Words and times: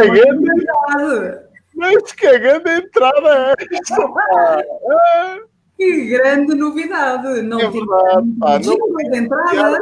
Cagando, 0.00 1.40
mas 1.74 2.12
cagando 2.12 2.68
a 2.68 2.76
entrada 2.78 3.54
é 3.58 3.64
esta, 3.74 5.44
Que 5.76 6.08
grande 6.08 6.54
novidade! 6.54 7.42
Não 7.42 7.60
É 7.60 7.70
verdade, 7.70 8.28
pá, 8.38 8.58
não 8.58 9.14
entrada. 9.14 9.80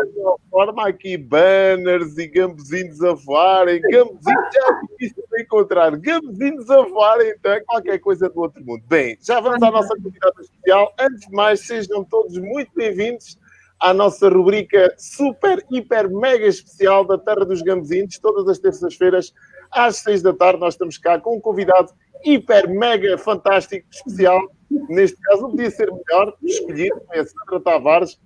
forma 0.50 0.88
aqui 0.88 1.16
banners 1.16 2.18
e 2.18 2.26
gambezinhos 2.26 3.02
a 3.02 3.14
voarem, 3.14 3.80
gambezinhos 3.80 4.54
já 4.54 4.66
é 4.66 4.80
difícil 4.90 5.24
de 5.30 5.42
encontrar, 5.42 5.96
gambezinhos 5.96 6.68
a 6.68 6.82
voarem, 6.82 7.30
então 7.30 7.52
é 7.52 7.60
qualquer 7.60 7.98
coisa 7.98 8.28
do 8.28 8.40
outro 8.40 8.64
mundo. 8.64 8.82
Bem, 8.88 9.16
já 9.22 9.40
vamos 9.40 9.62
à 9.62 9.70
nossa 9.70 9.94
convidada 9.96 10.40
especial. 10.40 10.92
Antes 10.98 11.28
de 11.28 11.32
mais, 11.32 11.60
sejam 11.60 12.02
todos 12.04 12.36
muito 12.38 12.70
bem-vindos 12.74 13.38
à 13.80 13.94
nossa 13.94 14.28
rubrica 14.28 14.92
super, 14.98 15.64
hiper, 15.70 16.10
mega 16.10 16.46
especial 16.46 17.04
da 17.04 17.16
Terra 17.16 17.44
dos 17.44 17.62
Gambezinhos. 17.62 18.18
Todas 18.18 18.48
as 18.48 18.58
terças-feiras, 18.58 19.32
às 19.70 19.96
seis 19.96 20.22
da 20.22 20.32
tarde, 20.32 20.60
nós 20.60 20.74
estamos 20.74 20.98
cá 20.98 21.18
com 21.18 21.36
um 21.36 21.40
convidado 21.40 21.92
hiper, 22.24 22.68
mega, 22.68 23.16
fantástico, 23.18 23.86
especial. 23.90 24.40
Neste 24.88 25.18
caso, 25.20 25.42
não 25.42 25.50
podia 25.50 25.70
ser 25.70 25.90
melhor 25.90 26.34
escolhido, 26.42 27.00
é 27.12 27.24
Sandra 27.24 27.60
Tavares, 27.60 28.18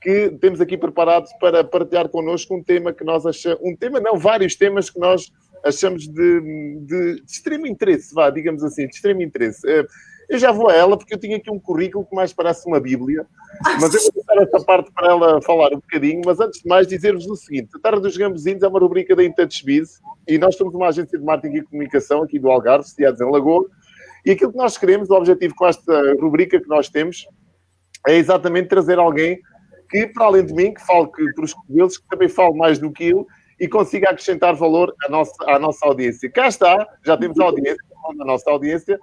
que 0.00 0.30
temos 0.40 0.60
aqui 0.60 0.76
preparados 0.76 1.32
para 1.40 1.62
partilhar 1.64 2.08
connosco 2.08 2.54
um 2.54 2.62
tema 2.62 2.92
que 2.92 3.04
nós 3.04 3.26
achamos, 3.26 3.60
um 3.62 3.76
tema, 3.76 4.00
não, 4.00 4.16
vários 4.16 4.54
temas 4.54 4.88
que 4.88 4.98
nós 4.98 5.30
achamos 5.64 6.08
de, 6.08 6.40
de, 6.80 7.14
de 7.16 7.22
extremo 7.26 7.66
interesse, 7.66 8.14
vá, 8.14 8.30
digamos 8.30 8.62
assim, 8.64 8.86
de 8.86 8.94
extremo 8.94 9.22
interesse. 9.22 9.66
Eu 10.30 10.38
já 10.38 10.52
vou 10.52 10.70
a 10.70 10.76
ela 10.76 10.96
porque 10.96 11.12
eu 11.12 11.18
tinha 11.18 11.36
aqui 11.36 11.50
um 11.50 11.58
currículo 11.58 12.06
que 12.06 12.14
mais 12.14 12.32
parece 12.32 12.64
uma 12.68 12.78
bíblia, 12.78 13.26
mas 13.80 13.92
eu 13.92 14.00
vou 14.00 14.12
deixar 14.14 14.40
essa 14.40 14.64
parte 14.64 14.88
para 14.92 15.08
ela 15.08 15.42
falar 15.42 15.72
um 15.72 15.80
bocadinho, 15.80 16.22
mas 16.24 16.38
antes 16.38 16.62
de 16.62 16.68
mais 16.68 16.86
dizer-vos 16.86 17.26
o 17.26 17.34
seguinte, 17.34 17.70
a 17.74 17.80
Tarde 17.80 18.00
dos 18.00 18.16
Gambezinhos 18.16 18.62
é 18.62 18.68
uma 18.68 18.78
rubrica 18.78 19.16
da 19.16 19.24
InTouchBiz 19.24 20.00
e 20.28 20.38
nós 20.38 20.54
somos 20.54 20.72
uma 20.72 20.86
agência 20.86 21.18
de 21.18 21.24
marketing 21.24 21.56
e 21.56 21.62
comunicação 21.62 22.22
aqui 22.22 22.38
do 22.38 22.48
Algarve, 22.48 22.88
sediados 22.88 23.20
em 23.20 23.28
Lagoa, 23.28 23.66
e 24.24 24.30
aquilo 24.30 24.52
que 24.52 24.58
nós 24.58 24.78
queremos, 24.78 25.10
o 25.10 25.14
objetivo 25.14 25.52
com 25.56 25.66
esta 25.66 26.14
rubrica 26.20 26.60
que 26.60 26.68
nós 26.68 26.88
temos, 26.88 27.26
é 28.06 28.14
exatamente 28.14 28.68
trazer 28.68 29.00
alguém 29.00 29.40
que, 29.90 30.06
para 30.06 30.26
além 30.26 30.46
de 30.46 30.54
mim, 30.54 30.72
que 30.72 30.86
fale 30.86 31.10
que, 31.10 31.32
por 31.32 31.42
os 31.42 31.54
cogumelos, 31.54 31.98
que 31.98 32.06
também 32.06 32.28
fale 32.28 32.56
mais 32.56 32.78
do 32.78 32.92
que 32.92 33.08
eu 33.08 33.26
e 33.58 33.66
consiga 33.66 34.10
acrescentar 34.10 34.54
valor 34.54 34.94
à 35.04 35.08
nossa, 35.08 35.32
à 35.50 35.58
nossa 35.58 35.84
audiência. 35.84 36.30
Cá 36.30 36.46
está, 36.46 36.86
já 37.04 37.16
temos 37.16 37.38
a 37.40 37.44
audiência, 37.44 37.82
a 38.20 38.24
nossa 38.24 38.48
audiência, 38.48 38.98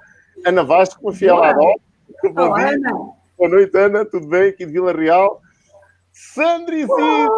Ana 0.45 0.63
Vasco, 0.63 1.01
uma 1.01 1.13
fiel 1.13 1.35
Olá. 1.35 1.49
Adol. 1.51 1.81
Bom 2.23 2.55
dia, 2.55 2.69
Ana. 2.69 2.91
boa 3.37 3.49
noite, 3.49 3.77
Ana, 3.77 4.05
tudo 4.05 4.27
bem? 4.27 4.49
Aqui 4.49 4.65
de 4.65 4.71
Vila 4.71 4.93
Real. 4.93 5.41
Sandra 6.11 6.75
Isidro, 6.75 7.29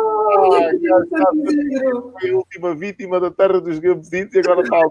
foi 2.20 2.30
a 2.30 2.36
última 2.36 2.76
vítima 2.76 3.20
da 3.20 3.30
terra 3.30 3.60
dos 3.60 3.78
gambezitos 3.80 4.36
e 4.36 4.40
agora 4.40 4.62
está 4.62 4.78
ali 4.78 4.90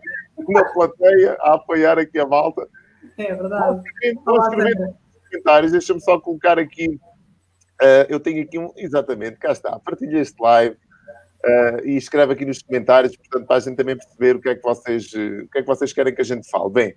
na 0.49 0.65
plateia 0.75 1.37
a 1.41 1.55
apoiar 1.55 1.99
aqui 1.99 2.19
a 2.19 2.27
malta. 2.27 2.69
É 3.17 3.35
verdade. 3.35 3.81
Escrevendo 3.87 4.21
Sandra. 4.25 4.71
nos 4.71 5.29
comentários, 5.31 5.73
deixa-me 5.73 6.01
só 6.03 6.21
colocar 6.21 6.59
aqui. 6.59 7.01
eh, 7.81 8.07
eu 8.11 8.21
tenho 8.21 8.43
aqui 8.43 8.59
um. 8.59 8.73
Exatamente, 8.77 9.39
cá 9.39 9.53
está. 9.53 9.79
Partilha 9.79 10.19
este 10.19 10.39
live 10.43 10.77
eh, 11.45 11.81
e 11.85 11.97
escreve 11.97 12.35
aqui 12.35 12.45
nos 12.45 12.61
comentários, 12.63 13.17
portanto, 13.17 13.47
para 13.47 13.57
a 13.57 13.61
gente 13.61 13.77
também 13.77 13.97
perceber 13.97 14.37
o 14.37 14.41
que 14.41 14.51
é 14.51 14.55
que 14.55 14.63
vocês, 14.63 15.11
eh, 15.15 15.45
o 15.45 15.49
que 15.49 15.59
é 15.59 15.63
que 15.63 15.67
vocês 15.67 15.93
querem 15.95 16.15
que 16.15 16.21
a 16.21 16.25
gente 16.25 16.49
fale. 16.51 16.71
Bem, 16.71 16.95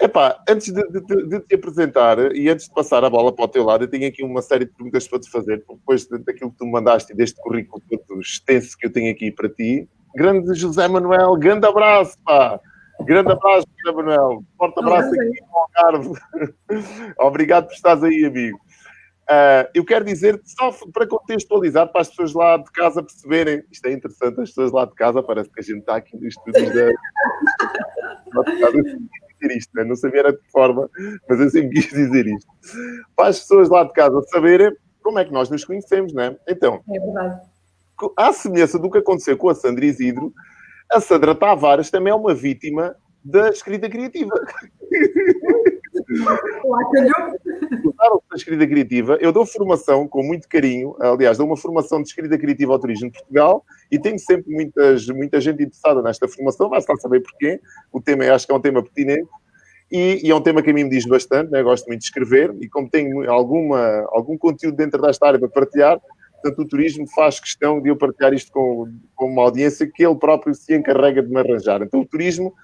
epá, 0.00 0.42
antes 0.48 0.72
de, 0.72 0.82
de- 0.88 1.26
de- 1.28 1.40
te 1.40 1.54
apresentar 1.54 2.18
e 2.34 2.48
antes 2.48 2.68
de 2.68 2.74
passar 2.74 3.04
a 3.04 3.10
bola 3.10 3.32
para 3.34 3.44
o 3.44 3.48
teu 3.48 3.64
lado, 3.64 3.84
eu 3.84 3.88
tenho 3.88 4.06
aqui 4.08 4.22
uma 4.22 4.42
série 4.42 4.64
de 4.66 4.72
perguntas 4.72 5.06
para 5.08 5.18
te 5.20 5.30
fazer, 5.30 5.64
depois 5.68 6.04
de- 6.06 6.18
daquilo 6.18 6.50
que 6.50 6.58
tu 6.58 6.64
me 6.66 6.72
mandaste 6.72 7.12
e 7.12 7.16
deste 7.16 7.40
currículo 7.40 7.82
todo 7.88 8.20
extenso 8.20 8.76
que 8.78 8.86
eu 8.86 8.92
tenho 8.92 9.10
aqui 9.12 9.30
para 9.30 9.48
ti. 9.48 9.88
Grande 10.14 10.54
José 10.54 10.86
Manuel, 10.88 11.34
grande 11.36 11.66
abraço, 11.66 12.16
pá! 12.24 12.60
Grande 13.00 13.30
abraço, 13.30 13.66
José 13.84 13.94
Manuel. 13.94 14.42
Forte 14.56 14.78
abraço 14.78 15.10
Olá, 15.10 15.22
aqui 15.22 15.40
no 15.42 15.82
Algarve. 15.84 16.12
Obrigado 17.20 17.66
por 17.66 17.74
estares 17.74 18.02
aí, 18.02 18.24
amigo. 18.24 18.58
Ah, 19.28 19.68
eu 19.74 19.84
quero 19.84 20.04
dizer, 20.04 20.40
só 20.44 20.70
para 20.92 21.06
contextualizar, 21.06 21.90
para 21.90 22.00
as 22.00 22.08
pessoas 22.08 22.32
lá 22.32 22.56
de 22.56 22.70
casa 22.70 23.02
perceberem, 23.02 23.62
isto 23.70 23.84
é 23.86 23.92
interessante, 23.92 24.40
as 24.40 24.48
pessoas 24.48 24.72
lá 24.72 24.84
de 24.86 24.94
casa, 24.94 25.22
parece 25.22 25.50
que 25.50 25.60
a 25.60 25.62
gente 25.62 25.80
está 25.80 25.96
aqui 25.96 26.16
nos 26.16 26.28
estúdios 26.28 26.72
da. 26.72 26.92
dizer 29.40 29.56
isto, 29.56 29.70
né? 29.74 29.84
não 29.84 29.96
sabia 29.96 30.20
era 30.20 30.32
de 30.32 30.38
que 30.38 30.50
forma, 30.50 30.88
mas 31.28 31.40
eu 31.40 31.50
sempre 31.50 31.70
quis 31.80 31.90
dizer 31.90 32.26
isto. 32.26 32.50
Para 33.16 33.28
as 33.28 33.40
pessoas 33.40 33.68
lá 33.68 33.84
de 33.84 33.92
casa 33.92 34.20
saberem 34.28 34.74
como 35.02 35.18
é 35.18 35.24
que 35.24 35.32
nós 35.32 35.48
nos 35.50 35.64
conhecemos, 35.64 36.12
né? 36.12 36.36
Então, 36.48 36.82
É 36.92 36.98
verdade. 37.00 37.40
co- 37.96 38.12
à 38.16 38.32
semelhança 38.32 38.78
do 38.78 38.90
que 38.90 38.98
aconteceu 38.98 39.36
com 39.36 39.48
a 39.48 39.54
Sandra 39.54 39.84
Isidro, 39.84 40.32
a 40.92 41.00
Sandra 41.00 41.34
Tavares 41.34 41.90
também 41.90 42.12
é 42.12 42.16
uma 42.16 42.34
vítima 42.34 42.94
da 43.24 43.48
escrita 43.50 43.88
criativa. 43.88 44.30
Lá 46.08 46.36
da 48.30 48.36
escrita 48.36 48.66
criativa? 48.66 49.18
Eu 49.20 49.32
dou 49.32 49.44
formação 49.44 50.06
com 50.06 50.22
muito 50.22 50.48
carinho, 50.48 50.94
aliás, 51.00 51.38
dou 51.38 51.46
uma 51.46 51.56
formação 51.56 52.00
de 52.00 52.08
escrita 52.08 52.38
criativa 52.38 52.72
ao 52.72 52.78
turismo 52.78 53.10
de 53.10 53.18
Portugal 53.18 53.64
e 53.90 53.98
tenho 53.98 54.18
sempre 54.18 54.52
muitas, 54.52 55.06
muita 55.08 55.40
gente 55.40 55.62
interessada 55.62 56.02
nesta 56.02 56.28
formação, 56.28 56.68
vai 56.68 56.78
estar 56.78 56.96
saber 56.96 57.20
porquê. 57.20 57.60
O 57.92 58.00
tema, 58.00 58.24
acho 58.32 58.46
que 58.46 58.52
é 58.52 58.56
um 58.56 58.60
tema 58.60 58.82
pertinente 58.82 59.28
e, 59.90 60.20
e 60.24 60.30
é 60.30 60.34
um 60.34 60.40
tema 60.40 60.62
que 60.62 60.70
a 60.70 60.72
mim 60.72 60.84
me 60.84 60.90
diz 60.90 61.06
bastante, 61.06 61.50
né? 61.50 61.62
Gosto 61.62 61.86
muito 61.86 62.00
de 62.00 62.06
escrever 62.06 62.54
e 62.60 62.68
como 62.68 62.88
tenho 62.88 63.28
alguma, 63.30 64.06
algum 64.10 64.36
conteúdo 64.36 64.76
dentro 64.76 65.00
desta 65.00 65.26
área 65.26 65.38
para 65.38 65.48
partilhar, 65.48 66.00
portanto, 66.34 66.58
o 66.60 66.68
turismo 66.68 67.06
faz 67.14 67.40
questão 67.40 67.80
de 67.80 67.88
eu 67.88 67.96
partilhar 67.96 68.32
isto 68.32 68.52
com, 68.52 68.92
com 69.14 69.26
uma 69.26 69.42
audiência 69.42 69.90
que 69.92 70.04
ele 70.04 70.16
próprio 70.16 70.54
se 70.54 70.74
encarrega 70.76 71.22
de 71.22 71.28
me 71.28 71.40
arranjar. 71.40 71.82
Então, 71.82 72.00
o 72.00 72.06
turismo 72.06 72.54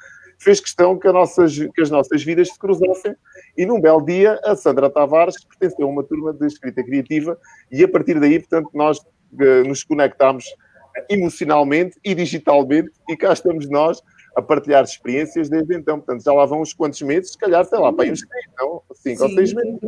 fez 0.42 0.60
questão 0.60 0.98
que, 0.98 1.10
nossas, 1.12 1.56
que 1.56 1.80
as 1.80 1.90
nossas 1.90 2.22
vidas 2.22 2.48
se 2.48 2.58
cruzassem 2.58 3.14
e 3.56 3.64
num 3.64 3.80
belo 3.80 4.04
dia 4.04 4.40
a 4.44 4.56
Sandra 4.56 4.90
Tavares 4.90 5.36
pertenceu 5.44 5.86
a 5.86 5.90
uma 5.90 6.02
turma 6.02 6.32
de 6.32 6.46
escrita 6.46 6.82
criativa 6.82 7.38
e 7.70 7.82
a 7.84 7.88
partir 7.88 8.18
daí, 8.18 8.38
portanto, 8.40 8.70
nós 8.74 8.98
eh, 9.40 9.62
nos 9.62 9.84
conectámos 9.84 10.44
emocionalmente 11.08 11.98
e 12.04 12.14
digitalmente 12.14 12.90
e 13.08 13.16
cá 13.16 13.32
estamos 13.32 13.68
nós 13.70 14.02
a 14.36 14.42
partilhar 14.42 14.82
experiências 14.84 15.48
desde 15.48 15.74
então. 15.74 15.98
Portanto, 15.98 16.24
já 16.24 16.32
lá 16.32 16.44
vão 16.46 16.62
uns 16.62 16.72
quantos 16.72 17.00
meses, 17.02 17.32
se 17.32 17.38
calhar, 17.38 17.64
sei 17.64 17.78
lá, 17.78 17.92
para 17.92 18.10
uns 18.10 18.20
não? 18.58 18.82
Cinco 18.94 19.22
ou 19.22 19.28
Sim, 19.28 19.34
seis 19.36 19.52
meses. 19.54 19.78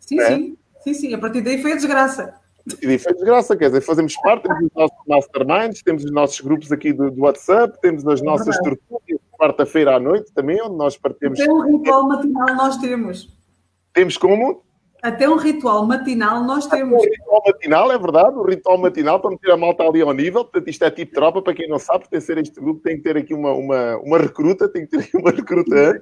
Sim, 0.00 0.20
É. 0.20 0.26
sim. 0.28 0.56
Sim, 0.84 0.94
sim. 0.94 1.14
A 1.14 1.18
partir 1.18 1.40
daí 1.40 1.60
foi 1.62 1.72
a 1.72 1.76
desgraça. 1.76 2.34
E 2.82 2.98
foi 2.98 3.12
desgraça, 3.14 3.56
quer 3.56 3.66
dizer, 3.66 3.80
fazemos 3.82 4.14
parte, 4.16 4.42
temos 4.44 4.64
os 4.64 4.70
nossos 4.74 4.98
masterminds, 5.06 5.82
temos 5.82 6.04
os 6.04 6.10
nossos 6.10 6.40
grupos 6.40 6.72
aqui 6.72 6.92
do, 6.92 7.10
do 7.10 7.22
WhatsApp, 7.22 7.78
temos 7.80 8.06
as 8.06 8.22
nossas 8.22 8.56
verdade. 8.56 8.76
tertúlias, 8.88 9.20
quarta-feira 9.38 9.96
à 9.96 10.00
noite 10.00 10.32
também, 10.32 10.60
onde 10.62 10.76
nós 10.76 10.96
partimos. 10.96 11.40
Até 11.40 11.50
um 11.50 11.76
ritual 11.76 12.08
matinal 12.08 12.54
nós 12.56 12.76
temos. 12.78 13.36
Temos 13.92 14.16
como? 14.16 14.62
Até 15.02 15.28
um 15.28 15.36
ritual 15.36 15.86
matinal 15.86 16.42
nós 16.44 16.66
temos. 16.66 17.04
ritual 17.04 17.42
matinal, 17.46 17.92
é 17.92 17.98
verdade, 17.98 18.36
o 18.36 18.42
ritual 18.42 18.78
matinal 18.78 19.20
para 19.20 19.30
meter 19.30 19.50
a 19.50 19.56
malta 19.56 19.82
ali 19.82 20.00
ao 20.00 20.12
nível, 20.12 20.44
portanto 20.44 20.68
isto 20.68 20.82
é 20.82 20.90
tipo 20.90 21.12
tropa, 21.12 21.42
para 21.42 21.54
quem 21.54 21.68
não 21.68 21.78
sabe, 21.78 22.08
pertencer 22.08 22.38
a 22.38 22.40
este 22.40 22.58
grupo 22.58 22.80
tem 22.80 22.96
que 22.96 23.02
ter 23.02 23.16
aqui 23.16 23.34
uma, 23.34 23.52
uma, 23.52 23.96
uma 23.98 24.18
recruta, 24.18 24.66
tem 24.66 24.86
que 24.86 24.96
ter 24.96 25.00
aqui 25.00 25.16
uma 25.16 25.30
recruta. 25.30 26.00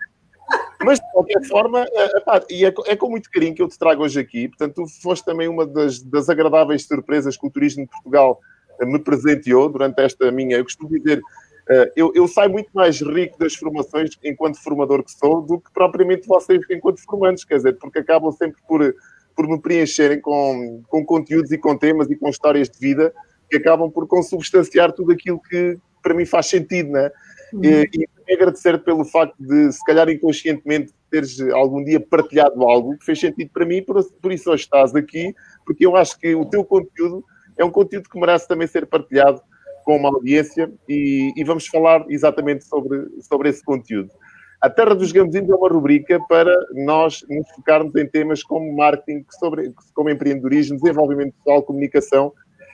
Mas, 0.85 0.99
de 0.99 1.12
qualquer 1.12 1.43
forma, 1.44 1.87
epá, 2.17 2.43
e 2.50 2.64
é, 2.64 2.75
é 2.87 2.96
com 2.96 3.08
muito 3.08 3.31
carinho 3.31 3.55
que 3.55 3.62
eu 3.62 3.69
te 3.69 3.78
trago 3.78 4.02
hoje 4.02 4.19
aqui. 4.19 4.49
Portanto, 4.49 4.75
tu 4.75 4.87
foste 5.02 5.25
também 5.25 5.49
uma 5.49 5.67
das, 5.67 6.00
das 6.02 6.28
agradáveis 6.28 6.87
surpresas 6.87 7.37
que 7.37 7.46
o 7.46 7.50
Turismo 7.50 7.85
de 7.85 7.90
Portugal 7.90 8.40
eh, 8.81 8.87
me 8.87 8.99
presenteou 8.99 9.69
durante 9.69 10.00
esta 10.00 10.31
minha. 10.31 10.56
Eu 10.56 10.64
costumo 10.64 10.90
dizer, 10.90 11.19
eh, 11.19 11.23
eu, 11.94 12.12
eu 12.14 12.26
saio 12.26 12.50
muito 12.50 12.70
mais 12.73 13.00
rico 13.00 13.38
das 13.38 13.55
formações 13.55 14.11
enquanto 14.25 14.62
formador 14.62 15.03
que 15.03 15.12
sou 15.12 15.43
do 15.43 15.61
que 15.61 15.73
propriamente 15.73 16.26
vocês 16.26 16.61
enquanto 16.70 17.03
formantes, 17.05 17.44
quer 17.44 17.56
dizer, 17.56 17.79
porque 17.79 18.00
acabam 18.00 18.32
sempre 18.32 18.61
por, 18.67 18.94
por 19.37 19.49
me 19.49 19.61
preencherem 19.61 20.20
com, 20.20 20.82
com 20.88 21.05
conteúdos 21.05 21.53
e 21.53 21.59
com 21.59 21.76
temas 21.76 22.11
e 22.11 22.17
com 22.17 22.29
histórias 22.29 22.69
de 22.69 22.79
vida 22.79 23.12
que 23.49 23.56
acabam 23.56 23.91
por 23.91 24.06
consubstanciar 24.06 24.93
tudo 24.93 25.12
aquilo 25.12 25.41
que 25.41 25.79
para 26.03 26.14
mim 26.14 26.26
faz 26.26 26.47
sentido, 26.47 26.91
não 26.91 27.00
é? 27.00 27.12
E, 27.62 27.82
e 27.82 28.09
também 28.09 28.35
agradecer 28.35 28.79
pelo 28.82 29.05
facto 29.05 29.37
de, 29.38 29.70
se 29.70 29.85
calhar 29.85 30.09
inconscientemente, 30.09 30.93
teres 31.11 31.38
algum 31.50 31.85
dia 31.85 32.00
partilhado 32.00 32.62
algo 32.62 32.97
que 32.97 33.05
fez 33.05 33.20
sentido 33.20 33.50
para 33.53 33.67
mim, 33.67 33.82
por, 33.82 34.03
por 34.20 34.32
isso 34.32 34.50
hoje 34.50 34.62
estás 34.62 34.94
aqui, 34.94 35.35
porque 35.67 35.85
eu 35.85 35.94
acho 35.94 36.19
que 36.19 36.35
o 36.35 36.47
teu 36.47 36.64
conteúdo 36.64 37.23
é 37.59 37.64
um 37.64 37.70
conteúdo 37.70 38.09
que 38.09 38.19
merece 38.19 38.49
também 38.49 38.67
ser 38.67 38.87
partilhado 38.87 39.43
com 39.84 39.96
uma 39.96 40.08
audiência 40.08 40.73
e, 40.88 41.32
e 41.37 41.44
vamos 41.44 41.67
falar 41.67 42.05
exatamente 42.08 42.64
sobre, 42.64 43.06
sobre 43.20 43.49
esse 43.49 43.64
conteúdo. 43.64 44.11
A 44.61 44.70
Terra 44.70 44.94
dos 44.94 45.11
Gambezinhos 45.11 45.50
é 45.50 45.55
uma 45.55 45.69
rubrica 45.69 46.20
para 46.29 46.55
nós 46.73 47.25
nos 47.29 47.50
focarmos 47.50 47.94
em 47.96 48.06
temas 48.06 48.43
como 48.44 48.76
marketing, 48.76 49.25
sobre, 49.40 49.73
como 49.93 50.08
empreendedorismo, 50.08 50.79
desenvolvimento 50.79 51.34
pessoal, 51.34 51.62
comunicação, 51.62 52.32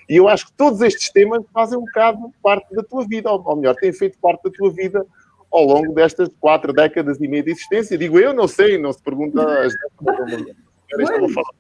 e 0.09 0.17
eu 0.17 0.27
acho 0.27 0.47
que 0.47 0.53
todos 0.53 0.81
estes 0.81 1.11
temas 1.11 1.45
fazem 1.53 1.77
um 1.77 1.83
bocado 1.83 2.33
parte 2.43 2.75
da 2.75 2.83
tua 2.83 3.07
vida, 3.07 3.31
ou, 3.31 3.43
ou 3.45 3.57
melhor, 3.57 3.75
têm 3.77 3.93
feito 3.93 4.19
parte 4.19 4.43
da 4.45 4.51
tua 4.51 4.71
vida 4.71 5.07
ao 5.51 5.65
longo 5.65 5.93
destas 5.95 6.31
quatro 6.41 6.73
décadas 6.73 7.19
e 7.21 7.29
meia 7.29 7.43
de 7.43 7.51
existência. 7.51 7.99
Digo 7.99 8.19
eu, 8.19 8.33
não 8.33 8.49
sei, 8.49 8.79
não 8.79 8.93
se 8.93 9.03
pergunta 9.03 9.43
às 9.61 9.75
falar. 11.35 11.51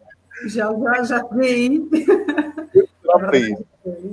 Já, 0.46 0.72
já, 0.72 1.02
já 1.02 1.28
aí. 1.32 1.88
Isso. 3.34 3.66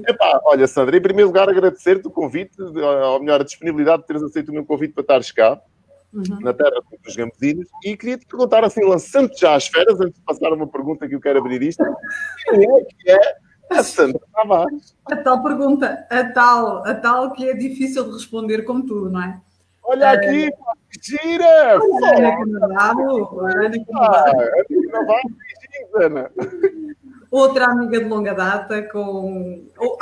Epá, 0.07 0.42
olha, 0.45 0.68
Sandra, 0.68 0.97
em 0.97 1.01
primeiro 1.01 1.30
lugar, 1.30 1.50
agradecer-te 1.50 2.07
o 2.07 2.12
convite, 2.12 2.62
ou 2.62 3.19
melhor, 3.19 3.42
a 3.42 3.44
disponibilidade 3.44 4.01
de 4.01 4.07
teres 4.07 4.24
aceito 4.24 4.50
o 4.50 4.53
meu 4.53 4.65
convite 4.65 4.94
para 4.94 5.01
estares 5.01 5.31
cá, 5.31 5.59
uhum. 6.13 6.39
na 6.42 6.53
terra 6.53 6.81
dos 7.03 7.15
gambezinhos, 7.15 7.68
e 7.83 7.97
queria-te 7.97 8.25
perguntar, 8.25 8.63
assim, 8.63 8.83
lançando 8.86 9.31
já 9.38 9.56
as 9.56 9.68
feras, 9.68 10.00
antes 10.00 10.15
de 10.15 10.25
passar 10.25 10.53
uma 10.53 10.68
pergunta 10.68 11.07
que 11.07 11.15
eu 11.15 11.21
quero 11.21 11.39
abrir 11.39 11.62
isto, 11.62 11.83
quem 12.45 12.63
é 12.63 12.83
que 12.83 13.12
é 13.12 13.36
a 13.71 13.83
Sandra 13.83 14.21
Tavares? 14.33 14.95
A 15.12 15.15
tal 15.18 15.44
pergunta, 15.44 16.07
a 16.09 16.24
tal, 16.31 16.86
a 16.86 16.94
tal 16.94 17.33
que 17.33 17.50
é 17.50 17.53
difícil 17.53 18.06
de 18.06 18.12
responder 18.12 18.63
como 18.63 18.86
tudo, 18.86 19.09
não 19.09 19.21
é? 19.21 19.41
Olha 19.88 20.12
aqui, 20.12 20.48
uh, 20.50 20.53
gira! 21.00 21.80
Olha 21.80 22.38
que 22.38 22.50
bravo! 22.59 23.36
Olha 23.36 23.69
que 23.69 23.86
bravo! 23.86 25.12
Ana. 25.95 26.31
Outra 27.35 27.65
amiga 27.65 27.99
de 27.99 28.05
longa 28.05 28.33
data 28.33 28.81
com. 28.83 29.67
Oh, 29.77 29.97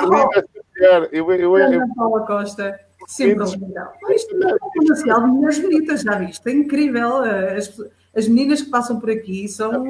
eu, 1.10 1.32
eu, 1.32 1.34
eu, 1.34 1.54
Ana 1.56 1.92
Paula 1.96 2.24
Costa. 2.24 2.78
Sempre 3.08 3.44
legal. 3.44 3.92
Isto 4.10 4.40
é 4.40 4.54
um 4.54 4.58
comercial 4.58 5.20
de 5.20 5.26
mulheres 5.26 5.58
bonitas, 5.58 6.02
já 6.02 6.16
viste? 6.16 6.48
É 6.48 6.52
incrível. 6.52 7.16
As, 7.16 7.76
as 8.14 8.28
meninas 8.28 8.62
que 8.62 8.70
passam 8.70 9.00
por 9.00 9.10
aqui 9.10 9.48
são. 9.48 9.84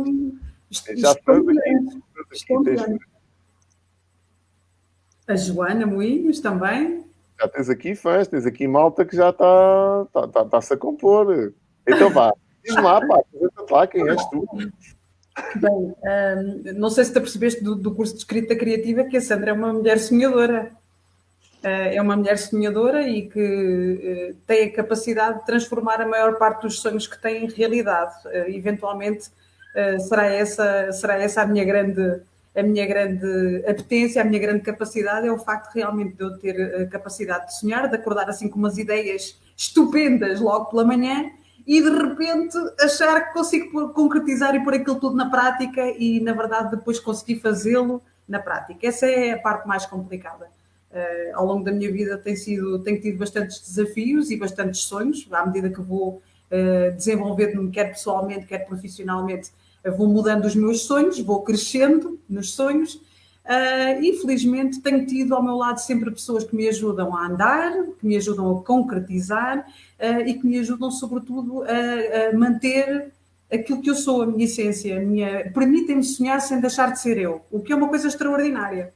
Já 0.96 1.14
A 5.28 5.36
Joana 5.36 5.86
Moinhos 5.86 6.40
também. 6.40 7.04
Já 7.38 7.46
tens 7.46 7.68
aqui 7.68 7.94
fãs, 7.94 8.26
tens 8.26 8.46
aqui 8.46 8.66
malta 8.66 9.04
que 9.04 9.14
já 9.14 9.28
está 9.28 10.06
tá, 10.14 10.28
tá, 10.28 10.44
tá, 10.46 10.58
a 10.58 10.76
compor. 10.78 11.52
Então 11.86 12.08
vá, 12.08 12.32
diz 12.64 12.74
lá, 12.76 13.06
pá, 13.06 13.18
apresenta-te 13.18 13.70
lá 13.70 13.86
quem 13.86 14.08
és 14.08 14.24
tu. 14.30 14.48
Bem, 15.56 15.72
um, 15.72 16.78
não 16.78 16.90
sei 16.90 17.04
se 17.04 17.12
te 17.12 17.20
percebeste 17.20 17.62
do, 17.62 17.74
do, 17.74 17.92
curso 17.94 18.12
de 18.12 18.20
escrita 18.20 18.54
criativa 18.54 19.04
que 19.04 19.16
a 19.16 19.20
Sandra 19.20 19.50
é 19.50 19.52
uma 19.52 19.72
mulher 19.72 19.98
sonhadora. 19.98 20.70
Uh, 21.62 21.94
é 21.94 22.00
uma 22.00 22.16
mulher 22.16 22.38
sonhadora 22.38 23.08
e 23.08 23.28
que 23.28 24.32
uh, 24.32 24.36
tem 24.46 24.64
a 24.64 24.72
capacidade 24.72 25.40
de 25.40 25.46
transformar 25.46 26.00
a 26.00 26.06
maior 26.06 26.36
parte 26.38 26.62
dos 26.62 26.78
sonhos 26.80 27.06
que 27.06 27.20
tem 27.20 27.44
em 27.44 27.48
realidade. 27.48 28.14
Uh, 28.26 28.50
eventualmente 28.50 29.30
será, 30.06 30.26
essa, 30.26 30.92
será 30.92 31.14
essa 31.20 31.42
a 31.42 31.46
minha 31.46 31.64
grande 31.64 32.20
a 32.56 32.62
minha 32.62 32.86
grande 32.86 33.64
apetência, 33.66 34.22
a 34.22 34.24
minha 34.24 34.40
grande 34.40 34.60
capacidade 34.60 35.26
é 35.26 35.32
o 35.32 35.38
facto 35.38 35.74
realmente 35.74 36.14
de 36.14 36.22
eu 36.22 36.38
ter 36.38 36.82
a 36.82 36.86
capacidade 36.86 37.46
de 37.46 37.58
sonhar, 37.58 37.88
de 37.88 37.96
acordar 37.96 38.30
assim 38.30 38.48
com 38.48 38.56
umas 38.56 38.78
ideias 38.78 39.36
estupendas 39.56 40.40
logo 40.40 40.66
pela 40.66 40.84
manhã 40.84 41.28
e 41.66 41.82
de 41.82 41.90
repente 41.90 42.56
achar 42.80 43.26
que 43.26 43.32
consigo 43.32 43.88
concretizar 43.90 44.54
e 44.54 44.62
pôr 44.62 44.74
aquilo 44.74 45.00
tudo 45.00 45.16
na 45.16 45.30
prática 45.30 45.82
e, 45.98 46.20
na 46.20 46.32
verdade, 46.32 46.76
depois 46.76 47.00
conseguir 47.00 47.40
fazê-lo 47.40 48.02
na 48.28 48.38
prática. 48.38 48.86
Essa 48.86 49.06
é 49.06 49.32
a 49.32 49.38
parte 49.38 49.66
mais 49.66 49.86
complicada. 49.86 50.46
Uh, 50.90 51.36
ao 51.36 51.44
longo 51.44 51.64
da 51.64 51.72
minha 51.72 51.90
vida 51.90 52.16
tem 52.16 52.36
sido, 52.36 52.78
tenho 52.80 53.00
tido 53.00 53.18
bastantes 53.18 53.60
desafios 53.60 54.30
e 54.30 54.36
bastantes 54.36 54.82
sonhos, 54.82 55.26
à 55.32 55.44
medida 55.44 55.68
que 55.68 55.80
vou 55.80 56.22
uh, 56.50 56.94
desenvolvendo-me, 56.94 57.70
quer 57.70 57.90
pessoalmente, 57.90 58.46
quer 58.46 58.58
profissionalmente, 58.58 59.50
uh, 59.84 59.90
vou 59.90 60.06
mudando 60.06 60.44
os 60.44 60.54
meus 60.54 60.82
sonhos, 60.82 61.18
vou 61.18 61.42
crescendo 61.42 62.20
nos 62.28 62.54
sonhos 62.54 63.00
Uh, 63.44 64.02
e 64.02 64.14
felizmente 64.20 64.80
tenho 64.80 65.04
tido 65.04 65.34
ao 65.34 65.42
meu 65.42 65.54
lado 65.54 65.78
sempre 65.78 66.10
pessoas 66.10 66.44
que 66.44 66.56
me 66.56 66.66
ajudam 66.66 67.14
a 67.14 67.26
andar, 67.26 67.72
que 68.00 68.06
me 68.06 68.16
ajudam 68.16 68.56
a 68.56 68.62
concretizar 68.62 69.66
uh, 70.00 70.20
e 70.26 70.32
que 70.34 70.46
me 70.46 70.58
ajudam, 70.58 70.90
sobretudo, 70.90 71.62
a, 71.62 72.30
a, 72.30 72.38
manter 72.38 73.12
aquilo 73.52 73.82
que 73.82 73.90
eu 73.90 73.94
sou, 73.94 74.22
a 74.22 74.26
minha 74.26 74.46
essência, 74.46 74.98
minha... 74.98 75.50
permitem-me 75.52 76.02
sonhar 76.02 76.40
sem 76.40 76.58
deixar 76.58 76.90
de 76.92 77.00
ser 77.00 77.18
eu, 77.18 77.42
o 77.50 77.60
que 77.60 77.70
é 77.70 77.76
uma 77.76 77.88
coisa 77.88 78.08
extraordinária. 78.08 78.94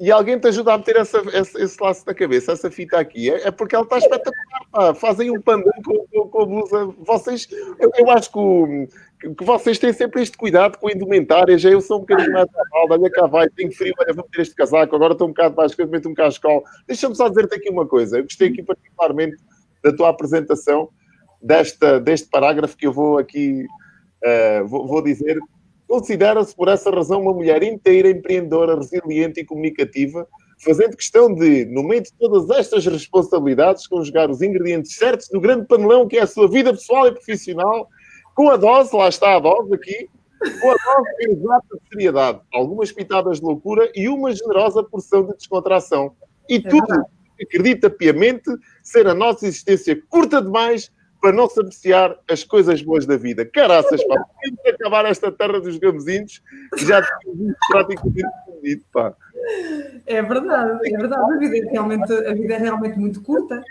E 0.00 0.10
alguém 0.10 0.38
te 0.38 0.48
ajuda 0.48 0.72
a 0.72 0.78
meter 0.78 0.96
essa, 0.96 1.18
esse, 1.34 1.62
esse, 1.62 1.82
laço 1.82 2.04
na 2.06 2.14
cabeça, 2.14 2.52
essa 2.52 2.70
fita 2.70 2.98
aqui. 2.98 3.30
É, 3.30 3.48
é 3.48 3.50
porque 3.50 3.74
ela 3.74 3.84
está 3.84 3.98
espetacular. 3.98 4.66
Pá. 4.72 4.94
Fazem 4.94 5.30
um 5.30 5.42
pandan 5.42 5.70
com, 5.84 6.06
com, 6.06 6.28
com, 6.28 6.42
a 6.42 6.46
blusa. 6.46 6.86
Vocês, 7.00 7.46
eu, 7.78 7.90
eu 7.98 8.10
acho 8.10 8.32
que 8.32 8.38
o, 8.38 9.34
que 9.34 9.44
vocês 9.44 9.78
têm 9.78 9.92
sempre 9.92 10.22
este 10.22 10.38
cuidado 10.38 10.78
com 10.78 10.88
a 10.88 10.92
indumentária. 10.92 11.58
Já 11.58 11.68
eu 11.68 11.82
sou 11.82 11.98
um 11.98 12.00
bocadinho 12.00 12.32
mais 12.32 12.48
abalda, 12.48 12.94
olha 12.94 13.10
cá 13.10 13.26
vai, 13.26 13.50
tenho 13.50 13.70
frio, 13.72 13.92
olha, 13.98 14.14
vou 14.14 14.24
meter 14.24 14.40
este 14.40 14.54
casaco, 14.54 14.96
agora 14.96 15.12
estou 15.12 15.28
um 15.28 15.32
bocado 15.32 15.54
baixo, 15.54 15.76
que 15.76 15.84
meto 15.84 16.08
um 16.08 16.14
cascal. 16.14 16.64
Deixa-me 16.86 17.14
só 17.14 17.28
dizer-te 17.28 17.56
aqui 17.56 17.68
uma 17.68 17.86
coisa. 17.86 18.18
Eu 18.18 18.22
gostei 18.22 18.48
aqui 18.48 18.62
particularmente 18.62 19.36
da 19.84 19.92
tua 19.92 20.08
apresentação 20.08 20.88
desta, 21.42 22.00
deste 22.00 22.26
parágrafo 22.28 22.74
que 22.74 22.86
eu 22.86 22.92
vou 22.92 23.18
aqui 23.18 23.66
uh, 24.24 24.66
vou, 24.66 24.86
vou 24.86 25.02
dizer. 25.02 25.38
Considera-se, 25.90 26.54
por 26.54 26.68
essa 26.68 26.88
razão, 26.88 27.20
uma 27.20 27.32
mulher 27.32 27.64
inteira, 27.64 28.08
empreendedora, 28.08 28.76
resiliente 28.76 29.40
e 29.40 29.44
comunicativa, 29.44 30.24
fazendo 30.64 30.96
questão 30.96 31.34
de, 31.34 31.64
no 31.64 31.82
meio 31.82 32.00
de 32.00 32.12
todas 32.12 32.48
estas 32.56 32.86
responsabilidades, 32.86 33.88
conjugar 33.88 34.30
os 34.30 34.40
ingredientes 34.40 34.94
certos 34.94 35.28
do 35.28 35.40
grande 35.40 35.66
panelão 35.66 36.06
que 36.06 36.16
é 36.16 36.22
a 36.22 36.28
sua 36.28 36.48
vida 36.48 36.72
pessoal 36.72 37.08
e 37.08 37.12
profissional 37.12 37.88
com 38.36 38.48
a 38.50 38.56
dose, 38.56 38.94
lá 38.94 39.08
está 39.08 39.34
a 39.34 39.40
dose 39.40 39.74
aqui, 39.74 40.08
com 40.60 40.70
a 40.70 40.74
dose 40.74 41.32
exata 41.32 41.66
de 41.72 41.88
seriedade, 41.88 42.40
algumas 42.54 42.92
pitadas 42.92 43.40
de 43.40 43.44
loucura 43.44 43.90
e 43.92 44.08
uma 44.08 44.32
generosa 44.32 44.84
porção 44.84 45.26
de 45.26 45.34
descontração. 45.38 46.14
E 46.48 46.58
é 46.58 46.60
tudo 46.60 47.04
acredita 47.42 47.90
piamente 47.90 48.48
ser 48.80 49.08
a 49.08 49.14
nossa 49.14 49.44
existência 49.44 50.00
curta 50.08 50.40
demais 50.40 50.88
para 51.20 51.32
não 51.32 51.48
se 51.48 51.60
apreciar 51.60 52.16
as 52.28 52.42
coisas 52.42 52.82
boas 52.82 53.06
da 53.06 53.16
vida. 53.16 53.44
Caraças, 53.44 54.02
pá, 54.04 54.24
temos 54.40 54.62
de 54.62 54.70
acabar 54.70 55.04
esta 55.04 55.30
terra 55.30 55.60
dos 55.60 55.76
gamezinhos 55.78 56.42
que 56.76 56.86
já 56.86 57.02
praticamente 57.70 58.28
perdido, 58.46 58.84
pá. 58.92 59.14
É 60.06 60.22
verdade, 60.22 60.92
é 60.92 60.96
verdade. 60.96 61.32
A 61.32 61.38
vida 61.38 61.58
é 61.58 61.70
realmente, 61.70 62.12
a 62.12 62.34
vida 62.34 62.54
é 62.54 62.58
realmente 62.58 62.98
muito 62.98 63.22
curta. 63.22 63.62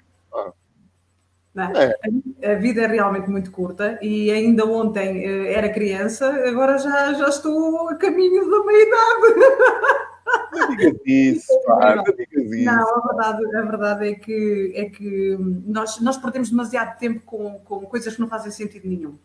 É? 1.57 1.97
A, 2.45 2.51
a, 2.51 2.55
vida 2.55 2.83
é 2.83 2.87
realmente 2.87 3.29
muito 3.29 3.51
curta 3.51 3.97
e 4.01 4.31
ainda 4.31 4.65
ontem 4.65 5.25
uh, 5.25 5.47
era 5.47 5.67
criança, 5.67 6.29
agora 6.47 6.77
já, 6.77 7.13
já 7.13 7.27
estou 7.27 7.89
a 7.89 7.95
caminho 7.95 8.49
da 8.49 8.63
meia-idade. 8.63 10.09
Não 10.51 10.75
digas 10.75 11.01
isso, 11.05 11.47
pá, 11.65 11.95
não 11.95 12.03
digas 12.03 12.51
isso. 12.51 12.65
Não, 12.65 12.95
a 12.95 13.07
verdade, 13.07 13.55
a 13.55 13.61
verdade 13.61 14.07
é, 14.09 14.15
que, 14.15 14.73
é 14.75 14.85
que 14.85 15.37
nós, 15.65 15.99
nós 15.99 16.17
perdemos 16.17 16.49
demasiado 16.49 16.97
tempo 16.97 17.21
com, 17.25 17.59
com 17.59 17.81
coisas 17.81 18.15
que 18.15 18.21
não 18.21 18.27
fazem 18.27 18.51
sentido 18.51 18.87
nenhum. 18.87 19.17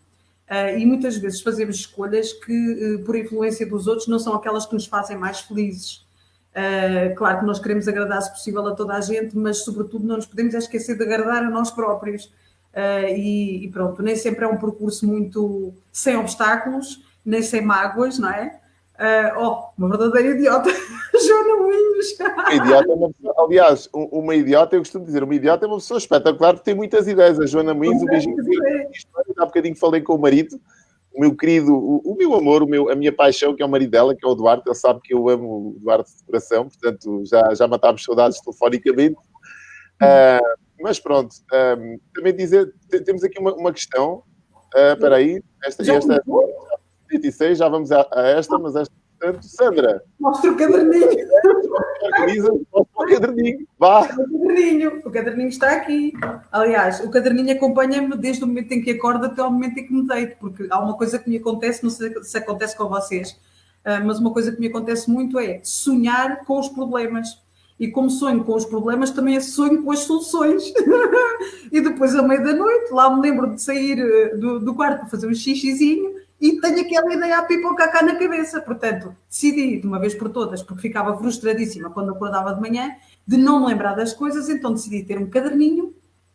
Uh, 0.51 0.79
e 0.79 0.85
muitas 0.85 1.17
vezes 1.17 1.41
fazemos 1.41 1.77
escolhas 1.77 2.33
que, 2.33 2.97
uh, 2.97 3.05
por 3.05 3.17
influência 3.17 3.67
dos 3.67 3.87
outros, 3.87 4.07
não 4.07 4.19
são 4.19 4.35
aquelas 4.35 4.67
que 4.67 4.75
nos 4.75 4.87
fazem 4.87 5.17
mais 5.17 5.41
felizes. 5.41 6.05
Uh, 6.55 7.15
claro 7.17 7.41
que 7.41 7.47
nós 7.47 7.59
queremos 7.59 7.89
agradar, 7.89 8.23
se 8.23 8.31
possível, 8.31 8.67
a 8.69 8.75
toda 8.75 8.95
a 8.95 9.01
gente, 9.01 9.37
mas, 9.37 9.65
sobretudo, 9.65 10.07
não 10.07 10.17
nos 10.17 10.27
podemos 10.27 10.55
esquecer 10.55 10.97
de 10.97 11.03
agradar 11.03 11.43
a 11.43 11.51
nós 11.51 11.71
próprios. 11.71 12.27
Uh, 12.75 13.09
e, 13.17 13.65
e, 13.65 13.71
pronto, 13.71 14.03
nem 14.03 14.17
sempre 14.17 14.45
é 14.45 14.49
um 14.49 14.57
percurso 14.57 15.07
muito 15.07 15.73
sem 15.93 16.17
obstáculos, 16.17 17.03
nem 17.25 17.41
sem 17.41 17.63
mágoas, 17.63 18.19
não 18.19 18.29
é? 18.31 18.61
Uh, 18.95 19.39
oh, 19.39 19.73
uma 19.77 19.89
verdadeira 19.89 20.37
idiota, 20.37 20.71
Joana 21.27 21.57
Moinhos. 21.57 22.11
idiota 22.53 22.93
é 22.93 22.95
uma 22.95 23.11
pessoa, 23.13 23.35
aliás, 23.39 23.89
uma 23.93 24.35
idiota, 24.37 24.77
eu 24.77 24.81
costumo 24.81 25.05
dizer, 25.05 25.25
uma 25.25 25.35
idiota 25.35 25.65
é 25.65 25.69
uma 25.69 25.79
pessoa 25.79 25.99
espetacular 25.99 26.55
que 26.55 26.65
tem 26.65 26.75
muitas 26.75 27.09
ideias. 27.09 27.41
A 27.41 27.47
Joana 27.47 27.75
Moinhos, 27.75 28.03
um 28.03 28.07
beijinho. 28.07 28.37
Há 29.37 29.47
bocadinho 29.47 29.77
falei 29.77 30.01
com 30.01 30.15
o 30.15 30.19
marido 30.19 30.61
o 31.15 31.21
meu 31.21 31.35
querido, 31.35 31.73
o, 31.73 32.03
o, 32.05 32.17
meu 32.17 32.35
amor, 32.35 32.63
o 32.63 32.67
meu, 32.67 32.91
a 32.91 32.95
minha 32.97 33.13
paixão, 33.13 33.55
que 33.55 33.63
é 33.63 33.67
o 33.67 33.69
marido 33.69 33.91
dela, 33.91 34.17
que 34.17 34.27
é 34.27 34.29
o 34.29 34.35
Duarte, 34.35 34.65
ele 34.67 34.75
sabe 34.75 35.01
que 35.01 35.15
eu 35.15 35.29
amo 35.29 35.77
o 35.77 35.81
Duarte 35.81 36.11
de 36.17 36.25
coração, 36.25 36.69
portanto 36.69 37.23
já, 37.25 37.55
já 37.55 37.69
matámos 37.69 38.03
saudades 38.03 38.41
telefonicamente. 38.41 39.17
Uh, 40.03 40.59
mas 40.83 40.99
pronto, 40.99 41.37
um, 41.79 41.99
também 42.13 42.35
dizer, 42.35 42.75
temos 43.07 43.23
aqui 43.23 43.39
uma, 43.39 43.55
uma 43.55 43.73
questão, 43.73 44.25
uh, 44.75 44.93
espera 44.95 45.17
aí, 45.17 45.41
esta, 45.63 45.85
já 45.85 45.95
esta, 45.95 46.21
26, 47.19 47.59
já 47.59 47.69
vamos 47.69 47.93
a, 47.93 48.07
a 48.13 48.23
esta, 48.29 48.59
mas 48.59 48.77
esta 48.77 48.95
Portanto, 49.25 49.47
Sandra. 49.47 50.03
Mostra 50.21 50.53
o 50.53 50.57
caderninho. 50.57 51.07
Mostra 52.73 52.89
o 52.95 53.07
caderninho. 53.07 53.67
Vá. 53.79 54.03
O 54.03 54.09
caderninho. 54.09 55.03
O 55.05 55.11
caderninho 55.11 55.49
está 55.49 55.73
aqui. 55.73 56.13
Aliás, 56.53 57.01
o 57.01 57.11
caderninho 57.11 57.53
acompanha-me 57.53 58.17
desde 58.17 58.45
o 58.45 58.47
momento 58.47 58.73
em 58.73 58.83
que 58.83 58.91
acordo 58.91 59.25
até 59.27 59.43
o 59.43 59.51
momento 59.51 59.79
em 59.79 59.87
que 59.87 59.93
me 59.93 60.07
deito, 60.07 60.37
porque 60.39 60.67
há 60.71 60.79
uma 60.79 60.95
coisa 60.95 61.19
que 61.19 61.31
me 61.31 61.39
acontece, 61.39 61.83
não 61.83 61.91
sei 61.91 62.13
se 62.23 62.37
acontece 62.37 62.77
com 62.77 62.89
vocês, 62.89 63.39
ah, 63.85 64.01
mas 64.01 64.19
uma 64.19 64.31
coisa 64.31 64.53
que 64.53 64.61
me 64.61 64.67
acontece 64.67 65.11
muito 65.11 65.39
é 65.39 65.61
sonhar 65.63 66.45
com 66.45 66.59
os 66.59 66.69
problemas. 66.69 67.43
E 67.81 67.89
como 67.89 68.09
sonho 68.09 68.45
com 68.45 68.55
os 68.55 68.65
problemas, 68.65 69.11
também 69.11 69.41
sonho 69.41 69.83
com 69.83 69.91
as 69.91 70.01
soluções. 70.01 70.73
e 71.73 71.81
depois, 71.81 72.15
à 72.15 72.23
meia 72.23 72.41
da 72.41 72.53
noite, 72.53 72.93
lá 72.93 73.15
me 73.15 73.21
lembro 73.21 73.55
de 73.55 73.63
sair 73.63 74.01
ah, 74.01 74.37
do, 74.37 74.61
do 74.61 74.75
quarto 74.75 75.01
para 75.01 75.09
fazer 75.09 75.27
um 75.27 75.35
xixizinho 75.35 76.24
e 76.41 76.61
tenho 76.61 76.81
aquela 76.81 77.15
ideia 77.15 77.39
a 77.39 77.43
pipocar 77.43 77.91
cá 77.91 78.03
na 78.03 78.17
cabeça. 78.17 78.61
Portanto, 78.61 79.15
decidi 79.29 79.81
de 79.81 79.87
uma 79.87 79.99
vez 79.99 80.15
por 80.15 80.29
todas, 80.31 80.63
porque 80.63 80.83
ficava 80.83 81.17
frustradíssima 81.17 81.91
quando 81.91 82.13
acordava 82.13 82.55
de 82.55 82.61
manhã, 82.61 82.95
de 83.27 83.37
não 83.37 83.61
me 83.61 83.69
lembrar 83.69 83.95
das 83.95 84.13
coisas, 84.13 84.49
então 84.49 84.75
decidi 84.75 85.03
ter 85.03 85.19
um 85.19 85.29
caderninho 85.29 85.95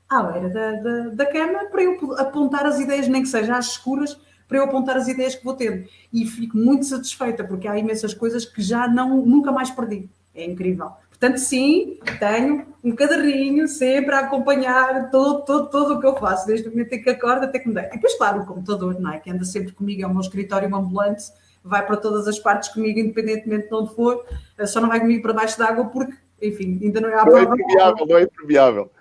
à 0.10 0.24
beira 0.24 0.50
da, 0.50 0.72
da, 0.74 1.10
da 1.10 1.25
cama 1.25 1.65
para 1.65 1.84
eu 1.84 1.98
apontar 2.18 2.65
as 2.65 2.79
ideias, 2.79 3.08
nem 3.08 3.22
que 3.22 3.27
seja 3.27 3.58
às 3.58 3.68
escuras, 3.68 4.20
para 4.48 4.58
eu 4.58 4.63
apontar 4.63 4.98
as 4.98 5.08
ideias 5.08 5.36
que 5.36 5.44
vou 5.44 5.53
tendo. 5.53 5.88
E 6.12 6.25
fico 6.25 6.58
muito 6.58 6.86
satisfeita, 6.86 7.44
porque 7.44 7.68
há 7.68 7.77
imensas 7.77 8.13
coisas 8.13 8.46
que 8.46 8.62
já 8.62 8.88
não, 8.88 9.24
nunca 9.24 9.51
mais 9.51 9.70
perdi. 9.70 10.10
É 10.34 10.44
incrível. 10.44 10.91
Portanto, 11.19 11.38
sim, 11.38 11.99
tenho 12.17 12.65
um 12.81 12.95
caderninho 12.95 13.67
sempre 13.67 14.15
a 14.15 14.19
acompanhar 14.19 15.11
todo, 15.11 15.43
todo, 15.43 15.69
todo 15.69 15.95
o 15.95 15.99
que 15.99 16.07
eu 16.07 16.15
faço, 16.15 16.47
desde 16.47 16.69
o 16.69 16.71
momento 16.71 16.93
em 16.93 17.01
que 17.01 17.09
acordo 17.09 17.43
até 17.43 17.59
que 17.59 17.67
me 17.67 17.73
dei. 17.73 17.83
E 17.85 17.91
depois, 17.91 18.17
claro, 18.17 18.41
o 18.41 18.45
computador, 18.45 18.97
não 18.97 19.11
é? 19.11 19.19
Que 19.19 19.29
anda 19.29 19.43
sempre 19.43 19.73
comigo, 19.73 20.01
é 20.01 20.07
o 20.07 20.09
meu 20.09 20.21
escritório 20.21 20.73
ambulante, 20.73 21.25
vai 21.61 21.85
para 21.85 21.97
todas 21.97 22.25
as 22.25 22.39
partes 22.39 22.69
comigo, 22.69 22.99
independentemente 22.99 23.67
de 23.67 23.75
onde 23.75 23.93
for, 23.93 24.25
eh, 24.57 24.65
só 24.65 24.79
não 24.79 24.88
vai 24.88 25.01
comigo 25.01 25.21
para 25.21 25.33
baixo 25.33 25.59
d'água 25.59 25.85
porque, 25.88 26.13
enfim, 26.41 26.79
ainda 26.81 27.01
não 27.01 27.09
é 27.09 27.15
à 27.15 27.25
prova. 27.25 27.43
Não 27.43 27.51
é 27.51 27.55
impermeável, 27.55 28.05
não 28.07 28.17
é 28.17 28.23
impermeável. 28.23 28.91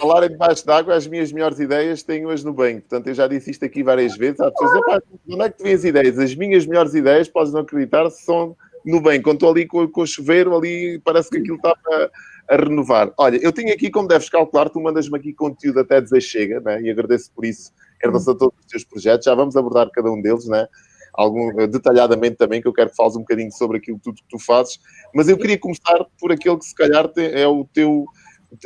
Falar 0.00 0.24
em 0.24 0.30
debaixo 0.30 0.64
d'água, 0.64 0.94
as 0.94 1.06
minhas 1.06 1.30
melhores 1.32 1.60
ideias 1.60 2.02
tenho-as 2.02 2.42
no 2.42 2.54
banho. 2.54 2.80
Portanto, 2.80 3.08
eu 3.08 3.14
já 3.14 3.28
disse 3.28 3.50
isto 3.50 3.62
aqui 3.62 3.82
várias 3.82 4.16
vezes. 4.16 4.40
Há 4.40 4.50
pessoas, 4.50 4.80
onde 5.28 5.42
é 5.42 5.50
que 5.50 5.58
tu 5.58 5.64
vês 5.64 5.84
ideias? 5.84 6.18
As 6.18 6.34
minhas 6.34 6.64
melhores 6.64 6.94
ideias, 6.94 7.28
podes 7.28 7.52
não 7.52 7.60
acreditar, 7.60 8.08
são 8.08 8.56
no 8.84 9.00
bem. 9.00 9.20
Quando 9.20 9.36
estou 9.36 9.50
ali 9.50 9.66
com, 9.66 9.86
com 9.88 10.02
o 10.02 10.06
chuveiro, 10.06 10.56
ali 10.56 11.00
parece 11.04 11.30
que 11.30 11.38
aquilo 11.38 11.56
está 11.56 11.70
a, 11.70 12.54
a, 12.54 12.56
renovar. 12.56 13.12
Olha, 13.18 13.38
eu 13.42 13.52
tenho 13.52 13.72
aqui, 13.72 13.90
como 13.90 14.08
deves 14.08 14.28
calcular, 14.28 14.68
tu 14.68 14.80
mandas-me 14.80 15.18
aqui 15.18 15.32
conteúdo 15.32 15.80
até 15.80 16.00
dizer 16.00 16.20
chega, 16.20 16.60
né? 16.60 16.80
e 16.82 16.90
agradeço 16.90 17.30
por 17.32 17.44
isso 17.44 17.72
em 18.02 18.08
relação 18.08 18.34
a 18.34 18.36
todos 18.36 18.58
os 18.58 18.66
teus 18.66 18.84
projetos. 18.84 19.24
Já 19.24 19.34
vamos 19.34 19.56
abordar 19.56 19.90
cada 19.90 20.10
um 20.10 20.20
deles, 20.20 20.46
né? 20.46 20.66
Algum, 21.14 21.54
detalhadamente 21.68 22.36
também, 22.36 22.62
que 22.62 22.66
eu 22.66 22.72
quero 22.72 22.88
que 22.88 22.96
fales 22.96 23.16
um 23.16 23.20
bocadinho 23.20 23.52
sobre 23.52 23.76
aquilo 23.76 24.00
tudo 24.02 24.16
que 24.16 24.28
tu 24.30 24.38
fazes. 24.38 24.78
Mas 25.14 25.28
eu 25.28 25.36
queria 25.36 25.58
começar 25.58 26.06
por 26.18 26.32
aquele 26.32 26.56
que 26.56 26.64
se 26.64 26.74
calhar 26.74 27.10
é 27.16 27.46
o 27.46 27.66
teu 27.72 28.06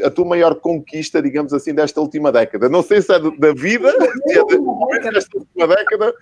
a 0.04 0.10
tua 0.10 0.24
maior 0.24 0.56
conquista, 0.56 1.22
digamos 1.22 1.52
assim, 1.52 1.72
desta 1.72 2.00
última 2.00 2.32
década. 2.32 2.68
Não 2.68 2.82
sei 2.82 3.00
se 3.00 3.12
é 3.12 3.18
da 3.18 3.52
vida, 3.52 3.92
se 4.26 4.38
é 4.38 5.12
desta 5.12 5.38
última 5.38 5.68
década, 5.68 6.12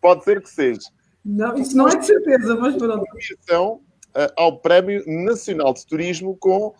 pode 0.00 0.24
ser 0.24 0.42
que 0.42 0.50
seja. 0.50 0.80
Não, 1.24 1.56
isso 1.56 1.76
não 1.76 1.88
é 1.88 1.96
de 1.96 2.06
certeza, 2.06 2.54
mas 2.56 2.76
pronto. 2.76 3.02
Uh, 3.02 4.30
ao 4.36 4.60
Prémio 4.60 5.02
Nacional 5.06 5.72
de 5.72 5.84
Turismo 5.86 6.36
com 6.36 6.72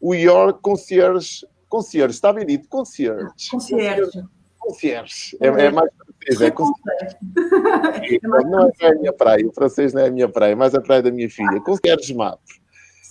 o 0.00 0.14
Your 0.14 0.54
Concierge. 0.54 1.46
Concierge, 1.68 2.14
está 2.14 2.32
bem 2.32 2.46
dito? 2.46 2.68
Concierge. 2.68 3.26
Concierge. 3.50 4.22
Concierge. 4.58 5.36
É, 5.40 5.46
é 5.46 5.70
mais 5.70 5.90
francês, 5.96 6.40
é 6.40 6.50
concierge. 6.50 7.16
não 8.22 8.70
é 8.80 8.86
a 8.86 8.94
minha 8.94 9.12
praia, 9.12 9.46
o 9.46 9.52
francês 9.52 9.92
não 9.92 10.02
é 10.02 10.08
a 10.08 10.10
minha 10.10 10.28
praia, 10.28 10.54
mas 10.54 10.74
a 10.74 10.80
praia 10.80 11.02
da 11.02 11.10
minha 11.10 11.28
filha. 11.28 11.60
Concierge 11.60 12.14
Matos. 12.14 12.60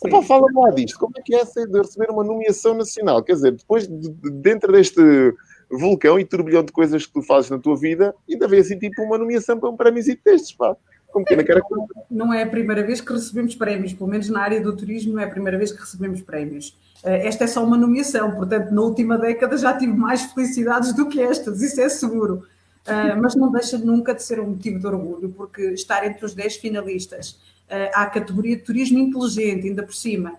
Epá, 0.05 0.21
fala 0.21 0.47
lá 0.53 0.69
disto. 0.71 0.99
Como 0.99 1.13
é 1.17 1.21
que 1.21 1.35
é 1.35 1.43
de 1.43 1.77
receber 1.77 2.09
uma 2.11 2.23
nomeação 2.23 2.75
nacional? 2.75 3.23
Quer 3.23 3.33
dizer, 3.33 3.51
depois, 3.53 3.87
de, 3.87 4.09
de, 4.09 4.31
dentro 4.31 4.71
deste 4.71 5.33
vulcão 5.69 6.19
e 6.19 6.25
turbilhão 6.25 6.63
de 6.63 6.71
coisas 6.71 7.05
que 7.05 7.13
tu 7.13 7.21
fazes 7.21 7.49
na 7.49 7.59
tua 7.59 7.77
vida, 7.77 8.15
ainda 8.29 8.47
vem 8.47 8.59
assim 8.59 8.77
tipo 8.77 9.01
uma 9.01 9.17
nomeação 9.17 9.59
para 9.59 9.69
um 9.69 9.75
prémio 9.75 10.03
destes, 10.03 10.53
pá. 10.53 10.75
Como 11.07 11.25
que 11.25 11.35
não, 11.35 11.87
não 12.11 12.33
é 12.33 12.43
a 12.43 12.47
primeira 12.47 12.83
vez 12.83 13.01
que 13.01 13.11
recebemos 13.11 13.55
prémios, 13.55 13.93
pelo 13.93 14.09
menos 14.09 14.29
na 14.29 14.41
área 14.41 14.61
do 14.61 14.75
turismo 14.75 15.13
não 15.13 15.21
é 15.21 15.23
a 15.23 15.29
primeira 15.29 15.57
vez 15.57 15.71
que 15.71 15.79
recebemos 15.79 16.21
prémios. 16.21 16.77
Eh, 17.03 17.27
esta 17.27 17.45
é 17.45 17.47
só 17.47 17.63
uma 17.63 17.77
nomeação, 17.77 18.35
portanto, 18.35 18.71
na 18.71 18.81
última 18.81 19.17
década 19.17 19.57
já 19.57 19.75
tive 19.75 19.93
mais 19.93 20.23
felicidades 20.33 20.93
do 20.93 21.07
que 21.07 21.21
estas, 21.21 21.61
isso 21.61 21.79
é 21.81 21.89
seguro. 21.89 22.43
Uh, 22.85 23.19
mas 23.21 23.35
não 23.35 23.51
deixa 23.51 23.77
nunca 23.77 24.15
de 24.15 24.23
ser 24.23 24.39
um 24.39 24.51
motivo 24.51 24.79
de 24.79 24.87
orgulho, 24.87 25.29
porque 25.35 25.71
estar 25.71 26.05
entre 26.05 26.25
os 26.25 26.33
10 26.33 26.55
finalistas 26.55 27.31
uh, 27.69 27.91
à 27.93 28.05
categoria 28.05 28.55
de 28.55 28.61
turismo 28.61 28.97
inteligente, 28.97 29.67
ainda 29.67 29.83
por 29.83 29.93
cima, 29.93 30.35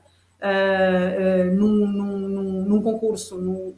num, 1.52 1.87
num, 1.87 2.64
num, 2.64 2.80
concurso 2.80 3.37
num, 3.37 3.75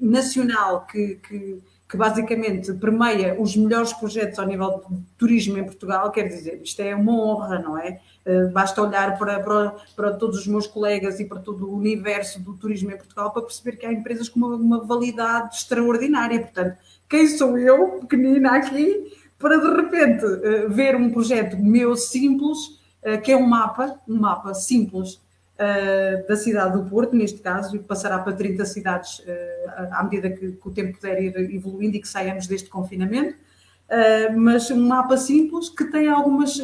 nacional 0.00 0.86
que, 0.86 1.16
que, 1.16 1.62
que, 1.88 1.96
basicamente 1.96 2.72
permeia 2.74 3.40
os 3.40 3.56
melhores 3.56 3.92
projetos 3.92 4.38
ao 4.38 4.46
nível 4.46 4.82
de 4.90 5.02
turismo 5.16 5.58
em 5.58 5.64
Portugal, 5.64 6.10
quer 6.10 6.28
dizer, 6.28 6.60
isto 6.62 6.80
é 6.80 6.94
uma 6.94 7.12
honra, 7.12 7.58
não 7.58 7.78
é? 7.78 8.00
Uh, 8.26 8.50
basta 8.52 8.82
olhar 8.82 9.18
para, 9.18 9.40
para, 9.40 9.74
para, 9.94 10.12
todos 10.14 10.40
os 10.40 10.46
meus 10.46 10.66
colegas 10.66 11.20
e 11.20 11.24
para 11.24 11.40
todo 11.40 11.68
o 11.68 11.76
universo 11.76 12.40
do 12.40 12.54
turismo 12.54 12.90
em 12.90 12.96
Portugal 12.96 13.30
para 13.30 13.42
perceber 13.42 13.76
que 13.76 13.86
há 13.86 13.92
empresas 13.92 14.28
com 14.28 14.40
uma, 14.40 14.56
uma 14.56 14.84
validade 14.84 15.56
extraordinária. 15.56 16.40
Portanto, 16.40 16.76
quem 17.08 17.28
sou 17.28 17.58
eu, 17.58 18.00
pequenina 18.00 18.56
aqui, 18.56 19.12
para 19.38 19.58
de 19.58 19.76
repente 19.76 20.24
uh, 20.24 20.70
ver 20.70 20.96
um 20.96 21.10
projeto 21.10 21.56
meu 21.58 21.96
simples, 21.96 22.58
uh, 23.02 23.20
que 23.22 23.32
é 23.32 23.36
um 23.36 23.46
mapa, 23.46 24.00
um 24.08 24.18
mapa 24.18 24.54
simples 24.54 25.20
uh, 25.54 26.26
da 26.26 26.36
cidade 26.36 26.78
do 26.78 26.88
Porto, 26.88 27.14
neste 27.14 27.40
caso, 27.40 27.76
e 27.76 27.78
passará 27.78 28.18
para 28.18 28.32
30 28.32 28.64
cidades 28.64 29.20
uh, 29.20 29.24
à 29.92 30.02
medida 30.02 30.30
que, 30.30 30.52
que, 30.52 30.68
o 30.68 30.70
tempo 30.70 30.98
puder 30.98 31.22
ir 31.22 31.54
evoluindo 31.54 31.96
e 31.96 32.00
que 32.00 32.08
saiamos 32.08 32.46
deste 32.46 32.68
confinamento. 32.68 33.36
Uh, 33.84 34.38
mas 34.38 34.70
um 34.70 34.86
mapa 34.86 35.16
simples 35.16 35.68
que 35.68 35.84
tem 35.84 36.08
algumas 36.08 36.58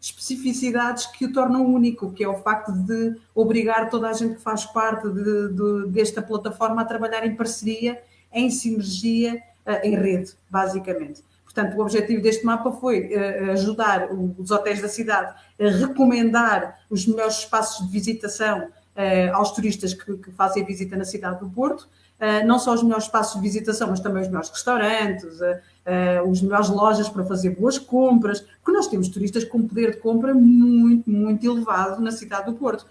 especificidades 0.00 1.06
que 1.06 1.24
o 1.24 1.32
tornam 1.32 1.64
único, 1.64 2.12
que 2.12 2.24
é 2.24 2.28
o 2.28 2.34
facto 2.34 2.72
de 2.72 3.16
obrigar 3.34 3.88
toda 3.88 4.08
a 4.08 4.12
gente 4.12 4.36
que 4.36 4.42
faz 4.42 4.64
parte 4.64 5.08
de, 5.08 5.48
de, 5.48 5.88
desta 5.90 6.20
plataforma 6.20 6.82
a 6.82 6.84
trabalhar 6.84 7.24
em 7.24 7.36
parceria, 7.36 8.00
em 8.32 8.50
sinergia, 8.50 9.40
em 9.82 9.96
rede, 9.96 10.32
basicamente. 10.50 11.22
Portanto, 11.56 11.78
o 11.78 11.80
objetivo 11.80 12.20
deste 12.20 12.44
mapa 12.44 12.70
foi 12.70 13.08
uh, 13.14 13.52
ajudar 13.52 14.08
os 14.12 14.50
hotéis 14.50 14.82
da 14.82 14.88
cidade 14.88 15.34
a 15.58 15.70
recomendar 15.70 16.80
os 16.90 17.06
melhores 17.06 17.38
espaços 17.38 17.86
de 17.86 17.90
visitação 17.90 18.64
uh, 18.64 19.34
aos 19.34 19.52
turistas 19.52 19.94
que, 19.94 20.30
fazem 20.32 20.62
visita 20.66 20.94
na 20.96 21.04
cidade 21.06 21.40
do 21.40 21.48
Porto. 21.48 21.88
Uh, 22.20 22.46
não 22.46 22.58
só 22.58 22.74
os 22.74 22.82
melhores 22.82 23.04
espaços 23.04 23.36
de 23.36 23.40
visitação, 23.40 23.88
mas 23.88 24.00
também 24.00 24.20
os 24.20 24.28
melhores 24.28 24.50
restaurantes, 24.50 25.38
as 26.28 26.42
melhores 26.42 26.68
lojas 26.68 27.08
para 27.08 27.24
fazer 27.24 27.50
boas 27.50 27.78
compras, 27.78 28.40
porque 28.40 28.72
nós 28.72 28.88
temos 28.88 29.08
turistas 29.08 29.44
com 29.44 29.66
poder 29.66 29.92
de 29.92 29.98
compra 29.98 30.34
muito, 30.34 31.08
muito 31.08 31.46
elevado 31.46 32.02
na 32.02 32.10
cidade 32.10 32.46
do 32.46 32.54
Porto. 32.54 32.84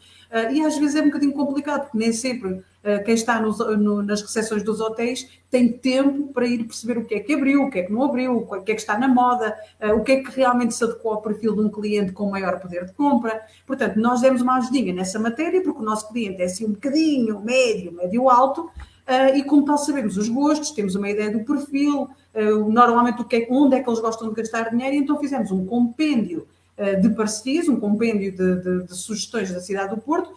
e 0.52 0.62
às 0.62 0.78
vezes 0.78 0.96
é 0.96 1.02
um 1.02 1.08
bocadinho 1.08 1.34
complicado, 1.34 1.82
porque 1.84 1.98
nem 1.98 2.14
sempre 2.14 2.64
eh, 2.86 3.00
quem 3.00 3.16
está 3.16 3.42
nos, 3.42 3.58
no, 3.58 4.04
nas 4.04 4.22
recepções 4.22 4.62
dos 4.62 4.80
hotéis 4.80 5.28
tem 5.50 5.72
tempo 5.72 6.32
para 6.32 6.46
ir 6.46 6.64
perceber 6.66 7.00
o 7.00 7.04
que 7.04 7.16
é 7.16 7.20
que 7.20 7.34
abriu, 7.34 7.64
o 7.64 7.72
que 7.72 7.80
é 7.80 7.84
que 7.84 7.92
não 7.92 8.04
abriu, 8.04 8.38
o 8.38 8.62
que 8.62 8.72
é 8.72 8.76
que 8.76 8.82
está 8.82 8.96
na 8.96 9.08
moda, 9.08 9.58
eh, 9.80 9.92
o 9.92 10.04
que 10.04 10.12
é 10.12 10.24
que 10.24 10.30
realmente 10.30 10.76
se 10.76 10.84
adequou 10.84 11.14
ao 11.14 11.22
perfil 11.22 11.56
de 11.56 11.62
um 11.62 11.70
cliente 11.70 12.12
com 12.12 12.30
maior 12.30 12.60
poder 12.60 12.86
de 12.86 12.94
compra. 12.94 13.42
Portanto, 13.66 13.96
nós 14.00 14.22
demos 14.22 14.44
uma 14.44 14.58
ajudinha 14.58 14.94
nessa 14.94 15.18
matéria, 15.18 15.64
porque 15.64 15.82
o 15.82 15.84
nosso 15.84 16.08
cliente 16.10 16.44
é 16.44 16.46
assim 16.46 16.66
um 16.66 16.74
bocadinho 16.74 17.42
médio, 17.42 17.92
médio 17.92 18.30
alto, 18.30 18.70
Uh, 19.06 19.38
e 19.38 19.44
como 19.44 19.64
tal 19.64 19.78
sabemos 19.78 20.18
os 20.18 20.28
gostos, 20.28 20.72
temos 20.72 20.96
uma 20.96 21.08
ideia 21.08 21.30
do 21.30 21.46
perfil, 21.46 22.06
uh, 22.06 22.10
normalmente 22.44 23.22
o 23.22 23.26
que 23.26 23.36
é, 23.36 23.48
onde 23.50 23.76
é 23.76 23.84
que 23.84 23.90
eles 23.90 24.00
gostam 24.00 24.30
de 24.30 24.36
gastar 24.36 24.70
dinheiro, 24.70 24.96
e 24.96 25.00
então 25.00 25.18
fizemos 25.20 25.52
um 25.52 25.66
compêndio 25.66 26.48
uh, 26.78 27.02
de 27.02 27.10
parcerias, 27.10 27.70
um 27.70 27.80
compêndio 27.80 28.32
de, 28.32 28.56
de, 28.62 28.84
de, 28.88 28.96
sugestões 28.96 29.52
da 29.52 29.60
cidade 29.60 29.96
do 29.96 30.02
Porto, 30.02 30.34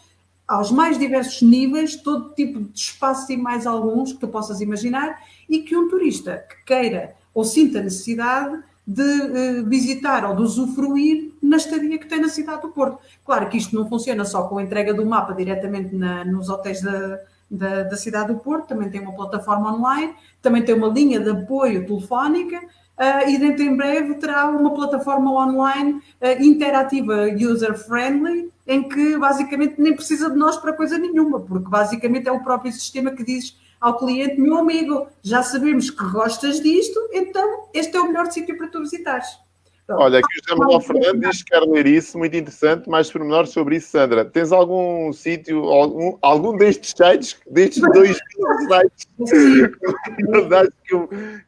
aos 0.47 0.71
mais 0.71 0.99
diversos 0.99 1.43
níveis, 1.43 1.97
todo 1.97 2.35
tipo 2.35 2.61
de 2.61 2.79
espaços 2.79 3.29
e 3.29 3.37
mais 3.37 3.67
alguns 3.67 4.13
que 4.13 4.21
tu 4.21 4.29
possas 4.29 4.61
imaginar, 4.61 5.21
e 5.49 5.61
que 5.61 5.77
um 5.77 5.89
turista 5.89 6.45
que 6.49 6.65
queira 6.65 7.15
ou 7.35 7.45
sinta 7.45 7.83
necessidade 7.83 8.63
de 8.87 9.03
uh, 9.03 9.69
visitar 9.69 10.25
ou 10.25 10.37
de 10.37 10.43
usufruir 10.43 11.33
na 11.43 11.59
estadia 11.59 11.99
que 11.99 12.07
tem 12.07 12.21
na 12.21 12.29
cidade 12.29 12.63
do 12.63 12.69
Porto. 12.69 12.99
Claro 13.25 13.49
que 13.49 13.59
isto 13.59 13.75
não 13.75 13.89
funciona 13.89 14.25
só 14.25 14.45
com 14.45 14.59
a 14.59 14.63
entrega 14.63 14.95
do 14.95 15.05
mapa 15.05 15.35
diretamente 15.35 15.95
na, 15.95 16.25
nos 16.25 16.49
hotéis 16.49 16.81
da, 16.81 17.21
da, 17.51 17.85
da, 17.85 17.97
cidade 17.97 18.33
do 18.33 18.39
Porto, 18.39 18.69
também 18.69 18.91
tem 18.91 19.01
uma 19.01 19.15
plataforma 19.15 19.75
online, 19.75 20.15
também 20.43 20.65
tem 20.65 20.75
uma 20.75 20.89
linha 20.89 21.19
de 21.21 21.31
apoio 21.31 21.87
telefónica 21.87 22.59
uh, 22.59 23.29
e 23.29 23.39
dentro 23.39 23.63
em 23.63 23.77
breve 23.77 24.15
terá 24.15 24.49
uma 24.49 24.75
plataforma 24.75 25.33
online 25.33 26.01
uh, 26.21 26.43
interativa 26.43 27.27
user-friendly, 27.33 28.51
em 28.67 28.89
que 28.89 29.17
basicamente 29.17 29.81
nem 29.81 29.95
precisa 29.95 30.31
de 30.31 30.37
nós 30.37 30.57
para 30.57 30.73
coisa 30.73 30.99
nenhuma, 30.99 31.41
porque 31.41 31.69
basicamente 31.69 32.29
é 32.29 32.33
o 32.33 32.43
próprio 32.43 32.73
sistema 32.73 33.11
que 33.11 33.25
diz 33.25 33.57
ao 33.81 33.97
cliente, 33.97 34.41
meu 34.41 34.59
amigo, 34.59 35.07
já 35.23 35.43
sabemos 35.43 35.89
que 35.89 36.05
gostas 36.11 36.61
disto, 36.61 36.99
então 37.13 37.69
este 37.73 37.97
é 37.97 38.01
o 38.01 38.09
melhor 38.09 38.31
sítio 38.31 38.57
para 38.59 38.69
tu 38.69 38.81
visitares. 38.81 39.48
Olha, 39.91 40.19
aqui 40.19 40.29
o 40.29 40.45
José 40.45 40.59
Manuel 40.59 40.81
Fernandes 40.81 41.31
diz 41.31 41.43
que 41.43 41.51
quer 41.51 41.61
ler 41.61 41.87
isso, 41.87 42.19
muito 42.19 42.37
interessante, 42.37 42.89
mais 42.89 43.11
pormenores 43.11 43.51
sobre 43.51 43.77
isso, 43.77 43.89
Sandra. 43.91 44.25
Tens 44.25 44.53
algum 44.53 45.13
sítio, 45.13 45.65
algum, 45.65 46.19
algum 46.21 46.57
destes 46.57 46.95
sites, 46.97 47.37
destes 47.51 47.83
dois 47.93 48.19
sites, 48.69 49.09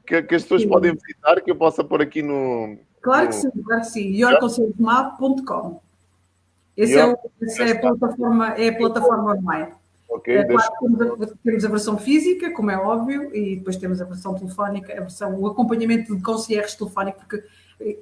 que, 0.07 0.23
que, 0.23 0.35
as 0.35 0.43
pessoas 0.43 0.65
podem 0.65 0.93
visitar, 0.95 1.41
que 1.43 1.51
eu 1.51 1.57
possa 1.57 1.85
pôr 1.85 2.01
aqui 2.01 2.23
no... 2.23 2.79
Claro 3.03 3.29
que 3.29 3.35
sim, 3.35 3.51
claro 3.65 3.83
que 3.83 3.89
sim, 3.89 4.17
yorconselhosmap.com 4.17 5.81
esse 6.81 6.99
é, 6.99 7.17
essa 7.43 7.63
é 7.65 7.73
a 7.73 7.79
plataforma, 7.79 8.49
é 8.55 8.69
a 8.69 8.77
plataforma 8.77 9.35
online. 9.35 9.73
Okay, 10.09 10.39
é, 10.39 10.45
claro, 10.45 10.73
temos, 10.81 11.01
a, 11.03 11.27
temos, 11.45 11.65
a, 11.65 11.69
versão 11.69 11.99
física, 11.99 12.51
como 12.53 12.71
é 12.71 12.77
óbvio, 12.77 13.35
e 13.37 13.57
depois 13.57 13.77
temos 13.77 14.01
a 14.01 14.05
versão 14.05 14.35
telefónica, 14.35 14.93
a 14.93 15.01
versão, 15.01 15.39
o 15.39 15.47
acompanhamento 15.47 16.17
de 16.17 16.23
concierge 16.23 16.77
telefónico, 16.77 17.19
porque 17.19 17.45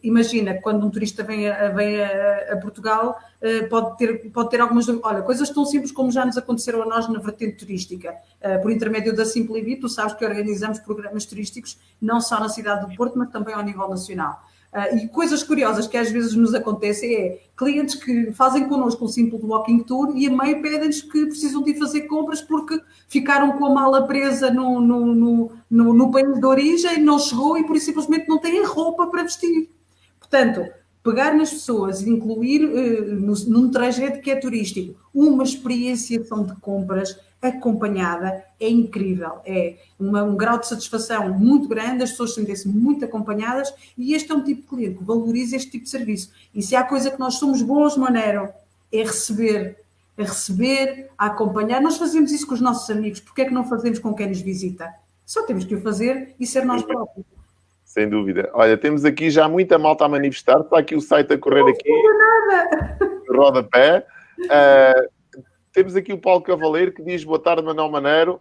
imagina, 0.02 0.54
quando 0.54 0.86
um 0.86 0.90
turista 0.90 1.22
vem 1.22 1.48
a, 1.48 1.68
vem 1.68 2.02
a, 2.02 2.52
a, 2.52 2.56
Portugal, 2.56 3.18
eh, 3.40 3.62
pode 3.62 3.96
ter, 3.96 4.30
pode 4.30 4.50
ter 4.50 4.60
algumas. 4.60 4.88
Olha, 4.88 5.22
coisas 5.22 5.48
tão 5.50 5.64
simples 5.64 5.92
como 5.92 6.10
já 6.10 6.24
nos 6.24 6.36
aconteceram 6.36 6.82
a 6.82 6.86
nós 6.86 7.08
na 7.08 7.18
vertente 7.18 7.56
turística. 7.56 8.14
Eh, 8.40 8.58
por 8.58 8.70
intermédio 8.70 9.14
da 9.14 9.24
Simplivi, 9.24 9.76
tu 9.76 9.88
sabes 9.88 10.14
que 10.14 10.24
organizamos 10.24 10.78
programas 10.80 11.24
turísticos 11.26 11.78
não 12.00 12.20
só 12.20 12.40
na 12.40 12.48
cidade 12.48 12.86
do 12.86 12.96
Porto, 12.96 13.18
mas 13.18 13.30
também 13.30 13.54
ao 13.54 13.62
nível 13.62 13.88
nacional. 13.88 14.42
Uh, 14.70 14.96
e 14.98 15.08
coisas 15.08 15.42
curiosas 15.42 15.86
que 15.86 15.96
às 15.96 16.10
vezes 16.10 16.34
nos 16.34 16.54
acontecem 16.54 17.14
é 17.14 17.40
clientes 17.56 17.94
que 17.94 18.32
fazem 18.32 18.68
connosco 18.68 19.06
um 19.06 19.08
simples 19.08 19.42
walking 19.42 19.78
tour 19.78 20.12
e 20.14 20.26
a 20.26 20.30
meio 20.30 20.60
pedem-nos 20.60 21.00
que 21.00 21.24
precisam 21.24 21.62
de 21.62 21.72
fazer 21.72 22.02
compras 22.02 22.42
porque 22.42 22.78
ficaram 23.08 23.52
com 23.52 23.64
a 23.64 23.70
mala 23.70 24.06
presa 24.06 24.50
no, 24.50 24.78
no, 24.78 25.50
no, 25.70 25.94
no, 25.94 26.10
país 26.10 26.38
de 26.38 26.44
origem, 26.44 27.02
não 27.02 27.18
chegou 27.18 27.56
e 27.56 27.64
por 27.64 27.76
isso 27.76 27.86
simplesmente 27.86 28.28
não 28.28 28.36
têm 28.36 28.62
roupa 28.62 29.06
para 29.06 29.22
vestir. 29.22 29.70
Portanto, 30.20 30.70
pegar 31.02 31.34
nas 31.34 31.50
pessoas 31.50 32.02
e 32.02 32.10
incluir 32.10 32.66
uh, 32.66 33.14
no, 33.14 33.32
num 33.46 33.70
trajeto 33.70 34.20
que 34.20 34.30
é 34.30 34.36
turístico 34.36 35.00
uma 35.14 35.44
experienciação 35.44 36.44
de 36.44 36.54
compras 36.56 37.18
acompanhada 37.40 38.44
é 38.60 38.68
incrível. 38.68 39.40
É 39.44 39.76
uma, 39.98 40.22
um 40.22 40.36
grau 40.36 40.58
de 40.58 40.66
satisfação 40.66 41.28
muito 41.30 41.68
grande, 41.68 42.02
as 42.02 42.10
pessoas 42.10 42.34
sentem-se 42.34 42.68
muito 42.68 43.04
acompanhadas 43.04 43.72
e 43.96 44.14
este 44.14 44.32
é 44.32 44.34
um 44.34 44.42
tipo 44.42 44.62
de 44.62 44.68
cliente 44.68 44.98
que 44.98 45.04
valoriza 45.04 45.56
este 45.56 45.70
tipo 45.70 45.84
de 45.84 45.90
serviço. 45.90 46.32
E 46.54 46.62
se 46.62 46.74
há 46.74 46.82
coisa 46.82 47.10
que 47.10 47.18
nós 47.18 47.34
somos 47.34 47.62
bons, 47.62 47.96
Manero, 47.96 48.48
é 48.92 48.98
receber, 48.98 49.78
é 50.16 50.22
receber, 50.22 51.10
a 51.16 51.26
acompanhar. 51.26 51.80
Nós 51.80 51.96
fazemos 51.96 52.32
isso 52.32 52.46
com 52.46 52.54
os 52.54 52.60
nossos 52.60 52.88
amigos, 52.90 53.20
porque 53.20 53.42
é 53.42 53.44
que 53.44 53.54
não 53.54 53.68
fazemos 53.68 53.98
com 53.98 54.14
quem 54.14 54.28
nos 54.28 54.40
visita? 54.40 54.92
Só 55.24 55.42
temos 55.42 55.64
que 55.64 55.74
o 55.74 55.80
fazer 55.80 56.34
e 56.40 56.46
ser 56.46 56.64
nós 56.64 56.82
próprios. 56.82 57.26
Sem 57.84 58.08
dúvida. 58.08 58.50
Olha, 58.52 58.76
temos 58.76 59.04
aqui 59.04 59.30
já 59.30 59.48
muita 59.48 59.78
malta 59.78 60.04
a 60.04 60.08
manifestar. 60.08 60.60
Está 60.60 60.78
aqui 60.78 60.94
o 60.94 61.00
site 61.00 61.32
a 61.32 61.38
correr 61.38 61.62
não 61.62 61.68
aqui. 61.68 61.88
Não 61.88 62.18
nada. 62.18 62.98
Rodapé. 63.30 64.06
Uh, 64.38 65.17
temos 65.78 65.94
aqui 65.94 66.12
o 66.12 66.18
Paulo 66.18 66.42
Cavaleiro 66.42 66.90
que 66.90 67.04
diz 67.04 67.22
boa 67.22 67.38
tarde, 67.38 67.62
Manuel 67.62 67.88
Maneiro. 67.88 68.40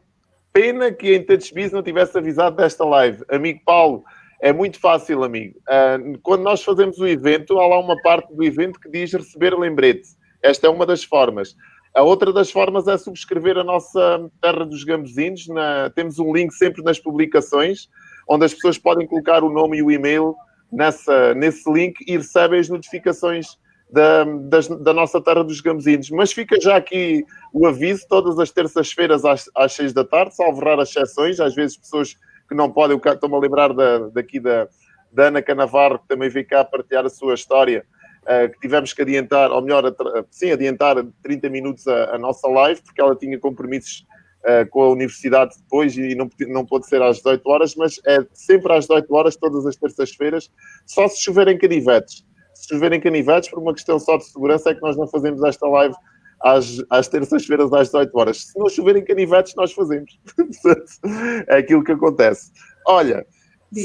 Pena 0.51 0.91
que 0.91 1.13
em 1.13 1.23
Touchbiz 1.23 1.71
não 1.71 1.83
tivesse 1.83 2.17
avisado 2.17 2.55
desta 2.55 2.83
live. 2.83 3.23
Amigo 3.29 3.61
Paulo, 3.63 4.03
é 4.41 4.51
muito 4.51 4.79
fácil, 4.79 5.23
amigo. 5.23 5.59
Uh, 5.69 6.17
quando 6.23 6.41
nós 6.41 6.63
fazemos 6.63 6.97
o 6.97 7.05
evento, 7.05 7.59
há 7.59 7.67
lá 7.67 7.79
uma 7.79 7.95
parte 8.01 8.33
do 8.33 8.43
evento 8.43 8.79
que 8.79 8.89
diz 8.89 9.13
receber 9.13 9.55
lembrete. 9.55 10.07
Esta 10.41 10.65
é 10.65 10.69
uma 10.71 10.83
das 10.83 11.03
formas. 11.03 11.55
A 11.93 12.01
outra 12.01 12.33
das 12.33 12.49
formas 12.49 12.87
é 12.87 12.97
subscrever 12.97 13.55
a 13.55 13.63
nossa 13.63 14.31
Terra 14.41 14.65
dos 14.65 14.83
Gambuzinos. 14.83 15.47
Na... 15.47 15.91
Temos 15.91 16.17
um 16.17 16.33
link 16.33 16.51
sempre 16.53 16.81
nas 16.81 16.97
publicações, 16.99 17.87
onde 18.27 18.45
as 18.45 18.53
pessoas 18.55 18.79
podem 18.79 19.05
colocar 19.05 19.43
o 19.43 19.51
nome 19.51 19.77
e 19.77 19.83
o 19.83 19.91
e-mail 19.91 20.35
nessa, 20.71 21.35
nesse 21.35 21.71
link 21.71 22.03
e 22.07 22.17
recebem 22.17 22.59
as 22.59 22.67
notificações 22.67 23.59
da, 23.89 24.23
das, 24.23 24.67
da 24.67 24.93
nossa 24.93 25.21
terra 25.21 25.43
dos 25.43 25.61
Gamezinhos. 25.61 26.09
Mas 26.09 26.33
fica 26.33 26.59
já 26.59 26.75
aqui 26.75 27.25
o 27.53 27.65
aviso, 27.65 28.05
todas 28.07 28.37
as 28.39 28.51
terças-feiras 28.51 29.23
às, 29.25 29.49
às 29.55 29.73
seis 29.73 29.93
da 29.93 30.03
tarde, 30.03 30.35
salvo 30.35 30.61
raras 30.61 30.89
exceções, 30.89 31.39
às 31.39 31.55
vezes 31.55 31.77
pessoas 31.77 32.15
que 32.47 32.55
não 32.55 32.71
podem, 32.71 32.97
estou-me 32.97 33.35
a 33.35 33.39
lembrar 33.39 33.73
da, 33.73 34.09
daqui 34.09 34.39
da, 34.39 34.67
da 35.11 35.27
Ana 35.27 35.41
Canavarro, 35.41 35.99
que 35.99 36.07
também 36.07 36.29
veio 36.29 36.47
cá 36.47 36.63
partilhar 36.63 37.05
a 37.05 37.09
sua 37.09 37.33
história, 37.33 37.85
uh, 38.23 38.51
que 38.51 38.59
tivemos 38.59 38.93
que 38.93 39.01
adiantar, 39.01 39.51
ou 39.51 39.61
melhor, 39.61 39.83
sim, 40.29 40.51
adiantar 40.51 40.95
30 41.23 41.49
minutos 41.49 41.87
a, 41.87 42.15
a 42.15 42.17
nossa 42.17 42.47
live, 42.47 42.81
porque 42.81 43.01
ela 43.01 43.15
tinha 43.15 43.37
compromissos 43.39 44.05
uh, 44.45 44.69
com 44.69 44.83
a 44.83 44.89
universidade 44.89 45.57
depois 45.57 45.97
e 45.97 46.15
não, 46.15 46.29
não 46.47 46.65
pode 46.65 46.87
ser 46.87 47.01
às 47.01 47.17
18 47.17 47.49
horas, 47.49 47.75
mas 47.75 47.99
é 48.05 48.25
sempre 48.33 48.71
às 48.73 48.85
18 48.85 49.13
horas, 49.13 49.35
todas 49.35 49.65
as 49.65 49.75
terças-feiras, 49.75 50.49
só 50.85 51.07
se 51.07 51.21
choverem 51.21 51.57
canivetes 51.57 52.25
se 52.61 52.69
choverem 52.69 52.99
canivetes, 52.99 53.49
por 53.49 53.59
uma 53.59 53.73
questão 53.73 53.99
só 53.99 54.17
de 54.17 54.25
segurança, 54.25 54.69
é 54.69 54.75
que 54.75 54.81
nós 54.81 54.97
não 54.97 55.07
fazemos 55.07 55.43
esta 55.43 55.67
live 55.67 55.95
às, 56.41 56.83
às 56.89 57.07
terças-feiras 57.07 57.71
às 57.71 57.87
18 57.87 58.17
horas. 58.17 58.37
Se 58.45 58.59
não 58.59 58.69
choverem 58.69 59.03
canivetes, 59.03 59.55
nós 59.55 59.71
fazemos. 59.73 60.19
é 61.47 61.57
aquilo 61.57 61.83
que 61.83 61.91
acontece. 61.91 62.51
Olha, 62.85 63.25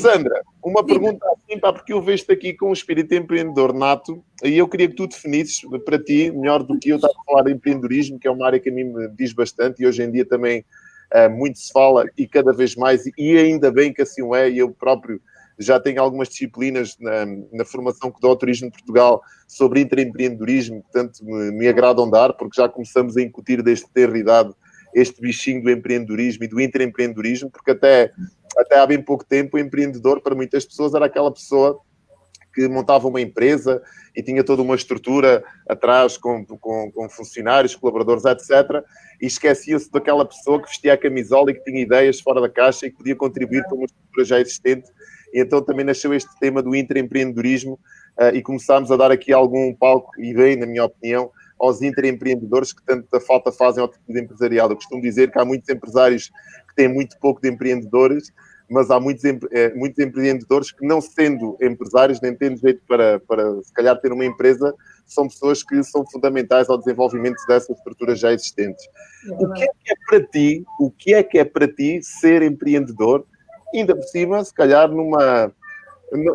Sandra, 0.01 0.41
uma 0.63 0.85
pergunta 0.85 1.27
assim, 1.35 1.59
pá, 1.59 1.73
porque 1.73 1.93
eu 1.93 2.01
vejo-te 2.01 2.33
aqui 2.33 2.55
com 2.55 2.71
um 2.71 2.73
espírito 2.73 3.15
empreendedor 3.15 3.75
nato 3.75 4.25
e 4.45 4.57
eu 4.57 4.69
queria 4.69 4.89
que 4.89 4.95
tu 4.95 5.09
definisses 5.09 5.61
para 5.85 5.99
ti, 5.99 6.31
melhor 6.31 6.63
do 6.63 6.79
que 6.79 6.91
eu, 6.91 6.97
estar 6.97 7.09
a 7.09 7.25
falar 7.25 7.43
de 7.43 7.53
empreendedorismo, 7.53 8.19
que 8.19 8.29
é 8.29 8.31
uma 8.31 8.47
área 8.47 8.61
que 8.61 8.71
a 8.71 8.73
mim 8.73 8.85
me 8.85 9.09
diz 9.09 9.33
bastante 9.33 9.83
e 9.83 9.87
hoje 9.87 10.03
em 10.03 10.11
dia 10.11 10.25
também 10.25 10.65
uh, 11.13 11.29
muito 11.29 11.59
se 11.59 11.73
fala 11.73 12.05
e 12.17 12.29
cada 12.29 12.53
vez 12.53 12.77
mais, 12.77 13.05
e 13.19 13.37
ainda 13.37 13.73
bem 13.73 13.93
que 13.93 14.03
assim 14.03 14.23
é, 14.37 14.49
e 14.49 14.59
eu 14.59 14.71
próprio 14.71 15.21
já 15.63 15.81
tenho 15.81 16.01
algumas 16.01 16.29
disciplinas 16.29 16.97
na, 16.99 17.27
na 17.53 17.65
formação 17.65 18.11
que 18.11 18.21
dou 18.21 18.31
ao 18.31 18.37
Turismo 18.37 18.69
de 18.69 18.77
Portugal 18.77 19.23
sobre 19.49 19.81
intraempreendedorismo, 19.81 20.83
portanto 20.83 21.25
me, 21.25 21.51
me 21.53 21.69
agradam 21.69 22.09
dar, 22.09 22.33
porque 22.35 22.61
já 22.61 22.69
começamos 22.69 23.17
a 23.17 23.23
incutir 23.23 23.63
desde 23.63 23.89
ter 23.91 24.15
idade 24.15 24.53
este 24.95 25.21
bichinho 25.21 25.63
do 25.63 25.71
empreendedorismo 25.71 26.45
e 26.45 26.49
do 26.49 26.61
intraempreendedorismo, 26.61 27.51
porque 27.51 27.71
até, 27.71 28.13
até 28.57 28.79
há 28.79 28.87
bem 28.87 29.01
pouco 29.01 29.25
tempo 29.25 29.57
o 29.57 29.61
empreendedor 29.61 30.21
para 30.21 30.35
muitas 30.35 30.65
pessoas 30.65 30.95
era 30.95 31.07
aquela 31.07 31.33
pessoa 31.33 31.81
que 32.55 32.69
montava 32.69 33.09
uma 33.09 33.21
empresa 33.21 33.83
e 34.15 34.23
tinha 34.23 34.45
toda 34.45 34.63
uma 34.63 34.75
estrutura 34.75 35.43
atrás 35.67 36.19
com, 36.19 36.45
com, 36.45 36.93
com 36.93 37.09
funcionários, 37.09 37.75
colaboradores, 37.75 38.25
etc. 38.25 38.85
E 39.21 39.27
esquecia-se 39.27 39.91
daquela 39.91 40.25
pessoa 40.25 40.61
que 40.61 40.69
vestia 40.69 40.93
a 40.93 40.99
camisola 40.99 41.51
e 41.51 41.55
que 41.55 41.65
tinha 41.65 41.81
ideias 41.81 42.21
fora 42.21 42.41
da 42.41 42.49
caixa 42.49 42.87
e 42.87 42.91
que 42.91 42.97
podia 42.99 43.17
contribuir 43.17 43.65
para 43.65 43.75
uma 43.75 43.87
estrutura 43.87 44.25
já 44.25 44.41
existente 44.41 44.89
então 45.41 45.63
também 45.63 45.85
nasceu 45.85 46.13
este 46.13 46.31
tema 46.39 46.63
do 46.63 46.75
intraempreendedorismo 46.75 47.79
uh, 48.21 48.35
e 48.35 48.43
começámos 48.43 48.91
a 48.91 48.97
dar 48.97 49.11
aqui 49.11 49.33
algum 49.33 49.75
palco, 49.75 50.11
e 50.21 50.35
bem, 50.35 50.57
na 50.57 50.67
minha 50.67 50.85
opinião, 50.85 51.31
aos 51.59 51.81
intraempreendedores 51.81 52.73
que 52.73 52.83
tanta 52.85 53.21
falta 53.21 53.53
fazem 53.53 53.81
ao 53.81 53.89
tecido 53.89 54.19
empresarial. 54.19 54.69
Eu 54.69 54.77
costumo 54.77 55.01
dizer 55.01 55.31
que 55.31 55.39
há 55.39 55.45
muitos 55.45 55.69
empresários 55.69 56.31
que 56.69 56.75
têm 56.75 56.89
muito 56.89 57.17
pouco 57.21 57.41
de 57.41 57.49
empreendedores, 57.49 58.33
mas 58.69 58.91
há 58.91 58.99
muitos, 58.99 59.23
eh, 59.25 59.73
muitos 59.75 59.99
empreendedores 60.05 60.73
que, 60.73 60.85
não 60.85 61.01
sendo 61.01 61.57
empresários, 61.61 62.21
nem 62.21 62.35
tendo 62.35 62.59
jeito 62.59 62.83
para, 62.89 63.21
para, 63.21 63.63
se 63.63 63.73
calhar, 63.73 64.01
ter 64.01 64.13
uma 64.13 64.25
empresa, 64.25 64.75
são 65.07 65.29
pessoas 65.29 65.63
que 65.63 65.83
são 65.85 66.05
fundamentais 66.11 66.69
ao 66.69 66.79
desenvolvimento 66.79 67.37
dessas 67.47 67.77
estruturas 67.77 68.19
já 68.19 68.33
existentes. 68.33 68.85
É 69.29 69.33
o 69.33 69.53
que 69.53 69.63
é 69.63 69.67
que 69.67 69.93
é 69.93 69.95
para 70.09 70.27
ti, 70.27 70.65
o 70.81 70.91
que 70.91 71.15
é 71.15 71.23
que 71.23 71.39
é 71.39 71.45
para 71.45 71.69
ti 71.69 72.01
ser 72.03 72.43
empreendedor 72.43 73.25
ainda 73.81 73.95
por 73.95 74.05
cima, 74.05 74.45
se 74.45 74.55
calhar 74.55 74.89
numa. 74.91 75.53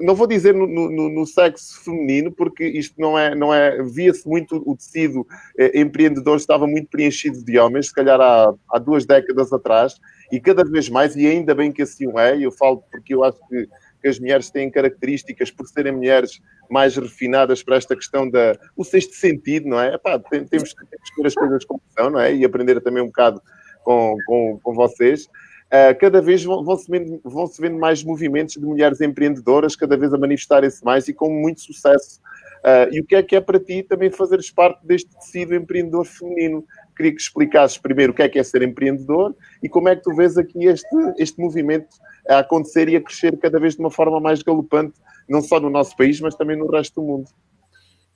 Não 0.02 0.16
vou 0.16 0.26
dizer 0.26 0.56
no, 0.56 0.66
no, 0.66 1.08
no 1.08 1.26
sexo 1.28 1.84
feminino, 1.84 2.32
porque 2.32 2.66
isto 2.66 3.00
não 3.00 3.18
é. 3.18 3.36
Não 3.36 3.54
é 3.54 3.84
Via-se 3.84 4.28
muito 4.28 4.64
o 4.66 4.76
tecido 4.76 5.26
eh, 5.58 5.80
empreendedor, 5.80 6.38
estava 6.38 6.66
muito 6.66 6.90
preenchido 6.90 7.44
de 7.44 7.60
homens, 7.60 7.88
se 7.88 7.94
calhar 7.94 8.20
há, 8.20 8.54
há 8.72 8.80
duas 8.80 9.06
décadas 9.06 9.54
atrás, 9.54 10.00
e 10.32 10.40
cada 10.40 10.64
vez 10.64 10.90
mais, 10.90 11.16
e 11.16 11.28
ainda 11.28 11.54
bem 11.54 11.72
que 11.72 11.84
assim 11.84 12.08
é, 12.18 12.38
eu 12.40 12.52
falo 12.52 12.84
porque 12.92 13.14
eu 13.14 13.24
acho 13.24 13.38
que, 13.48 13.70
que 14.02 14.08
as 14.08 14.20
mulheres 14.20 14.50
têm 14.50 14.72
características, 14.72 15.52
por 15.52 15.68
serem 15.68 15.94
mulheres 15.94 16.42
mais 16.70 16.96
refinadas 16.98 17.62
para 17.62 17.76
esta 17.76 17.96
questão 17.96 18.30
da 18.30 18.58
o 18.76 18.84
sexto 18.84 19.14
sentido, 19.14 19.70
não 19.70 19.80
é? 19.80 19.94
Epá, 19.94 20.18
temos, 20.20 20.50
temos 20.50 20.74
que 20.74 21.22
ver 21.22 21.28
as 21.28 21.36
coisas 21.36 21.66
como 21.66 21.82
são, 21.98 22.10
não 22.10 22.20
é? 22.20 22.34
E 22.34 22.44
aprender 22.44 22.82
também 22.82 23.04
um 23.04 23.08
bocado 23.08 23.42
com, 23.84 24.18
com, 24.26 24.60
com 24.62 24.74
vocês. 24.74 25.30
Uh, 25.68 25.98
cada 26.00 26.22
vez 26.22 26.44
vão, 26.44 26.64
vão, 26.64 26.78
se 26.78 26.90
vendo, 26.90 27.20
vão 27.24 27.46
vendo 27.60 27.78
mais 27.78 28.02
movimentos 28.04 28.56
de 28.56 28.66
mulheres 28.66 29.02
empreendedoras, 29.02 29.76
cada 29.76 29.98
vez 29.98 30.14
a 30.14 30.18
manifestarem-se 30.18 30.84
mais 30.84 31.08
e 31.08 31.14
com 31.14 31.30
muito 31.30 31.62
sucesso. 31.62 32.22
Uh, 32.60 32.88
e 32.92 33.02
o 33.02 33.06
que 33.06 33.16
é 33.16 33.22
que 33.22 33.36
é 33.36 33.42
para 33.42 33.60
ti 33.60 33.84
também 33.84 34.10
fazeres 34.10 34.50
parte 34.50 34.86
deste 34.86 35.10
tecido 35.18 35.54
empreendedor 35.54 36.06
feminino? 36.06 36.64
Queria 36.96 37.14
que 37.14 37.22
explicasses 37.22 37.78
primeiro 37.78 38.14
o 38.14 38.16
que 38.16 38.22
é 38.22 38.30
que 38.30 38.40
é 38.40 38.44
ser 38.44 38.62
empreendedor 38.62 39.36
e 39.62 39.70
como 39.70 39.90
é 39.90 39.96
que 39.96 40.04
tu 40.04 40.16
vês 40.16 40.38
aqui 40.38 40.66
este, 40.66 40.88
este 41.18 41.40
movimento 41.40 41.96
a 42.30 42.40
acontecer 42.40 42.90
e 42.90 42.96
a 42.96 43.02
crescer 43.02 43.38
cada 43.38 43.60
vez 43.60 43.76
de 43.76 43.82
uma 43.82 43.92
forma 43.92 44.20
mais 44.20 44.42
galopante, 44.42 44.94
não 45.30 45.42
só 45.42 45.60
no 45.60 45.70
nosso 45.70 45.96
país, 45.96 46.20
mas 46.22 46.36
também 46.36 46.58
no 46.58 46.70
resto 46.70 47.02
do 47.02 47.08
mundo. 47.08 47.30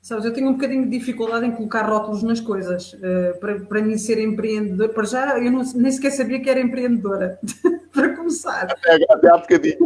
Sabes, 0.02 0.26
eu 0.26 0.34
tenho 0.34 0.50
um 0.50 0.54
bocadinho 0.54 0.84
de 0.86 0.98
dificuldade 0.98 1.46
em 1.46 1.52
colocar 1.52 1.84
rótulos 1.84 2.24
nas 2.24 2.40
coisas. 2.40 2.94
Uh, 2.94 3.40
para, 3.40 3.60
para 3.60 3.82
mim, 3.84 4.00
ser 4.00 4.18
empreendedor, 4.20 4.90
para 4.90 5.04
já, 5.04 5.38
eu 5.38 5.52
não, 5.52 5.62
nem 5.76 5.92
sequer 5.92 6.10
sabia 6.10 6.42
que 6.42 6.50
era 6.50 6.60
empreendedora, 6.60 7.40
para 7.94 8.16
começar. 8.16 8.76
Até 9.10 9.30
há 9.30 9.38
bocadinho. 9.38 9.78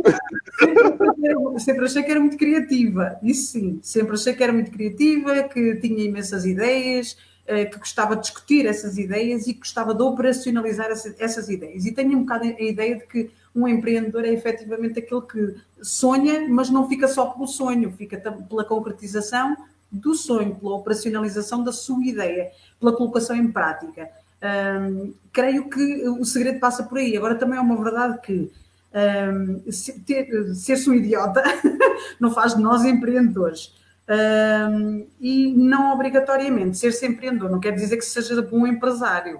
Sempre, 0.57 1.59
sempre 1.59 1.85
achei 1.85 2.03
que 2.03 2.11
era 2.11 2.19
muito 2.21 2.37
criativa, 2.37 3.19
isso 3.21 3.51
sim. 3.51 3.79
Sempre 3.83 4.13
achei 4.13 4.33
que 4.33 4.41
era 4.41 4.53
muito 4.53 4.71
criativa, 4.71 5.43
que 5.43 5.75
tinha 5.81 6.05
imensas 6.05 6.45
ideias, 6.45 7.17
uh, 7.49 7.69
que 7.69 7.77
gostava 7.77 8.15
de 8.15 8.21
discutir 8.21 8.65
essas 8.65 8.97
ideias 8.97 9.47
e 9.47 9.53
que 9.53 9.59
gostava 9.59 9.93
de 9.93 10.01
operacionalizar 10.01 10.91
essa, 10.91 11.13
essas 11.19 11.49
ideias. 11.49 11.85
E 11.85 11.91
tenho 11.91 12.17
um 12.17 12.21
bocado 12.21 12.45
a 12.45 12.61
ideia 12.61 12.95
de 12.95 13.05
que 13.05 13.31
um 13.53 13.67
empreendedor 13.67 14.23
é 14.23 14.29
efetivamente 14.29 14.97
aquele 14.97 15.21
que 15.23 15.55
sonha, 15.81 16.47
mas 16.47 16.69
não 16.69 16.87
fica 16.87 17.05
só 17.05 17.25
pelo 17.25 17.47
sonho, 17.47 17.91
fica 17.91 18.17
pela 18.17 18.63
concretização 18.63 19.57
do 19.95 20.13
sonho, 20.13 20.55
pela 20.55 20.75
operacionalização 20.75 21.63
da 21.63 21.71
sua 21.71 22.03
ideia, 22.05 22.51
pela 22.79 22.95
colocação 22.95 23.35
em 23.35 23.51
prática. 23.51 24.09
Um, 24.43 25.13
creio 25.31 25.69
que 25.69 26.07
o 26.07 26.23
segredo 26.25 26.59
passa 26.59 26.83
por 26.83 26.97
aí. 26.97 27.15
Agora, 27.15 27.35
também 27.35 27.57
é 27.57 27.61
uma 27.61 27.81
verdade 27.81 28.19
que 28.21 28.51
um, 28.95 29.71
ser-se 29.71 30.89
um 30.89 30.93
idiota 30.93 31.43
não 32.19 32.31
faz 32.31 32.55
de 32.55 32.61
nós 32.61 32.83
empreendedores. 32.85 33.73
Um, 34.07 35.07
e 35.19 35.51
não 35.53 35.91
obrigatoriamente 35.91 36.77
ser-se 36.77 37.07
empreendedor 37.07 37.49
não 37.49 37.59
quer 37.59 37.71
dizer 37.71 37.97
que 37.97 38.05
seja 38.05 38.39
bom 38.41 38.67
empresário. 38.67 39.39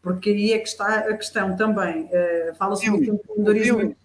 Porque 0.00 0.30
aí 0.30 0.52
é 0.52 0.58
que 0.58 0.68
está 0.68 1.00
a 1.00 1.16
questão 1.16 1.54
também. 1.56 2.04
Uh, 2.04 2.54
Fala-se 2.56 2.88
muito 2.88 3.04
de 3.04 3.10
empreendedorismo. 3.10 3.96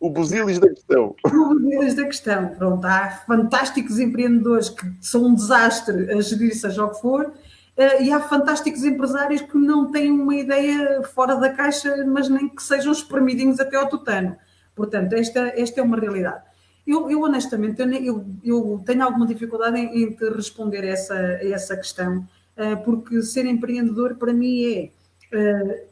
O 0.00 0.08
busilis 0.08 0.58
da 0.58 0.68
questão. 0.70 1.14
O 1.22 1.54
busilis 1.54 1.94
da 1.94 2.04
questão. 2.04 2.48
Pronto, 2.48 2.86
há 2.86 3.10
fantásticos 3.26 3.98
empreendedores 3.98 4.70
que 4.70 4.90
são 4.98 5.26
um 5.26 5.34
desastre 5.34 6.10
a 6.10 6.20
gerir, 6.22 6.56
seja 6.56 6.82
o 6.86 6.90
que 6.90 7.00
for, 7.02 7.30
eh, 7.76 8.04
e 8.04 8.10
há 8.10 8.18
fantásticos 8.18 8.82
empresários 8.82 9.42
que 9.42 9.58
não 9.58 9.90
têm 9.90 10.10
uma 10.10 10.34
ideia 10.34 11.02
fora 11.02 11.36
da 11.36 11.50
caixa, 11.50 12.02
mas 12.06 12.30
nem 12.30 12.48
que 12.48 12.62
sejam 12.62 12.92
espremidinhos 12.92 13.60
até 13.60 13.76
ao 13.76 13.90
tutano. 13.90 14.36
Portanto, 14.74 15.12
esta, 15.12 15.40
esta 15.48 15.80
é 15.80 15.84
uma 15.84 15.98
realidade. 15.98 16.42
Eu, 16.86 17.10
eu 17.10 17.20
honestamente, 17.20 17.82
eu, 17.82 18.24
eu, 18.42 18.82
tenho 18.86 19.04
alguma 19.04 19.26
dificuldade 19.26 19.78
em, 19.78 20.04
em 20.04 20.16
responder 20.34 20.82
essa, 20.82 21.14
a 21.14 21.46
essa 21.46 21.76
questão, 21.76 22.26
eh, 22.56 22.74
porque 22.76 23.20
ser 23.22 23.44
empreendedor 23.44 24.14
para 24.14 24.32
mim 24.32 24.64
é 24.64 24.90
eh, 25.30 25.84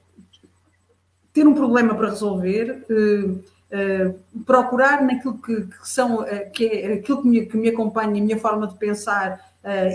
ter 1.30 1.46
um 1.46 1.52
problema 1.52 1.94
para 1.94 2.08
resolver, 2.08 2.86
procurar 4.46 5.02
naquilo 5.02 5.36
que, 5.38 5.62
que 5.62 5.88
são, 5.88 6.24
que 6.54 6.66
é 6.66 6.94
aquilo 6.94 7.22
que 7.22 7.28
me, 7.28 7.46
que 7.46 7.56
me 7.56 7.68
acompanha, 7.68 8.20
a 8.20 8.24
minha 8.24 8.38
forma 8.38 8.66
de 8.66 8.76
pensar 8.76 9.40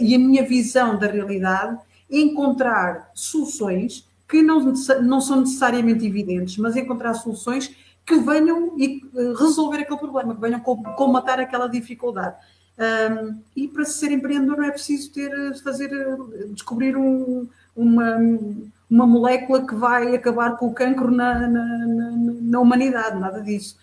e 0.02 0.14
a 0.14 0.20
minha 0.20 0.44
visão 0.44 0.98
da 1.00 1.08
realidade, 1.08 1.78
encontrar 2.10 3.10
soluções 3.16 4.08
que 4.28 4.42
não, 4.42 4.74
não 5.02 5.22
são 5.22 5.42
necessariamente 5.42 6.06
evidentes, 6.06 6.58
mas 6.58 6.76
encontrar 6.76 7.14
soluções 7.14 7.76
que 8.06 8.16
venham 8.20 8.78
e 8.78 9.02
eh, 9.16 9.34
resolver 9.38 9.78
aquele 9.78 10.00
problema, 10.00 10.36
que 10.36 10.42
venham 10.42 10.60
combatar 10.60 11.40
aquela 11.40 11.68
dificuldade. 11.68 12.36
Um, 12.76 13.40
e 13.56 13.68
para 13.68 13.86
ser 13.86 14.12
empreendedor 14.12 14.58
não 14.58 14.64
é 14.64 14.72
preciso 14.72 15.12
ter, 15.14 15.32
eh, 15.32 15.54
fazer, 15.64 15.94
eh, 15.94 16.48
descobrir 16.50 16.98
um, 16.98 17.48
uma, 17.76 18.18
uma 18.94 19.08
molécula 19.08 19.66
que 19.66 19.74
vai 19.74 20.16
acabar 20.16 20.56
com 20.56 20.68
o 20.68 20.74
cancro 20.74 21.10
na, 21.10 21.48
na, 21.48 21.66
na, 21.88 22.12
na 22.42 22.60
humanidade, 22.60 23.20
nada 23.20 23.42
disso. 23.42 23.76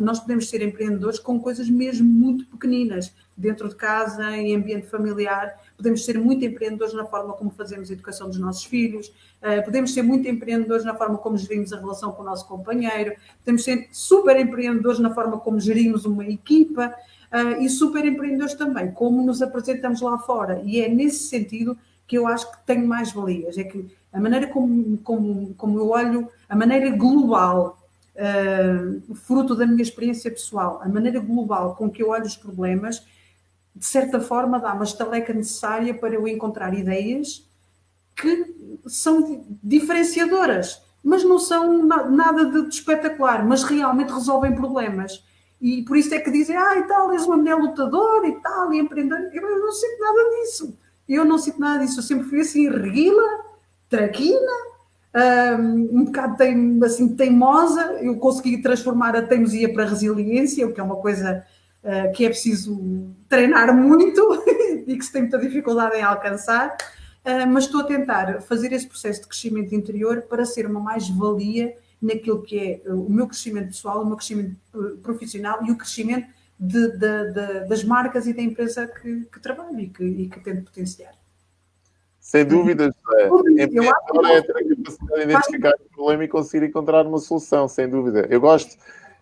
Nós 0.00 0.20
podemos 0.20 0.48
ser 0.48 0.62
empreendedores 0.62 1.18
com 1.18 1.38
coisas 1.38 1.68
mesmo 1.68 2.08
muito 2.08 2.46
pequeninas, 2.46 3.12
dentro 3.36 3.68
de 3.68 3.74
casa, 3.74 4.34
em 4.34 4.56
ambiente 4.56 4.86
familiar. 4.86 5.54
Podemos 5.76 6.02
ser 6.02 6.18
muito 6.18 6.46
empreendedores 6.46 6.94
na 6.94 7.04
forma 7.04 7.34
como 7.34 7.50
fazemos 7.50 7.90
a 7.90 7.92
educação 7.92 8.28
dos 8.28 8.38
nossos 8.38 8.64
filhos, 8.64 9.08
uh, 9.42 9.62
podemos 9.66 9.92
ser 9.92 10.00
muito 10.00 10.26
empreendedores 10.26 10.82
na 10.82 10.94
forma 10.94 11.18
como 11.18 11.36
gerimos 11.36 11.70
a 11.74 11.78
relação 11.78 12.12
com 12.12 12.22
o 12.22 12.24
nosso 12.24 12.48
companheiro, 12.48 13.14
podemos 13.40 13.62
ser 13.62 13.88
super 13.92 14.40
empreendedores 14.40 14.98
na 14.98 15.14
forma 15.14 15.38
como 15.38 15.60
gerimos 15.60 16.06
uma 16.06 16.24
equipa 16.24 16.94
uh, 17.30 17.60
e 17.60 17.68
super 17.68 18.02
empreendedores 18.02 18.54
também, 18.54 18.92
como 18.92 19.20
nos 19.20 19.42
apresentamos 19.42 20.00
lá 20.00 20.16
fora. 20.16 20.62
E 20.64 20.80
é 20.80 20.88
nesse 20.88 21.28
sentido 21.28 21.76
que 22.06 22.16
eu 22.16 22.26
acho 22.26 22.50
que 22.50 22.58
tenho 22.64 22.88
mais 22.88 23.12
valias, 23.12 23.58
é 23.58 23.64
que 23.64 23.97
a 24.12 24.20
maneira 24.20 24.46
como, 24.46 24.98
como, 24.98 25.54
como 25.54 25.78
eu 25.78 25.88
olho, 25.90 26.28
a 26.48 26.56
maneira 26.56 26.90
global 26.90 27.78
uh, 28.14 29.14
fruto 29.14 29.54
da 29.54 29.66
minha 29.66 29.82
experiência 29.82 30.30
pessoal, 30.30 30.80
a 30.82 30.88
maneira 30.88 31.20
global 31.20 31.76
com 31.76 31.90
que 31.90 32.02
eu 32.02 32.10
olho 32.10 32.24
os 32.24 32.36
problemas, 32.36 33.04
de 33.74 33.86
certa 33.86 34.20
forma 34.20 34.58
dá 34.58 34.72
uma 34.72 34.84
estaleca 34.84 35.32
necessária 35.32 35.94
para 35.94 36.14
eu 36.14 36.26
encontrar 36.26 36.74
ideias 36.74 37.48
que 38.16 38.54
são 38.86 39.44
diferenciadoras, 39.62 40.82
mas 41.02 41.22
não 41.22 41.38
são 41.38 41.84
nada 41.86 42.46
de, 42.46 42.68
espetacular, 42.68 43.46
mas 43.46 43.62
realmente 43.62 44.12
resolvem 44.12 44.54
problemas. 44.54 45.24
E 45.60 45.82
por 45.82 45.96
isso 45.96 46.12
é 46.14 46.20
que 46.20 46.30
dizem, 46.30 46.56
ah, 46.56 46.76
e 46.76 46.82
tal, 46.84 47.12
és 47.12 47.24
uma 47.24 47.36
mulher 47.36 47.56
lutadora 47.56 48.26
e 48.26 48.32
tal, 48.40 48.72
e 48.72 48.78
empreendedora. 48.78 49.30
Eu 49.32 49.60
não 49.60 49.72
sinto 49.72 50.00
nada 50.00 50.30
disso. 50.30 50.78
Eu 51.08 51.24
não 51.24 51.38
sinto 51.38 51.60
nada 51.60 51.84
disso. 51.84 52.00
Eu 52.00 52.02
sempre 52.02 52.28
fui 52.28 52.40
assim, 52.40 52.68
reguila, 52.68 53.44
traquina, 53.88 54.52
um 55.58 56.04
bocado 56.04 56.36
teim, 56.36 56.78
assim, 56.84 57.14
teimosa, 57.16 57.98
eu 58.00 58.16
consegui 58.16 58.62
transformar 58.62 59.16
a 59.16 59.22
teimosia 59.22 59.72
para 59.72 59.84
a 59.84 59.88
resiliência, 59.88 60.66
o 60.66 60.72
que 60.72 60.80
é 60.80 60.82
uma 60.82 60.96
coisa 60.96 61.44
uh, 61.82 62.12
que 62.12 62.24
é 62.24 62.28
preciso 62.28 63.10
treinar 63.28 63.74
muito 63.74 64.20
e 64.86 64.96
que 64.96 65.04
se 65.04 65.12
tem 65.12 65.22
muita 65.22 65.38
dificuldade 65.38 65.96
em 65.96 66.02
alcançar, 66.02 66.76
uh, 67.24 67.46
mas 67.48 67.64
estou 67.64 67.80
a 67.80 67.84
tentar 67.84 68.42
fazer 68.42 68.72
esse 68.72 68.86
processo 68.86 69.22
de 69.22 69.28
crescimento 69.28 69.74
interior 69.74 70.22
para 70.22 70.44
ser 70.44 70.66
uma 70.66 70.80
mais-valia 70.80 71.74
naquilo 72.00 72.42
que 72.42 72.58
é 72.58 72.92
o 72.92 73.10
meu 73.10 73.26
crescimento 73.26 73.68
pessoal, 73.68 74.02
o 74.02 74.06
meu 74.06 74.16
crescimento 74.16 74.56
profissional 75.02 75.64
e 75.64 75.72
o 75.72 75.76
crescimento 75.76 76.28
de, 76.58 76.90
de, 76.92 77.32
de, 77.32 77.68
das 77.68 77.82
marcas 77.82 78.26
e 78.26 78.32
da 78.32 78.42
empresa 78.42 78.86
que, 78.86 79.24
que 79.32 79.40
trabalho 79.40 79.80
e 79.80 79.88
que, 79.88 80.04
e 80.04 80.28
que 80.28 80.40
tento 80.40 80.64
potenciar. 80.64 81.17
Sem 82.28 82.44
dúvida, 82.44 82.84
José. 82.84 83.26
Empreendedor 83.64 84.26
é 84.26 84.42
ter 84.42 84.54
a 84.54 84.76
capacidade 84.76 85.16
de 85.16 85.22
identificar 85.22 85.72
o 85.80 85.94
problema 85.96 86.24
e 86.24 86.28
conseguir 86.28 86.66
encontrar 86.66 87.06
uma 87.06 87.16
solução, 87.16 87.66
sem 87.66 87.88
dúvida. 87.88 88.26
Eu 88.28 88.38
gosto, 88.38 88.76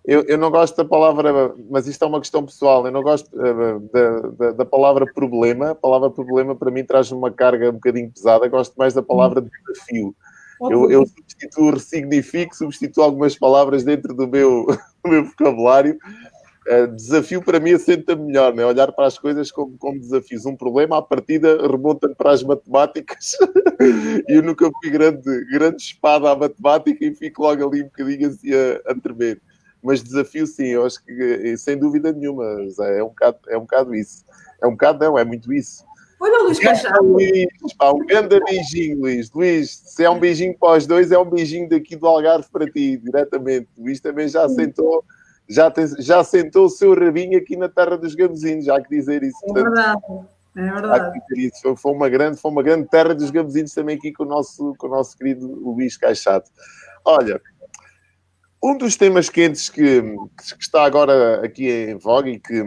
eu, 0.05 0.25
eu 0.25 0.37
não 0.37 0.51
gosto 0.51 0.77
da 0.77 0.85
palavra, 0.85 1.55
mas 1.71 1.87
isto 1.87 2.05
é 2.05 2.09
uma 2.09 2.19
questão 2.19 2.45
pessoal, 2.45 2.85
eu 2.85 2.91
não 2.91 3.05
gosto 3.05 3.31
uh, 3.33 3.79
da, 3.93 4.21
da, 4.31 4.53
da, 4.55 4.65
palavra 4.65 5.07
problema. 5.15 5.71
A 5.71 5.75
palavra 5.77 6.11
problema 6.11 6.57
para 6.57 6.69
mim 6.69 6.83
traz 6.85 7.13
uma 7.13 7.31
carga 7.31 7.71
um 7.71 7.75
bocadinho 7.75 8.11
pesada, 8.11 8.49
gosto 8.49 8.75
mais 8.75 8.93
da 8.93 9.03
palavra 9.05 9.41
desafio. 9.41 10.13
Eu, 10.63 10.91
eu 10.91 11.07
substituo, 11.07 11.71
ressignifico, 11.71 12.57
substituo 12.57 13.05
algumas 13.05 13.39
palavras 13.39 13.85
dentro 13.85 14.13
do 14.15 14.27
meu, 14.27 14.67
do 15.05 15.09
meu 15.09 15.25
vocabulário 15.27 15.97
Uh, 16.69 16.89
desafio 16.89 17.41
para 17.41 17.61
mim 17.61 17.75
assenta 17.75 18.17
melhor, 18.17 18.53
né? 18.53 18.67
olhar 18.67 18.91
para 18.91 19.07
as 19.07 19.17
coisas 19.17 19.53
como, 19.53 19.79
como 19.79 20.01
desafios. 20.01 20.47
Um 20.47 20.57
problema, 20.57 20.99
à 20.99 21.03
partida, 21.03 21.65
remonta 21.65 22.09
para 22.09 22.33
as 22.33 22.43
matemáticas 22.43 23.37
e 24.27 24.33
eu 24.37 24.43
nunca 24.43 24.69
fui 24.81 24.91
grande, 24.91 25.45
grande 25.53 25.81
espada 25.81 26.31
à 26.31 26.35
matemática 26.35 27.05
e 27.05 27.15
fico 27.15 27.43
logo 27.43 27.69
ali 27.69 27.83
um 27.83 27.87
bocadinho 27.87 28.29
assim 28.29 28.51
a, 28.53 28.91
a 28.91 28.95
tremer. 29.01 29.41
Mas 29.81 30.03
desafio, 30.03 30.45
sim, 30.45 30.67
eu 30.67 30.85
acho 30.85 31.05
que 31.05 31.13
eh, 31.13 31.57
sem 31.57 31.79
dúvida 31.79 32.13
nenhuma, 32.13 32.45
é 32.81 33.03
um 33.03 33.09
bocado, 33.09 33.39
é 33.49 33.57
um 33.57 33.61
bocado 33.61 33.95
isso. 33.95 34.25
É 34.61 34.67
um 34.67 34.73
bocado, 34.73 35.05
não, 35.05 35.17
é 35.17 35.25
muito 35.25 35.53
isso. 35.53 35.85
Olha, 36.19 36.43
Luís 36.43 36.59
Cachado. 36.59 37.05
Luís, 37.05 37.47
pá, 37.79 37.93
um 37.93 38.05
grande 38.05 38.41
beijinho, 38.41 39.01
Luís. 39.01 39.31
Luís, 39.33 39.71
se 39.71 40.03
é 40.03 40.11
um 40.11 40.19
beijinho 40.19 40.57
para 40.59 40.79
os 40.79 40.87
dois, 40.87 41.13
é 41.13 41.19
um 41.19 41.29
beijinho 41.29 41.69
daqui 41.69 41.95
do 41.95 42.07
Algarve 42.07 42.49
para 42.51 42.67
ti, 42.67 42.97
diretamente. 42.97 43.69
Luís 43.79 44.01
também 44.01 44.27
já 44.27 44.49
sentou 44.49 45.05
já, 45.49 45.71
tem, 45.71 45.87
já 45.99 46.25
sentou 46.25 46.67
o 46.67 46.71
seu 46.71 46.95
rabinho 46.95 47.39
aqui 47.39 47.57
na 47.57 47.69
terra 47.69 47.97
dos 47.97 48.15
gamozinhos, 48.15 48.65
já 48.65 48.77
há 48.77 48.83
que 48.83 48.91
dizer 48.91 49.23
isso. 49.23 49.39
É 49.49 49.53
verdade, 49.53 50.03
é 50.57 50.73
verdade. 50.73 51.21
Isso. 51.37 51.77
Foi, 51.77 51.93
uma 51.93 52.09
grande, 52.09 52.41
foi 52.41 52.51
uma 52.51 52.63
grande 52.63 52.89
terra 52.89 53.15
dos 53.15 53.31
gamozinhos 53.31 53.73
também 53.73 53.97
aqui 53.97 54.13
com 54.13 54.25
o 54.25 54.27
nosso, 54.27 54.75
com 54.79 54.87
o 54.87 54.91
nosso 54.91 55.17
querido 55.17 55.47
Luís 55.47 55.97
Caixato. 55.97 56.51
Olha, 57.05 57.41
um 58.63 58.77
dos 58.77 58.97
temas 58.97 59.29
quentes 59.29 59.69
que, 59.69 60.03
que 60.03 60.63
está 60.63 60.85
agora 60.85 61.45
aqui 61.45 61.71
em 61.71 61.97
voga 61.97 62.29
e 62.29 62.41
que, 62.41 62.65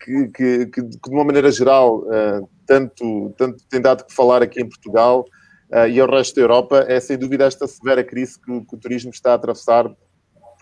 que, 0.00 0.28
que, 0.28 0.66
que 0.66 0.82
de 0.82 0.98
uma 1.10 1.24
maneira 1.24 1.50
geral, 1.50 1.98
uh, 1.98 2.48
tanto, 2.66 3.34
tanto 3.36 3.62
tem 3.68 3.80
dado 3.80 4.06
que 4.06 4.14
falar 4.14 4.42
aqui 4.42 4.62
em 4.62 4.68
Portugal 4.68 5.24
uh, 5.70 5.86
e 5.86 6.00
ao 6.00 6.10
resto 6.10 6.36
da 6.36 6.42
Europa, 6.42 6.86
é 6.88 6.98
sem 6.98 7.18
dúvida 7.18 7.44
esta 7.44 7.66
severa 7.66 8.02
crise 8.02 8.40
que, 8.40 8.60
que 8.60 8.74
o 8.74 8.78
turismo 8.78 9.10
está 9.10 9.32
a 9.32 9.34
atravessar 9.34 9.94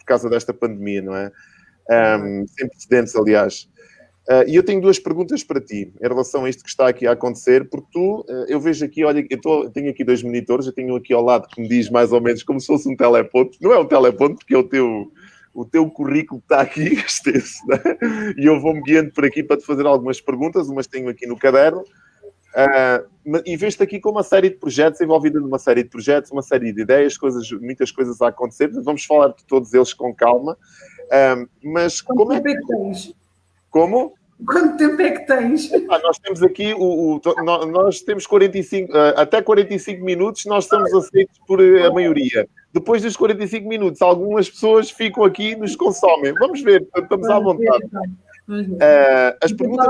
por 0.02 0.06
causa 0.06 0.28
desta 0.28 0.52
pandemia, 0.52 1.02
não 1.02 1.14
é? 1.14 1.30
Um, 1.90 2.46
sem 2.46 2.68
precedentes, 2.68 3.16
aliás. 3.16 3.68
Uh, 4.28 4.46
e 4.46 4.54
eu 4.54 4.62
tenho 4.62 4.80
duas 4.80 5.00
perguntas 5.00 5.42
para 5.42 5.60
ti 5.60 5.92
em 6.00 6.08
relação 6.08 6.44
a 6.44 6.48
isto 6.48 6.62
que 6.62 6.68
está 6.68 6.86
aqui 6.86 7.08
a 7.08 7.12
acontecer, 7.12 7.68
porque 7.68 7.88
tu, 7.92 8.20
uh, 8.20 8.44
eu 8.46 8.60
vejo 8.60 8.84
aqui, 8.84 9.04
olha, 9.04 9.26
eu, 9.28 9.40
tô, 9.40 9.64
eu 9.64 9.70
tenho 9.70 9.90
aqui 9.90 10.04
dois 10.04 10.22
monitores, 10.22 10.66
eu 10.66 10.72
tenho 10.72 10.94
aqui 10.94 11.12
ao 11.12 11.22
lado 11.22 11.48
que 11.48 11.60
me 11.60 11.68
diz 11.68 11.90
mais 11.90 12.12
ou 12.12 12.20
menos 12.20 12.44
como 12.44 12.60
se 12.60 12.68
fosse 12.68 12.88
um 12.88 12.96
teleponto. 12.96 13.58
Não 13.60 13.72
é 13.72 13.78
um 13.78 13.86
teleponto, 13.86 14.36
porque 14.36 14.54
é 14.54 14.58
o 14.58 14.62
teu, 14.62 15.10
o 15.52 15.64
teu 15.64 15.90
currículo 15.90 16.40
que 16.40 16.44
está 16.44 16.60
aqui 16.60 16.82
extenso, 16.94 17.66
né? 17.66 17.78
e 18.38 18.46
eu 18.46 18.60
vou-me 18.60 18.80
guiando 18.82 19.10
por 19.12 19.24
aqui 19.24 19.42
para 19.42 19.56
te 19.56 19.66
fazer 19.66 19.86
algumas 19.86 20.20
perguntas, 20.20 20.68
umas 20.68 20.86
tenho 20.86 21.08
aqui 21.08 21.26
no 21.26 21.36
caderno, 21.36 21.82
Uh, 22.52 23.40
e 23.46 23.56
vejo-te 23.56 23.82
aqui 23.82 24.00
com 24.00 24.10
uma 24.10 24.22
série 24.22 24.50
de 24.50 24.56
projetos, 24.56 25.00
envolvida 25.00 25.40
numa 25.40 25.58
série 25.58 25.82
de 25.82 25.88
projetos, 25.88 26.30
uma 26.30 26.42
série 26.42 26.72
de 26.72 26.82
ideias, 26.82 27.16
coisas, 27.16 27.50
muitas 27.52 27.90
coisas 27.90 28.20
a 28.20 28.28
acontecer. 28.28 28.68
Vamos 28.82 29.04
falar 29.04 29.28
de 29.28 29.44
todos 29.44 29.72
eles 29.72 29.94
com 29.94 30.14
calma. 30.14 30.56
Uh, 31.04 31.48
mas 31.62 32.00
Quanto 32.00 32.18
como 32.18 32.32
é 32.32 32.40
que 32.40 32.66
tens? 32.66 33.14
Como? 33.70 34.14
Quanto 34.44 34.76
tempo 34.76 35.00
é 35.00 35.10
que 35.12 35.26
tens? 35.26 35.70
Ah, 35.88 36.00
nós 36.00 36.18
temos 36.18 36.42
aqui 36.42 36.74
o, 36.74 37.16
o, 37.16 37.20
nós 37.70 38.00
temos 38.00 38.26
45 38.26 38.92
uh, 38.92 38.96
ah, 38.96 39.22
até 39.22 39.40
45 39.40 40.04
minutos 40.04 40.44
nós 40.46 40.64
estamos 40.64 40.92
aceitos 40.92 41.38
por 41.46 41.60
a 41.60 41.92
maioria. 41.92 42.48
Depois 42.72 43.02
dos 43.02 43.16
45 43.16 43.68
minutos, 43.68 44.02
algumas 44.02 44.50
pessoas 44.50 44.90
ficam 44.90 45.24
aqui 45.24 45.50
e 45.50 45.56
nos 45.56 45.76
consomem. 45.76 46.32
Vamos 46.34 46.62
ver, 46.62 46.88
estamos 46.96 47.28
à 47.28 47.38
vontade. 47.38 47.84
Uh, 48.48 49.36
as 49.40 49.52
perguntas 49.52 49.86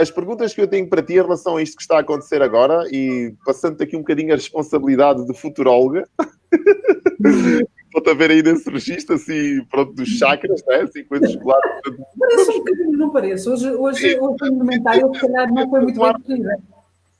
as 0.00 0.10
perguntas 0.10 0.54
que 0.54 0.60
eu 0.60 0.68
tenho 0.68 0.88
para 0.88 1.02
ti 1.02 1.12
em 1.14 1.16
relação 1.16 1.56
a 1.56 1.62
isto 1.62 1.76
que 1.76 1.82
está 1.82 1.96
a 1.96 2.00
acontecer 2.00 2.42
agora, 2.42 2.84
e 2.90 3.34
passando 3.44 3.80
aqui 3.82 3.96
um 3.96 4.00
bocadinho 4.00 4.32
a 4.32 4.36
responsabilidade 4.36 5.26
de 5.26 5.34
futuróloga, 5.34 6.08
a 8.10 8.14
ver 8.14 8.30
aí 8.30 8.42
nesse 8.42 8.68
registro, 8.70 9.14
assim, 9.14 9.62
pronto, 9.70 9.92
dos 9.92 10.08
chakras, 10.08 10.62
né? 10.66 10.76
assim, 10.82 11.04
coisas 11.04 11.32
chocolates. 11.32 11.70
Parece 12.18 12.50
um 12.50 12.58
bocadinho, 12.58 12.92
não 12.92 13.10
parece? 13.10 13.48
Hoje, 13.48 13.70
hoje, 13.70 14.18
hoje 14.18 14.18
o 14.18 14.36
comentário, 14.36 15.14
se 15.14 15.20
calhar, 15.20 15.52
não 15.52 15.68
foi 15.68 15.80
muito 15.80 16.00
bem 16.00 16.56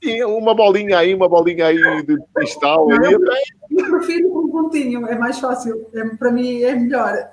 Sim, 0.03 0.23
uma 0.25 0.55
bolinha 0.55 0.99
aí, 0.99 1.14
uma 1.14 1.29
bolinha 1.29 1.66
aí 1.66 1.77
de 2.07 2.16
cristal. 2.35 2.88
Aí, 2.90 3.85
prefiro 3.90 4.38
um 4.38 4.49
pontinho, 4.51 5.07
é 5.07 5.14
mais 5.14 5.38
fácil. 5.38 5.87
É, 5.95 6.05
para 6.16 6.33
mim 6.33 6.62
é 6.62 6.75
melhor. 6.75 7.29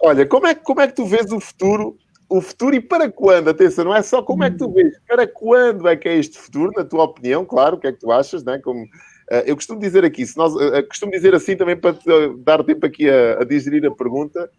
Olha, 0.00 0.26
como 0.26 0.48
é, 0.48 0.54
como 0.56 0.80
é 0.80 0.88
que 0.88 0.94
tu 0.94 1.06
vês 1.06 1.30
o 1.30 1.38
futuro? 1.38 1.96
O 2.28 2.40
futuro 2.40 2.74
e 2.74 2.80
para 2.80 3.10
quando? 3.10 3.48
Atenção, 3.48 3.84
não 3.84 3.94
é 3.94 4.02
só 4.02 4.22
como 4.22 4.44
é 4.44 4.50
que 4.50 4.58
tu 4.58 4.70
vês, 4.70 4.94
para 5.06 5.26
quando 5.26 5.86
é 5.86 5.96
que 5.96 6.08
é 6.08 6.16
este 6.16 6.38
futuro, 6.38 6.72
na 6.74 6.84
tua 6.84 7.04
opinião, 7.04 7.44
claro, 7.44 7.76
o 7.76 7.80
que 7.80 7.86
é 7.86 7.92
que 7.92 8.00
tu 8.00 8.10
achas, 8.10 8.42
né? 8.42 8.58
Como, 8.58 8.82
uh, 8.84 9.42
eu 9.44 9.54
costumo 9.54 9.78
dizer 9.78 10.04
aqui, 10.04 10.24
se 10.24 10.36
nós, 10.36 10.54
uh, 10.54 10.86
costumo 10.88 11.12
dizer 11.12 11.34
assim 11.34 11.56
também 11.56 11.76
para 11.76 11.94
te, 11.94 12.10
uh, 12.10 12.36
dar 12.38 12.64
tempo 12.64 12.86
aqui 12.86 13.08
a, 13.10 13.40
a 13.40 13.44
digerir 13.44 13.84
a 13.86 13.94
pergunta, 13.94 14.50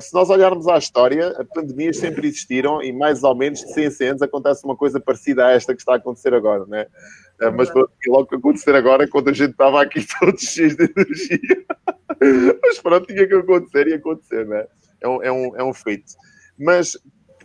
se 0.00 0.12
nós 0.12 0.28
olharmos 0.28 0.68
à 0.68 0.76
história, 0.76 1.34
pandemias 1.54 1.96
sempre 1.96 2.28
existiram 2.28 2.82
e 2.82 2.92
mais 2.92 3.24
ou 3.24 3.34
menos 3.34 3.60
de 3.60 3.72
100 3.72 3.84
em 3.86 3.90
100 3.90 4.08
anos 4.08 4.22
acontece 4.22 4.62
uma 4.66 4.76
coisa 4.76 5.00
parecida 5.00 5.46
a 5.46 5.52
esta 5.52 5.74
que 5.74 5.80
está 5.80 5.94
a 5.94 5.96
acontecer 5.96 6.34
agora, 6.34 6.66
né? 6.66 6.86
Mas 7.56 7.70
pronto, 7.70 7.90
logo 8.08 8.26
que 8.26 8.34
acontecer 8.34 8.74
agora, 8.74 9.08
quando 9.08 9.30
a 9.30 9.32
gente 9.32 9.52
estava 9.52 9.80
aqui 9.80 10.04
todos 10.20 10.42
cheios 10.42 10.76
de 10.76 10.92
energia, 10.94 11.64
mas 12.62 12.78
pronto, 12.80 13.06
tinha 13.06 13.26
que 13.26 13.34
acontecer 13.34 13.88
e 13.88 13.94
acontecer, 13.94 14.46
né? 14.46 14.66
É 15.00 15.08
um, 15.08 15.22
é, 15.22 15.32
um, 15.32 15.56
é 15.56 15.64
um 15.64 15.72
feito. 15.72 16.12
Mas 16.58 16.96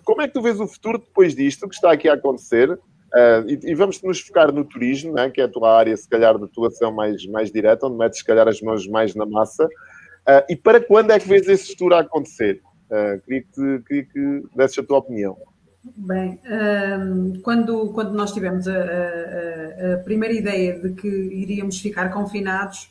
como 0.03 0.21
é 0.21 0.27
que 0.27 0.33
tu 0.33 0.41
vês 0.41 0.59
o 0.59 0.67
futuro 0.67 0.99
depois 0.99 1.35
disto 1.35 1.67
que 1.67 1.75
está 1.75 1.91
aqui 1.91 2.07
a 2.07 2.13
acontecer? 2.13 2.71
Uh, 2.71 3.47
e, 3.47 3.71
e, 3.71 3.75
vamos 3.75 4.01
nos 4.01 4.19
focar 4.19 4.51
no 4.51 4.65
turismo, 4.65 5.13
né, 5.13 5.29
que 5.29 5.39
é 5.39 5.45
a 5.45 5.47
tua 5.47 5.77
área, 5.77 5.95
se 5.95 6.07
calhar, 6.07 6.37
de 6.37 6.43
atuação 6.43 6.91
mais, 6.91 7.25
mais 7.25 7.51
direta, 7.51 7.87
onde 7.87 7.97
metes, 7.97 8.19
se 8.19 8.25
calhar, 8.25 8.47
as 8.47 8.61
mãos 8.61 8.85
mais 8.87 9.15
na 9.15 9.25
massa. 9.25 9.65
Uh, 9.65 10.43
e 10.49 10.55
para 10.55 10.81
quando 10.81 11.11
é 11.11 11.19
que 11.19 11.27
vês 11.27 11.47
esse 11.47 11.71
futuro 11.71 11.95
a 11.95 12.01
acontecer? 12.01 12.61
Uh, 12.89 13.19
queria, 13.21 13.43
que, 13.43 13.83
queria 13.87 14.03
que 14.05 14.43
desses 14.55 14.79
a 14.79 14.83
tua 14.83 14.97
opinião. 14.99 15.37
Bem, 15.95 16.39
um, 16.99 17.39
quando, 17.41 17.89
quando 17.93 18.11
nós 18.13 18.33
tivemos 18.33 18.67
a, 18.67 18.73
a, 18.73 19.93
a, 19.93 19.97
primeira 19.99 20.33
ideia 20.33 20.77
de 20.77 20.93
que 20.93 21.07
iríamos 21.07 21.79
ficar 21.79 22.09
confinados, 22.11 22.89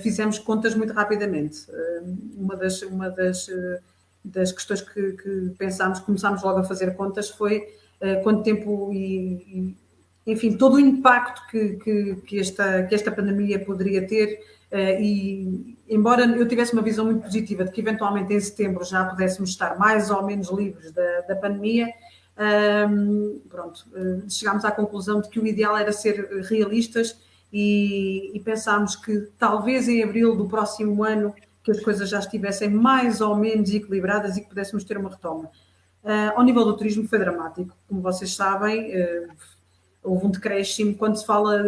fizemos 0.00 0.38
contas 0.38 0.74
muito 0.74 0.92
rapidamente. 0.92 1.70
Uh, 1.70 2.36
uma 2.36 2.56
das, 2.56 2.82
uma 2.82 3.10
das, 3.10 3.48
das 4.26 4.52
questões 4.52 4.80
que, 4.80 5.12
que, 5.12 5.54
pensámos, 5.58 6.00
começámos 6.00 6.42
logo 6.42 6.60
a 6.60 6.64
fazer 6.64 6.94
contas, 6.94 7.30
foi 7.30 7.66
quanto 8.22 8.42
tempo 8.42 8.90
e, 8.92 9.74
e, 10.26 10.32
enfim, 10.32 10.56
todo 10.56 10.74
o 10.74 10.80
impacto 10.80 11.40
que, 11.50 11.76
que, 11.76 12.16
que, 12.26 12.38
esta, 12.38 12.82
que 12.82 12.94
esta 12.94 13.10
pandemia 13.10 13.58
poderia 13.58 14.06
ter 14.06 14.38
Uh, 14.70 15.00
e 15.00 15.78
embora 15.88 16.24
eu 16.24 16.46
tivesse 16.48 16.72
uma 16.72 16.82
visão 16.82 17.04
muito 17.04 17.22
positiva 17.22 17.64
de 17.64 17.70
que 17.70 17.80
eventualmente 17.80 18.34
em 18.34 18.40
setembro 18.40 18.84
já 18.84 19.04
pudéssemos 19.04 19.50
estar 19.50 19.78
mais 19.78 20.10
ou 20.10 20.24
menos 20.24 20.50
livres 20.50 20.90
da, 20.90 21.20
da 21.20 21.36
pandemia, 21.36 21.88
ehm, 22.36 23.38
pronto, 23.48 23.86
uh, 23.92 24.28
chegámos 24.28 24.64
à 24.64 24.72
conclusão 24.72 25.20
de 25.20 25.28
que 25.28 25.38
o 25.38 25.46
ideal 25.46 25.76
era 25.76 25.92
ser 25.92 26.28
realistas 26.50 27.16
e, 27.52 28.32
e 28.34 28.40
pensámos 28.40 28.96
que 28.96 29.28
talvez 29.38 29.88
em 29.88 30.02
abril 30.02 30.34
do 30.34 30.48
próximo 30.48 31.04
ano 31.04 31.32
que 31.66 31.72
as 31.72 31.80
coisas 31.80 32.08
já 32.08 32.20
estivessem 32.20 32.70
mais 32.70 33.20
ou 33.20 33.34
menos 33.34 33.74
equilibradas 33.74 34.36
e 34.36 34.40
que 34.40 34.48
pudéssemos 34.48 34.84
ter 34.84 34.96
uma 34.96 35.10
retoma. 35.10 35.50
Uh, 36.04 36.30
ao 36.36 36.44
nível 36.44 36.64
do 36.64 36.76
turismo 36.76 37.08
foi 37.08 37.18
dramático, 37.18 37.76
como 37.88 38.00
vocês 38.00 38.32
sabem, 38.32 38.92
houve 40.00 40.26
um 40.26 40.30
decréscimo, 40.30 40.94
quando 40.94 41.16
se 41.16 41.26
fala, 41.26 41.60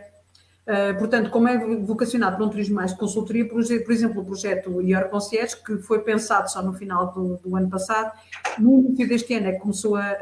Uh, 0.68 0.98
portanto, 0.98 1.30
como 1.30 1.48
é 1.48 1.58
vocacionado 1.78 2.36
para 2.36 2.46
um 2.46 2.50
turismo 2.50 2.76
mais 2.76 2.92
de 2.92 2.98
consultoria, 2.98 3.48
por, 3.48 3.64
por 3.64 3.94
exemplo, 3.94 4.22
o 4.22 4.26
projeto 4.26 4.82
Your 4.82 5.06
Concierge, 5.10 5.56
que 5.64 5.78
foi 5.78 6.00
pensado 6.00 6.52
só 6.52 6.62
no 6.62 6.74
final 6.74 7.14
do, 7.14 7.38
do 7.38 7.56
ano 7.56 7.70
passado, 7.70 8.12
no 8.60 8.80
início 8.80 9.08
deste 9.08 9.34
ano 9.36 9.48
é 9.48 9.52
que 9.54 9.60
começou 9.60 9.96
a, 9.96 10.02
a, 10.02 10.14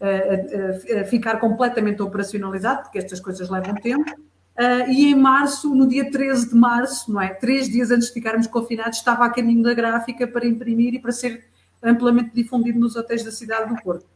a, 0.00 1.00
a, 1.00 1.04
ficar 1.04 1.38
completamente 1.38 2.02
operacionalizado, 2.02 2.82
porque 2.82 2.98
estas 2.98 3.20
coisas 3.20 3.48
levam 3.48 3.74
tempo, 3.76 4.12
uh, 4.58 4.90
e 4.90 5.06
em 5.06 5.14
março, 5.14 5.74
no 5.74 5.86
dia 5.86 6.10
13 6.10 6.50
de 6.50 6.54
março, 6.54 7.12
não 7.12 7.20
é? 7.20 7.28
Três 7.28 7.68
dias 7.68 7.90
antes 7.90 8.08
de 8.08 8.14
ficarmos 8.14 8.46
confinados, 8.46 8.98
estava 8.98 9.24
a 9.24 9.30
caminho 9.30 9.62
da 9.62 9.72
gráfica 9.72 10.26
para 10.26 10.46
imprimir 10.46 10.94
e 10.94 10.98
para 10.98 11.12
ser 11.12 11.44
amplamente 11.82 12.30
difundido 12.34 12.78
nos 12.78 12.96
hotéis 12.96 13.22
da 13.22 13.30
cidade 13.30 13.74
do 13.74 13.80
Porto. 13.82 14.06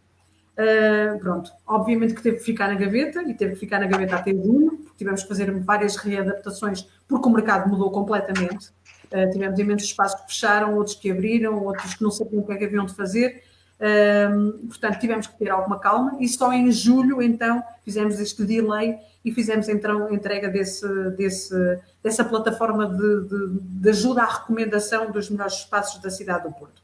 Uh, 0.53 1.19
pronto, 1.19 1.51
obviamente 1.67 2.13
que 2.13 2.23
teve 2.23 2.37
que 2.37 2.45
ficar 2.45 2.69
na 2.69 2.75
gaveta 2.75 3.23
e 3.23 3.33
teve 3.33 3.55
que 3.55 3.61
ficar 3.61 3.79
na 3.79 3.87
gaveta 3.87 4.17
até 4.17 4.33
junho, 4.33 4.73
porque 4.79 4.99
tivemos 4.99 5.23
que 5.23 5.29
fazer 5.29 5.51
várias 5.61 5.97
readaptações, 5.97 6.87
porque 7.09 7.27
o 7.27 7.33
mercado 7.33 7.71
mudou 7.71 7.91
completamente. 7.91 8.69
Uh, 9.11 9.31
tivemos 9.31 9.59
imensos 9.59 9.89
espaços 9.89 10.21
que 10.21 10.27
fecharam, 10.27 10.77
outros 10.77 10.97
que 10.97 11.11
abriram, 11.11 11.65
outros 11.65 11.95
que 11.95 12.03
não 12.03 12.11
sabiam 12.11 12.43
o 12.43 12.47
que 12.47 12.53
é 12.53 12.57
que 12.57 12.65
haviam 12.65 12.85
de 12.85 12.95
fazer. 12.95 13.43
Uh, 13.81 14.67
portanto, 14.69 14.99
tivemos 15.01 15.27
que 15.27 15.39
ter 15.39 15.51
alguma 15.51 15.79
calma 15.79 16.17
e 16.21 16.29
só 16.29 16.53
em 16.53 16.71
julho, 16.71 17.23
então, 17.23 17.63
fizemos 17.85 18.21
este 18.21 18.45
delay 18.45 18.99
e 19.25 19.33
fizemos 19.33 19.69
então 19.69 20.13
entrega 20.13 20.49
desse, 20.49 20.87
desse, 21.11 21.55
dessa 22.03 22.25
plataforma 22.25 22.87
de, 22.87 23.29
de, 23.29 23.61
de 23.61 23.89
ajuda 23.89 24.23
à 24.23 24.27
recomendação 24.27 25.11
dos 25.11 25.31
melhores 25.31 25.55
espaços 25.55 26.01
da 26.01 26.11
cidade 26.11 26.45
do 26.45 26.55
Porto. 26.55 26.83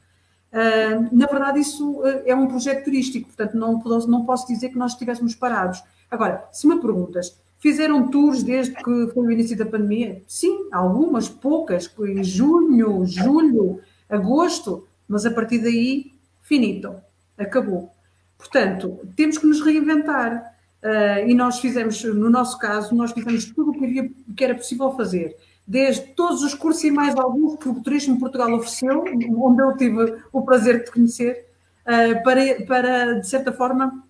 Uh, 0.51 1.15
na 1.15 1.27
verdade, 1.27 1.61
isso 1.61 2.01
uh, 2.01 2.23
é 2.25 2.35
um 2.35 2.47
projeto 2.47 2.85
turístico, 2.85 3.27
portanto, 3.27 3.55
não, 3.55 3.79
não 4.07 4.25
posso 4.25 4.47
dizer 4.47 4.71
que 4.71 4.79
nós 4.79 4.93
estivéssemos 4.93 5.35
parados. 5.35 5.83
Agora, 6.11 6.49
se 6.53 6.67
me 6.67 6.81
perguntas, 6.81 7.39
fizeram 7.59 8.09
tours 8.09 8.43
desde 8.43 8.75
que 8.75 9.09
foi 9.13 9.27
o 9.27 9.31
início 9.31 9.57
da 9.57 9.67
pandemia? 9.67 10.23
Sim, 10.27 10.69
algumas, 10.73 11.29
poucas, 11.29 11.93
em 12.01 12.25
junho, 12.25 13.05
julho, 13.05 13.81
agosto, 14.09 14.87
mas 15.07 15.27
a 15.27 15.31
partir 15.31 15.59
daí, 15.59 16.13
finito, 16.41 16.95
acabou. 17.37 17.93
Portanto, 18.39 19.01
temos 19.17 19.37
que 19.37 19.47
nos 19.47 19.61
reinventar. 19.61 20.55
Uh, 20.83 21.29
e 21.29 21.35
nós 21.35 21.59
fizemos, 21.59 22.03
no 22.05 22.31
nosso 22.31 22.59
caso, 22.59 22.95
nós 22.95 23.13
fizemos 23.13 23.47
tudo 23.47 23.73
o 23.73 23.75
que, 23.75 23.85
havia, 23.85 24.11
que 24.37 24.45
era 24.45 24.55
possível 24.55 24.93
fazer. 24.93 25.37
Desde 25.67 26.15
todos 26.15 26.43
os 26.43 26.55
cursos 26.55 26.85
e 26.85 26.91
mais 26.91 27.15
alguns 27.17 27.59
que 27.59 27.69
o 27.69 27.83
Turismo 27.83 28.19
Portugal 28.19 28.53
ofereceu, 28.55 29.05
onde 29.37 29.63
eu 29.63 29.77
tive 29.77 30.17
o 30.33 30.43
prazer 30.43 30.85
de 30.85 30.91
conhecer, 30.91 31.49
eh, 31.89 32.17
para, 32.17 32.67
para 32.67 33.13
de 33.15 33.27
certa 33.27 33.51
forma, 33.51 34.05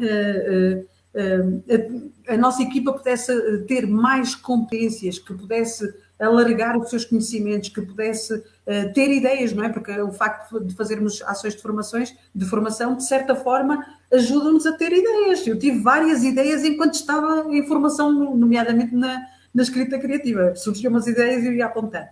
eh, 0.00 0.84
eh, 1.14 1.90
a, 2.26 2.36
nossa 2.36 2.62
equipa 2.62 2.92
pudesse 2.92 3.62
ter 3.68 3.86
mais 3.86 4.34
competências, 4.34 5.20
que 5.20 5.32
pudesse 5.32 5.94
alargar 6.22 6.78
os 6.78 6.88
seus 6.88 7.04
conhecimentos, 7.04 7.68
que 7.68 7.82
pudesse 7.82 8.42
ter 8.94 9.10
ideias, 9.10 9.52
não 9.52 9.64
é? 9.64 9.68
Porque 9.68 9.90
o 10.00 10.12
facto 10.12 10.60
de 10.60 10.74
fazermos 10.74 11.20
ações 11.22 11.54
de 11.54 11.60
formações, 11.60 12.14
de 12.34 12.44
formação, 12.44 12.96
de 12.96 13.04
certa 13.04 13.34
forma, 13.34 13.84
ajuda-nos 14.12 14.64
a 14.66 14.72
ter 14.72 14.92
ideias. 14.92 15.44
Eu 15.46 15.58
tive 15.58 15.80
várias 15.80 16.22
ideias 16.22 16.64
enquanto 16.64 16.94
estava 16.94 17.52
em 17.52 17.66
formação, 17.66 18.12
nomeadamente 18.36 18.94
na, 18.94 19.20
na 19.52 19.62
escrita 19.62 19.98
criativa. 19.98 20.54
Surgiam 20.54 20.92
umas 20.92 21.06
ideias 21.06 21.42
e 21.42 21.48
eu 21.48 21.52
ia 21.54 21.66
apontando. 21.66 22.06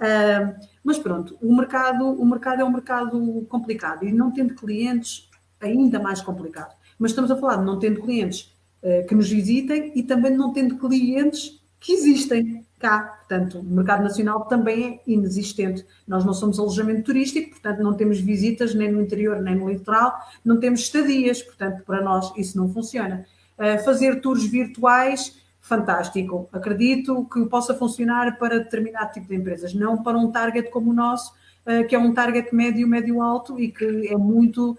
Uh, 0.00 0.56
mas 0.82 0.98
pronto, 0.98 1.36
o 1.42 1.54
mercado, 1.54 2.06
o 2.10 2.24
mercado 2.24 2.62
é 2.62 2.64
um 2.64 2.72
mercado 2.72 3.46
complicado 3.50 4.02
e 4.02 4.10
não 4.10 4.30
tendo 4.30 4.54
clientes, 4.54 5.28
ainda 5.60 5.98
mais 5.98 6.22
complicado. 6.22 6.74
Mas 6.98 7.10
estamos 7.10 7.30
a 7.30 7.36
falar 7.36 7.56
de 7.56 7.64
não 7.66 7.78
tendo 7.78 8.00
clientes 8.00 8.50
uh, 8.82 9.06
que 9.06 9.14
nos 9.14 9.28
visitem 9.28 9.92
e 9.94 10.02
também 10.02 10.34
não 10.34 10.54
tendo 10.54 10.78
clientes 10.78 11.60
que 11.78 11.92
existem 11.92 12.64
cá. 12.80 13.20
Portanto, 13.28 13.60
o 13.60 13.62
mercado 13.62 14.02
nacional 14.02 14.46
também 14.46 15.00
é 15.06 15.12
inexistente. 15.12 15.86
Nós 16.08 16.24
não 16.24 16.32
somos 16.32 16.58
alojamento 16.58 17.02
turístico, 17.04 17.50
portanto, 17.50 17.80
não 17.80 17.94
temos 17.94 18.18
visitas 18.18 18.74
nem 18.74 18.90
no 18.90 19.00
interior 19.00 19.40
nem 19.40 19.54
no 19.54 19.68
litoral, 19.68 20.18
não 20.44 20.58
temos 20.58 20.80
estadias, 20.80 21.42
portanto, 21.42 21.84
para 21.84 22.02
nós 22.02 22.32
isso 22.36 22.56
não 22.58 22.68
funciona. 22.72 23.24
Uh, 23.58 23.78
fazer 23.84 24.20
tours 24.20 24.44
virtuais 24.44 25.38
fantástico. 25.60 26.48
Acredito 26.52 27.24
que 27.32 27.44
possa 27.44 27.74
funcionar 27.74 28.38
para 28.38 28.58
determinado 28.58 29.12
tipo 29.12 29.28
de 29.28 29.36
empresas, 29.36 29.74
não 29.74 30.02
para 30.02 30.18
um 30.18 30.32
target 30.32 30.70
como 30.70 30.90
o 30.90 30.94
nosso, 30.94 31.32
eh, 31.66 31.84
que 31.84 31.94
é 31.94 31.98
um 31.98 32.12
target 32.12 32.54
médio, 32.54 32.88
médio-alto 32.88 33.60
e 33.60 33.70
que 33.70 34.08
é 34.08 34.16
muito 34.16 34.76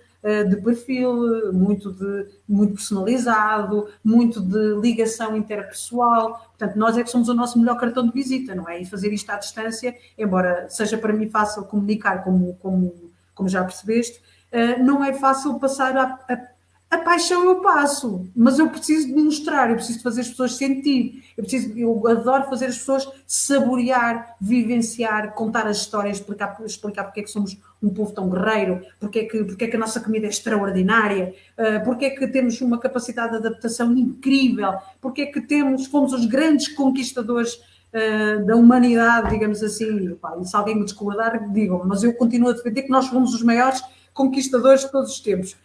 de 0.49 0.55
perfil, 0.57 1.51
muito, 1.51 1.91
de, 1.91 2.27
muito 2.47 2.73
personalizado, 2.73 3.87
muito 4.03 4.39
de 4.39 4.79
ligação 4.79 5.35
interpessoal. 5.35 6.45
Portanto, 6.49 6.75
nós 6.77 6.97
é 6.97 7.03
que 7.03 7.09
somos 7.09 7.27
o 7.27 7.33
nosso 7.33 7.57
melhor 7.59 7.79
cartão 7.79 8.05
de 8.05 8.13
visita, 8.13 8.53
não 8.53 8.69
é? 8.69 8.79
E 8.79 8.85
fazer 8.85 9.11
isto 9.11 9.29
à 9.31 9.37
distância, 9.37 9.95
embora 10.17 10.67
seja 10.69 10.97
para 10.97 11.11
mim 11.11 11.29
fácil 11.29 11.63
comunicar, 11.63 12.23
como, 12.23 12.55
como, 12.61 13.11
como 13.33 13.49
já 13.49 13.63
percebeste, 13.63 14.21
eh, 14.51 14.77
não 14.77 15.03
é 15.03 15.13
fácil 15.13 15.57
passar 15.59 15.97
a, 15.97 16.19
a 16.29 16.50
a 16.91 16.97
paixão 16.97 17.45
eu 17.45 17.61
passo, 17.61 18.29
mas 18.35 18.59
eu 18.59 18.69
preciso 18.69 19.07
de 19.07 19.13
mostrar, 19.13 19.69
eu 19.69 19.77
preciso 19.77 19.99
de 19.99 20.03
fazer 20.03 20.21
as 20.21 20.27
pessoas 20.27 20.57
sentir, 20.57 21.23
eu, 21.37 21.43
preciso, 21.45 21.73
eu 21.79 22.05
adoro 22.05 22.49
fazer 22.49 22.65
as 22.65 22.77
pessoas 22.77 23.07
saborear, 23.25 24.35
vivenciar, 24.41 25.33
contar 25.33 25.65
as 25.67 25.77
histórias, 25.77 26.17
explicar, 26.17 26.57
explicar 26.65 27.05
porque 27.05 27.21
é 27.21 27.23
que 27.23 27.31
somos 27.31 27.57
um 27.81 27.89
povo 27.89 28.11
tão 28.11 28.29
guerreiro, 28.29 28.81
porque 28.99 29.19
é 29.19 29.23
que, 29.23 29.41
porque 29.41 29.63
é 29.63 29.67
que 29.69 29.77
a 29.77 29.79
nossa 29.79 30.01
comida 30.01 30.25
é 30.25 30.29
extraordinária, 30.29 31.33
uh, 31.57 31.81
porque 31.85 32.03
é 32.03 32.09
que 32.09 32.27
temos 32.27 32.59
uma 32.59 32.77
capacidade 32.77 33.31
de 33.31 33.37
adaptação 33.37 33.95
incrível, 33.95 34.73
porque 34.99 35.21
é 35.21 35.25
que 35.27 35.39
temos, 35.39 35.85
fomos 35.85 36.11
os 36.11 36.25
grandes 36.25 36.67
conquistadores 36.67 37.53
uh, 37.53 38.45
da 38.45 38.57
humanidade, 38.57 39.29
digamos 39.29 39.63
assim. 39.63 40.17
E 40.41 40.45
se 40.45 40.55
alguém 40.57 40.75
me 40.75 40.83
discordar, 40.83 41.49
digam, 41.53 41.81
mas 41.85 42.03
eu 42.03 42.13
continuo 42.15 42.49
a 42.49 42.53
defender 42.53 42.81
que 42.81 42.89
nós 42.89 43.07
fomos 43.07 43.33
os 43.33 43.41
maiores 43.41 43.81
conquistadores 44.13 44.81
de 44.81 44.91
todos 44.91 45.09
os 45.09 45.21
tempos 45.21 45.55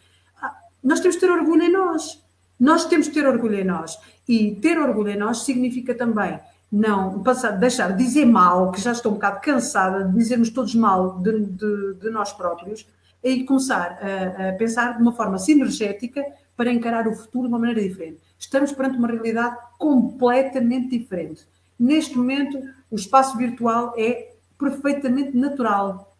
nós 0.86 1.00
temos 1.00 1.16
que 1.16 1.26
ter 1.26 1.32
orgulho 1.32 1.64
em 1.64 1.72
nós. 1.72 2.24
Nós 2.60 2.84
temos 2.84 3.08
que 3.08 3.14
ter 3.14 3.26
orgulho 3.26 3.56
em 3.56 3.64
nós. 3.64 3.98
E 4.28 4.54
ter 4.54 4.78
orgulho 4.78 5.10
em 5.10 5.16
nós 5.16 5.38
significa 5.38 5.96
também 5.96 6.38
não 6.70 7.24
passar, 7.24 7.50
deixar 7.50 7.90
de 7.90 8.04
dizer 8.04 8.24
mal, 8.24 8.70
que 8.70 8.80
já 8.80 8.92
estou 8.92 9.10
um 9.10 9.16
bocado 9.16 9.40
cansada 9.40 10.04
de 10.04 10.16
dizermos 10.16 10.48
todos 10.50 10.76
mal 10.76 11.18
de, 11.18 11.40
de, 11.40 11.94
de 11.94 12.10
nós 12.10 12.32
próprios, 12.32 12.86
e 13.22 13.42
começar 13.42 13.98
a, 14.00 14.50
a, 14.50 14.52
pensar 14.52 14.96
de 14.96 15.02
uma 15.02 15.12
forma 15.12 15.38
sinergética 15.38 16.24
para 16.56 16.72
encarar 16.72 17.08
o 17.08 17.16
futuro 17.16 17.48
de 17.48 17.52
uma 17.52 17.58
maneira 17.58 17.82
diferente. 17.82 18.20
Estamos 18.38 18.70
perante 18.70 18.96
uma 18.96 19.08
realidade 19.08 19.56
completamente 19.78 20.96
diferente. 20.96 21.44
Neste 21.76 22.16
momento, 22.16 22.62
o 22.88 22.94
espaço 22.94 23.36
virtual 23.36 23.92
é 23.98 24.34
perfeitamente 24.56 25.36
natural. 25.36 26.16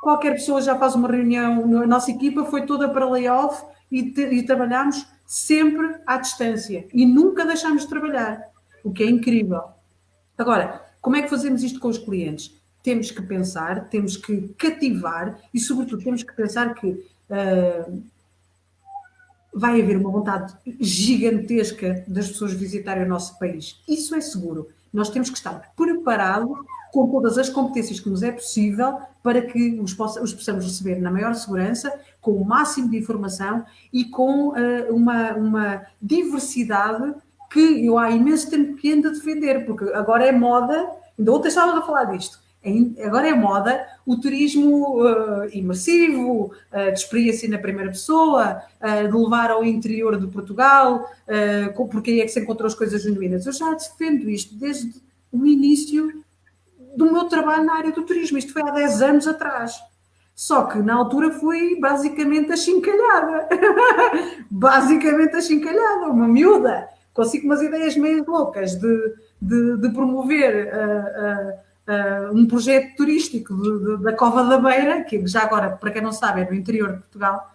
Qualquer 0.00 0.34
pessoa 0.34 0.62
já 0.62 0.78
faz 0.78 0.94
uma 0.94 1.08
reunião, 1.08 1.82
a 1.82 1.86
nossa 1.88 2.12
equipa 2.12 2.44
foi 2.44 2.64
toda 2.64 2.88
para 2.88 3.10
layoff 3.10 3.74
e, 3.90 4.00
e 4.00 4.42
trabalhamos 4.42 5.06
sempre 5.26 5.96
à 6.06 6.18
distância 6.18 6.86
e 6.92 7.04
nunca 7.04 7.44
deixamos 7.44 7.82
de 7.82 7.88
trabalhar, 7.88 8.42
o 8.84 8.92
que 8.92 9.02
é 9.02 9.10
incrível. 9.10 9.62
Agora, 10.38 10.84
como 11.00 11.16
é 11.16 11.22
que 11.22 11.30
fazemos 11.30 11.62
isto 11.62 11.80
com 11.80 11.88
os 11.88 11.98
clientes? 11.98 12.54
Temos 12.82 13.10
que 13.10 13.22
pensar, 13.22 13.88
temos 13.88 14.16
que 14.16 14.48
cativar 14.58 15.38
e, 15.52 15.58
sobretudo, 15.58 16.04
temos 16.04 16.22
que 16.22 16.32
pensar 16.32 16.74
que 16.74 16.88
uh, 16.88 18.02
vai 19.52 19.80
haver 19.80 19.96
uma 19.96 20.10
vontade 20.10 20.54
gigantesca 20.78 22.04
das 22.06 22.28
pessoas 22.28 22.52
visitarem 22.52 23.04
o 23.04 23.08
nosso 23.08 23.38
país. 23.38 23.82
Isso 23.88 24.14
é 24.14 24.20
seguro. 24.20 24.68
Nós 24.92 25.10
temos 25.10 25.30
que 25.30 25.36
estar 25.36 25.72
preparados 25.74 26.56
com 26.92 27.10
todas 27.10 27.38
as 27.38 27.48
competências 27.48 27.98
que 27.98 28.08
nos 28.08 28.22
é 28.22 28.30
possível 28.30 29.00
para 29.22 29.42
que 29.42 29.78
os, 29.80 29.92
possa, 29.92 30.22
os 30.22 30.32
possamos 30.32 30.64
receber 30.64 31.00
na 31.00 31.10
maior 31.10 31.34
segurança, 31.34 31.92
com 32.26 32.32
o 32.32 32.44
máximo 32.44 32.90
de 32.90 32.98
informação 32.98 33.64
e 33.92 34.04
com 34.04 34.48
uh, 34.48 34.54
uma, 34.90 35.34
uma 35.34 35.86
diversidade 36.02 37.14
que 37.48 37.86
eu 37.86 37.96
há 37.96 38.10
imenso 38.10 38.50
tempo 38.50 38.74
que 38.74 38.92
ando 38.92 39.06
a 39.06 39.12
defender, 39.12 39.64
porque 39.64 39.84
agora 39.92 40.26
é 40.26 40.32
moda, 40.32 40.90
ainda 41.16 41.32
ontem 41.32 41.46
estava 41.46 41.78
a 41.78 41.82
falar 41.82 42.06
disto, 42.06 42.40
agora 43.04 43.28
é 43.28 43.32
moda 43.32 43.86
o 44.04 44.16
turismo 44.16 45.00
uh, 45.00 45.48
imersivo, 45.52 46.52
uh, 46.72 46.92
de 46.92 46.98
experiência 46.98 47.48
na 47.48 47.58
primeira 47.58 47.92
pessoa, 47.92 48.60
uh, 48.80 49.08
de 49.08 49.16
levar 49.16 49.52
ao 49.52 49.64
interior 49.64 50.18
de 50.18 50.26
Portugal, 50.26 51.08
porque 51.76 52.10
aí 52.10 52.20
é 52.22 52.24
que 52.24 52.32
se 52.32 52.40
encontrou 52.40 52.66
as 52.66 52.74
coisas 52.74 53.04
genuínas. 53.04 53.46
Eu 53.46 53.52
já 53.52 53.72
defendo 53.72 54.28
isto 54.28 54.56
desde 54.56 55.00
o 55.30 55.46
início 55.46 56.24
do 56.96 57.12
meu 57.12 57.24
trabalho 57.24 57.64
na 57.64 57.74
área 57.74 57.92
do 57.92 58.02
turismo. 58.02 58.36
Isto 58.36 58.52
foi 58.52 58.62
há 58.62 58.70
10 58.72 59.02
anos 59.02 59.28
atrás. 59.28 59.78
Só 60.36 60.64
que 60.64 60.78
na 60.80 60.94
altura 60.94 61.30
fui 61.30 61.80
basicamente 61.80 62.52
achincalhada. 62.52 63.48
basicamente 64.50 65.34
achincalhada, 65.34 66.10
uma 66.10 66.28
miúda, 66.28 66.86
assim 67.16 67.40
umas 67.40 67.62
ideias 67.62 67.96
meio 67.96 68.22
loucas 68.28 68.74
de, 68.74 69.14
de, 69.40 69.78
de 69.78 69.88
promover 69.88 70.68
uh, 70.68 72.28
uh, 72.28 72.34
uh, 72.34 72.38
um 72.38 72.46
projeto 72.46 72.96
turístico 72.96 73.54
de, 73.56 74.04
da 74.04 74.12
Cova 74.12 74.44
da 74.44 74.58
Beira, 74.58 75.04
que 75.04 75.26
já 75.26 75.42
agora, 75.42 75.70
para 75.70 75.90
quem 75.90 76.02
não 76.02 76.12
sabe, 76.12 76.42
é 76.42 76.44
no 76.44 76.54
interior 76.54 76.92
de 76.92 76.98
Portugal. 76.98 77.50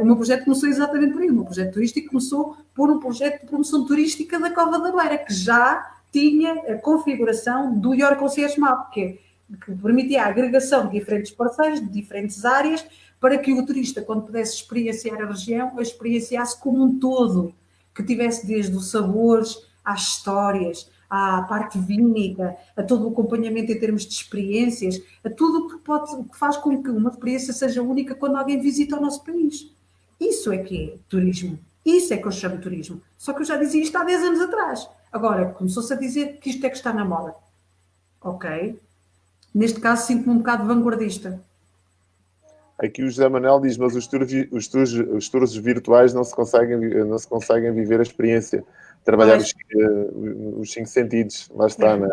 o 0.00 0.04
meu 0.04 0.16
projeto 0.16 0.44
começou 0.44 0.68
exatamente 0.68 1.12
por 1.12 1.22
aí. 1.22 1.30
O 1.30 1.34
meu 1.34 1.44
projeto 1.44 1.74
turístico 1.74 2.08
começou 2.08 2.56
por 2.74 2.90
um 2.90 2.98
projeto 2.98 3.42
de 3.42 3.46
promoção 3.46 3.86
turística 3.86 4.40
da 4.40 4.50
Cova 4.50 4.80
da 4.80 4.90
Beira, 4.90 5.18
que 5.18 5.32
já 5.32 5.88
tinha 6.10 6.52
a 6.52 6.74
configuração 6.78 7.78
do 7.78 7.94
Your 7.94 8.16
Concierge 8.16 8.58
Map, 8.58 8.90
que, 8.90 9.00
é, 9.00 9.18
que 9.64 9.72
permitia 9.74 10.24
a 10.24 10.28
agregação 10.28 10.86
de 10.86 10.98
diferentes 10.98 11.30
parceiros, 11.30 11.80
de 11.80 11.88
diferentes 11.88 12.44
áreas, 12.44 12.84
para 13.20 13.38
que 13.38 13.52
o 13.52 13.64
turista, 13.64 14.02
quando 14.02 14.22
pudesse 14.22 14.56
experienciar 14.56 15.20
a 15.22 15.26
região, 15.26 15.78
a 15.78 15.82
experienciasse 15.82 16.60
como 16.60 16.82
um 16.82 16.98
todo, 16.98 17.54
que 17.94 18.02
tivesse 18.02 18.46
desde 18.46 18.76
os 18.76 18.90
sabores 18.90 19.56
às 19.84 20.02
histórias, 20.02 20.90
à 21.08 21.42
parte 21.42 21.78
vínica, 21.78 22.56
a 22.76 22.82
todo 22.82 23.06
o 23.06 23.10
acompanhamento 23.10 23.70
em 23.70 23.78
termos 23.78 24.04
de 24.04 24.14
experiências, 24.14 25.00
a 25.22 25.30
tudo 25.30 25.66
o 25.66 25.68
que, 25.68 25.78
pode, 25.78 26.24
que 26.24 26.36
faz 26.36 26.56
com 26.56 26.82
que 26.82 26.90
uma 26.90 27.10
experiência 27.10 27.52
seja 27.52 27.82
única 27.82 28.14
quando 28.14 28.36
alguém 28.36 28.60
visita 28.60 28.96
o 28.96 29.00
nosso 29.00 29.22
país. 29.22 29.70
Isso 30.18 30.50
é 30.52 30.58
que 30.58 30.90
é 30.90 30.98
turismo. 31.08 31.58
Isso 31.84 32.14
é 32.14 32.16
que 32.16 32.26
eu 32.26 32.32
chamo 32.32 32.56
de 32.56 32.62
turismo. 32.62 33.00
Só 33.16 33.32
que 33.32 33.42
eu 33.42 33.44
já 33.44 33.56
dizia 33.56 33.82
isto 33.82 33.96
há 33.96 34.04
10 34.04 34.22
anos 34.22 34.40
atrás. 34.40 34.88
Agora, 35.12 35.50
começou-se 35.52 35.92
a 35.92 35.96
dizer 35.96 36.38
que 36.40 36.50
isto 36.50 36.64
é 36.64 36.70
que 36.70 36.76
está 36.76 36.92
na 36.92 37.04
moda. 37.04 37.34
Ok. 38.20 38.80
Neste 39.54 39.80
caso, 39.80 40.06
sinto-me 40.06 40.34
um 40.34 40.38
bocado 40.38 40.66
vanguardista. 40.66 41.40
Aqui 42.76 43.04
o 43.04 43.10
José 43.10 43.28
Manuel 43.28 43.60
diz, 43.60 43.76
mas 43.76 43.94
os 43.94 44.06
tours, 44.06 44.32
os 44.50 44.66
tours, 44.66 44.92
os 44.92 45.28
tours 45.28 45.54
virtuais 45.54 46.12
não 46.12 46.24
se, 46.24 46.34
conseguem, 46.34 47.04
não 47.04 47.18
se 47.18 47.28
conseguem 47.28 47.72
viver 47.72 48.00
a 48.00 48.02
experiência. 48.02 48.64
Trabalhar 49.04 49.38
os, 49.38 49.52
eh, 49.52 50.10
os, 50.56 50.72
cinco 50.72 50.88
sentidos. 50.88 51.48
Lá 51.54 51.66
está, 51.66 51.90
é 51.90 51.98
né? 51.98 52.08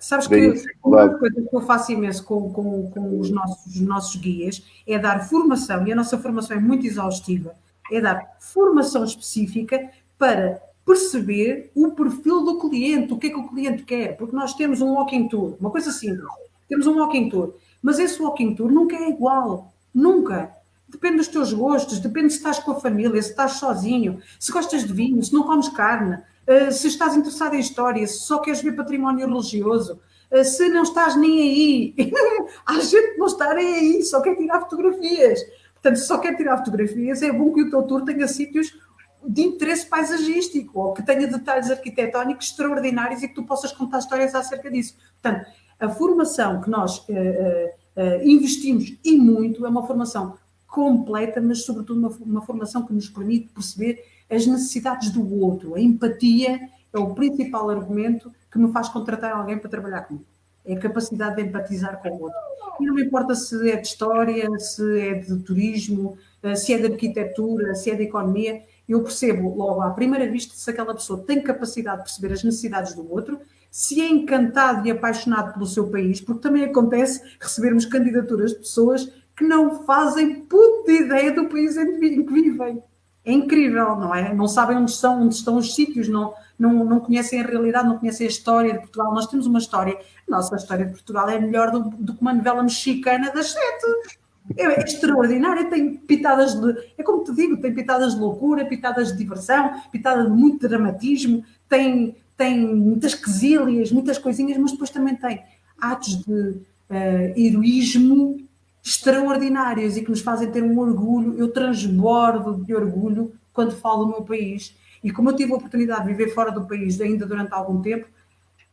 Sabes 0.00 0.26
que 0.26 0.64
uma 0.82 1.16
coisa 1.18 1.42
que 1.42 1.54
eu 1.56 1.60
faço 1.60 1.92
imenso 1.92 2.24
com, 2.24 2.50
com, 2.50 2.90
com 2.90 3.20
os, 3.20 3.30
nossos, 3.30 3.66
os 3.66 3.80
nossos 3.82 4.16
guias 4.16 4.64
é 4.86 4.98
dar 4.98 5.28
formação, 5.28 5.86
e 5.86 5.92
a 5.92 5.94
nossa 5.94 6.18
formação 6.18 6.56
é 6.56 6.60
muito 6.60 6.86
exaustiva, 6.86 7.54
é 7.92 8.00
dar 8.00 8.36
formação 8.40 9.04
específica 9.04 9.90
para 10.18 10.60
perceber 10.86 11.70
o 11.74 11.90
perfil 11.90 12.42
do 12.42 12.58
cliente, 12.58 13.12
o 13.12 13.18
que 13.18 13.26
é 13.26 13.30
que 13.30 13.36
o 13.36 13.48
cliente 13.48 13.82
quer, 13.82 14.16
porque 14.16 14.34
nós 14.34 14.54
temos 14.54 14.80
um 14.80 14.94
walking 14.94 15.28
tour, 15.28 15.54
uma 15.60 15.70
coisa 15.70 15.92
simples, 15.92 16.24
temos 16.70 16.86
um 16.86 16.98
walking 16.98 17.28
tour, 17.28 17.54
mas 17.82 17.98
esse 17.98 18.22
walking 18.22 18.54
tour 18.54 18.70
nunca 18.70 18.96
é 18.96 19.10
igual, 19.10 19.74
nunca. 19.92 20.54
Depende 20.88 21.18
dos 21.18 21.28
teus 21.28 21.52
gostos, 21.52 21.98
depende 21.98 22.30
se 22.30 22.38
estás 22.38 22.58
com 22.60 22.70
a 22.70 22.80
família, 22.80 23.20
se 23.20 23.30
estás 23.30 23.52
sozinho, 23.54 24.20
se 24.38 24.50
gostas 24.50 24.84
de 24.84 24.92
vinho, 24.92 25.22
se 25.22 25.32
não 25.32 25.42
comes 25.42 25.68
carne, 25.68 26.18
eh, 26.46 26.70
se 26.70 26.88
estás 26.88 27.16
interessado 27.16 27.54
em 27.54 27.60
história, 27.60 28.06
se 28.06 28.20
só 28.20 28.38
queres 28.38 28.62
ver 28.62 28.76
património 28.76 29.26
religioso, 29.26 30.00
eh, 30.30 30.44
se 30.44 30.68
não 30.68 30.84
estás 30.84 31.16
nem 31.16 31.40
aí. 31.42 31.94
Há 32.64 32.74
gente 32.80 33.12
que 33.12 33.18
não 33.18 33.26
está 33.26 33.52
nem 33.52 33.74
aí, 33.74 34.02
só 34.04 34.20
quer 34.20 34.36
tirar 34.36 34.60
fotografias. 34.60 35.40
Portanto, 35.74 35.96
se 35.96 36.06
só 36.06 36.18
quer 36.18 36.36
tirar 36.36 36.58
fotografias, 36.58 37.22
é 37.22 37.32
bom 37.32 37.52
que 37.52 37.62
o 37.62 37.70
teu 37.70 37.82
tour 37.82 38.04
tenha 38.04 38.28
sítios 38.28 38.78
de 39.26 39.42
interesse 39.42 39.86
paisagístico 39.86 40.80
ou 40.80 40.94
que 40.94 41.02
tenha 41.02 41.26
detalhes 41.26 41.70
arquitetónicos 41.70 42.46
extraordinários 42.46 43.22
e 43.22 43.28
que 43.28 43.34
tu 43.34 43.44
possas 43.44 43.72
contar 43.72 43.98
histórias 43.98 44.34
acerca 44.34 44.70
disso. 44.70 44.96
Portanto, 45.20 45.46
a 45.80 45.88
formação 45.88 46.60
que 46.60 46.70
nós 46.70 46.98
uh, 46.98 47.02
uh, 47.10 48.22
investimos 48.22 48.96
e 49.04 49.16
muito 49.16 49.64
é 49.64 49.68
uma 49.68 49.86
formação 49.86 50.36
completa, 50.66 51.40
mas 51.40 51.64
sobretudo 51.64 51.98
uma, 51.98 52.08
uma 52.20 52.42
formação 52.42 52.86
que 52.86 52.92
nos 52.92 53.08
permite 53.08 53.48
perceber 53.48 54.04
as 54.30 54.46
necessidades 54.46 55.10
do 55.10 55.40
outro. 55.40 55.74
A 55.74 55.80
empatia 55.80 56.60
é 56.92 56.98
o 56.98 57.14
principal 57.14 57.68
argumento 57.70 58.32
que 58.50 58.58
me 58.58 58.72
faz 58.72 58.88
contratar 58.88 59.32
alguém 59.32 59.58
para 59.58 59.70
trabalhar 59.70 60.02
comigo. 60.02 60.26
é 60.64 60.74
a 60.74 60.78
capacidade 60.78 61.36
de 61.36 61.42
empatizar 61.42 62.00
com 62.00 62.08
o 62.08 62.22
outro. 62.22 62.38
E 62.80 62.86
não 62.86 62.98
importa 62.98 63.34
se 63.34 63.70
é 63.70 63.76
de 63.76 63.86
história, 63.86 64.48
se 64.58 65.00
é 65.00 65.14
de 65.14 65.36
turismo, 65.40 66.16
eh, 66.42 66.54
se 66.54 66.72
é 66.72 66.78
de 66.78 66.86
arquitetura, 66.86 67.74
se 67.74 67.90
é 67.90 67.94
de 67.94 68.04
economia, 68.04 68.62
eu 68.88 69.02
percebo 69.02 69.54
logo 69.54 69.82
à 69.82 69.90
primeira 69.90 70.30
vista 70.30 70.54
se 70.54 70.70
aquela 70.70 70.94
pessoa 70.94 71.22
tem 71.26 71.42
capacidade 71.42 71.98
de 71.98 72.04
perceber 72.04 72.32
as 72.32 72.42
necessidades 72.42 72.94
do 72.94 73.12
outro, 73.12 73.38
se 73.70 74.00
é 74.00 74.08
encantado 74.08 74.86
e 74.86 74.90
apaixonado 74.90 75.54
pelo 75.54 75.66
seu 75.66 75.88
país, 75.88 76.20
porque 76.20 76.42
também 76.42 76.64
acontece 76.64 77.22
recebermos 77.40 77.84
candidaturas 77.84 78.50
de 78.52 78.58
pessoas 78.58 79.12
que 79.36 79.44
não 79.44 79.84
fazem 79.84 80.42
puta 80.42 80.92
ideia 80.92 81.32
do 81.32 81.48
país 81.48 81.76
em 81.76 81.98
que 81.98 82.32
vivem. 82.32 82.82
É 83.24 83.32
incrível, 83.32 83.96
não 83.96 84.14
é? 84.14 84.34
Não 84.34 84.48
sabem 84.48 84.76
onde 84.76 84.90
estão, 84.90 85.22
onde 85.22 85.34
estão 85.34 85.56
os 85.56 85.74
sítios, 85.74 86.08
não, 86.08 86.34
não, 86.58 86.84
não 86.84 87.00
conhecem 87.00 87.40
a 87.40 87.46
realidade, 87.46 87.86
não 87.86 87.98
conhecem 87.98 88.26
a 88.26 88.30
história 88.30 88.72
de 88.72 88.78
Portugal. 88.80 89.14
Nós 89.14 89.26
temos 89.26 89.46
uma 89.46 89.58
história, 89.58 89.98
nossa 90.26 90.56
história 90.56 90.86
de 90.86 90.92
Portugal 90.92 91.28
é 91.28 91.38
melhor 91.38 91.70
do, 91.70 91.80
do 91.80 92.14
que 92.14 92.20
uma 92.20 92.32
novela 92.32 92.62
mexicana 92.62 93.30
das 93.30 93.52
sete. 93.52 94.18
É, 94.56 94.82
extraordinária, 94.82 95.70
tem 95.70 95.96
pitadas 95.96 96.54
de. 96.54 96.92
É 96.98 97.02
como 97.02 97.22
te 97.22 97.32
digo, 97.32 97.58
tem 97.58 97.72
pitadas 97.72 98.14
de 98.14 98.20
loucura, 98.20 98.64
pitadas 98.64 99.12
de 99.12 99.18
diversão, 99.18 99.80
pitadas 99.92 100.24
de 100.24 100.32
muito 100.32 100.66
dramatismo, 100.66 101.44
tem, 101.68 102.16
tem 102.40 102.58
muitas 102.58 103.14
quesílias, 103.14 103.92
muitas 103.92 104.16
coisinhas, 104.16 104.56
mas 104.56 104.72
depois 104.72 104.88
também 104.88 105.14
tem 105.14 105.44
atos 105.78 106.24
de 106.24 106.32
uh, 106.32 107.36
heroísmo 107.36 108.38
extraordinários 108.82 109.98
e 109.98 110.02
que 110.02 110.08
nos 110.08 110.22
fazem 110.22 110.50
ter 110.50 110.62
um 110.62 110.78
orgulho. 110.78 111.38
Eu 111.38 111.52
transbordo 111.52 112.64
de 112.64 112.74
orgulho 112.74 113.34
quando 113.52 113.76
falo 113.76 114.06
do 114.06 114.10
meu 114.12 114.22
país. 114.22 114.74
E 115.04 115.10
como 115.10 115.28
eu 115.28 115.36
tive 115.36 115.52
a 115.52 115.56
oportunidade 115.56 116.06
de 116.06 116.14
viver 116.14 116.32
fora 116.32 116.50
do 116.50 116.66
país 116.66 116.98
ainda 116.98 117.26
durante 117.26 117.52
algum 117.52 117.82
tempo, 117.82 118.06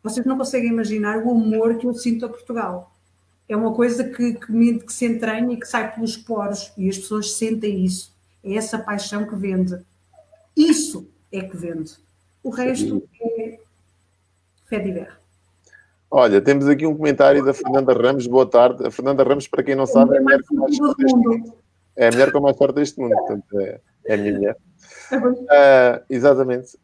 vocês 0.02 0.26
não 0.26 0.38
conseguem 0.38 0.70
imaginar 0.70 1.18
o 1.18 1.30
amor 1.30 1.76
que 1.76 1.86
eu 1.86 1.94
sinto 1.94 2.26
a 2.26 2.30
Portugal. 2.30 2.96
É 3.50 3.58
uma 3.58 3.74
coisa 3.74 4.06
que, 4.06 4.36
que, 4.36 4.50
me, 4.50 4.80
que 4.80 4.94
se 4.94 5.06
entranha 5.06 5.52
e 5.52 5.60
que 5.60 5.68
sai 5.68 5.94
pelos 5.94 6.16
poros 6.16 6.72
e 6.78 6.88
as 6.88 6.98
pessoas 6.98 7.34
sentem 7.34 7.84
isso. 7.84 8.16
É 8.42 8.56
essa 8.56 8.80
paixão 8.80 9.26
que 9.26 9.36
vende. 9.36 9.78
Isso 10.56 11.10
é 11.30 11.42
que 11.42 11.58
vende. 11.58 12.08
O 12.48 12.50
resto 12.50 13.04
é 13.20 13.37
guerra. 14.70 15.18
Olha, 16.10 16.42
temos 16.42 16.68
aqui 16.68 16.86
um 16.86 16.96
comentário 16.96 17.44
da 17.44 17.54
Fernanda 17.54 17.94
Ramos. 17.94 18.28
Boa 18.28 18.46
tarde. 18.46 18.86
A 18.86 18.92
Fernanda 18.92 19.24
Ramos, 19.24 19.48
para 19.48 19.64
quem 19.64 19.76
não 19.76 19.86
sabe, 19.86 20.16
é 20.16 20.20
a 20.20 20.22
mulher 20.22 20.40
com 20.48 20.56
mais 20.56 20.76
sorte 20.78 21.04
deste 21.04 21.18
mundo. 21.18 21.54
É 21.96 22.08
a 22.08 22.12
mulher 22.12 22.32
com 22.32 22.40
mais 22.40 22.58
sorte 22.58 22.76
deste 22.76 23.00
mundo. 23.00 23.16
Portanto, 23.16 23.60
é, 23.60 23.82
é 24.06 24.14
a 24.14 24.18
minha 24.18 24.34
mulher. 24.34 24.58
Uh, 25.12 26.04
exatamente. 26.10 26.78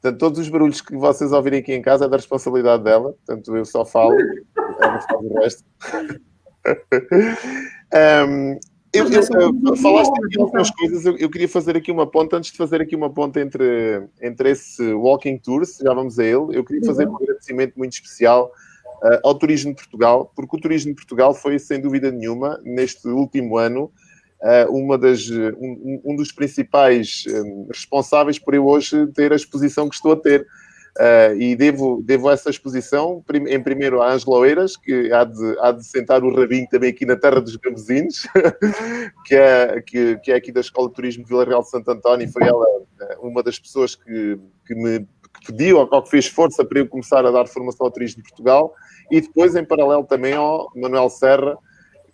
Portanto, 0.00 0.18
todos 0.18 0.38
os 0.38 0.48
barulhos 0.48 0.80
que 0.80 0.96
vocês 0.96 1.32
ouvirem 1.32 1.60
aqui 1.60 1.72
em 1.72 1.82
casa 1.82 2.04
é 2.04 2.08
da 2.08 2.16
responsabilidade 2.16 2.84
dela. 2.84 3.12
Portanto, 3.12 3.56
eu 3.56 3.64
só 3.64 3.84
falo, 3.84 4.14
ela 4.80 5.00
faz 5.00 5.20
o 5.20 5.34
resto. 5.40 5.64
um, 8.28 8.58
eu, 8.92 9.08
eu, 9.10 9.76
falaste 9.76 10.12
aqui 10.24 10.40
algumas 10.40 10.70
coisas, 10.70 11.06
eu, 11.06 11.16
eu, 11.16 11.30
queria 11.30 11.48
fazer 11.48 11.76
aqui 11.76 11.90
uma 11.90 12.06
ponta, 12.06 12.36
antes 12.36 12.50
de 12.50 12.56
fazer 12.58 12.82
aqui 12.82 12.94
uma 12.94 13.08
ponta 13.08 13.40
entre, 13.40 14.06
entre 14.20 14.50
esse 14.50 14.92
Walking 14.92 15.38
Tours, 15.38 15.78
já 15.82 15.94
vamos 15.94 16.18
a 16.18 16.24
ele, 16.24 16.56
eu 16.56 16.64
queria 16.64 16.84
fazer 16.84 17.08
um 17.08 17.16
agradecimento 17.16 17.74
muito 17.76 17.94
especial 17.94 18.52
uh, 19.02 19.18
ao 19.24 19.34
Turismo 19.34 19.70
de 19.70 19.76
Portugal, 19.76 20.30
porque 20.36 20.56
o 20.56 20.60
Turismo 20.60 20.90
de 20.90 20.96
Portugal 20.96 21.34
foi, 21.34 21.58
sem 21.58 21.80
dúvida 21.80 22.10
nenhuma, 22.10 22.60
neste 22.62 23.08
último 23.08 23.56
ano, 23.56 23.90
uh, 24.42 24.70
uma 24.76 24.98
das, 24.98 25.28
um, 25.30 26.00
um, 26.04 26.16
dos 26.16 26.30
principais 26.30 27.24
um, 27.28 27.68
responsáveis 27.72 28.38
por 28.38 28.54
eu 28.54 28.66
hoje 28.66 29.06
ter 29.08 29.32
a 29.32 29.36
exposição 29.36 29.88
que 29.88 29.94
estou 29.94 30.12
a 30.12 30.16
ter. 30.16 30.46
Uh, 30.98 31.34
e 31.40 31.56
devo, 31.56 32.02
devo 32.04 32.30
essa 32.30 32.50
exposição, 32.50 33.24
em 33.48 33.62
primeiro 33.62 34.02
a 34.02 34.12
Ângela 34.12 34.36
Oeiras, 34.36 34.76
que 34.76 35.10
há 35.10 35.24
de, 35.24 35.56
há 35.60 35.72
de 35.72 35.86
sentar 35.86 36.22
o 36.22 36.34
rabinho 36.34 36.68
também 36.68 36.90
aqui 36.90 37.06
na 37.06 37.16
terra 37.16 37.40
dos 37.40 37.56
gambuzinos, 37.56 38.28
que, 39.24 39.34
é, 39.34 39.80
que, 39.80 40.18
que 40.18 40.32
é 40.32 40.34
aqui 40.34 40.52
da 40.52 40.60
Escola 40.60 40.88
de 40.88 40.94
Turismo 40.94 41.24
de 41.24 41.30
Vila 41.30 41.46
Real 41.46 41.62
de 41.62 41.70
Santo 41.70 41.90
António, 41.90 42.30
foi 42.30 42.46
ela 42.46 42.66
eh, 43.00 43.16
uma 43.22 43.42
das 43.42 43.58
pessoas 43.58 43.94
que, 43.94 44.38
que 44.66 44.74
me 44.74 45.06
que 45.40 45.46
pediu 45.46 45.78
ou 45.78 46.02
que 46.02 46.10
fez 46.10 46.26
força 46.26 46.62
para 46.62 46.80
eu 46.80 46.86
começar 46.86 47.24
a 47.24 47.30
dar 47.30 47.46
formação 47.46 47.86
ao 47.86 47.90
turismo 47.90 48.22
de 48.22 48.28
Portugal, 48.28 48.74
e 49.10 49.18
depois, 49.20 49.56
em 49.56 49.64
paralelo, 49.64 50.04
também 50.04 50.34
ao 50.34 50.70
Manuel 50.76 51.08
Serra, 51.08 51.56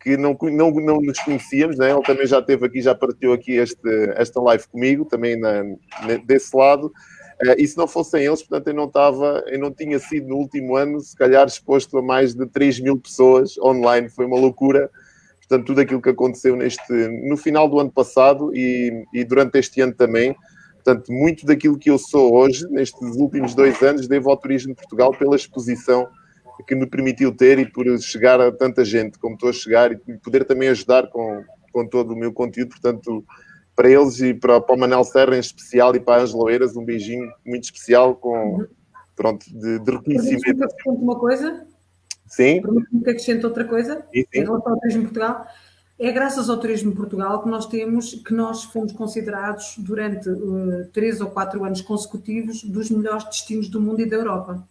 que 0.00 0.16
não, 0.16 0.36
não, 0.40 0.70
não 0.70 1.00
nos 1.00 1.18
conhecíamos, 1.18 1.76
né? 1.76 1.90
ele 1.90 2.02
também 2.02 2.26
já 2.26 2.38
esteve 2.38 2.64
aqui, 2.64 2.80
já 2.80 2.94
partiu 2.94 3.32
aqui 3.32 3.52
este, 3.56 3.88
esta 4.14 4.40
live 4.40 4.66
comigo, 4.68 5.04
também 5.04 5.38
na, 5.38 5.64
desse 6.24 6.56
lado, 6.56 6.92
e 7.56 7.66
se 7.66 7.76
não 7.76 7.86
fossem 7.86 8.24
eles, 8.24 8.42
portanto, 8.42 8.68
eu 8.68 8.74
não 8.74 8.86
estava, 8.86 9.44
eu 9.46 9.58
não 9.58 9.72
tinha 9.72 9.98
sido 9.98 10.28
no 10.28 10.36
último 10.36 10.76
ano, 10.76 11.00
se 11.00 11.16
calhar, 11.16 11.46
exposto 11.46 11.96
a 11.98 12.02
mais 12.02 12.34
de 12.34 12.46
3 12.46 12.80
mil 12.80 12.98
pessoas 12.98 13.56
online. 13.58 14.08
Foi 14.08 14.26
uma 14.26 14.38
loucura. 14.38 14.90
Portanto, 15.38 15.66
tudo 15.66 15.80
aquilo 15.80 16.02
que 16.02 16.10
aconteceu 16.10 16.56
neste, 16.56 16.92
no 17.28 17.36
final 17.36 17.68
do 17.68 17.78
ano 17.78 17.90
passado 17.90 18.50
e, 18.54 19.04
e 19.14 19.24
durante 19.24 19.58
este 19.58 19.80
ano 19.80 19.94
também. 19.94 20.34
Portanto, 20.74 21.12
muito 21.12 21.46
daquilo 21.46 21.78
que 21.78 21.90
eu 21.90 21.98
sou 21.98 22.34
hoje, 22.34 22.66
nestes 22.70 23.16
últimos 23.16 23.54
dois 23.54 23.80
anos, 23.82 24.08
devo 24.08 24.30
ao 24.30 24.36
Turismo 24.36 24.74
de 24.74 24.76
Portugal 24.76 25.12
pela 25.12 25.36
exposição 25.36 26.08
que 26.66 26.74
me 26.74 26.86
permitiu 26.86 27.34
ter 27.34 27.58
e 27.58 27.70
por 27.70 27.86
chegar 28.00 28.40
a 28.40 28.50
tanta 28.50 28.84
gente 28.84 29.18
como 29.18 29.34
estou 29.34 29.50
a 29.50 29.52
chegar 29.52 29.92
e 29.92 29.96
poder 30.18 30.44
também 30.44 30.68
ajudar 30.68 31.06
com, 31.08 31.44
com 31.72 31.86
todo 31.86 32.12
o 32.12 32.16
meu 32.16 32.32
conteúdo. 32.32 32.70
Portanto, 32.70 33.24
para 33.78 33.88
eles 33.88 34.20
e 34.20 34.34
para, 34.34 34.60
para 34.60 34.74
o 34.74 34.78
Manel 34.78 35.04
Serra 35.04 35.36
em 35.36 35.38
especial 35.38 35.94
e 35.94 36.00
para 36.00 36.20
a 36.20 36.24
Angela 36.24 36.50
Eiras, 36.50 36.76
um 36.76 36.84
beijinho 36.84 37.32
muito 37.46 37.62
especial 37.62 38.16
com, 38.16 38.66
pronto, 39.14 39.46
de, 39.48 39.78
de 39.78 39.90
reconhecimento. 39.92 40.66
uma 40.84 41.16
coisa? 41.16 41.64
Sim. 42.26 42.60
Permite-me 42.60 43.04
que 43.04 43.10
acrescente 43.10 43.46
outra 43.46 43.64
coisa 43.64 44.04
sim, 44.12 44.22
sim. 44.22 44.40
em 44.40 44.40
relação 44.42 44.72
ao 44.72 44.80
Turismo 44.80 45.02
Portugal. 45.04 45.46
É 45.96 46.10
graças 46.10 46.50
ao 46.50 46.56
Turismo 46.56 46.92
Portugal 46.92 47.40
que 47.40 47.48
nós 47.48 47.66
temos, 47.66 48.14
que 48.14 48.34
nós 48.34 48.64
fomos 48.64 48.90
considerados 48.90 49.76
durante 49.78 50.28
uh, 50.28 50.88
três 50.92 51.20
ou 51.20 51.30
quatro 51.30 51.64
anos 51.64 51.80
consecutivos 51.80 52.64
dos 52.64 52.90
melhores 52.90 53.26
destinos 53.26 53.68
do 53.68 53.80
mundo 53.80 54.00
e 54.00 54.06
da 54.10 54.16
Europa. 54.16 54.66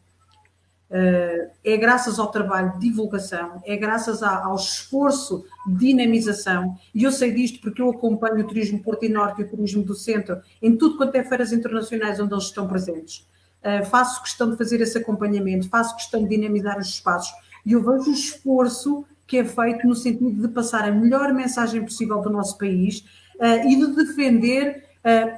Uh, 0.90 1.52
é 1.66 1.76
graças 1.76 2.18
ao 2.18 2.32
trabalho 2.32 2.72
de 2.74 2.80
divulgação, 2.80 3.62
é 3.66 3.76
graças 3.76 4.24
ao 4.24 4.56
esforço 4.56 5.44
de 5.68 5.88
dinamização, 5.88 6.78
e 6.96 7.04
eu 7.04 7.12
sei 7.12 7.34
disto 7.34 7.60
porque 7.60 7.82
eu 7.82 7.90
acompanho 7.90 8.40
o 8.40 8.48
Turismo 8.48 8.82
Porto 8.82 9.04
e 9.04 9.10
Norte 9.10 9.42
e 9.42 9.44
o 9.44 9.50
Turismo 9.50 9.84
do 9.84 9.94
Centro 9.94 10.40
em 10.62 10.78
tudo 10.78 10.96
quanto 10.96 11.14
é 11.16 11.24
feiras 11.26 11.52
internacionais 11.52 12.22
onde 12.22 12.34
eles 12.34 12.46
estão 12.46 12.70
presentes. 12.70 13.28
Uh, 13.62 13.86
faço 13.86 14.24
questão 14.24 14.50
de 14.50 14.56
fazer 14.56 14.80
esse 14.80 14.98
acompanhamento, 14.98 15.68
faço 15.68 15.94
questão 15.94 16.24
de 16.24 16.30
dinamizar 16.30 16.80
os 16.80 16.88
espaços, 16.88 17.34
e 17.66 17.74
eu 17.74 17.84
vejo 17.84 18.10
o 18.10 18.14
esforço 18.14 19.06
que 19.26 19.40
é 19.40 19.44
feito 19.44 19.86
no 19.86 19.94
sentido 19.94 20.42
de 20.42 20.48
passar 20.48 20.86
a 20.86 20.92
melhor 20.92 21.34
mensagem 21.34 21.84
possível 21.84 22.22
do 22.22 22.30
nosso 22.30 22.58
país 22.58 23.00
uh, 23.42 23.68
e 23.68 23.76
de 23.76 23.88
defender 23.94 24.88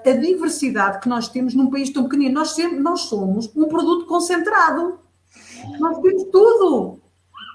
a 0.04 0.12
diversidade 0.14 1.00
que 1.00 1.08
nós 1.08 1.28
temos 1.28 1.54
num 1.54 1.70
país 1.70 1.92
tão 1.92 2.06
pequenino. 2.06 2.34
Nós, 2.34 2.56
sempre, 2.56 2.80
nós 2.80 3.02
somos 3.02 3.56
um 3.56 3.68
produto 3.68 4.08
concentrado 4.08 4.98
nós 5.80 6.00
temos 6.00 6.24
tudo. 6.26 7.00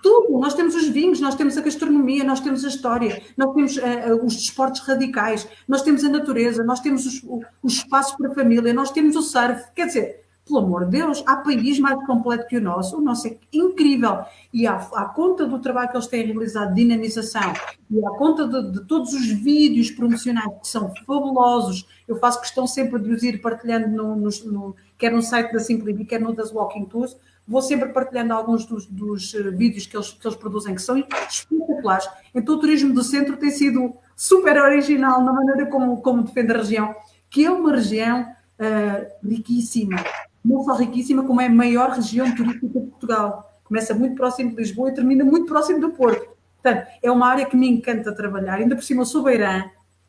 Tudo. 0.02 0.38
Nós 0.38 0.52
temos 0.52 0.74
os 0.74 0.88
vinhos, 0.88 1.20
nós 1.20 1.34
temos 1.34 1.56
a 1.56 1.62
gastronomia, 1.62 2.24
nós 2.24 2.40
temos 2.40 2.64
a 2.64 2.68
história, 2.68 3.22
nós 3.36 3.54
temos 3.54 3.76
uh, 3.78 4.24
os 4.24 4.36
desportos 4.36 4.80
radicais, 4.80 5.48
nós 5.66 5.80
temos 5.80 6.04
a 6.04 6.10
natureza, 6.10 6.62
nós 6.62 6.80
temos 6.80 7.06
os, 7.06 7.22
os 7.62 7.72
espaços 7.72 8.14
para 8.16 8.30
a 8.30 8.34
família, 8.34 8.74
nós 8.74 8.90
temos 8.90 9.16
o 9.16 9.22
surf. 9.22 9.64
Quer 9.74 9.86
dizer, 9.86 10.24
pelo 10.46 10.58
amor 10.58 10.84
de 10.84 10.98
Deus, 10.98 11.22
há 11.26 11.36
país 11.36 11.78
mais 11.78 12.04
completo 12.06 12.46
que 12.46 12.58
o 12.58 12.60
nosso. 12.60 12.98
O 12.98 13.00
nosso 13.00 13.26
é 13.26 13.36
incrível. 13.52 14.24
E 14.52 14.66
à, 14.66 14.76
à 14.76 15.06
conta 15.06 15.46
do 15.46 15.58
trabalho 15.58 15.88
que 15.88 15.96
eles 15.96 16.06
têm 16.06 16.26
realizado 16.26 16.74
de 16.74 16.82
dinamização 16.82 17.52
e 17.90 18.04
à 18.04 18.10
conta 18.10 18.46
de, 18.46 18.72
de, 18.72 18.84
todos 18.84 19.14
os 19.14 19.26
vídeos 19.26 19.90
promocionais 19.90 20.52
que 20.60 20.68
são 20.68 20.92
fabulosos, 21.06 21.86
eu 22.06 22.16
faço 22.16 22.40
questão 22.40 22.66
sempre 22.66 23.00
de 23.00 23.10
os 23.10 23.22
ir 23.22 23.40
partilhando, 23.40 23.88
no, 23.88 24.16
no, 24.16 24.28
no 24.44 24.76
quer 24.98 25.12
no 25.12 25.22
site 25.22 25.52
da 25.52 25.58
Simplibi, 25.58 26.04
quer 26.04 26.20
no 26.20 26.34
das 26.34 26.52
Walking 26.52 26.84
Tours, 26.86 27.16
Vou 27.46 27.60
sempre 27.60 27.90
partilhando 27.90 28.32
alguns 28.32 28.64
dos, 28.64 28.86
dos 28.86 29.34
eh, 29.34 29.50
vídeos 29.50 29.86
que 29.86 29.96
eles, 29.96 30.12
que 30.12 30.26
eles 30.26 30.36
produzem, 30.36 30.74
que 30.74 30.80
são 30.80 30.96
espetaculares. 31.28 32.08
Então, 32.34 32.54
o 32.54 32.58
turismo 32.58 32.94
do 32.94 33.02
centro 33.02 33.36
tem 33.36 33.50
sido 33.50 33.94
super 34.16 34.56
original 34.62 35.22
na 35.22 35.32
maneira 35.32 35.66
como, 35.66 36.00
como 36.00 36.22
defende 36.22 36.52
a 36.52 36.56
região, 36.58 36.94
que 37.28 37.44
é 37.44 37.50
uma 37.50 37.72
região 37.72 38.22
uh, 38.22 39.28
riquíssima. 39.28 39.96
Não 40.44 40.62
só 40.64 40.74
riquíssima, 40.74 41.24
como 41.24 41.40
é 41.40 41.46
a 41.46 41.50
maior 41.50 41.90
região 41.90 42.34
turística 42.34 42.66
de 42.66 42.86
Portugal. 42.86 43.50
Começa 43.64 43.94
muito 43.94 44.14
próximo 44.14 44.50
de 44.50 44.56
Lisboa 44.56 44.90
e 44.90 44.94
termina 44.94 45.24
muito 45.24 45.46
próximo 45.46 45.80
do 45.80 45.90
Porto. 45.90 46.34
Portanto, 46.62 46.86
é 47.02 47.10
uma 47.10 47.28
área 47.28 47.44
que 47.44 47.56
me 47.56 47.68
encanta 47.68 48.14
trabalhar. 48.14 48.54
Ainda 48.54 48.74
por 48.74 48.84
cima, 48.84 49.02
eu 49.02 49.06
sou 49.06 49.22
beirã, 49.22 49.64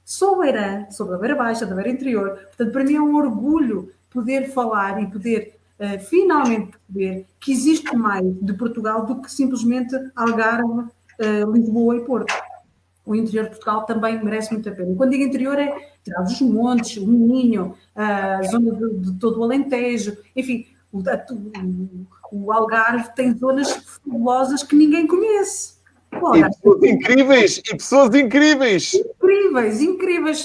sou 0.06 0.40
beirã, 0.40 0.86
sou 0.90 1.08
da 1.08 1.18
beira 1.18 1.36
baixa, 1.36 1.66
da 1.66 1.76
beira 1.76 1.90
interior. 1.90 2.38
Portanto, 2.48 2.72
para 2.72 2.84
mim 2.84 2.96
é 2.96 3.02
um 3.02 3.16
orgulho 3.16 3.92
poder 4.10 4.50
falar 4.52 5.02
e 5.02 5.08
poder 5.08 5.60
uh, 5.80 6.00
finalmente 6.00 6.78
perceber 6.88 7.26
que 7.40 7.52
existe 7.52 7.96
mais 7.96 8.26
de 8.42 8.54
Portugal 8.54 9.06
do 9.06 9.22
que 9.22 9.32
simplesmente 9.32 9.96
Algarve, 10.16 10.82
uh, 10.82 11.52
Lisboa 11.52 11.98
e 11.98 12.02
Porto. 12.02 12.34
O 13.06 13.14
interior 13.14 13.44
de 13.44 13.52
Portugal 13.52 13.86
também 13.86 14.22
merece 14.24 14.52
muito 14.52 14.68
a 14.68 14.72
pena. 14.72 14.96
quando 14.96 15.12
digo 15.12 15.24
interior 15.24 15.60
é 15.60 15.92
Trás 16.04 16.30
dos 16.30 16.42
Montes, 16.42 16.98
o 16.98 17.08
Minho, 17.08 17.76
a 17.96 18.42
zona 18.44 18.72
de, 18.72 19.12
de 19.12 19.20
todo 19.20 19.40
o 19.40 19.44
Alentejo, 19.44 20.18
enfim, 20.36 20.66
O, 20.92 21.04
o, 22.32 22.52
Algarve 22.52 23.14
tem 23.16 23.38
zonas 23.38 23.72
fabulosas 23.74 24.64
que 24.64 24.76
ninguém 24.76 25.06
conhece. 25.06 25.76
e 26.36 26.42
pessoas 26.42 26.84
incríveis, 26.84 27.58
e 27.58 27.76
pessoas 27.76 28.16
incríveis. 28.16 28.94
Incríveis, 28.96 29.82
incríveis. 29.82 30.44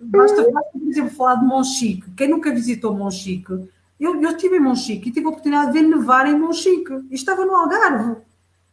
Basta, 0.00 0.50
basta, 0.50 0.78
por 0.78 0.88
exemplo, 0.88 1.10
falar 1.10 1.36
de 1.36 1.46
Monchique. 1.46 2.10
Quem 2.16 2.28
nunca 2.28 2.52
visitou 2.52 2.94
Monchique? 2.94 3.70
Eu, 3.98 4.20
eu 4.20 4.30
estive 4.30 4.56
em 4.56 4.60
Monchique 4.60 5.08
e 5.08 5.12
tive 5.12 5.26
a 5.26 5.30
oportunidade 5.30 5.72
de 5.72 5.82
nevar 5.82 6.26
em 6.26 6.38
Monchique. 6.38 6.92
E 7.10 7.14
estava 7.14 7.44
no 7.46 7.54
Algarve. 7.54 8.16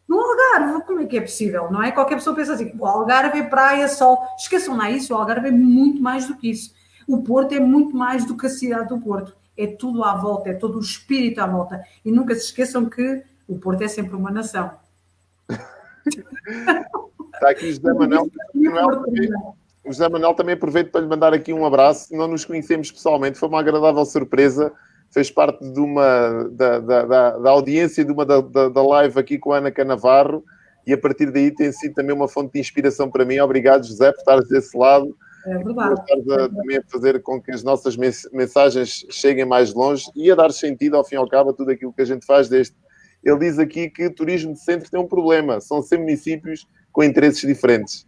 No 0.07 0.19
Algarve, 0.19 0.83
como 0.85 0.99
é 0.99 1.05
que 1.05 1.17
é 1.17 1.21
possível, 1.21 1.71
não 1.71 1.81
é? 1.81 1.91
Qualquer 1.91 2.15
pessoa 2.15 2.35
pensa 2.35 2.53
assim, 2.53 2.73
o 2.77 2.85
Algarve 2.85 3.39
é 3.39 3.43
praia, 3.43 3.87
sol. 3.87 4.19
Esqueçam 4.37 4.75
lá 4.75 4.91
isso, 4.91 5.13
o 5.13 5.17
Algarve 5.17 5.47
é 5.47 5.51
muito 5.51 6.01
mais 6.01 6.27
do 6.27 6.35
que 6.35 6.49
isso. 6.49 6.73
O 7.07 7.23
Porto 7.23 7.53
é 7.53 7.59
muito 7.59 7.95
mais 7.95 8.25
do 8.25 8.35
que 8.35 8.45
a 8.45 8.49
cidade 8.49 8.89
do 8.89 8.99
Porto. 8.99 9.35
É 9.57 9.67
tudo 9.67 10.03
à 10.03 10.15
volta, 10.15 10.49
é 10.49 10.53
todo 10.53 10.77
o 10.77 10.81
espírito 10.81 11.39
à 11.39 11.47
volta. 11.47 11.83
E 12.03 12.11
nunca 12.11 12.35
se 12.35 12.45
esqueçam 12.45 12.85
que 12.85 13.23
o 13.47 13.57
Porto 13.57 13.81
é 13.81 13.87
sempre 13.87 14.15
uma 14.15 14.31
nação. 14.31 14.71
Está 17.33 17.49
aqui 17.49 17.65
o 17.65 17.73
José 17.73 17.93
Manuel. 17.93 18.29
O 19.85 19.91
José 19.91 20.09
Manuel 20.09 20.33
também 20.33 20.55
aproveito 20.55 20.91
para 20.91 21.01
lhe 21.01 21.07
mandar 21.07 21.33
aqui 21.33 21.53
um 21.53 21.65
abraço. 21.65 22.15
Não 22.15 22.27
nos 22.27 22.45
conhecemos 22.45 22.91
pessoalmente, 22.91 23.37
foi 23.37 23.49
uma 23.49 23.59
agradável 23.59 24.05
surpresa. 24.05 24.73
Fez 25.13 25.29
parte 25.29 25.63
de 25.71 25.79
uma 25.79 26.49
da, 26.51 26.79
da, 26.79 27.05
da, 27.05 27.37
da 27.37 27.49
audiência 27.49 28.03
de 28.03 28.11
uma 28.11 28.25
da, 28.25 28.41
da, 28.41 28.81
live 28.81 29.19
aqui 29.19 29.37
com 29.37 29.53
a 29.53 29.57
Ana 29.57 29.71
Canavarro 29.71 30.43
e 30.87 30.93
a 30.93 30.97
partir 30.97 31.31
daí 31.31 31.51
tem 31.51 31.71
sido 31.71 31.93
também 31.93 32.15
uma 32.15 32.27
fonte 32.27 32.53
de 32.53 32.59
inspiração 32.59 33.09
para 33.09 33.23
mim. 33.23 33.39
Obrigado, 33.39 33.85
José, 33.85 34.11
por 34.11 34.19
estares 34.19 34.49
desse 34.49 34.75
lado. 34.75 35.15
É 35.45 35.57
verdade. 35.57 36.01
A, 36.31 36.49
também 36.49 36.77
a 36.77 36.83
fazer 36.91 37.21
com 37.21 37.39
que 37.39 37.51
as 37.51 37.63
nossas 37.63 37.95
mensagens 37.95 39.05
cheguem 39.09 39.45
mais 39.45 39.73
longe 39.73 40.05
e 40.15 40.31
a 40.31 40.35
dar 40.35 40.51
sentido, 40.51 40.97
ao 40.97 41.05
fim 41.05 41.15
e 41.15 41.17
ao 41.17 41.27
cabo, 41.27 41.51
a 41.51 41.53
tudo 41.53 41.71
aquilo 41.71 41.93
que 41.93 42.01
a 42.01 42.05
gente 42.05 42.25
faz 42.25 42.49
deste. 42.49 42.75
Ele 43.23 43.39
diz 43.39 43.59
aqui 43.59 43.89
que 43.89 44.07
o 44.07 44.13
turismo 44.13 44.53
de 44.53 44.59
centro 44.59 44.89
tem 44.89 44.99
um 44.99 45.07
problema, 45.07 45.61
são 45.61 45.81
100 45.81 45.99
municípios 45.99 46.67
com 46.91 47.03
interesses 47.03 47.41
diferentes 47.41 48.05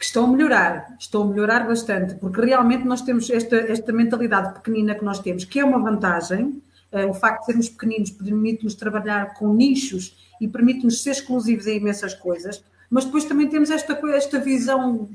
que 0.00 0.06
estão 0.06 0.24
a 0.24 0.28
melhorar, 0.28 0.96
estão 0.98 1.24
a 1.24 1.26
melhorar 1.26 1.68
bastante, 1.68 2.14
porque 2.14 2.40
realmente 2.40 2.86
nós 2.86 3.02
temos 3.02 3.28
esta, 3.28 3.54
esta 3.54 3.92
mentalidade 3.92 4.54
pequenina 4.54 4.94
que 4.94 5.04
nós 5.04 5.18
temos, 5.18 5.44
que 5.44 5.60
é 5.60 5.64
uma 5.64 5.78
vantagem, 5.78 6.62
uh, 6.90 7.10
o 7.10 7.12
facto 7.12 7.40
de 7.40 7.46
sermos 7.46 7.68
pequeninos 7.68 8.10
permite-nos 8.10 8.74
trabalhar 8.74 9.34
com 9.34 9.52
nichos 9.52 10.16
e 10.40 10.48
permite-nos 10.48 11.02
ser 11.02 11.10
exclusivos 11.10 11.66
em 11.66 11.76
imensas 11.76 12.14
coisas, 12.14 12.64
mas 12.88 13.04
depois 13.04 13.26
também 13.26 13.46
temos 13.46 13.68
esta, 13.70 13.92
esta 14.14 14.40
visão 14.40 15.06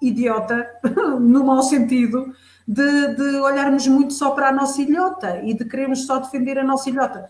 idiota, 0.00 0.66
no 1.20 1.44
mau 1.44 1.62
sentido, 1.62 2.34
de, 2.66 3.14
de 3.16 3.36
olharmos 3.40 3.86
muito 3.86 4.14
só 4.14 4.30
para 4.30 4.48
a 4.48 4.52
nossa 4.52 4.80
ilhota 4.80 5.42
e 5.44 5.52
de 5.52 5.66
querermos 5.66 6.06
só 6.06 6.20
defender 6.20 6.58
a 6.58 6.64
nossa 6.64 6.88
ilhota. 6.88 7.28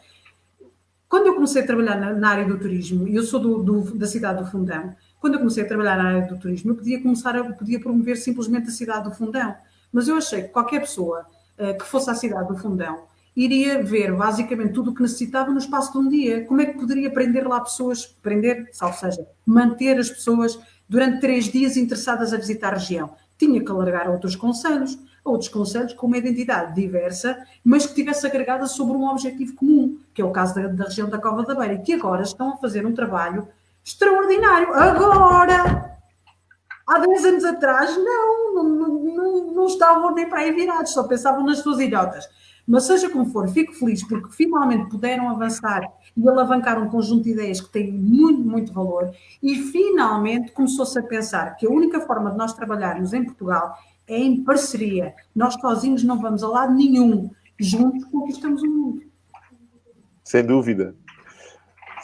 Quando 1.09 1.27
eu 1.27 1.35
comecei 1.35 1.63
a 1.63 1.67
trabalhar 1.67 1.99
na, 1.99 2.13
na 2.13 2.29
área 2.29 2.45
do 2.45 2.57
turismo, 2.57 3.09
eu 3.09 3.25
sou 3.25 3.41
do, 3.41 3.61
do, 3.61 3.99
da 3.99 4.07
cidade 4.07 4.39
do 4.39 4.49
Fundão, 4.49 4.95
quando 5.27 5.35
eu 5.35 5.41
comecei 5.41 5.65
a 5.65 5.67
trabalhar 5.67 5.97
na 5.97 6.09
área 6.09 6.23
do 6.23 6.39
turismo, 6.39 6.71
eu 6.71 6.77
podia 6.77 7.03
começar 7.03 7.35
a 7.35 7.43
podia 7.53 7.81
promover 7.81 8.17
simplesmente 8.17 8.69
a 8.69 8.71
cidade 8.71 9.09
do 9.09 9.11
Fundão, 9.13 9.57
mas 9.93 10.07
eu 10.07 10.17
achei 10.17 10.43
que 10.43 10.49
qualquer 10.51 10.79
pessoa 10.79 11.27
uh, 11.59 11.77
que 11.77 11.85
fosse 11.85 12.09
à 12.09 12.15
cidade 12.15 12.47
do 12.47 12.57
Fundão 12.57 13.03
iria 13.35 13.83
ver 13.83 14.15
basicamente 14.15 14.73
tudo 14.73 14.93
o 14.93 14.95
que 14.95 15.03
necessitava 15.03 15.51
no 15.51 15.59
espaço 15.59 15.91
de 15.91 15.99
um 15.99 16.09
dia. 16.09 16.45
Como 16.45 16.61
é 16.61 16.67
que 16.67 16.79
poderia 16.79 17.11
prender 17.11 17.45
lá 17.45 17.61
pessoas, 17.61 18.07
prender, 18.07 18.71
ou 18.81 18.93
seja, 18.93 19.27
manter 19.45 19.99
as 19.99 20.09
pessoas 20.09 20.61
durante 20.89 21.21
três 21.21 21.47
dias 21.47 21.77
interessadas 21.77 22.33
a 22.33 22.37
visitar 22.37 22.69
a 22.75 22.79
região? 22.79 23.11
Tinha 23.37 23.61
que 23.61 23.71
alargar 23.71 24.09
outros 24.09 24.37
conselhos, 24.37 24.97
outros 25.25 25.51
conselhos 25.51 25.93
com 25.93 26.07
uma 26.07 26.19
identidade 26.19 26.73
diversa, 26.73 27.37
mas 27.65 27.85
que 27.85 27.97
tivesse 27.97 28.25
agregada 28.25 28.67
sobre 28.67 28.97
um 28.97 29.09
objetivo 29.09 29.57
comum, 29.57 29.99
que 30.15 30.23
é 30.23 30.25
o 30.25 30.31
caso 30.31 30.55
da, 30.55 30.69
da 30.69 30.85
região 30.85 31.09
da 31.09 31.19
Cova 31.19 31.43
da 31.43 31.55
Beira, 31.57 31.79
que 31.79 31.95
agora 31.95 32.23
estão 32.23 32.53
a 32.53 32.57
fazer 32.59 32.87
um 32.87 32.95
trabalho 32.95 33.49
extraordinário. 33.87 34.75
Agora, 34.75 35.97
há 36.87 36.99
10 36.99 37.25
anos 37.25 37.45
atrás, 37.45 37.97
não, 37.97 38.55
não, 38.55 38.89
não, 38.89 39.53
não 39.53 39.67
estavam 39.67 40.13
nem 40.13 40.29
para 40.29 40.41
aí 40.41 40.53
virados, 40.53 40.93
só 40.93 41.05
pensavam 41.05 41.45
nas 41.45 41.61
suas 41.61 41.79
ilhotas. 41.79 42.29
Mas 42.67 42.83
seja 42.83 43.09
como 43.09 43.27
for, 43.27 43.49
fico 43.49 43.73
feliz 43.73 44.03
porque 44.03 44.29
finalmente 44.33 44.91
puderam 44.91 45.29
avançar 45.29 45.83
e 46.17 46.29
alavancar 46.29 46.83
um 46.83 46.89
conjunto 46.89 47.23
de 47.23 47.31
ideias 47.31 47.61
que 47.61 47.69
têm 47.69 47.93
muito, 47.93 48.41
muito 48.41 48.73
valor 48.73 49.13
e 49.41 49.55
finalmente 49.55 50.51
começou-se 50.51 50.99
a 50.99 51.03
pensar 51.03 51.55
que 51.57 51.65
a 51.65 51.71
única 51.71 52.01
forma 52.01 52.33
de 52.33 52.37
nós 52.37 52.55
trabalharmos 52.55 53.13
em 53.13 53.25
Portugal 53.25 53.79
é 54.09 54.19
em 54.19 54.43
parceria. 54.43 55.15
Nós 55.33 55.55
sozinhos 55.55 56.03
não 56.03 56.21
vamos 56.21 56.43
a 56.43 56.49
lado 56.49 56.75
nenhum, 56.75 57.31
juntos 57.57 58.05
conquistamos 58.07 58.61
o 58.65 58.67
mundo. 58.67 59.03
Sem 60.25 60.45
dúvida 60.45 60.97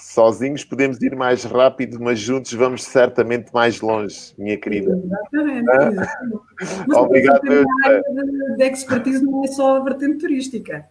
sozinhos 0.02 0.64
podemos 0.64 1.00
ir 1.00 1.14
mais 1.14 1.44
rápido, 1.44 1.98
mas 2.00 2.18
juntos 2.18 2.52
vamos 2.52 2.82
certamente 2.84 3.52
mais 3.52 3.80
longe, 3.80 4.34
minha 4.36 4.58
querida. 4.58 5.00
Exatamente. 5.04 5.70
Ah? 5.70 6.98
Obrigado. 7.00 7.40
A 7.84 7.86
área 7.86 8.02
de, 8.02 8.56
de 8.56 8.64
expertise 8.64 9.24
não 9.24 9.44
é 9.44 9.46
só 9.48 9.76
a 9.76 9.80
vertente 9.80 10.18
turística. 10.18 10.84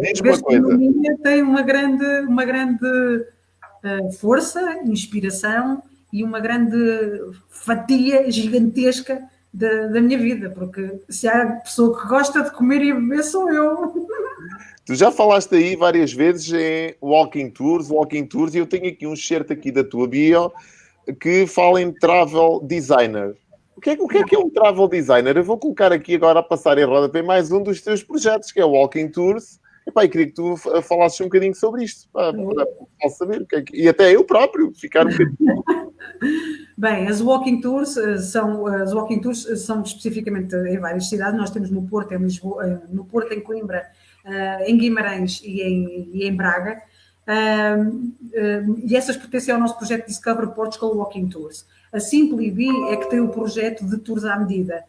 Diz 0.00 0.20
uma 0.20 0.40
coisa. 0.40 1.16
tem 1.22 1.42
uma 1.42 1.62
grande, 1.62 2.20
uma 2.26 2.44
grande 2.44 2.86
uh, 2.86 4.12
força, 4.18 4.80
inspiração 4.84 5.82
e 6.12 6.24
uma 6.24 6.40
grande 6.40 6.76
fatia 7.48 8.30
gigantesca 8.30 9.22
da, 9.56 9.86
da 9.86 10.00
minha 10.02 10.18
vida, 10.18 10.50
porque 10.50 11.00
se 11.08 11.26
há 11.26 11.46
pessoa 11.46 11.98
que 11.98 12.06
gosta 12.06 12.42
de 12.42 12.50
comer 12.50 12.82
e 12.82 12.92
beber 12.92 13.24
sou 13.24 13.50
eu. 13.50 14.06
Tu 14.84 14.94
já 14.94 15.10
falaste 15.10 15.54
aí 15.54 15.74
várias 15.74 16.12
vezes 16.12 16.52
em 16.52 16.94
walking 17.00 17.50
tours, 17.50 17.90
walking 17.90 18.26
tours, 18.26 18.54
e 18.54 18.58
eu 18.58 18.66
tenho 18.66 18.88
aqui 18.88 19.06
um 19.06 19.16
shirt 19.16 19.50
aqui 19.50 19.72
da 19.72 19.82
tua 19.82 20.06
bio 20.06 20.52
que 21.20 21.46
fala 21.46 21.80
em 21.80 21.90
travel 21.90 22.60
designer. 22.62 23.34
O 23.74 23.80
que, 23.80 23.90
é, 23.90 23.92
o 23.94 24.06
que 24.06 24.18
é 24.18 24.24
que 24.24 24.36
é 24.36 24.38
um 24.38 24.50
travel 24.50 24.88
designer? 24.88 25.36
Eu 25.36 25.44
vou 25.44 25.58
colocar 25.58 25.92
aqui 25.92 26.14
agora 26.14 26.40
a 26.40 26.42
passar 26.42 26.78
em 26.78 26.84
roda 26.84 27.08
para 27.08 27.22
mais 27.22 27.50
um 27.50 27.62
dos 27.62 27.80
teus 27.80 28.02
projetos, 28.02 28.52
que 28.52 28.60
é 28.60 28.64
o 28.64 28.70
Walking 28.70 29.08
Tours. 29.08 29.58
E, 29.86 29.92
pá, 29.92 30.06
queria 30.08 30.26
que 30.26 30.32
tu 30.32 30.56
falasses 30.82 31.20
um 31.20 31.24
bocadinho 31.24 31.54
sobre 31.54 31.84
isto, 31.84 32.08
para, 32.12 32.32
para, 32.32 32.66
para 32.66 33.10
saber 33.10 33.42
o 33.42 33.46
que 33.46 33.56
é 33.56 33.62
que... 33.62 33.76
E 33.76 33.88
até 33.88 34.14
eu 34.14 34.24
próprio, 34.24 34.72
ficar 34.74 35.06
um 35.06 35.10
bocadinho... 35.10 35.64
Bem, 36.76 37.08
as 37.08 37.20
walking 37.20 37.60
tours 37.60 37.96
eh, 37.96 38.18
são 38.18 38.66
as 38.66 38.92
walking 38.92 39.20
tours 39.20 39.46
são 39.64 39.82
especificamente 39.82 40.54
em 40.54 40.78
várias 40.78 41.08
cidades. 41.08 41.38
Nós 41.38 41.50
temos 41.50 41.70
no 41.70 41.82
Porto, 41.86 42.12
em 42.12 42.18
Lisboa, 42.18 42.66
eh, 42.66 42.80
no 42.90 43.04
Porto, 43.04 43.32
em 43.32 43.40
Coimbra, 43.40 43.86
em 44.66 44.76
Guimarães 44.76 45.40
e 45.42 45.62
em, 45.62 46.10
e 46.12 46.26
em 46.26 46.36
Braga. 46.36 46.82
E 48.84 48.96
essas 48.96 49.16
pertencem 49.16 49.54
ao 49.54 49.60
nosso 49.60 49.78
projeto 49.78 50.06
Discover 50.06 50.48
Portugal 50.48 50.96
Walking 50.96 51.28
Tours. 51.28 51.66
A 51.92 52.00
Simple 52.00 52.50
B 52.50 52.66
é 52.90 52.96
que 52.96 53.08
tem 53.08 53.20
o 53.20 53.28
projeto 53.28 53.86
de 53.86 53.98
tours 53.98 54.24
à 54.24 54.36
medida. 54.38 54.84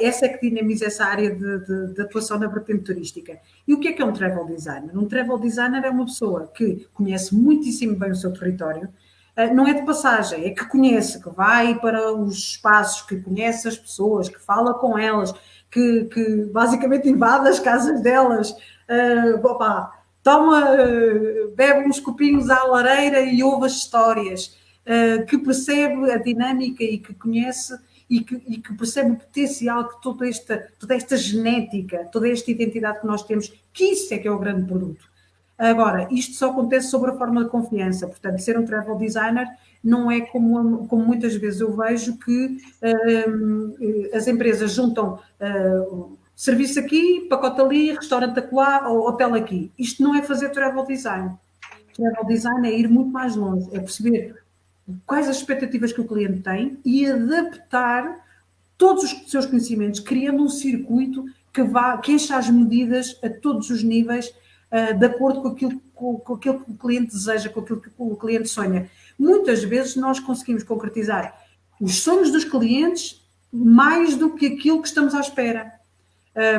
Essa 0.00 0.26
é 0.26 0.28
que 0.28 0.48
dinamiza 0.48 0.86
essa 0.86 1.04
área 1.04 1.34
de, 1.34 1.58
de, 1.66 1.94
de, 1.94 2.00
atuação 2.00 2.38
na 2.38 2.46
vertente 2.46 2.84
turística. 2.84 3.38
E 3.66 3.74
o 3.74 3.80
que 3.80 3.88
é 3.88 3.92
que 3.92 4.00
é 4.00 4.04
um 4.04 4.12
travel 4.12 4.44
designer? 4.44 4.96
Um 4.96 5.06
travel 5.06 5.36
designer 5.38 5.84
é 5.84 5.90
uma 5.90 6.04
pessoa 6.04 6.50
que 6.54 6.86
conhece 6.94 7.34
muitíssimo 7.34 7.96
bem 7.96 8.12
o 8.12 8.14
seu 8.14 8.32
território, 8.32 8.88
não 9.52 9.66
é 9.66 9.74
de 9.74 9.82
passagem, 9.84 10.44
é 10.44 10.50
que 10.50 10.64
conhece, 10.66 11.20
que 11.20 11.28
vai 11.28 11.78
para 11.80 12.12
os 12.12 12.36
espaços, 12.36 13.02
que 13.02 13.16
conhece 13.16 13.66
as 13.66 13.76
pessoas, 13.76 14.28
que 14.28 14.40
fala 14.40 14.74
com 14.74 14.96
elas, 14.96 15.34
que, 15.70 16.04
que 16.04 16.44
basicamente 16.52 17.08
invade 17.08 17.48
as 17.48 17.58
casas 17.58 18.00
delas, 18.00 18.50
uh, 18.50 19.44
opa, 19.44 19.92
toma, 20.22 20.70
uh, 20.74 21.50
bebe 21.56 21.88
uns 21.88 21.98
copinhos 21.98 22.48
à 22.48 22.62
lareira 22.62 23.22
e 23.22 23.42
ouve 23.42 23.66
as 23.66 23.72
histórias, 23.72 24.56
uh, 24.86 25.26
que 25.26 25.36
percebe 25.36 26.12
a 26.12 26.16
dinâmica 26.16 26.84
e 26.84 26.98
que 26.98 27.12
conhece 27.12 27.76
e 28.14 28.20
que, 28.20 28.34
e 28.46 28.58
que, 28.58 28.72
percebe 28.74 29.10
o 29.10 29.16
potencial 29.16 29.88
que 29.88 30.00
toda 30.00 30.28
esta, 30.28 30.68
toda 30.78 30.94
esta 30.94 31.16
genética, 31.16 32.08
toda 32.12 32.28
esta 32.28 32.48
identidade 32.48 33.00
que 33.00 33.06
nós 33.06 33.24
temos, 33.24 33.52
que 33.72 33.84
isso 33.84 34.14
é 34.14 34.18
que 34.18 34.28
é 34.28 34.30
o 34.30 34.38
grande 34.38 34.66
produto. 34.66 35.04
Agora, 35.58 36.06
isto 36.12 36.34
só 36.34 36.50
acontece 36.50 36.88
sobre 36.88 37.10
a 37.10 37.14
forma 37.14 37.42
de 37.42 37.50
confiança, 37.50 38.06
portanto, 38.06 38.38
ser 38.38 38.56
um 38.56 38.64
travel 38.64 38.96
designer 38.96 39.48
não 39.82 40.10
é 40.10 40.20
como, 40.20 40.86
como 40.86 41.04
muitas 41.04 41.34
vezes 41.34 41.60
eu 41.60 41.76
vejo 41.76 42.16
que 42.18 42.56
uh, 42.82 44.16
as 44.16 44.28
empresas 44.28 44.72
juntam 44.72 45.18
uh, 45.40 46.16
serviço 46.36 46.78
aqui, 46.78 47.26
pacote 47.28 47.60
ali, 47.60 47.92
restaurante 47.92 48.38
acolá, 48.38 48.88
ou 48.88 49.08
hotel 49.08 49.34
aqui. 49.34 49.72
Isto 49.76 50.02
não 50.04 50.14
é 50.14 50.22
fazer 50.22 50.50
travel 50.50 50.86
design. 50.86 51.32
Travel 51.94 52.26
design 52.26 52.68
é 52.68 52.78
ir 52.78 52.88
muito 52.88 53.10
mais 53.10 53.34
longe, 53.36 53.68
é 53.72 53.78
perceber 53.80 54.43
quais 55.06 55.28
as 55.28 55.36
expectativas 55.36 55.92
que 55.92 56.00
o 56.00 56.06
cliente 56.06 56.40
tem 56.40 56.78
e 56.84 57.06
adaptar 57.06 58.24
todos 58.76 59.04
os 59.04 59.30
seus 59.30 59.46
conhecimentos, 59.46 60.00
criando 60.00 60.42
um 60.42 60.48
circuito 60.48 61.24
que, 61.52 61.62
vá, 61.62 61.96
que 61.98 62.12
encha 62.12 62.36
as 62.36 62.50
medidas 62.50 63.18
a 63.22 63.30
todos 63.30 63.70
os 63.70 63.82
níveis, 63.82 64.28
uh, 64.70 64.98
de 64.98 65.06
acordo 65.06 65.42
com 65.42 65.48
aquilo, 65.48 65.80
com, 65.94 66.16
com 66.18 66.34
aquilo 66.34 66.60
que 66.60 66.70
o 66.70 66.74
cliente 66.74 67.12
deseja, 67.12 67.48
com 67.48 67.60
aquilo 67.60 67.80
que 67.80 67.90
o 67.96 68.16
cliente 68.16 68.48
sonha. 68.48 68.90
Muitas 69.18 69.62
vezes 69.62 69.96
nós 69.96 70.18
conseguimos 70.18 70.64
concretizar 70.64 71.40
os 71.80 72.02
sonhos 72.02 72.30
dos 72.30 72.44
clientes 72.44 73.22
mais 73.52 74.16
do 74.16 74.34
que 74.34 74.46
aquilo 74.46 74.82
que 74.82 74.88
estamos 74.88 75.14
à 75.14 75.20
espera. 75.20 75.72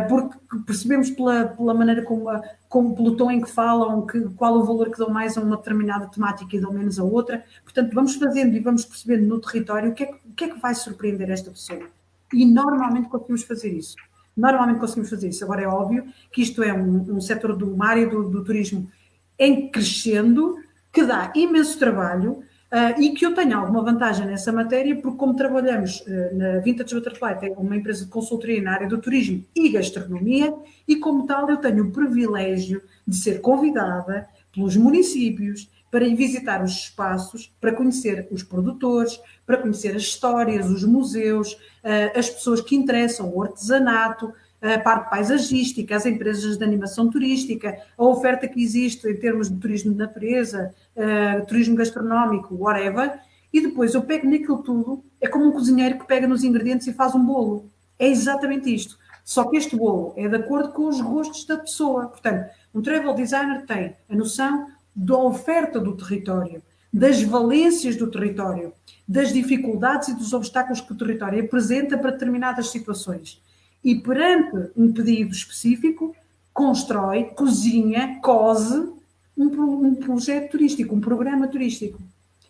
Porque 0.08 0.38
percebemos 0.66 1.10
pela, 1.10 1.46
pela 1.46 1.74
maneira 1.74 2.02
como, 2.02 2.28
como, 2.70 2.96
pelo 2.96 3.16
tom 3.18 3.30
em 3.30 3.42
que 3.42 3.50
falam, 3.50 4.06
que, 4.06 4.22
qual 4.30 4.56
o 4.56 4.64
valor 4.64 4.90
que 4.90 4.98
dão 4.98 5.10
mais 5.10 5.38
a 5.38 5.42
uma 5.42 5.58
determinada 5.58 6.08
temática 6.08 6.56
e 6.56 6.62
dão 6.62 6.72
menos 6.72 6.98
a 6.98 7.04
outra. 7.04 7.44
Portanto, 7.64 7.94
vamos 7.94 8.16
fazendo 8.16 8.56
e 8.56 8.60
vamos 8.60 8.86
percebendo 8.86 9.28
no 9.28 9.40
território 9.40 9.92
o 9.92 9.94
que 9.94 10.06
é, 10.06 10.12
o 10.26 10.34
que, 10.34 10.46
é 10.46 10.50
que 10.50 10.60
vai 10.60 10.74
surpreender 10.74 11.30
esta 11.30 11.52
pessoa. 11.52 11.88
E 12.34 12.46
normalmente 12.46 13.10
conseguimos 13.10 13.44
fazer 13.44 13.74
isso. 13.74 13.96
Normalmente 14.36 14.80
conseguimos 14.80 15.10
fazer 15.10 15.30
isso. 15.30 15.44
Agora 15.44 15.62
é 15.62 15.68
óbvio 15.68 16.06
que 16.32 16.42
isto 16.42 16.64
é 16.64 16.74
um, 16.74 17.16
um 17.16 17.22
setor 17.22 17.56
do 17.56 17.74
uma 17.74 17.88
área 17.88 18.08
do, 18.08 18.30
do 18.30 18.44
turismo 18.44 18.90
em 19.38 19.70
crescendo, 19.70 20.58
que 20.92 21.04
dá 21.04 21.32
imenso 21.36 21.78
trabalho, 21.78 22.44
Uh, 22.76 23.02
e 23.02 23.12
que 23.12 23.26
eu 23.26 23.34
tenho 23.34 23.58
alguma 23.58 23.82
vantagem 23.82 24.26
nessa 24.26 24.52
matéria, 24.52 24.94
porque 24.98 25.18
como 25.18 25.34
trabalhamos 25.34 26.02
uh, 26.02 26.36
na 26.36 26.60
Vintage 26.60 26.94
Butterfly, 26.94 27.38
é 27.44 27.52
uma 27.52 27.78
empresa 27.78 28.04
de 28.04 28.12
consultoria 28.12 28.62
na 28.62 28.74
área 28.74 28.86
do 28.86 28.98
turismo 28.98 29.46
e 29.56 29.70
gastronomia, 29.70 30.54
e 30.86 30.98
como 30.98 31.26
tal 31.26 31.50
eu 31.50 31.56
tenho 31.56 31.86
o 31.86 31.92
privilégio 31.94 32.82
de 33.08 33.16
ser 33.16 33.40
convidada 33.40 34.28
pelos 34.54 34.76
municípios 34.76 35.72
para 35.90 36.04
ir 36.04 36.16
visitar 36.16 36.62
os 36.62 36.72
espaços, 36.72 37.50
para 37.62 37.72
conhecer 37.72 38.28
os 38.30 38.44
produtores, 38.44 39.22
para 39.46 39.56
conhecer 39.56 39.96
as 39.96 40.02
histórias, 40.02 40.70
os 40.70 40.84
museus, 40.84 41.54
uh, 41.54 42.20
as 42.20 42.30
pessoas 42.30 42.60
que 42.60 42.76
interessam, 42.76 43.34
o 43.34 43.42
artesanato, 43.42 44.34
a 44.74 44.80
parte 44.80 45.10
paisagística, 45.10 45.96
as 45.96 46.06
empresas 46.06 46.58
de 46.58 46.64
animação 46.64 47.10
turística, 47.10 47.78
a 47.98 48.04
oferta 48.04 48.48
que 48.48 48.62
existe 48.62 49.08
em 49.08 49.16
termos 49.16 49.50
de 49.50 49.58
turismo 49.58 49.92
de 49.92 49.98
natureza, 49.98 50.74
uh, 50.96 51.46
turismo 51.46 51.76
gastronómico, 51.76 52.56
whatever, 52.56 53.20
e 53.54 53.62
depois 53.62 53.94
eu 53.94 54.02
pego 54.02 54.30
naquilo 54.30 54.64
tudo, 54.64 55.04
é 55.22 55.28
como 55.28 55.46
um 55.46 55.52
cozinheiro 55.52 56.00
que 56.00 56.08
pega 56.08 56.28
nos 56.28 56.44
ingredientes 56.44 56.88
e 56.88 56.94
faz 56.94 57.14
um 57.14 57.24
bolo. 57.24 57.70
É 57.98 58.08
exatamente 58.08 58.74
isto. 58.74 58.98
Só 59.24 59.46
que 59.46 59.58
este 59.58 59.76
bolo 59.76 60.14
é 60.18 60.28
de 60.28 60.36
acordo 60.36 60.74
com 60.74 60.88
os 60.88 61.00
gostos 61.00 61.46
da 61.46 61.58
pessoa. 61.58 62.08
Portanto, 62.08 62.50
um 62.74 62.82
travel 62.82 63.14
designer 63.14 63.66
tem 63.66 63.96
a 64.10 64.16
noção 64.16 64.68
da 64.96 65.18
oferta 65.18 65.80
do 65.80 65.96
território, 65.96 66.62
das 66.92 67.22
valências 67.22 67.96
do 67.96 68.10
território, 68.10 68.74
das 69.08 69.32
dificuldades 69.32 70.10
e 70.10 70.16
dos 70.16 70.34
obstáculos 70.34 70.82
que 70.82 70.92
o 70.92 70.98
território 70.98 71.44
apresenta 71.44 71.98
para 71.98 72.12
determinadas 72.12 72.70
situações 72.70 73.42
e 73.86 73.94
perante 73.94 74.72
um 74.76 74.92
pedido 74.92 75.32
específico, 75.32 76.16
constrói, 76.52 77.26
cozinha, 77.26 78.20
cose 78.24 78.92
um, 79.38 79.46
um 79.46 79.96
projeto 79.96 80.52
turístico, 80.52 80.96
um 80.96 81.00
programa 81.00 81.48
turístico. 81.48 82.00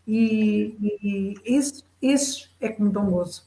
E, 0.07 0.73
e 0.81 1.33
esse, 1.43 1.83
esse 2.01 2.47
é 2.61 2.69
que 2.69 2.81
me 2.81 2.89
dão 2.89 3.09
gozo. 3.09 3.43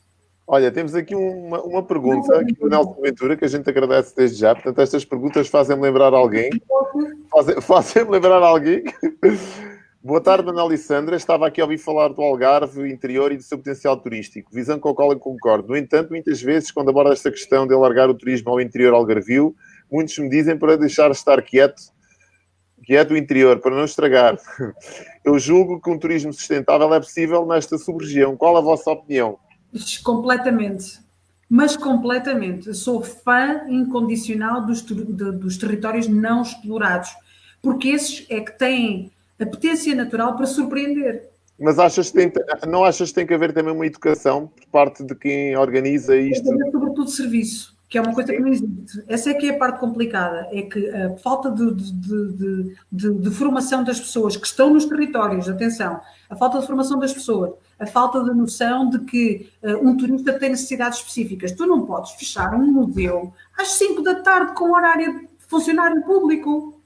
Olha, 0.47 0.70
temos 0.70 0.95
aqui 0.95 1.14
uma, 1.14 1.62
uma 1.62 1.82
pergunta 1.82 2.39
aqui 2.39 2.53
do 2.53 2.68
Nelson 2.68 2.97
Ventura 3.01 3.36
que 3.36 3.45
a 3.45 3.49
gente 3.49 3.68
agradece 3.68 4.14
desde 4.14 4.39
já. 4.39 4.55
Portanto, 4.55 4.80
estas 4.80 5.05
perguntas 5.05 5.49
fazem-me 5.49 5.82
lembrar 5.82 6.12
alguém. 6.12 6.51
Fazem-me 7.30 7.61
fazem 7.61 8.05
lembrar 8.05 8.43
alguém. 8.43 8.82
Boa 10.01 10.20
tarde, 10.20 10.49
Ana 10.49 10.62
Alessandra. 10.62 11.16
Estava 11.16 11.49
aqui 11.49 11.61
a 11.61 11.64
ouvir 11.64 11.76
falar 11.76 12.09
do 12.09 12.22
Algarve, 12.22 12.88
interior 12.88 13.32
e 13.32 13.36
do 13.36 13.42
seu 13.42 13.59
potencial 13.59 13.96
turístico, 13.96 14.55
visão 14.55 14.78
com 14.78 14.90
a 14.90 14.94
qual 14.94 15.11
eu 15.11 15.18
concordo. 15.18 15.68
No 15.68 15.76
entanto, 15.76 16.11
muitas 16.11 16.40
vezes, 16.40 16.70
quando 16.70 16.90
abordo 16.90 17.12
esta 17.12 17.32
questão 17.32 17.66
de 17.66 17.74
alargar 17.74 18.09
o 18.09 18.14
turismo 18.14 18.49
ao 18.51 18.61
interior 18.61 18.94
algarvio, 18.94 19.57
muitos 19.90 20.16
me 20.18 20.28
dizem 20.28 20.57
para 20.57 20.76
deixar 20.76 21.11
estar 21.11 21.42
quieto, 21.42 21.82
quieto 22.84 23.11
o 23.11 23.16
interior, 23.16 23.59
para 23.59 23.74
não 23.74 23.84
estragar. 23.84 24.38
Eu 25.24 25.36
julgo 25.36 25.80
que 25.80 25.90
um 25.90 25.99
turismo 25.99 26.32
sustentável 26.32 26.94
é 26.94 27.01
possível 27.01 27.44
nesta 27.44 27.76
sub-região. 27.76 28.36
Qual 28.36 28.57
a 28.57 28.61
vossa 28.61 28.92
opinião? 28.92 29.36
Completamente. 30.05 31.01
Mas 31.51 31.76
completamente. 31.76 32.68
Eu 32.68 32.74
sou 32.74 33.03
fã 33.03 33.62
incondicional 33.68 34.64
dos, 34.64 34.80
dos 34.80 35.57
territórios 35.57 36.07
não 36.07 36.42
explorados, 36.42 37.11
porque 37.61 37.88
esses 37.88 38.24
é 38.30 38.40
que 38.40 38.57
têm 38.57 39.11
a 39.39 39.47
potência 39.47 39.95
natural 39.95 40.36
para 40.36 40.47
surpreender. 40.47 41.28
Mas 41.59 41.78
achas 41.78 42.11
que 42.11 42.16
tem, 42.16 42.32
não 42.68 42.84
achas 42.84 43.09
que 43.09 43.16
tem 43.16 43.26
que 43.26 43.34
haver 43.34 43.53
também 43.53 43.74
uma 43.74 43.86
educação 43.86 44.47
por 44.47 44.66
parte 44.66 45.03
de 45.03 45.14
quem 45.14 45.57
organiza 45.57 46.16
isto? 46.16 46.45
Tem 46.45 46.57
que 46.57 46.62
haver 46.62 46.72
sobretudo 46.72 47.11
serviço, 47.11 47.76
que 47.89 47.99
é 47.99 48.01
uma 48.01 48.14
coisa 48.14 48.32
que 48.32 48.39
não 48.39 48.49
existe. 48.49 49.03
Essa 49.09 49.30
é 49.30 49.34
que 49.34 49.51
é 49.51 49.55
a 49.55 49.59
parte 49.59 49.80
complicada, 49.80 50.47
é 50.53 50.62
que 50.62 50.89
a 50.89 51.16
falta 51.16 51.51
de, 51.51 51.74
de, 51.74 52.76
de, 52.93 53.14
de, 53.14 53.30
formação 53.30 53.82
das 53.82 53.99
pessoas 53.99 54.36
que 54.36 54.47
estão 54.47 54.72
nos 54.72 54.84
territórios, 54.84 55.49
atenção, 55.49 56.01
a 56.30 56.36
falta 56.36 56.61
de 56.61 56.66
formação 56.66 56.97
das 56.97 57.12
pessoas, 57.12 57.51
a 57.76 57.86
falta 57.86 58.22
de 58.22 58.30
noção 58.30 58.89
de 58.89 59.01
que 59.01 59.51
uh, 59.61 59.84
um 59.84 59.97
turista 59.97 60.39
tem 60.39 60.51
necessidades 60.51 60.99
específicas. 60.99 61.51
Tu 61.51 61.66
não 61.66 61.84
podes 61.84 62.12
fechar 62.12 62.55
um 62.55 62.66
museu 62.66 63.32
às 63.59 63.72
5 63.72 64.01
da 64.03 64.14
tarde 64.16 64.55
com 64.55 64.72
horário 64.72 65.22
de 65.22 65.28
funcionário 65.49 66.03
público. 66.03 66.78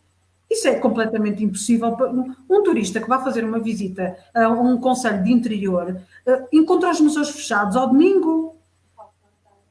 Isso 0.52 0.68
é 0.68 0.74
completamente 0.74 1.42
impossível. 1.42 1.96
Um 2.48 2.62
turista 2.62 3.00
que 3.00 3.08
vai 3.08 3.24
fazer 3.24 3.42
uma 3.42 3.58
visita 3.58 4.18
a 4.34 4.50
um 4.50 4.78
conselho 4.78 5.24
de 5.24 5.32
interior 5.32 5.96
eh, 6.26 6.44
encontra 6.52 6.90
os 6.90 7.00
museus 7.00 7.30
fechados 7.30 7.74
ao 7.74 7.88
domingo. 7.88 8.54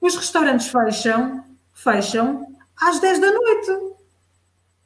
Os 0.02 0.16
restaurantes 0.16 0.68
fecham, 0.68 1.46
fecham 1.72 2.48
às 2.76 3.00
10 3.00 3.20
da 3.20 3.32
noite. 3.32 3.96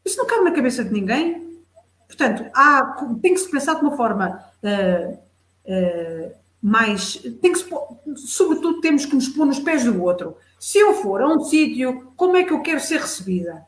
Isso 0.03 0.17
não 0.17 0.25
cabe 0.25 0.43
na 0.43 0.51
cabeça 0.51 0.83
de 0.83 0.91
ninguém. 0.91 1.63
Portanto, 2.09 2.45
há, 2.53 2.97
tem 3.21 3.33
que 3.33 3.39
se 3.39 3.49
pensar 3.49 3.75
de 3.75 3.81
uma 3.81 3.95
forma 3.95 4.43
uh, 4.63 5.13
uh, 5.13 6.31
mais. 6.61 7.15
Tem 7.41 7.53
que 7.53 7.59
se, 7.59 7.69
sobretudo, 8.17 8.81
temos 8.81 9.05
que 9.05 9.15
nos 9.15 9.29
pôr 9.29 9.45
nos 9.45 9.59
pés 9.59 9.85
do 9.85 10.03
outro. 10.03 10.35
Se 10.59 10.77
eu 10.77 10.93
for 10.95 11.21
a 11.21 11.27
um 11.27 11.39
sítio, 11.39 12.11
como 12.17 12.35
é 12.35 12.43
que 12.43 12.51
eu 12.51 12.61
quero 12.61 12.81
ser 12.81 12.99
recebida? 12.99 13.65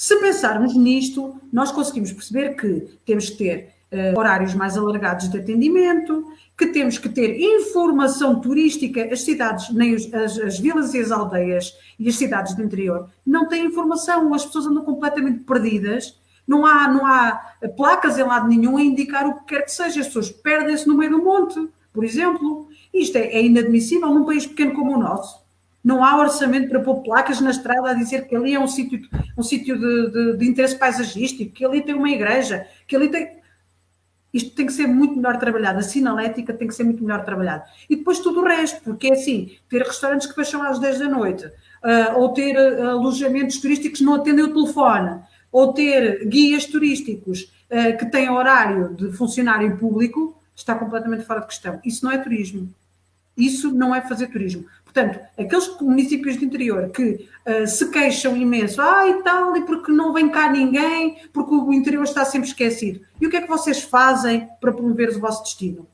Se 0.00 0.16
pensarmos 0.16 0.74
nisto, 0.74 1.38
nós 1.52 1.70
conseguimos 1.70 2.10
perceber 2.10 2.56
que 2.56 2.98
temos 3.04 3.28
que 3.28 3.36
ter 3.36 3.74
uh, 3.92 4.18
horários 4.18 4.54
mais 4.54 4.78
alargados 4.78 5.28
de 5.28 5.36
atendimento, 5.36 6.24
que 6.56 6.68
temos 6.68 6.96
que 6.96 7.10
ter 7.10 7.38
informação 7.38 8.40
turística. 8.40 9.12
As 9.12 9.20
cidades, 9.20 9.68
nem 9.74 9.94
os, 9.94 10.10
as, 10.14 10.38
as, 10.38 10.58
vilas 10.58 10.94
e 10.94 11.00
as 11.00 11.10
aldeias 11.10 11.76
e 11.98 12.08
as 12.08 12.16
cidades 12.16 12.54
do 12.56 12.62
interior 12.62 13.10
não 13.26 13.46
têm 13.46 13.66
informação, 13.66 14.32
as 14.32 14.46
pessoas 14.46 14.68
andam 14.68 14.86
completamente 14.86 15.40
perdidas. 15.40 16.18
Não 16.48 16.64
há, 16.64 16.88
não 16.88 17.04
há 17.04 17.38
placas 17.76 18.18
em 18.18 18.22
lado 18.22 18.48
nenhum 18.48 18.78
a 18.78 18.82
indicar 18.82 19.26
o 19.26 19.40
que 19.40 19.54
quer 19.54 19.66
que 19.66 19.70
seja. 19.70 20.00
As 20.00 20.06
pessoas 20.06 20.30
perdem-se 20.30 20.88
no 20.88 20.96
meio 20.96 21.10
do 21.10 21.22
monte, 21.22 21.68
por 21.92 22.04
exemplo. 22.04 22.70
Isto 22.92 23.18
é, 23.18 23.26
é 23.34 23.42
inadmissível 23.44 24.08
num 24.08 24.24
país 24.24 24.46
pequeno 24.46 24.72
como 24.72 24.96
o 24.96 24.98
nosso. 24.98 25.44
Não 25.82 26.04
há 26.04 26.18
orçamento 26.18 26.68
para 26.68 26.80
pôr 26.80 27.02
placas 27.02 27.40
na 27.40 27.50
estrada 27.50 27.90
a 27.90 27.94
dizer 27.94 28.28
que 28.28 28.36
ali 28.36 28.54
é 28.54 28.60
um 28.60 28.68
sítio, 28.68 29.00
um 29.36 29.42
sítio 29.42 29.78
de, 29.78 30.10
de, 30.10 30.36
de 30.36 30.48
interesse 30.48 30.76
paisagístico, 30.76 31.52
que 31.52 31.64
ali 31.64 31.82
tem 31.82 31.94
uma 31.94 32.10
igreja, 32.10 32.66
que 32.86 32.94
ali 32.94 33.08
tem. 33.08 33.40
Isto 34.32 34.54
tem 34.54 34.66
que 34.66 34.72
ser 34.72 34.86
muito 34.86 35.16
melhor 35.16 35.38
trabalhado. 35.38 35.78
A 35.78 35.82
sinalética 35.82 36.52
tem 36.52 36.68
que 36.68 36.74
ser 36.74 36.84
muito 36.84 37.02
melhor 37.02 37.24
trabalhada. 37.24 37.64
E 37.88 37.96
depois 37.96 38.20
tudo 38.20 38.40
o 38.40 38.44
resto, 38.44 38.80
porque 38.82 39.08
é 39.08 39.12
assim: 39.14 39.56
ter 39.68 39.82
restaurantes 39.82 40.26
que 40.26 40.34
fecham 40.34 40.62
às 40.62 40.78
10 40.78 40.98
da 40.98 41.08
noite, 41.08 41.46
uh, 41.46 42.18
ou 42.18 42.28
ter 42.28 42.54
uh, 42.56 42.90
alojamentos 42.90 43.58
turísticos 43.58 43.98
que 43.98 44.04
não 44.04 44.14
atendem 44.14 44.44
o 44.44 44.52
telefone, 44.52 45.20
ou 45.50 45.72
ter 45.72 46.26
guias 46.26 46.66
turísticos 46.66 47.50
uh, 47.70 47.96
que 47.98 48.06
têm 48.06 48.30
horário 48.30 48.94
de 48.94 49.10
funcionário 49.12 49.76
público, 49.78 50.36
está 50.54 50.74
completamente 50.74 51.24
fora 51.24 51.40
de 51.40 51.46
questão. 51.46 51.80
Isso 51.84 52.04
não 52.04 52.12
é 52.12 52.18
turismo. 52.18 52.72
Isso 53.36 53.72
não 53.72 53.94
é 53.94 54.02
fazer 54.02 54.26
turismo. 54.26 54.66
Portanto, 54.92 55.20
aqueles 55.38 55.80
municípios 55.80 56.36
de 56.36 56.44
interior 56.44 56.90
que 56.90 57.28
uh, 57.46 57.66
se 57.66 57.88
queixam 57.90 58.36
imenso, 58.36 58.82
ah, 58.82 59.06
e 59.08 59.22
tal, 59.22 59.56
e 59.56 59.64
porque 59.64 59.92
não 59.92 60.12
vem 60.12 60.28
cá 60.28 60.50
ninguém, 60.50 61.16
porque 61.32 61.54
o 61.54 61.72
interior 61.72 62.02
está 62.02 62.24
sempre 62.24 62.48
esquecido. 62.48 63.00
E 63.20 63.26
o 63.26 63.30
que 63.30 63.36
é 63.36 63.40
que 63.40 63.48
vocês 63.48 63.82
fazem 63.82 64.48
para 64.60 64.72
promover 64.72 65.10
o 65.10 65.20
vosso 65.20 65.44
destino? 65.44 65.86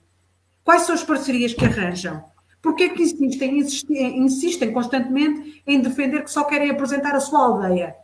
Quais 0.65 0.83
são 0.83 0.95
as 0.95 1.05
parcerias 1.05 1.53
que 1.53 1.65
arranjam? 1.65 2.25
Porquê 2.63 2.85
é 2.85 2.89
que 2.89 3.03
insistem, 3.03 3.59
insistem, 3.59 4.19
insistem 4.19 4.73
constantemente 4.73 5.63
em 5.67 5.81
defender 5.81 6.25
que 6.25 6.31
só 6.31 6.45
querem 6.45 6.71
apresentar 6.71 7.15
a 7.15 7.21
sua 7.21 7.41
aldeia? 7.41 7.95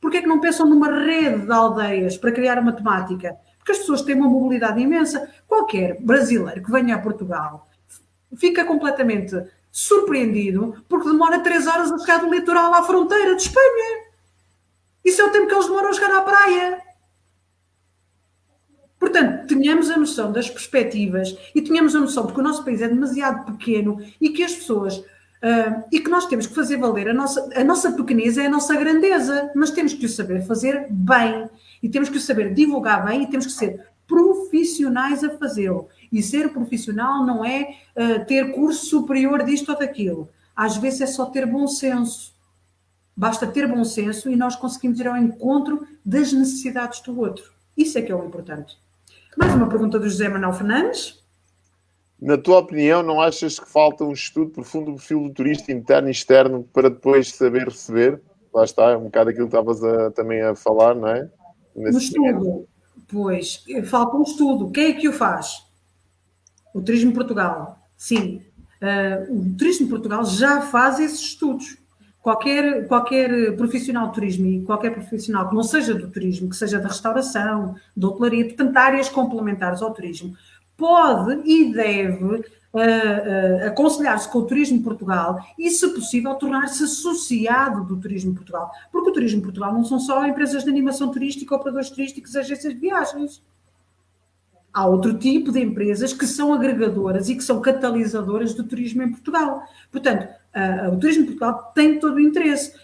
Porquê 0.00 0.18
é 0.18 0.20
que 0.20 0.28
não 0.28 0.40
pensam 0.40 0.68
numa 0.68 0.92
rede 1.02 1.46
de 1.46 1.52
aldeias 1.52 2.18
para 2.18 2.30
criar 2.30 2.58
uma 2.58 2.72
temática? 2.72 3.34
Porque 3.56 3.72
as 3.72 3.78
pessoas 3.78 4.02
têm 4.02 4.16
uma 4.16 4.28
mobilidade 4.28 4.80
imensa. 4.80 5.30
Qualquer 5.48 5.98
brasileiro 6.00 6.62
que 6.62 6.70
venha 6.70 6.94
a 6.96 6.98
Portugal 6.98 7.68
fica 8.36 8.64
completamente 8.64 9.34
surpreendido 9.72 10.84
porque 10.86 11.08
demora 11.08 11.40
três 11.40 11.66
horas 11.66 11.90
a 11.90 11.98
chegar 11.98 12.18
do 12.18 12.32
litoral 12.32 12.74
à 12.74 12.82
fronteira 12.82 13.34
de 13.34 13.42
Espanha. 13.42 14.04
Isso 15.02 15.22
é 15.22 15.24
o 15.24 15.30
tempo 15.30 15.48
que 15.48 15.54
eles 15.54 15.66
demoram 15.66 15.88
a 15.88 15.92
chegar 15.94 16.14
à 16.14 16.20
praia. 16.20 16.82
Portanto, 19.00 19.48
tenhamos 19.48 19.90
a 19.90 19.96
noção 19.96 20.30
das 20.30 20.48
perspectivas 20.48 21.36
e 21.54 21.62
tenhamos 21.62 21.96
a 21.96 22.00
noção 22.00 22.26
de 22.26 22.34
que 22.34 22.38
o 22.38 22.42
nosso 22.42 22.64
país 22.64 22.80
é 22.82 22.86
demasiado 22.86 23.46
pequeno 23.46 23.98
e 24.20 24.28
que 24.28 24.44
as 24.44 24.54
pessoas 24.54 24.98
uh, 24.98 25.82
e 25.90 25.98
que 25.98 26.08
nós 26.08 26.26
temos 26.26 26.46
que 26.46 26.54
fazer 26.54 26.76
valer 26.76 27.08
a 27.08 27.14
nossa, 27.14 27.48
a 27.54 27.64
nossa 27.64 27.90
pequeneza 27.92 28.42
é 28.42 28.46
a 28.46 28.50
nossa 28.50 28.76
grandeza, 28.76 29.50
mas 29.56 29.72
temos 29.72 29.94
que 29.94 30.06
o 30.06 30.08
saber 30.08 30.46
fazer 30.46 30.86
bem 30.88 31.48
e 31.82 31.88
temos 31.88 32.08
que 32.08 32.18
o 32.18 32.20
saber 32.20 32.54
divulgar 32.54 33.04
bem 33.04 33.22
e 33.22 33.26
temos 33.26 33.46
que 33.46 33.52
ser 33.52 33.80
profissionais 34.06 35.24
a 35.24 35.30
fazê-lo. 35.30 35.88
E 36.12 36.22
ser 36.22 36.52
profissional 36.52 37.24
não 37.24 37.44
é 37.44 37.76
uh, 37.96 38.24
ter 38.26 38.52
curso 38.52 38.86
superior 38.86 39.42
disto 39.44 39.70
ou 39.70 39.78
daquilo. 39.78 40.28
Às 40.54 40.76
vezes 40.76 41.00
é 41.00 41.06
só 41.06 41.26
ter 41.26 41.46
bom 41.46 41.66
senso. 41.66 42.34
Basta 43.16 43.46
ter 43.46 43.66
bom 43.66 43.82
senso 43.84 44.30
e 44.30 44.36
nós 44.36 44.54
conseguimos 44.54 45.00
ir 45.00 45.08
ao 45.08 45.16
encontro 45.16 45.86
das 46.04 46.32
necessidades 46.32 47.00
do 47.00 47.18
outro. 47.18 47.52
Isso 47.76 47.98
é 47.98 48.02
que 48.02 48.12
é 48.12 48.14
o 48.14 48.24
importante. 48.24 48.76
Mais 49.36 49.54
uma 49.54 49.68
pergunta 49.68 49.98
do 49.98 50.08
José 50.08 50.28
Manuel 50.28 50.52
Fernandes. 50.52 51.22
Na 52.20 52.38
tua 52.38 52.58
opinião, 52.58 53.02
não 53.02 53.20
achas 53.20 53.58
que 53.58 53.68
falta 53.68 54.04
um 54.04 54.12
estudo 54.12 54.50
profundo 54.50 54.92
do 54.92 54.96
perfil 54.96 55.24
do 55.24 55.30
turista 55.30 55.72
interno 55.72 56.08
e 56.08 56.12
externo 56.12 56.68
para 56.72 56.88
depois 56.88 57.32
saber 57.32 57.64
receber? 57.64 58.20
Lá 58.54 58.64
está, 58.64 58.90
é 58.90 58.96
um 58.96 59.04
bocado 59.04 59.30
aquilo 59.30 59.48
que 59.48 59.56
estavas 59.56 59.82
a, 59.82 60.10
também 60.10 60.42
a 60.42 60.54
falar, 60.54 60.94
não 60.94 61.08
é? 61.08 61.28
Nesse 61.74 61.96
um 61.96 62.00
estudo. 62.28 62.68
Pois, 63.08 63.64
falta 63.86 64.16
um 64.16 64.22
estudo. 64.22 64.70
Quem 64.70 64.90
é 64.90 64.92
que 64.92 65.08
o 65.08 65.12
faz? 65.12 65.66
O 66.74 66.80
Turismo 66.80 67.12
Portugal. 67.12 67.78
Sim. 67.96 68.42
Uh, 68.80 69.36
o 69.36 69.56
Turismo 69.56 69.88
Portugal 69.88 70.24
já 70.24 70.60
faz 70.62 70.98
esses 70.98 71.20
estudos. 71.20 71.78
Qualquer, 72.20 72.86
qualquer 72.86 73.56
profissional 73.56 74.08
de 74.08 74.14
turismo 74.14 74.46
e 74.46 74.62
qualquer 74.62 74.90
profissional 74.90 75.48
que 75.48 75.56
não 75.56 75.62
seja 75.64 75.92
do 75.92 76.08
turismo, 76.08 76.48
que 76.48 76.56
seja 76.56 76.78
da 76.78 76.86
restauração, 76.86 77.74
da 77.96 78.08
hotelaria, 78.08 78.44
portanto, 78.44 78.76
áreas 78.76 79.08
complementares 79.08 79.82
ao 79.82 79.92
turismo, 79.92 80.36
pode 80.76 81.42
e 81.44 81.72
deve 81.72 82.24
uh, 82.24 82.38
uh, 82.38 83.66
aconselhar-se 83.66 84.28
com 84.28 84.38
o 84.38 84.46
Turismo 84.46 84.82
Portugal 84.82 85.38
e, 85.58 85.70
se 85.70 85.88
possível, 85.88 86.34
tornar-se 86.34 86.84
associado 86.84 87.84
do 87.84 87.96
Turismo 87.98 88.34
Portugal. 88.34 88.70
Porque 88.90 89.10
o 89.10 89.12
Turismo 89.12 89.42
Portugal 89.42 89.72
não 89.72 89.84
são 89.84 90.00
só 90.00 90.26
empresas 90.26 90.64
de 90.64 90.70
animação 90.70 91.10
turística, 91.10 91.54
operadores 91.54 91.90
turísticos, 91.90 92.36
agências 92.36 92.74
de 92.74 92.80
viagens. 92.80 93.42
Há 94.72 94.86
outro 94.86 95.18
tipo 95.18 95.52
de 95.52 95.60
empresas 95.60 96.12
que 96.12 96.26
são 96.26 96.54
agregadoras 96.54 97.28
e 97.28 97.36
que 97.36 97.44
são 97.44 97.60
catalisadoras 97.60 98.54
do 98.54 98.64
turismo 98.64 99.02
em 99.02 99.10
Portugal. 99.10 99.62
Portanto, 99.90 100.28
Uh, 100.54 100.92
o 100.92 100.98
Turismo 100.98 101.22
de 101.22 101.28
Portugal 101.30 101.72
tem 101.74 101.98
todo 101.98 102.16
o 102.16 102.20
interesse. 102.20 102.74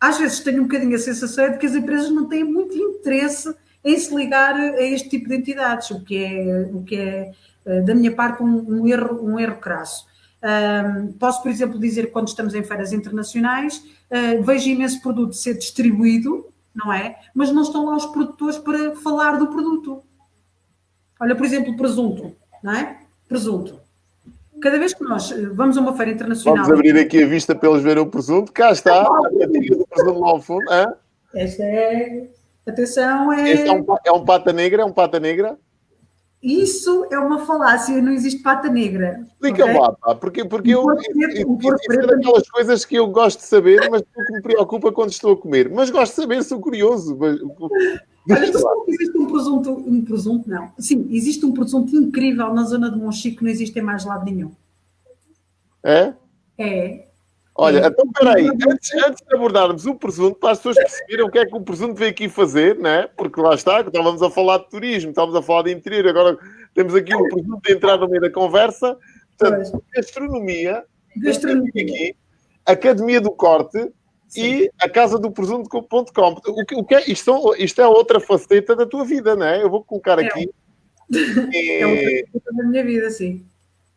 Às 0.00 0.18
vezes 0.18 0.40
tenho 0.40 0.60
um 0.60 0.66
bocadinho 0.66 0.96
a 0.96 0.98
sensação 0.98 1.50
de 1.50 1.58
que 1.58 1.66
as 1.66 1.74
empresas 1.74 2.10
não 2.10 2.26
têm 2.26 2.44
muito 2.44 2.76
interesse 2.76 3.54
em 3.84 3.98
se 3.98 4.14
ligar 4.14 4.54
a 4.54 4.82
este 4.82 5.10
tipo 5.10 5.28
de 5.28 5.36
entidades, 5.36 5.90
o 5.90 6.02
que 6.02 6.16
é, 6.16 6.70
o 6.72 6.82
que 6.82 6.96
é 6.96 7.32
uh, 7.66 7.84
da 7.84 7.94
minha 7.94 8.12
parte, 8.14 8.42
um, 8.42 8.82
um, 8.82 8.86
erro, 8.86 9.22
um 9.22 9.38
erro 9.38 9.56
crasso. 9.56 10.06
Uh, 10.38 11.12
posso, 11.14 11.42
por 11.42 11.50
exemplo, 11.50 11.78
dizer 11.78 12.06
que 12.06 12.12
quando 12.12 12.28
estamos 12.28 12.54
em 12.54 12.62
feiras 12.62 12.92
internacionais, 12.92 13.82
vejo 14.42 14.70
imenso 14.70 15.02
produto 15.02 15.34
ser 15.34 15.58
distribuído, 15.58 16.46
não 16.74 16.90
é? 16.90 17.18
Mas 17.34 17.52
não 17.52 17.60
estão 17.60 17.84
lá 17.84 17.96
os 17.96 18.06
produtores 18.06 18.56
para 18.56 18.96
falar 18.96 19.36
do 19.36 19.48
produto. 19.48 20.02
Olha, 21.20 21.34
por 21.34 21.44
exemplo, 21.44 21.76
presunto, 21.76 22.32
não 22.62 22.72
é? 22.72 22.98
Presunto 23.28 23.80
cada 24.60 24.78
vez 24.78 24.94
que 24.94 25.02
nós 25.02 25.30
eh, 25.32 25.46
vamos 25.52 25.76
a 25.76 25.80
uma 25.80 25.96
feira 25.96 26.12
internacional. 26.12 26.64
Vamos 26.64 26.78
abrir 26.78 26.98
aqui 26.98 27.22
a 27.22 27.26
vista 27.26 27.54
para 27.54 27.70
eles 27.70 27.82
verem 27.82 28.02
o 28.02 28.06
presunto. 28.06 28.52
Cá 28.52 28.72
está, 28.72 29.02
a 29.02 29.06
patinha 29.06 29.76
do 29.76 29.86
presunto 29.86 30.20
lá 30.20 30.30
ao 30.30 30.40
fundo. 30.40 30.70
Hã? 30.70 30.94
Esta 31.34 31.62
é. 31.62 32.28
Atenção, 32.66 33.32
é. 33.32 33.50
Este 33.50 33.68
é 33.68 33.72
um, 33.72 33.84
é 34.04 34.12
um 34.12 34.24
pata 34.24 34.52
negra? 34.52 34.82
É 34.82 34.84
um 34.84 34.92
pata 34.92 35.18
negra? 35.18 35.56
Isso 36.40 37.06
é 37.10 37.18
uma 37.18 37.44
falácia, 37.44 38.00
não 38.00 38.12
existe 38.12 38.42
pata 38.42 38.68
negra. 38.68 39.20
Explica 39.26 39.64
okay? 39.64 39.76
lá, 39.76 39.92
pá, 39.92 40.14
porque, 40.14 40.44
porque 40.44 40.70
eu. 40.70 40.84
Isso 40.94 41.92
é 41.92 42.06
daquelas 42.06 42.48
coisas 42.48 42.84
que 42.84 42.94
eu 42.94 43.08
gosto 43.08 43.40
de 43.40 43.46
saber, 43.46 43.88
mas 43.90 44.02
que 44.02 44.32
me 44.32 44.42
preocupa 44.42 44.92
quando 44.92 45.10
estou 45.10 45.32
a 45.32 45.36
comer. 45.36 45.68
Mas 45.68 45.90
gosto 45.90 46.14
de 46.14 46.22
saber, 46.22 46.44
sou 46.44 46.60
curioso. 46.60 47.16
Mas... 47.18 47.40
Olha, 48.30 48.44
existe 48.88 49.18
um 49.18 49.26
presunto, 49.26 49.72
um 49.72 50.04
presunto, 50.04 50.50
não. 50.50 50.72
Sim, 50.78 51.08
existe 51.10 51.44
um 51.46 51.52
presunto 51.52 51.96
incrível 51.96 52.52
na 52.52 52.64
zona 52.64 52.90
de 52.90 52.98
Monchique 52.98 53.38
que 53.38 53.44
não 53.44 53.50
existe 53.50 53.78
em 53.78 53.82
mais 53.82 54.04
lado 54.04 54.24
nenhum. 54.24 54.50
É? 55.82 56.12
É. 56.58 57.08
Olha, 57.54 57.80
é. 57.80 57.86
então 57.86 58.10
peraí, 58.12 58.46
antes, 58.46 58.92
antes 58.94 59.24
de 59.26 59.34
abordarmos 59.34 59.86
o 59.86 59.94
presunto, 59.94 60.38
para 60.38 60.52
as 60.52 60.58
pessoas 60.58 60.76
perceberem 60.76 61.24
o 61.24 61.30
que 61.30 61.38
é 61.38 61.46
que 61.46 61.56
o 61.56 61.60
presunto 61.60 61.94
veio 61.94 62.10
aqui 62.10 62.28
fazer, 62.28 62.78
né? 62.78 63.08
Porque 63.16 63.40
lá 63.40 63.54
está, 63.54 63.80
estávamos 63.80 64.22
a 64.22 64.30
falar 64.30 64.58
de 64.58 64.70
turismo, 64.70 65.10
estávamos 65.10 65.36
a 65.36 65.42
falar 65.42 65.62
de 65.62 65.72
interior, 65.72 66.06
agora 66.08 66.38
temos 66.74 66.94
aqui 66.94 67.14
o 67.14 67.28
presunto 67.28 67.60
de 67.64 67.72
entrar 67.72 67.96
no 67.96 68.08
meio 68.08 68.20
da 68.20 68.30
conversa. 68.30 68.96
Portanto, 69.36 69.82
gastronomia, 69.94 70.84
gastronomia 71.16 71.72
aqui, 71.74 72.16
Academia 72.64 73.20
do 73.20 73.30
Corte, 73.30 73.92
Sim. 74.28 74.42
e 74.42 74.70
a 74.80 74.88
casa 74.88 75.18
do 75.18 75.30
presunto.com. 75.30 76.36
O 76.46 76.66
que, 76.66 76.74
o 76.74 76.84
que 76.84 76.94
é, 76.94 77.10
isto, 77.10 77.54
isto, 77.58 77.80
é 77.80 77.86
outra 77.86 78.20
faceta 78.20 78.76
da 78.76 78.86
tua 78.86 79.04
vida, 79.04 79.34
não 79.34 79.46
é? 79.46 79.62
Eu 79.62 79.70
vou 79.70 79.82
colocar 79.82 80.18
é. 80.18 80.26
aqui. 80.26 80.50
É, 81.54 81.80
é 81.80 81.86
outra 81.86 82.26
faceta 82.32 82.52
da 82.56 82.64
minha 82.64 82.84
vida, 82.84 83.10
sim. 83.10 83.44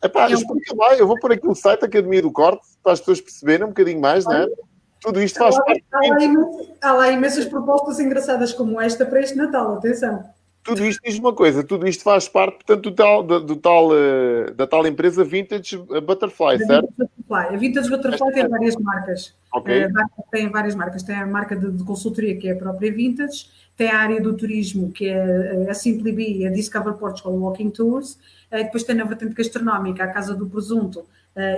Epá, 0.02 0.28
é 0.28 0.32
explica 0.32 0.74
lá, 0.74 0.96
eu 0.96 1.06
vou 1.06 1.18
pôr 1.20 1.32
aqui 1.32 1.46
o 1.46 1.54
site 1.54 1.84
Academia 1.84 2.22
do 2.22 2.32
Corte 2.32 2.66
para 2.82 2.92
as 2.92 2.98
pessoas 2.98 3.20
perceberem 3.20 3.64
um 3.64 3.68
bocadinho 3.68 4.00
mais, 4.00 4.24
não 4.24 4.32
é? 4.32 4.48
Tudo 5.00 5.22
isto 5.22 5.38
faz 5.38 5.56
há, 5.56 5.62
parte. 5.62 5.84
Há 5.92 5.98
lá, 5.98 6.24
imensas, 6.24 6.68
há 6.80 6.92
lá 6.92 7.10
imensas 7.10 7.44
propostas 7.44 8.00
engraçadas 8.00 8.52
como 8.52 8.80
esta 8.80 9.06
para 9.06 9.20
este 9.20 9.36
Natal, 9.36 9.74
atenção. 9.74 10.24
Tudo 10.62 10.84
isto 10.86 11.02
diz 11.04 11.18
uma 11.18 11.34
coisa, 11.34 11.64
tudo 11.64 11.88
isto 11.88 12.04
faz 12.04 12.28
parte, 12.28 12.64
portanto, 12.64 12.82
do 12.82 12.92
tal, 12.94 13.22
do, 13.22 13.40
do 13.40 13.56
tal, 13.56 13.88
uh, 13.88 14.54
da 14.54 14.66
tal 14.66 14.86
empresa 14.86 15.24
Vintage 15.24 15.76
Butterfly, 15.76 16.58
da 16.58 16.66
certo? 16.66 16.88
Vintage 16.88 17.10
Butterfly. 17.16 17.54
A 17.54 17.56
Vintage 17.58 17.90
Butterfly 17.90 18.32
tem 18.32 18.48
várias 18.48 18.76
marcas. 18.76 19.34
Okay. 19.52 19.86
Uh, 19.86 19.90
tem 20.30 20.48
várias 20.48 20.74
marcas. 20.76 21.02
Tem 21.02 21.16
a 21.16 21.26
marca 21.26 21.56
de, 21.56 21.70
de, 21.70 21.82
consultoria, 21.82 22.36
que 22.36 22.48
é 22.48 22.52
a 22.52 22.56
própria 22.56 22.92
Vintage, 22.92 23.46
tem 23.76 23.90
a 23.90 23.98
área 23.98 24.20
do 24.20 24.36
turismo, 24.36 24.92
que 24.92 25.08
é 25.08 25.66
a 25.68 25.74
Simply 25.74 26.12
Bee, 26.12 26.46
a 26.46 26.50
Discover 26.50 26.94
Portugal 26.94 27.32
Walking 27.34 27.70
Tours, 27.70 28.18
depois 28.50 28.84
tem 28.84 28.94
na 28.94 29.04
vertente 29.04 29.34
gastronómica 29.34 30.04
a 30.04 30.08
Casa 30.08 30.34
do 30.34 30.46
Presunto, 30.46 31.06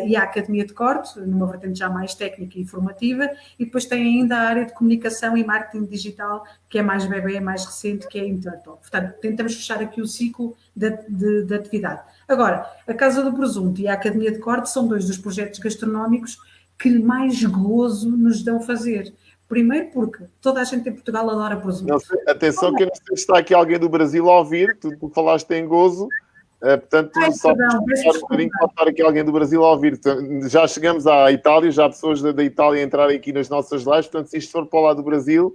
e 0.06 0.14
a 0.14 0.22
Academia 0.22 0.64
de 0.64 0.72
Corte, 0.72 1.18
numa 1.20 1.46
vertente 1.46 1.78
já 1.78 1.88
mais 1.88 2.14
técnica 2.14 2.58
e 2.58 2.64
formativa, 2.64 3.28
e 3.58 3.64
depois 3.64 3.86
tem 3.86 4.02
ainda 4.02 4.36
a 4.36 4.40
área 4.40 4.64
de 4.64 4.72
comunicação 4.72 5.36
e 5.36 5.44
marketing 5.44 5.86
digital, 5.86 6.44
que 6.68 6.78
é 6.78 6.82
mais 6.82 7.06
bebê, 7.06 7.40
mais 7.40 7.64
recente, 7.64 8.06
que 8.06 8.18
é 8.18 8.22
a 8.22 8.28
Intertalk. 8.28 8.80
Portanto, 8.80 9.14
tentamos 9.20 9.54
fechar 9.54 9.82
aqui 9.82 10.00
o 10.00 10.06
ciclo 10.06 10.56
de, 10.74 10.90
de, 11.08 11.44
de 11.44 11.54
atividade. 11.54 12.02
Agora, 12.28 12.70
a 12.86 12.94
Casa 12.94 13.22
do 13.22 13.32
Presunto 13.32 13.80
e 13.80 13.88
a 13.88 13.94
Academia 13.94 14.30
de 14.30 14.38
Corte 14.38 14.70
são 14.70 14.86
dois 14.86 15.06
dos 15.06 15.18
projetos 15.18 15.58
gastronómicos 15.58 16.38
que 16.78 16.98
mais 16.98 17.42
gozo 17.44 18.16
nos 18.16 18.42
dão 18.42 18.60
fazer. 18.60 19.12
Primeiro 19.48 19.90
porque 19.90 20.24
toda 20.40 20.60
a 20.60 20.64
gente 20.64 20.88
em 20.88 20.92
Portugal 20.92 21.28
adora 21.28 21.56
presunto. 21.56 22.00
Sei, 22.00 22.18
atenção 22.26 22.74
que 22.74 22.84
não 22.84 22.92
está 23.12 23.38
aqui 23.38 23.52
alguém 23.52 23.78
do 23.78 23.88
Brasil 23.88 24.28
a 24.30 24.38
ouvir, 24.38 24.76
tu 24.76 25.10
falaste 25.14 25.50
em 25.52 25.66
gozo, 25.66 26.08
Uh, 26.64 26.78
portanto, 26.78 27.10
Ai, 27.16 27.30
só 27.32 27.52
um 27.52 28.20
bocadinho 28.20 28.48
para 28.58 28.66
estar 28.68 28.88
aqui 28.88 29.02
alguém 29.02 29.22
do 29.22 29.32
Brasil 29.32 29.62
a 29.62 29.72
ouvir. 29.72 30.00
Já 30.48 30.66
chegamos 30.66 31.06
à 31.06 31.30
Itália, 31.30 31.70
já 31.70 31.84
há 31.84 31.90
pessoas 31.90 32.22
da, 32.22 32.32
da 32.32 32.42
Itália 32.42 32.80
a 32.80 32.86
entrarem 32.86 33.18
aqui 33.18 33.34
nas 33.34 33.50
nossas 33.50 33.82
lives, 33.82 34.06
portanto, 34.06 34.28
se 34.28 34.38
isto 34.38 34.50
for 34.50 34.64
para 34.64 34.78
o 34.78 34.82
lado 34.82 34.96
do 34.96 35.02
Brasil, 35.02 35.54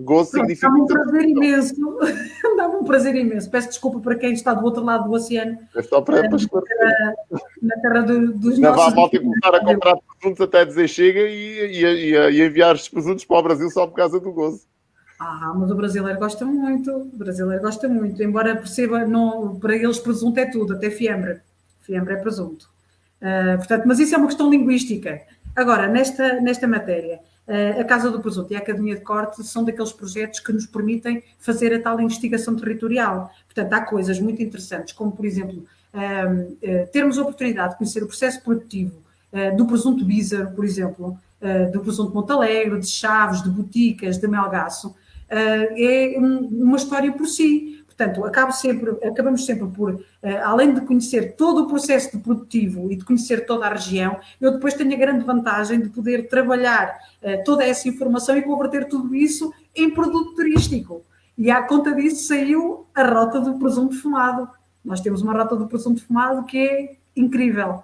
gosto 0.00 0.30
significa. 0.30 0.68
Dá-me 0.68 0.80
um 0.80 0.86
prazer 0.86 1.28
imenso. 1.28 1.74
Dá-me 2.56 2.76
um 2.76 2.84
prazer 2.84 3.14
imenso. 3.16 3.50
Peço 3.50 3.68
desculpa 3.68 4.00
para 4.00 4.14
quem 4.14 4.32
está 4.32 4.54
do 4.54 4.64
outro 4.64 4.82
lado 4.82 5.04
do 5.04 5.12
oceano. 5.12 5.58
É 5.76 5.82
só 5.82 6.00
para, 6.00 6.26
para 6.26 6.36
esclarecer. 6.36 7.14
Na 7.60 7.76
terra 7.82 8.00
do, 8.00 8.32
dos 8.32 8.58
Não 8.58 8.70
nossos. 8.70 8.94
Não 8.94 8.94
vá 8.94 8.96
mal 8.96 9.10
começar 9.10 9.54
a 9.56 9.60
comprar 9.62 9.96
presuntos 10.18 10.40
até 10.40 10.64
dizer 10.64 10.88
chega 10.88 11.20
e, 11.20 11.34
e, 11.34 11.84
e, 11.84 12.14
e 12.14 12.46
enviar 12.46 12.74
os 12.74 12.88
presuntos 12.88 13.26
para 13.26 13.38
o 13.38 13.42
Brasil 13.42 13.68
só 13.68 13.86
por 13.86 13.96
causa 13.96 14.18
do 14.18 14.32
gozo. 14.32 14.62
Ah, 15.18 15.54
mas 15.56 15.70
o 15.70 15.74
brasileiro 15.74 16.18
gosta 16.18 16.44
muito, 16.44 16.90
o 16.90 17.16
brasileiro 17.16 17.62
gosta 17.62 17.88
muito, 17.88 18.22
embora 18.22 18.54
perceba, 18.54 19.06
não, 19.06 19.56
para 19.56 19.74
eles 19.74 19.98
presunto 19.98 20.38
é 20.38 20.46
tudo, 20.46 20.74
até 20.74 20.90
fiambre. 20.90 21.40
Fiambre 21.80 22.14
é 22.14 22.16
presunto. 22.16 22.68
Uh, 23.20 23.56
portanto, 23.56 23.84
mas 23.86 23.98
isso 23.98 24.14
é 24.14 24.18
uma 24.18 24.26
questão 24.26 24.50
linguística. 24.50 25.22
Agora, 25.54 25.88
nesta, 25.88 26.38
nesta 26.40 26.66
matéria, 26.66 27.20
uh, 27.48 27.80
a 27.80 27.84
Casa 27.84 28.10
do 28.10 28.20
Presunto 28.20 28.52
e 28.52 28.56
a 28.56 28.58
Academia 28.58 28.94
de 28.94 29.00
Corte 29.00 29.42
são 29.42 29.64
daqueles 29.64 29.92
projetos 29.92 30.40
que 30.40 30.52
nos 30.52 30.66
permitem 30.66 31.22
fazer 31.38 31.72
a 31.72 31.80
tal 31.80 31.98
investigação 31.98 32.54
territorial. 32.54 33.30
Portanto, 33.46 33.72
há 33.72 33.80
coisas 33.80 34.20
muito 34.20 34.42
interessantes, 34.42 34.92
como, 34.92 35.12
por 35.12 35.24
exemplo, 35.24 35.64
uh, 35.94 36.86
termos 36.92 37.16
a 37.18 37.22
oportunidade 37.22 37.72
de 37.72 37.78
conhecer 37.78 38.02
o 38.02 38.06
processo 38.06 38.42
produtivo 38.42 39.06
do 39.58 39.66
presunto 39.66 40.02
Bizar, 40.02 40.50
por 40.54 40.64
exemplo, 40.64 41.18
do 41.70 41.80
presunto 41.80 42.14
Montalegre, 42.14 42.78
de 42.80 42.86
Chaves, 42.86 43.42
de 43.42 43.50
Boticas, 43.50 44.16
de 44.16 44.26
Melgaço, 44.26 44.94
é 45.28 46.16
uma 46.18 46.76
história 46.76 47.12
por 47.12 47.26
si. 47.26 47.84
Portanto, 47.86 48.24
acabo 48.26 48.52
sempre, 48.52 48.90
acabamos 49.02 49.46
sempre 49.46 49.66
por, 49.68 50.04
além 50.44 50.74
de 50.74 50.82
conhecer 50.82 51.34
todo 51.34 51.62
o 51.62 51.66
processo 51.66 52.14
de 52.14 52.22
produtivo 52.22 52.92
e 52.92 52.96
de 52.96 53.04
conhecer 53.04 53.46
toda 53.46 53.66
a 53.66 53.70
região, 53.70 54.20
eu 54.38 54.52
depois 54.52 54.74
tenho 54.74 54.92
a 54.92 54.98
grande 54.98 55.24
vantagem 55.24 55.80
de 55.80 55.88
poder 55.88 56.28
trabalhar 56.28 56.94
toda 57.46 57.64
essa 57.64 57.88
informação 57.88 58.36
e 58.36 58.42
converter 58.42 58.86
tudo 58.86 59.14
isso 59.14 59.50
em 59.74 59.88
produto 59.90 60.34
turístico. 60.34 61.02
E 61.38 61.50
à 61.50 61.62
conta 61.62 61.94
disso 61.94 62.28
saiu 62.28 62.86
a 62.94 63.02
rota 63.02 63.40
do 63.40 63.58
presunto 63.58 63.94
fumado. 63.98 64.46
Nós 64.84 65.00
temos 65.00 65.22
uma 65.22 65.32
rota 65.32 65.56
do 65.56 65.66
presunto 65.66 66.04
fumado 66.04 66.44
que 66.44 66.58
é 66.58 66.96
incrível. 67.16 67.82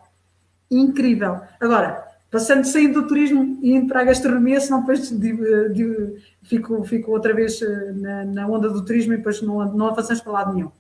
Incrível. 0.71 1.41
Agora, 1.59 2.07
passando, 2.33 2.65
saindo 2.65 3.03
do 3.03 3.07
turismo 3.07 3.59
e 3.63 3.75
indo 3.75 3.87
para 3.87 4.01
a 4.01 4.05
gastronomia, 4.05 4.59
senão 4.59 4.81
depois 4.81 5.11
de, 5.11 5.69
de, 5.69 6.17
fico, 6.43 6.83
fico 6.83 7.13
outra 7.13 7.35
vez 7.35 7.61
eh, 7.61 7.93
na, 7.93 8.25
na, 8.25 8.49
onda 8.49 8.71
do 8.71 8.83
turismo 8.83 9.13
e 9.13 9.19
depois 9.19 9.43
não, 9.43 9.63
não 9.77 9.89
avançamos 9.89 10.23
para 10.23 10.33
lado 10.33 10.55
nenhum. 10.55 10.73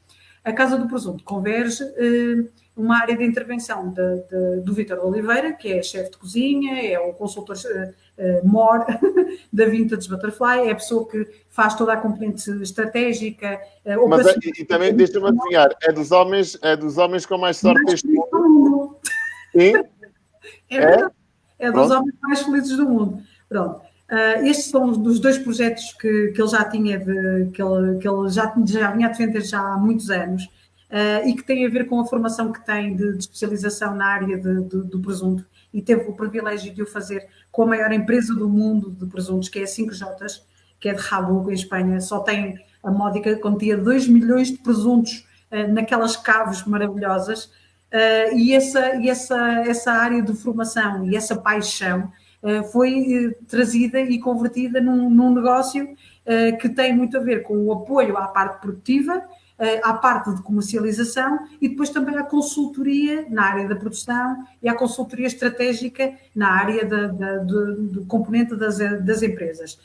A 0.42 0.53
Casa 0.53 0.78
do 0.78 0.88
Presunto 0.88 1.22
converge 1.22 1.84
eh, 1.84 2.48
uma 2.74 2.98
área 2.98 3.14
de 3.14 3.22
intervenção 3.22 3.90
de, 3.90 4.16
de, 4.30 4.61
do 4.62 4.72
Vítor 4.72 4.98
Oliveira, 5.05 5.53
que 5.53 5.70
é 5.70 5.82
chefe 5.82 6.12
de 6.12 6.16
cozinha, 6.16 6.80
é 6.80 6.98
o 6.98 7.12
consultor 7.12 7.55
uh, 7.55 8.48
more 8.48 8.84
da 9.53 9.66
Vintage 9.66 10.09
Butterfly, 10.09 10.68
é 10.68 10.70
a 10.72 10.74
pessoa 10.74 11.07
que 11.07 11.28
faz 11.50 11.74
toda 11.74 11.92
a 11.92 11.98
componente 11.98 12.50
estratégica. 12.62 13.61
Uh, 13.84 14.09
Mas 14.09 14.26
é, 14.26 14.34
e, 14.42 14.62
e, 14.62 14.64
também, 14.64 14.94
deixa-me 14.96 15.28
adivinhar, 15.28 15.68
é 15.82 15.92
dos 15.92 16.11
homens, 16.12 16.59
é 16.62 16.74
dos 16.74 16.96
homens 16.96 17.26
com 17.26 17.36
mais 17.36 17.59
sorte 17.59 17.84
deste 17.84 18.09
mundo. 18.09 18.96
Sim? 19.53 19.74
É, 20.68 20.76
é? 20.76 21.11
É 21.62 21.70
dos 21.70 21.86
Pronto. 21.86 22.00
homens 22.00 22.14
mais 22.20 22.42
felizes 22.42 22.76
do 22.76 22.88
mundo. 22.88 23.22
Pronto. 23.48 23.80
Uh, 24.10 24.44
estes 24.44 24.66
são 24.66 24.90
os 24.90 25.20
dois 25.20 25.38
projetos 25.38 25.92
que, 25.92 26.32
que 26.32 26.42
ele 26.42 26.48
já 26.48 26.64
tinha, 26.64 26.98
de, 26.98 27.50
que, 27.52 27.62
ele, 27.62 27.98
que 27.98 28.06
ele 28.06 28.28
já, 28.28 28.52
já 28.66 28.90
vinha 28.90 29.06
a 29.06 29.10
defender 29.10 29.40
já 29.42 29.60
há 29.60 29.78
muitos 29.78 30.10
anos 30.10 30.44
uh, 30.90 31.26
e 31.26 31.34
que 31.34 31.42
têm 31.44 31.64
a 31.64 31.70
ver 31.70 31.86
com 31.86 32.00
a 32.00 32.04
formação 32.04 32.52
que 32.52 32.64
tem 32.66 32.94
de, 32.94 33.12
de 33.12 33.18
especialização 33.18 33.94
na 33.94 34.06
área 34.06 34.36
de, 34.36 34.64
de, 34.64 34.82
do 34.82 35.00
presunto 35.00 35.46
e 35.72 35.80
teve 35.80 36.02
o 36.10 36.12
privilégio 36.14 36.74
de 36.74 36.82
o 36.82 36.86
fazer 36.86 37.26
com 37.50 37.62
a 37.62 37.66
maior 37.66 37.90
empresa 37.92 38.34
do 38.34 38.48
mundo 38.48 38.90
de 38.90 39.06
presuntos, 39.06 39.48
que 39.48 39.60
é 39.60 39.62
a 39.62 39.66
5J, 39.66 40.42
que 40.78 40.88
é 40.88 40.94
de 40.94 41.00
Rabugo, 41.00 41.50
em 41.50 41.54
Espanha, 41.54 41.98
só 42.00 42.20
tem 42.20 42.58
a 42.82 42.90
módica 42.90 43.36
quantia 43.36 43.78
2 43.78 44.08
milhões 44.08 44.48
de 44.48 44.58
presuntos 44.58 45.26
uh, 45.50 45.72
naquelas 45.72 46.16
caves 46.16 46.66
maravilhosas 46.66 47.50
e, 48.34 48.55
essa, 48.55 48.97
e 48.97 49.09
essa, 49.11 49.38
essa 49.66 49.93
área 49.93 50.22
de 50.22 50.34
formação 50.34 51.05
e 51.05 51.14
essa 51.16 51.36
paixão 51.36 52.11
eh, 52.43 52.62
foi 52.64 53.14
eh, 53.14 53.36
trazida 53.47 54.01
e 54.01 54.18
convertida 54.18 54.80
num, 54.80 55.09
num 55.09 55.32
negócio 55.32 55.95
eh, 56.26 56.53
que 56.53 56.68
tem 56.68 56.95
muito 56.95 57.16
a 57.16 57.20
ver 57.20 57.45
com 57.45 57.57
o 57.57 57.72
apoio 57.72 58.16
à 58.16 58.26
parte 58.26 58.61
produtiva, 58.61 59.22
à 59.84 59.93
parte 59.93 60.34
de 60.34 60.43
comercialização 60.43 61.38
e 61.61 61.68
depois 61.68 61.88
também 61.88 62.16
à 62.16 62.24
consultoria 62.24 63.26
na 63.30 63.45
área 63.45 63.68
da 63.68 63.76
produção 63.76 64.45
e 64.61 64.68
à 64.68 64.74
consultoria 64.74 65.28
estratégica 65.28 66.14
na 66.34 66.49
área 66.49 66.84
da, 66.84 67.07
da, 67.07 67.36
do, 67.36 67.76
do, 67.76 68.07
componente 68.07 68.57
das, 68.57 68.78
das 68.78 69.22
empresas. 69.22 69.78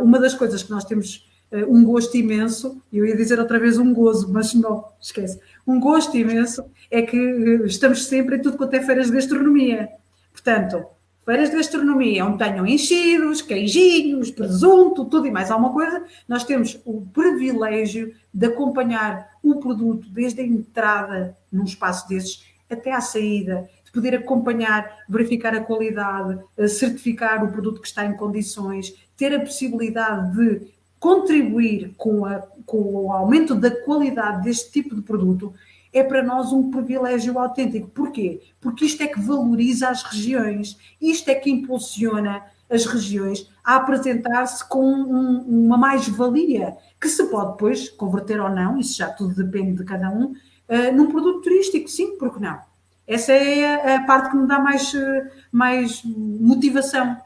Uma 0.00 0.20
das 0.20 0.32
coisas 0.32 0.62
que 0.62 0.70
nós 0.70 0.84
temos 0.84 1.28
um 1.66 1.82
gosto 1.82 2.16
imenso, 2.16 2.80
eu 2.92 3.04
ia 3.04 3.16
dizer 3.16 3.40
outra 3.40 3.58
vez 3.58 3.78
um 3.78 3.92
gozo, 3.92 4.32
mas 4.32 4.54
não, 4.54 4.84
esquece, 5.00 5.40
um 5.66 5.80
gosto 5.80 6.16
imenso 6.16 6.64
é 6.90 7.02
que 7.02 7.16
estamos 7.64 8.06
sempre 8.06 8.36
em 8.36 8.42
tudo 8.42 8.56
quanto 8.56 8.74
é 8.74 8.80
feiras 8.80 9.08
de 9.08 9.14
gastronomia. 9.14 9.88
Portanto, 10.30 10.86
feiras 11.24 11.50
de 11.50 11.56
gastronomia, 11.56 12.24
onde 12.24 12.38
tenham 12.38 12.66
enchidos, 12.66 13.42
queijinhos, 13.42 14.30
presunto, 14.30 15.04
tudo 15.06 15.26
e 15.26 15.30
mais 15.30 15.50
alguma 15.50 15.72
coisa, 15.72 16.04
nós 16.28 16.44
temos 16.44 16.80
o 16.84 17.00
privilégio 17.12 18.14
de 18.32 18.46
acompanhar 18.46 19.30
o 19.42 19.56
produto 19.56 20.08
desde 20.08 20.40
a 20.40 20.44
entrada 20.44 21.36
num 21.50 21.64
espaço 21.64 22.08
desses 22.08 22.44
até 22.70 22.92
à 22.92 23.00
saída, 23.00 23.68
de 23.84 23.92
poder 23.92 24.14
acompanhar, 24.16 25.04
verificar 25.08 25.54
a 25.54 25.60
qualidade, 25.60 26.38
certificar 26.68 27.44
o 27.44 27.52
produto 27.52 27.80
que 27.80 27.86
está 27.86 28.04
em 28.04 28.16
condições, 28.16 28.94
ter 29.16 29.34
a 29.34 29.40
possibilidade 29.40 30.36
de 30.36 30.75
contribuir 31.06 31.94
com, 31.96 32.26
a, 32.26 32.42
com 32.66 32.78
o 32.78 33.12
aumento 33.12 33.54
da 33.54 33.70
qualidade 33.70 34.42
deste 34.42 34.72
tipo 34.72 34.92
de 34.92 35.02
produto 35.02 35.54
é 35.92 36.02
para 36.02 36.20
nós 36.20 36.52
um 36.52 36.68
privilégio 36.68 37.38
autêntico. 37.38 37.88
Porquê? 37.90 38.40
Porque 38.60 38.86
isto 38.86 39.04
é 39.04 39.06
que 39.06 39.20
valoriza 39.20 39.88
as 39.88 40.02
regiões, 40.02 40.76
isto 41.00 41.28
é 41.28 41.36
que 41.36 41.48
impulsiona 41.48 42.42
as 42.68 42.86
regiões 42.86 43.48
a 43.64 43.76
apresentar-se 43.76 44.68
com 44.68 44.84
um, 44.84 45.66
uma 45.66 45.78
mais-valia, 45.78 46.76
que 47.00 47.08
se 47.08 47.24
pode 47.26 47.52
depois 47.52 47.88
converter 47.88 48.40
ou 48.40 48.50
não, 48.50 48.76
isso 48.76 48.98
já 48.98 49.08
tudo 49.08 49.32
depende 49.32 49.76
de 49.76 49.84
cada 49.84 50.10
um, 50.10 50.32
uh, 50.32 50.92
num 50.92 51.08
produto 51.08 51.42
turístico, 51.42 51.88
sim, 51.88 52.18
porque 52.18 52.40
não? 52.40 52.58
Essa 53.06 53.32
é 53.32 53.92
a, 53.92 53.98
a 53.98 54.00
parte 54.06 54.32
que 54.32 54.36
me 54.36 54.48
dá 54.48 54.58
mais, 54.58 54.92
uh, 54.92 55.30
mais 55.52 56.02
motivação. 56.04 57.16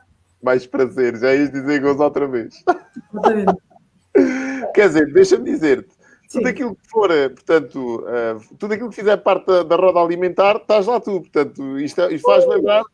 Mais 0.43 0.67
prazer, 0.67 1.17
já 1.17 1.35
ias 1.35 1.51
dizer 1.51 1.81
gozo 1.81 2.03
outra 2.03 2.29
vez. 2.29 2.63
Quer 4.75 4.89
dizer, 4.89 5.13
deixa-me 5.13 5.45
dizer-te, 5.45 5.95
tudo 6.31 6.49
aquilo 6.49 6.77
que 6.77 6.89
for, 6.89 7.11
eh, 7.11 7.29
portanto, 7.29 8.05
uh, 8.05 8.57
tudo 8.57 8.75
aquilo 8.75 8.91
que 8.91 8.97
fizer 8.97 9.17
parte 9.17 9.47
da, 9.47 9.63
da, 9.65 9.77
roda 9.77 10.01
alimentar, 10.01 10.57
estás 10.57 10.87
lá 10.87 11.01
tu. 11.01 11.21
Portanto, 11.21 11.79
isto, 11.79 12.01
é, 12.03 12.15
isto 12.15 12.25
faz 12.25 12.47
lembrar, 12.47 12.85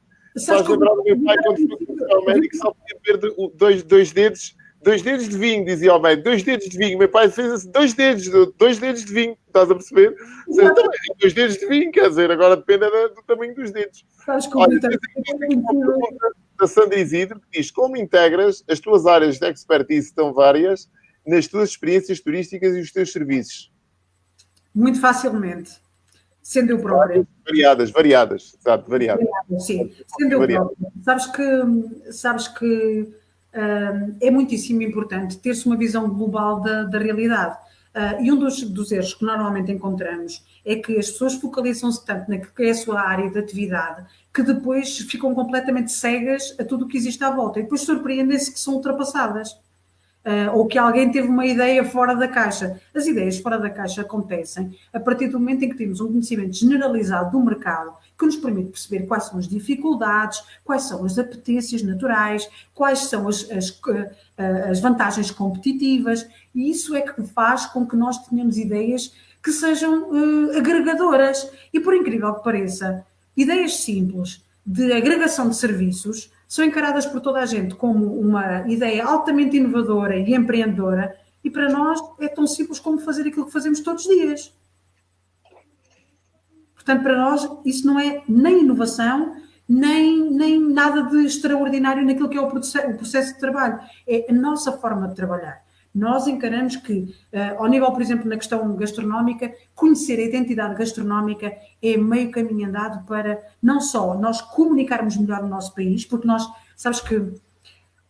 faz 0.46 0.66
lembrar 0.66 0.94
do 0.94 1.04
meu 1.04 1.22
pai 1.22 1.36
quando 1.42 1.68
foi 1.68 2.12
ao 2.12 2.24
médico 2.24 2.56
só 2.56 2.72
podia 2.72 3.18
beber 3.18 3.34
dois, 3.54 3.82
dois 3.82 4.12
dedos, 4.12 4.56
dois 4.82 5.02
dedos 5.02 5.28
de 5.28 5.36
vinho, 5.36 5.66
dizia 5.66 5.92
ao 5.92 6.00
médico, 6.00 6.24
dois 6.24 6.42
dedos 6.42 6.66
de 6.66 6.78
vinho. 6.78 6.98
Meu 6.98 7.08
pai 7.10 7.28
fez 7.28 7.52
assim, 7.52 7.70
dois 7.70 7.92
dedos, 7.92 8.26
dois 8.56 8.78
dedos 8.78 9.04
de 9.04 9.12
vinho, 9.12 9.36
estás 9.46 9.70
a 9.70 9.74
perceber? 9.74 10.16
Seja, 10.48 10.70
então, 10.70 10.84
dois 11.20 11.34
dedos 11.34 11.56
de 11.58 11.66
vinho, 11.66 11.92
quer 11.92 12.08
dizer, 12.08 12.30
agora 12.30 12.56
depende 12.56 12.88
do 12.88 13.22
tamanho 13.26 13.54
dos 13.54 13.70
dedos. 13.70 14.06
Faz 14.24 14.48
Olha, 14.54 14.80
da 16.58 16.66
Sandra 16.66 16.98
Isidro 16.98 17.38
que 17.38 17.58
diz 17.58 17.70
como 17.70 17.98
integras 17.98 18.64
as 18.66 18.80
tuas 18.80 19.04
áreas 19.04 19.38
de 19.38 19.46
expertise 19.46 20.14
tão 20.14 20.32
várias 20.32 20.88
nas 21.26 21.46
tuas 21.46 21.70
experiências 21.70 22.20
turísticas 22.20 22.76
e 22.76 22.80
os 22.80 22.92
teus 22.92 23.12
serviços? 23.12 23.72
Muito 24.74 25.00
facilmente. 25.00 25.72
Sendo 26.42 26.70
eu 26.70 26.78
própria. 26.78 27.26
Variadas, 27.44 27.90
variadas, 27.90 28.56
exato, 28.60 28.88
variadas. 28.88 29.24
variadas 29.24 29.66
sim, 29.66 29.92
sendo 30.16 30.32
eu 30.34 30.46
própria. 30.46 30.92
Sabes 31.02 31.26
que, 31.26 32.12
sabes 32.12 32.48
que 32.48 33.02
uh, 33.02 34.16
é 34.20 34.30
muitíssimo 34.30 34.82
importante 34.82 35.38
ter-se 35.38 35.66
uma 35.66 35.76
visão 35.76 36.08
global 36.08 36.60
da, 36.60 36.84
da 36.84 36.98
realidade. 36.98 37.56
Uh, 37.96 38.22
e 38.22 38.30
um 38.30 38.36
dos, 38.36 38.62
dos, 38.62 38.92
erros 38.92 39.14
que 39.14 39.24
normalmente 39.24 39.72
encontramos 39.72 40.44
é 40.64 40.76
que 40.76 40.98
as 40.98 41.10
pessoas 41.10 41.34
focalizam-se 41.34 42.04
tanto 42.04 42.30
na 42.30 42.38
que 42.38 42.62
é 42.62 42.70
a 42.70 42.74
sua 42.74 43.00
área 43.00 43.30
de 43.30 43.38
atividade 43.38 44.04
que 44.34 44.42
depois 44.42 44.98
ficam 44.98 45.34
completamente 45.34 45.90
cegas 45.90 46.54
a 46.60 46.64
tudo 46.64 46.84
o 46.84 46.88
que 46.88 46.98
existe 46.98 47.24
à 47.24 47.30
volta 47.30 47.58
e 47.58 47.62
depois 47.62 47.80
surpreendem-se 47.80 48.52
que 48.52 48.60
são 48.60 48.74
ultrapassadas 48.74 49.58
uh, 50.26 50.56
ou 50.56 50.66
que 50.66 50.76
alguém 50.76 51.10
teve 51.10 51.28
uma 51.28 51.46
ideia 51.46 51.84
fora 51.84 52.14
da 52.14 52.26
caixa. 52.26 52.80
As 52.92 53.06
ideias 53.06 53.38
fora 53.38 53.58
da 53.58 53.70
caixa 53.70 54.02
acontecem 54.02 54.76
a 54.92 54.98
partir 54.98 55.28
do 55.28 55.38
momento 55.38 55.64
em 55.64 55.70
que 55.70 55.76
temos 55.76 56.00
um 56.00 56.08
conhecimento 56.08 56.56
generalizado 56.56 57.30
do 57.30 57.44
mercado 57.44 57.94
que 58.18 58.26
nos 58.26 58.36
permite 58.36 58.70
perceber 58.70 59.06
quais 59.06 59.24
são 59.24 59.38
as 59.38 59.46
dificuldades, 59.46 60.42
quais 60.64 60.82
são 60.82 61.04
as 61.04 61.18
apetências 61.18 61.82
naturais, 61.82 62.48
quais 62.74 63.00
são 63.00 63.28
as, 63.28 63.48
as, 63.50 63.80
eh, 64.38 64.70
as 64.70 64.80
vantagens 64.80 65.30
competitivas, 65.30 66.26
e 66.54 66.70
isso 66.70 66.96
é 66.96 67.02
que 67.02 67.22
faz 67.22 67.66
com 67.66 67.86
que 67.86 67.94
nós 67.94 68.26
tenhamos 68.26 68.56
ideias 68.56 69.12
que 69.42 69.52
sejam 69.52 70.10
uh, 70.10 70.56
agregadoras. 70.56 71.50
E 71.72 71.78
por 71.78 71.94
incrível 71.94 72.34
que 72.34 72.42
pareça, 72.42 73.04
ideias 73.36 73.76
simples 73.76 74.42
de 74.64 74.92
agregação 74.92 75.48
de 75.50 75.56
serviços 75.56 76.32
são 76.46 76.64
encaradas 76.64 77.06
por 77.06 77.20
toda 77.20 77.40
a 77.40 77.46
gente 77.46 77.74
como 77.74 78.18
uma 78.18 78.68
ideia 78.68 79.04
altamente 79.04 79.56
inovadora 79.56 80.16
e 80.16 80.34
empreendedora, 80.34 81.16
e 81.42 81.50
para 81.50 81.68
nós 81.68 82.00
é 82.20 82.28
tão 82.28 82.46
simples 82.46 82.80
como 82.80 82.98
fazer 82.98 83.26
aquilo 83.26 83.46
que 83.46 83.52
fazemos 83.52 83.80
todos 83.80 84.06
os 84.06 84.14
dias. 84.14 84.52
Portanto, 86.74 87.02
para 87.02 87.16
nós, 87.16 87.48
isso 87.64 87.84
não 87.86 87.98
é 87.98 88.22
nem 88.28 88.60
inovação, 88.60 89.36
nem, 89.68 90.30
nem 90.30 90.60
nada 90.60 91.02
de 91.02 91.26
extraordinário 91.26 92.04
naquilo 92.04 92.28
que 92.28 92.38
é 92.38 92.40
o 92.40 92.46
processo, 92.48 93.34
de 93.34 93.40
trabalho. 93.40 93.80
É 94.06 94.26
a 94.30 94.32
nossa 94.32 94.70
forma 94.72 95.08
de 95.08 95.16
trabalhar. 95.16 95.65
Nós 95.96 96.26
encaramos 96.26 96.76
que, 96.76 97.16
uh, 97.32 97.56
ao 97.58 97.66
nível, 97.68 97.90
por 97.90 98.02
exemplo, 98.02 98.28
na 98.28 98.36
questão 98.36 98.76
gastronómica, 98.76 99.50
conhecer 99.74 100.18
a 100.18 100.24
identidade 100.24 100.74
gastronómica 100.74 101.50
é 101.82 101.96
meio 101.96 102.30
caminho 102.30 102.68
andado 102.68 103.06
para 103.06 103.42
não 103.62 103.80
só 103.80 104.14
nós 104.14 104.42
comunicarmos 104.42 105.16
melhor 105.16 105.40
no 105.42 105.48
nosso 105.48 105.74
país, 105.74 106.04
porque 106.04 106.26
nós, 106.26 106.46
sabes 106.76 107.00
que 107.00 107.16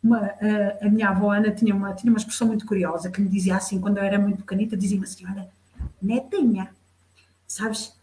uma, 0.02 0.18
a, 0.18 0.84
a, 0.84 0.90
minha 0.90 1.10
avó 1.10 1.30
Ana 1.30 1.52
tinha 1.52 1.72
uma, 1.72 1.94
tinha 1.94 2.12
uma 2.12 2.18
expressão 2.18 2.48
muito 2.48 2.66
curiosa 2.66 3.08
que 3.08 3.20
me 3.20 3.28
dizia 3.28 3.56
assim, 3.56 3.80
quando 3.80 3.98
eu 3.98 4.02
era 4.02 4.18
muito 4.18 4.38
pequenita, 4.38 4.76
dizia-me 4.76 5.04
assim: 5.04 5.24
Olha, 5.24 5.48
netinha, 6.02 6.70
sabes, 7.46 7.96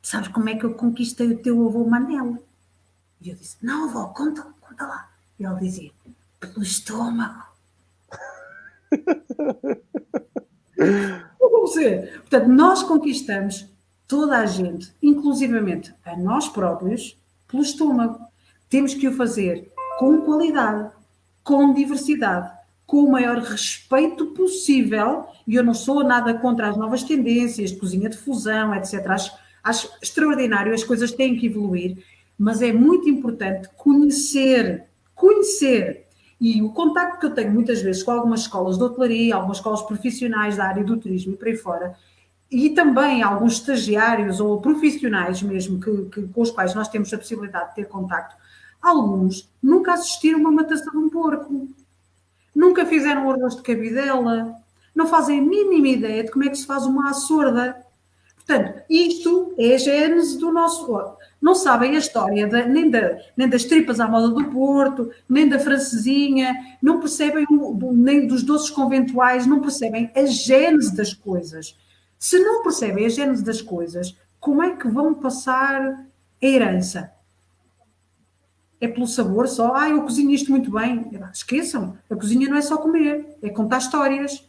sabes 0.00 0.28
como 0.28 0.48
é 0.48 0.54
que 0.54 0.64
eu 0.64 0.72
conquistei 0.72 1.32
o 1.32 1.38
teu 1.38 1.68
avô 1.68 1.84
Manel? 1.84 2.42
E 3.20 3.28
eu 3.28 3.36
disse: 3.36 3.58
Não, 3.60 3.90
avó, 3.90 4.06
conta, 4.06 4.46
conta 4.58 4.86
lá. 4.86 5.10
E 5.38 5.44
ele 5.44 5.60
dizia: 5.60 5.90
Pelo 6.40 6.62
estômago. 6.62 7.47
Vamos 11.40 11.74
ver. 11.74 12.20
Portanto, 12.20 12.48
nós 12.48 12.82
conquistamos 12.82 13.66
toda 14.06 14.38
a 14.38 14.46
gente, 14.46 14.92
inclusivamente 15.02 15.94
a 16.04 16.16
nós 16.16 16.48
próprios, 16.48 17.18
pelo 17.46 17.62
estômago. 17.62 18.18
Temos 18.68 18.94
que 18.94 19.08
o 19.08 19.12
fazer 19.12 19.70
com 19.98 20.22
qualidade, 20.22 20.90
com 21.42 21.74
diversidade, 21.74 22.50
com 22.86 23.04
o 23.04 23.10
maior 23.10 23.38
respeito 23.38 24.26
possível. 24.28 25.26
E 25.46 25.54
eu 25.54 25.62
não 25.62 25.74
sou 25.74 26.02
nada 26.02 26.34
contra 26.34 26.68
as 26.68 26.76
novas 26.76 27.02
tendências, 27.02 27.72
cozinha 27.72 28.08
de 28.08 28.16
fusão, 28.16 28.74
etc. 28.74 29.06
Acho, 29.08 29.32
acho 29.62 29.90
extraordinário, 30.02 30.72
as 30.72 30.84
coisas 30.84 31.12
têm 31.12 31.36
que 31.36 31.46
evoluir, 31.46 32.02
mas 32.38 32.62
é 32.62 32.72
muito 32.72 33.08
importante 33.08 33.68
conhecer, 33.76 34.86
conhecer 35.14 36.07
e 36.40 36.62
o 36.62 36.70
contacto 36.70 37.18
que 37.18 37.26
eu 37.26 37.34
tenho 37.34 37.52
muitas 37.52 37.82
vezes 37.82 38.02
com 38.02 38.12
algumas 38.12 38.40
escolas 38.40 38.78
de 38.78 38.84
hotelaria, 38.84 39.34
algumas 39.34 39.58
escolas 39.58 39.82
profissionais 39.82 40.56
da 40.56 40.66
área 40.66 40.84
do 40.84 40.96
turismo 40.96 41.34
e 41.34 41.36
por 41.36 41.48
aí 41.48 41.56
fora, 41.56 41.96
e 42.50 42.70
também 42.70 43.22
alguns 43.22 43.54
estagiários 43.54 44.40
ou 44.40 44.60
profissionais 44.60 45.42
mesmo 45.42 45.80
que, 45.80 46.04
que, 46.06 46.28
com 46.28 46.40
os 46.40 46.50
quais 46.50 46.74
nós 46.74 46.88
temos 46.88 47.12
a 47.12 47.18
possibilidade 47.18 47.70
de 47.70 47.74
ter 47.76 47.84
contacto, 47.86 48.36
Alguns 48.80 49.50
nunca 49.62 49.94
assistiram 49.94 50.38
a 50.38 50.40
uma 50.42 50.52
matação 50.52 50.92
de 50.92 50.98
um 50.98 51.10
porco, 51.10 51.68
nunca 52.54 52.86
fizeram 52.86 53.26
orlas 53.26 53.56
de 53.56 53.62
cabidela, 53.62 54.54
não 54.94 55.06
fazem 55.06 55.40
a 55.40 55.42
mínima 55.42 55.88
ideia 55.88 56.24
de 56.24 56.30
como 56.30 56.44
é 56.44 56.48
que 56.48 56.56
se 56.56 56.66
faz 56.66 56.86
uma 56.86 57.10
açorda. 57.10 57.84
Portanto, 58.48 58.82
isto 58.88 59.52
é 59.58 59.74
a 59.74 59.78
gênese 59.78 60.38
do 60.38 60.50
nosso. 60.50 60.88
Não 61.38 61.54
sabem 61.54 61.94
a 61.94 61.98
história 61.98 62.46
nem, 62.66 62.90
nem 63.36 63.46
das 63.46 63.64
tripas 63.64 64.00
à 64.00 64.08
moda 64.08 64.28
do 64.30 64.50
Porto, 64.50 65.10
nem 65.28 65.46
da 65.46 65.58
francesinha, 65.58 66.54
não 66.80 66.98
percebem 66.98 67.44
o, 67.50 67.92
nem 67.92 68.26
dos 68.26 68.42
doces 68.42 68.70
conventuais, 68.70 69.46
não 69.46 69.60
percebem 69.60 70.10
a 70.16 70.24
gênese 70.24 70.96
das 70.96 71.12
coisas. 71.12 71.76
Se 72.18 72.38
não 72.38 72.62
percebem 72.62 73.04
a 73.04 73.10
gênese 73.10 73.44
das 73.44 73.60
coisas, 73.60 74.16
como 74.40 74.62
é 74.62 74.74
que 74.74 74.88
vão 74.88 75.12
passar 75.12 75.82
a 76.42 76.46
herança? 76.46 77.12
É 78.80 78.88
pelo 78.88 79.06
sabor 79.06 79.46
só? 79.46 79.74
Ah, 79.74 79.90
eu 79.90 80.00
cozinho 80.00 80.30
isto 80.30 80.50
muito 80.50 80.70
bem. 80.70 81.10
Esqueçam, 81.34 81.98
a 82.08 82.16
cozinha 82.16 82.48
não 82.48 82.56
é 82.56 82.62
só 82.62 82.78
comer, 82.78 83.36
é 83.42 83.50
contar 83.50 83.76
histórias. 83.76 84.42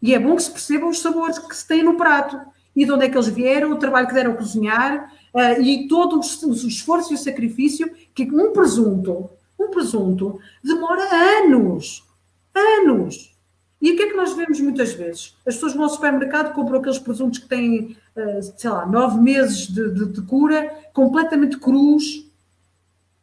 E 0.00 0.14
é 0.14 0.18
bom 0.20 0.36
que 0.36 0.44
se 0.44 0.50
percebam 0.52 0.90
os 0.90 1.00
sabores 1.00 1.40
que 1.40 1.56
se 1.56 1.66
têm 1.66 1.82
no 1.82 1.96
prato 1.96 2.54
e 2.76 2.84
de 2.84 2.92
onde 2.92 3.06
é 3.06 3.08
que 3.08 3.16
eles 3.16 3.28
vieram, 3.28 3.72
o 3.72 3.78
trabalho 3.78 4.06
que 4.06 4.14
deram 4.14 4.32
a 4.32 4.36
cozinhar 4.36 5.10
uh, 5.32 5.62
e 5.62 5.88
todo 5.88 6.16
o, 6.16 6.20
o, 6.20 6.52
esforço 6.52 7.12
e 7.12 7.14
o 7.14 7.18
sacrifício 7.18 7.90
que 8.14 8.30
um 8.30 8.52
presunto, 8.52 9.30
um 9.58 9.70
presunto, 9.70 10.38
demora 10.62 11.02
anos, 11.42 12.04
anos. 12.54 13.34
E 13.80 13.92
o 13.92 13.96
que 13.96 14.02
é 14.02 14.08
que 14.08 14.16
nós 14.16 14.34
vemos 14.34 14.60
muitas 14.60 14.92
vezes? 14.92 15.34
As 15.46 15.54
pessoas 15.54 15.74
vão 15.74 15.84
ao 15.84 15.90
supermercado, 15.90 16.54
compram 16.54 16.78
aqueles 16.78 16.98
presuntos 16.98 17.38
que 17.38 17.48
têm, 17.48 17.96
uh, 18.14 18.42
sei 18.56 18.68
lá, 18.68 18.84
nove 18.84 19.20
meses 19.20 19.68
de, 19.68 19.90
de, 19.94 20.06
de, 20.12 20.22
cura, 20.22 20.70
completamente 20.92 21.58
crus, 21.58 22.26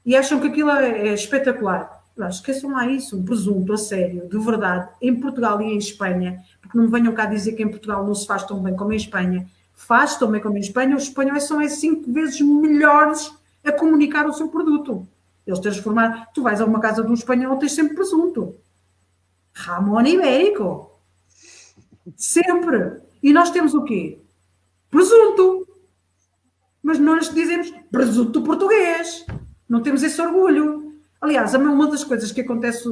e 0.06 0.16
acham 0.16 0.39
que 0.39 0.47
aquilo 0.47 0.72
é, 0.72 1.10
é 1.10 1.14
espetacular. 1.14 1.92
Esqueçam 2.30 2.72
lá 2.72 2.88
isso, 2.88 3.18
um 3.18 3.26
presunto 3.26 3.74
a 3.74 3.78
sério, 3.78 4.28
de 4.30 4.38
verdade, 4.38 4.89
em 5.01 5.20
Portugal 5.20 5.59
e 5.61 5.66
em 5.66 5.78
Espanha, 5.78 6.43
porque 6.61 6.78
não 6.78 6.86
me 6.86 6.91
venham 6.91 7.14
cá 7.14 7.26
dizer 7.26 7.53
que 7.53 7.64
em 7.64 7.70
Portugal 7.70 8.05
não 8.05 8.14
se 8.14 8.28
faz 8.28 8.43
tão 8.43 8.61
bem 8.61 8.76
como 8.76 8.93
em 8.93 8.97
Espanha. 8.97 9.47
Faz 9.74 10.16
tão 10.16 10.30
bem 10.30 10.39
como 10.39 10.57
em 10.57 10.61
Espanha, 10.61 10.95
os 10.95 11.03
espanhóis 11.03 11.43
são 11.43 11.59
é 11.59 11.68
cinco 11.68 12.11
vezes 12.14 12.39
melhores 12.41 13.34
a 13.64 13.72
comunicar 13.72 14.28
o 14.28 14.34
seu 14.34 14.47
produto. 14.47 15.07
Eles 15.45 15.59
transformaram. 15.59 16.26
Tu 16.34 16.41
vais 16.41 16.61
a 16.61 16.66
uma 16.66 16.80
casa 16.80 17.03
de 17.03 17.09
um 17.09 17.14
espanhol, 17.14 17.57
tens 17.57 17.74
sempre 17.74 17.95
presunto. 17.95 18.55
Ramon 19.53 20.05
ibérico. 20.05 20.99
Sempre. 22.16 23.01
E 23.22 23.34
nós 23.34 23.51
temos 23.51 23.74
o 23.74 23.84
quê? 23.84 24.20
Presunto. 24.89 25.68
Mas 26.82 26.99
nós 26.99 27.34
dizemos 27.34 27.74
presunto 27.91 28.41
português. 28.41 29.26
Não 29.68 29.82
temos 29.82 30.03
esse 30.03 30.22
orgulho. 30.22 30.92
Aliás, 31.24 31.53
uma 31.53 31.88
das 31.88 32.03
coisas 32.03 32.34
que 32.34 32.41
acontece, 32.41 32.84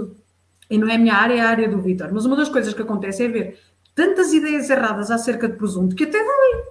e 0.69 0.77
não 0.77 0.87
é 0.87 0.95
a 0.95 0.97
minha 0.97 1.13
área, 1.13 1.33
é 1.33 1.41
a 1.41 1.49
área 1.49 1.67
do 1.67 1.81
Vitor, 1.81 2.13
mas 2.13 2.23
uma 2.23 2.37
das 2.37 2.47
coisas 2.47 2.73
que 2.73 2.81
acontece 2.81 3.25
é 3.25 3.27
ver 3.27 3.59
tantas 3.93 4.31
ideias 4.31 4.69
erradas 4.69 5.11
acerca 5.11 5.49
de 5.49 5.57
presunto 5.57 5.93
que 5.97 6.05
até 6.05 6.17
dói. 6.17 6.63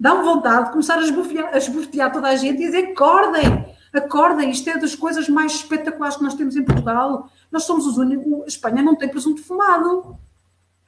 Dá-me 0.00 0.24
vontade 0.24 0.64
de 0.64 0.70
começar 0.72 0.98
a 0.98 1.56
esbofetear, 1.56 2.12
toda 2.12 2.26
a 2.26 2.34
gente 2.34 2.60
e 2.60 2.66
dizer: 2.66 2.88
acordem, 2.88 3.72
acordem, 3.92 4.50
isto 4.50 4.68
é 4.68 4.76
das 4.76 4.96
coisas 4.96 5.28
mais 5.28 5.52
espetaculares 5.52 6.16
que 6.16 6.24
nós 6.24 6.34
temos 6.34 6.56
em 6.56 6.64
Portugal. 6.64 7.30
Nós 7.52 7.62
somos 7.62 7.86
os 7.86 7.96
únicos. 7.96 8.42
A 8.42 8.46
Espanha 8.48 8.82
não 8.82 8.96
tem 8.96 9.08
presunto 9.08 9.44
fumado. 9.44 10.18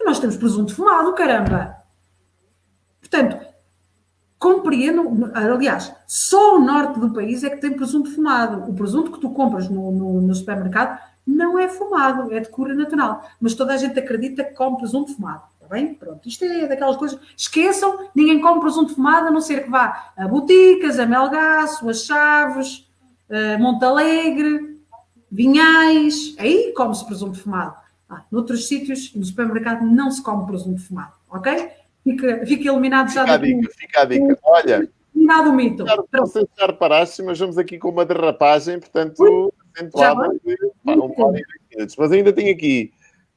Nós 0.05 0.19
temos 0.19 0.37
presunto 0.37 0.75
fumado, 0.75 1.15
caramba. 1.15 1.77
Portanto, 2.99 3.39
compreendo, 4.47 5.29
aliás, 5.35 5.93
só 6.07 6.57
o 6.57 6.61
norte 6.61 7.01
do 7.01 7.13
país 7.13 7.43
é 7.43 7.51
que 7.51 7.61
tem 7.61 7.73
presunto 7.73 8.15
fumado. 8.15 8.71
O 8.71 8.75
presunto 8.75 9.11
que 9.11 9.21
tu 9.21 9.31
compras 9.31 9.69
no, 9.69 9.91
no, 9.91 10.21
no, 10.21 10.35
supermercado 10.37 11.01
não 11.27 11.59
é 11.59 11.69
fumado, 11.69 12.33
é 12.33 12.39
de 12.39 12.49
cura 12.49 12.73
natural. 12.73 13.29
Mas 13.41 13.55
toda 13.55 13.75
a 13.75 13.77
gente 13.77 13.99
acredita 13.99 14.45
que 14.45 14.55
come 14.55 14.77
presunto 14.77 15.13
fumado. 15.13 15.43
Está 15.55 15.75
bem? 15.75 15.95
Pronto. 15.95 16.29
Isto 16.29 16.45
é 16.45 16.69
daquelas 16.69 16.97
coisas. 16.97 17.19
Esqueçam, 17.37 18.09
ninguém 18.15 18.41
come 18.41 18.61
presunto 18.61 18.95
fumado, 18.95 19.27
a 19.27 19.31
não 19.33 19.41
ser 19.41 19.65
que 19.65 19.71
vá 19.71 20.13
a 20.17 20.29
Boticas, 20.29 21.01
a 21.01 21.07
Melgaço, 21.07 21.91
a 21.91 21.93
Chaves, 21.93 22.89
a 23.29 23.59
Montalegre, 23.59 24.81
Vinhais. 25.29 26.37
Aí 26.39 26.73
come-se 26.77 27.05
presunto 27.05 27.37
fumado. 27.37 27.75
Ah, 28.09 28.23
noutros 28.31 28.69
sítios, 28.69 29.13
no 29.13 29.25
supermercado, 29.25 29.85
não 29.85 30.09
se 30.13 30.23
come 30.23 30.47
presunto 30.47 30.81
fumado. 30.81 31.15
Ok? 31.29 31.69
Fica, 32.07 32.47
fica 32.47 32.71
eliminado 32.71 33.13
já 33.13 33.23
fica 33.23 33.35
a 33.35 33.37
dica, 33.37 33.71
fica 33.77 34.01
a 34.03 34.05
dica. 34.05 34.39
Olha, 34.45 34.89
eliminado 35.13 35.51
o 35.51 35.53
mito. 35.53 35.85
Não 36.13 36.27
sei 36.27 36.43
se 36.43 36.49
já 36.57 36.67
reparaste, 36.67 37.21
mas 37.25 37.37
vamos 37.37 37.59
aqui 37.59 37.79
com 37.79 37.89
uma 37.89 38.07
derrapagem, 38.07 38.79
portanto, 38.79 39.53
acentuada. 39.75 40.29
Mas 41.99 42.13
ainda 42.13 42.33
tenho 42.33 42.53
aqui 42.55 42.93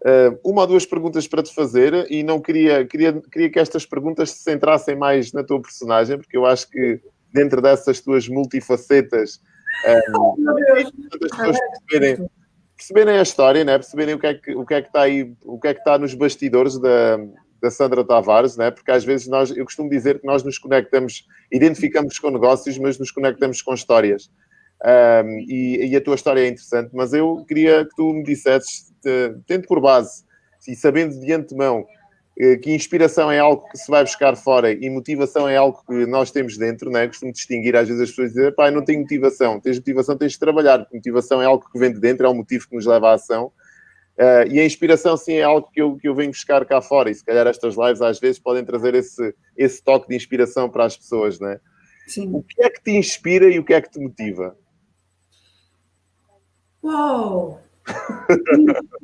uh, 0.05 0.39
uma 0.47 0.61
ou 0.61 0.67
duas 0.67 0.85
perguntas 0.85 1.27
para 1.27 1.41
te 1.41 1.51
fazer 1.51 2.05
e 2.11 2.21
não 2.21 2.39
queria, 2.39 2.85
queria, 2.85 3.19
queria 3.31 3.49
que 3.49 3.57
estas 3.57 3.87
perguntas 3.87 4.29
se 4.29 4.43
centrassem 4.43 4.95
mais 4.95 5.33
na 5.33 5.43
tua 5.43 5.59
personagem, 5.59 6.19
porque 6.19 6.37
eu 6.37 6.45
acho 6.45 6.69
que 6.69 7.01
dentro 7.33 7.63
dessas 7.63 7.99
tuas 7.99 8.27
multifacetas, 8.27 9.41
um, 9.83 9.89
eh, 9.89 10.03
oh, 10.15 10.35
as 10.77 10.91
pessoas 11.17 11.57
perceberem, 11.87 12.29
perceberem 12.77 13.17
a 13.17 13.23
história, 13.23 13.63
né? 13.63 13.79
perceberem 13.79 14.13
o 14.13 14.19
que, 14.19 14.27
é 14.27 14.33
que, 14.35 14.55
o 14.55 14.63
que 14.63 14.73
é 14.75 14.81
que 14.83 14.89
está 14.89 15.01
aí, 15.01 15.33
o 15.43 15.59
que 15.59 15.67
é 15.69 15.73
que 15.73 15.79
está 15.79 15.97
nos 15.97 16.13
bastidores 16.13 16.77
da 16.77 17.19
da 17.61 17.69
Sandra 17.69 18.03
Tavares, 18.03 18.57
né? 18.57 18.71
porque 18.71 18.91
às 18.91 19.03
vezes 19.03 19.27
nós, 19.27 19.55
eu 19.55 19.65
costumo 19.65 19.89
dizer 19.89 20.19
que 20.19 20.25
nós 20.25 20.43
nos 20.43 20.57
conectamos, 20.57 21.27
identificamos 21.51 22.17
com 22.19 22.29
negócios, 22.29 22.77
mas 22.77 22.97
nos 22.97 23.11
conectamos 23.11 23.61
com 23.61 23.73
histórias. 23.73 24.29
Um, 24.81 25.39
e, 25.47 25.87
e, 25.87 25.95
a 25.95 26.01
tua 26.01 26.15
história 26.15 26.39
é 26.39 26.47
interessante, 26.47 26.91
mas 26.93 27.13
eu 27.13 27.43
queria 27.45 27.83
que 27.83 27.93
tu 27.97 28.13
me 28.13 28.23
dissesses, 28.23 28.93
tendo 29.45 29.67
por 29.67 29.81
base 29.81 30.23
e 30.67 30.75
sabendo 30.75 31.19
de 31.19 31.33
antemão 31.33 31.85
eh, 32.39 32.55
que 32.55 32.71
inspiração 32.71 33.29
é 33.29 33.39
algo 33.39 33.67
que 33.69 33.77
se 33.77 33.91
vai 33.91 34.01
buscar 34.01 34.37
fora 34.37 34.71
e 34.71 34.89
motivação 34.89 35.49
é 35.49 35.57
algo 35.57 35.83
que 35.85 36.05
nós 36.05 36.31
temos 36.31 36.57
dentro, 36.57 36.89
né? 36.89 37.07
costumo 37.07 37.33
distinguir 37.33 37.75
às 37.75 37.89
vezes 37.89 38.03
as 38.03 38.09
pessoas 38.09 38.33
dizem, 38.33 38.51
pai, 38.53 38.71
não 38.71 38.83
tenho 38.83 39.01
motivação, 39.01 39.59
tens 39.59 39.77
motivação, 39.77 40.17
tens 40.17 40.31
de 40.33 40.39
trabalhar, 40.39 40.87
motivação 40.93 41.41
é 41.41 41.45
algo 41.45 41.69
que 41.69 41.77
vem 41.77 41.91
de 41.91 41.99
dentro, 41.99 42.25
é 42.25 42.29
um 42.29 42.35
motivo 42.35 42.69
que 42.69 42.75
nos 42.75 42.85
leva 42.85 43.09
à 43.09 43.13
ação 43.15 43.51
Uh, 44.19 44.51
e 44.51 44.59
a 44.59 44.65
inspiração, 44.65 45.15
sim, 45.15 45.35
é 45.35 45.43
algo 45.43 45.69
que 45.71 45.81
eu, 45.81 45.95
que 45.95 46.05
eu 46.05 46.13
venho 46.13 46.29
buscar 46.29 46.65
cá 46.65 46.81
fora. 46.81 47.09
E 47.09 47.15
se 47.15 47.23
calhar 47.23 47.47
estas 47.47 47.77
lives 47.77 48.01
às 48.01 48.19
vezes 48.19 48.37
podem 48.37 48.65
trazer 48.65 48.93
esse, 48.93 49.33
esse 49.55 49.81
toque 49.81 50.09
de 50.09 50.15
inspiração 50.15 50.69
para 50.69 50.83
as 50.83 50.97
pessoas, 50.97 51.39
né? 51.39 51.57
Sim. 52.05 52.29
O 52.33 52.43
que 52.43 52.61
é 52.61 52.69
que 52.69 52.83
te 52.83 52.91
inspira 52.91 53.49
e 53.49 53.57
o 53.57 53.63
que 53.63 53.73
é 53.73 53.81
que 53.81 53.89
te 53.89 53.97
motiva? 53.97 54.57
Uau! 56.83 57.61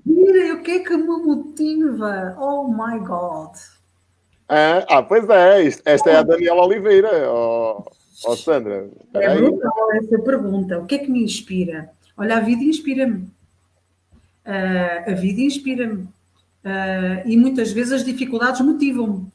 Mira, 0.05 0.55
o 0.55 0.61
que 0.61 0.71
é 0.71 0.79
que 0.79 0.97
me 0.97 1.05
motiva? 1.05 2.35
Oh 2.37 2.67
my 2.67 2.99
God! 2.99 3.55
Ah, 4.49 4.85
ah 4.89 5.01
pois 5.01 5.29
é, 5.29 5.65
esta 5.85 6.09
é 6.09 6.17
a 6.17 6.23
Daniela 6.23 6.65
Oliveira, 6.65 7.31
oh, 7.31 7.85
oh 8.25 8.35
Sandra. 8.35 8.89
É 9.13 9.33
brutal 9.33 9.93
essa 9.93 10.19
pergunta. 10.19 10.79
O 10.79 10.85
que 10.85 10.95
é 10.95 10.99
que 10.99 11.09
me 11.09 11.23
inspira? 11.23 11.89
Olha, 12.17 12.37
a 12.37 12.41
vida 12.41 12.63
inspira-me. 12.63 13.33
Uh, 14.45 15.11
a 15.11 15.13
vida 15.15 15.41
inspira-me. 15.41 16.03
Uh, 16.03 17.21
e 17.25 17.35
muitas 17.35 17.71
vezes 17.71 17.93
as 17.93 18.05
dificuldades 18.05 18.61
motivam-me. 18.61 19.27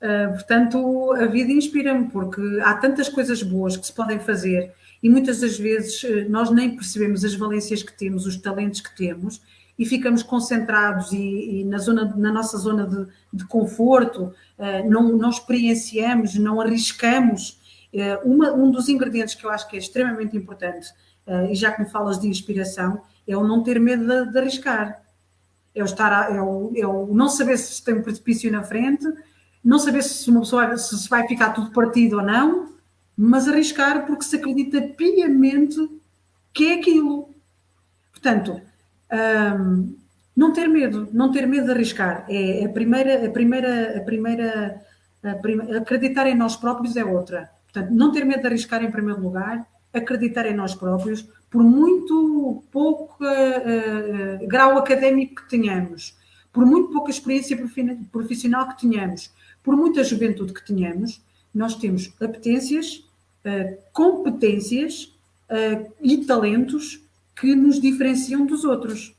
Uh, 0.00 0.32
portanto, 0.32 1.12
a 1.14 1.26
vida 1.26 1.50
inspira-me, 1.50 2.08
porque 2.10 2.40
há 2.62 2.74
tantas 2.74 3.08
coisas 3.08 3.42
boas 3.42 3.76
que 3.76 3.86
se 3.86 3.92
podem 3.92 4.18
fazer 4.18 4.72
e 5.02 5.08
muitas 5.08 5.40
das 5.40 5.58
vezes 5.58 6.02
nós 6.28 6.50
nem 6.50 6.74
percebemos 6.74 7.24
as 7.24 7.34
valências 7.34 7.82
que 7.82 7.96
temos, 7.96 8.26
os 8.26 8.36
talentos 8.36 8.80
que 8.80 8.94
temos 8.96 9.40
e 9.78 9.86
ficamos 9.86 10.24
concentrados 10.24 11.12
e, 11.12 11.60
e 11.60 11.64
na, 11.64 11.78
zona, 11.78 12.12
na 12.16 12.32
nossa 12.32 12.58
zona 12.58 12.84
de, 12.84 13.06
de 13.32 13.44
conforto, 13.46 14.34
não, 14.88 15.16
não 15.16 15.30
experienciamos, 15.30 16.34
não 16.34 16.60
arriscamos. 16.60 17.60
Uma, 18.24 18.52
um 18.52 18.72
dos 18.72 18.88
ingredientes 18.88 19.36
que 19.36 19.46
eu 19.46 19.50
acho 19.50 19.68
que 19.68 19.76
é 19.76 19.78
extremamente 19.78 20.36
importante, 20.36 20.88
e 21.48 21.54
já 21.54 21.70
que 21.70 21.80
me 21.80 21.88
falas 21.88 22.18
de 22.18 22.26
inspiração, 22.26 23.00
é 23.28 23.36
o 23.36 23.46
não 23.46 23.62
ter 23.62 23.78
medo 23.78 24.06
de, 24.06 24.32
de 24.32 24.38
arriscar. 24.38 25.02
É 25.74 25.82
o, 25.82 25.84
estar 25.84 26.10
a, 26.10 26.34
é, 26.34 26.40
o, 26.40 26.72
é 26.74 26.86
o 26.86 27.14
não 27.14 27.28
saber 27.28 27.58
se 27.58 27.84
tem 27.84 27.94
um 27.94 28.02
precipício 28.02 28.50
na 28.50 28.64
frente, 28.64 29.04
não 29.62 29.78
saber 29.78 30.02
se 30.02 30.28
uma 30.30 30.40
pessoa 30.40 30.76
se, 30.78 31.08
vai 31.08 31.28
ficar 31.28 31.50
tudo 31.50 31.70
partido 31.70 32.16
ou 32.16 32.22
não, 32.22 32.72
mas 33.16 33.46
arriscar 33.46 34.06
porque 34.06 34.24
se 34.24 34.36
acredita 34.36 34.80
piamente 34.80 35.76
que 36.54 36.68
é 36.68 36.74
aquilo. 36.74 37.34
Portanto, 38.10 38.60
hum, 39.12 39.94
não 40.34 40.52
ter 40.52 40.68
medo, 40.68 41.08
não 41.12 41.30
ter 41.30 41.46
medo 41.46 41.66
de 41.66 41.72
arriscar. 41.72 42.24
É 42.28 42.64
a 42.64 42.68
primeira, 42.70 43.26
a 43.26 43.30
primeira, 43.30 43.98
a 43.98 44.00
primeira, 44.00 44.82
a 45.22 45.34
primeira 45.34 45.78
acreditar 45.78 46.26
em 46.26 46.34
nós 46.34 46.56
próprios 46.56 46.96
é 46.96 47.04
outra. 47.04 47.50
Portanto, 47.64 47.90
não 47.90 48.10
ter 48.10 48.24
medo 48.24 48.40
de 48.40 48.46
arriscar 48.46 48.82
em 48.82 48.90
primeiro 48.90 49.20
lugar, 49.20 49.66
acreditar 49.92 50.46
em 50.46 50.54
nós 50.54 50.74
próprios, 50.74 51.28
por 51.50 51.62
muito 51.62 52.62
pouco 52.70 53.24
uh, 53.24 54.44
uh, 54.44 54.46
grau 54.46 54.76
académico 54.78 55.42
que 55.42 55.48
tenhamos, 55.48 56.16
por 56.52 56.66
muito 56.66 56.90
pouca 56.90 57.10
experiência 57.10 57.56
profissional 58.10 58.68
que 58.68 58.80
tenhamos, 58.80 59.32
por 59.62 59.76
muita 59.76 60.04
juventude 60.04 60.52
que 60.52 60.64
tenhamos, 60.64 61.22
nós 61.54 61.74
temos 61.74 62.12
apetências, 62.20 63.04
uh, 63.44 63.78
competências 63.92 65.14
uh, 65.48 65.90
e 66.02 66.24
talentos 66.24 67.02
que 67.34 67.54
nos 67.54 67.80
diferenciam 67.80 68.44
dos 68.44 68.64
outros. 68.64 69.14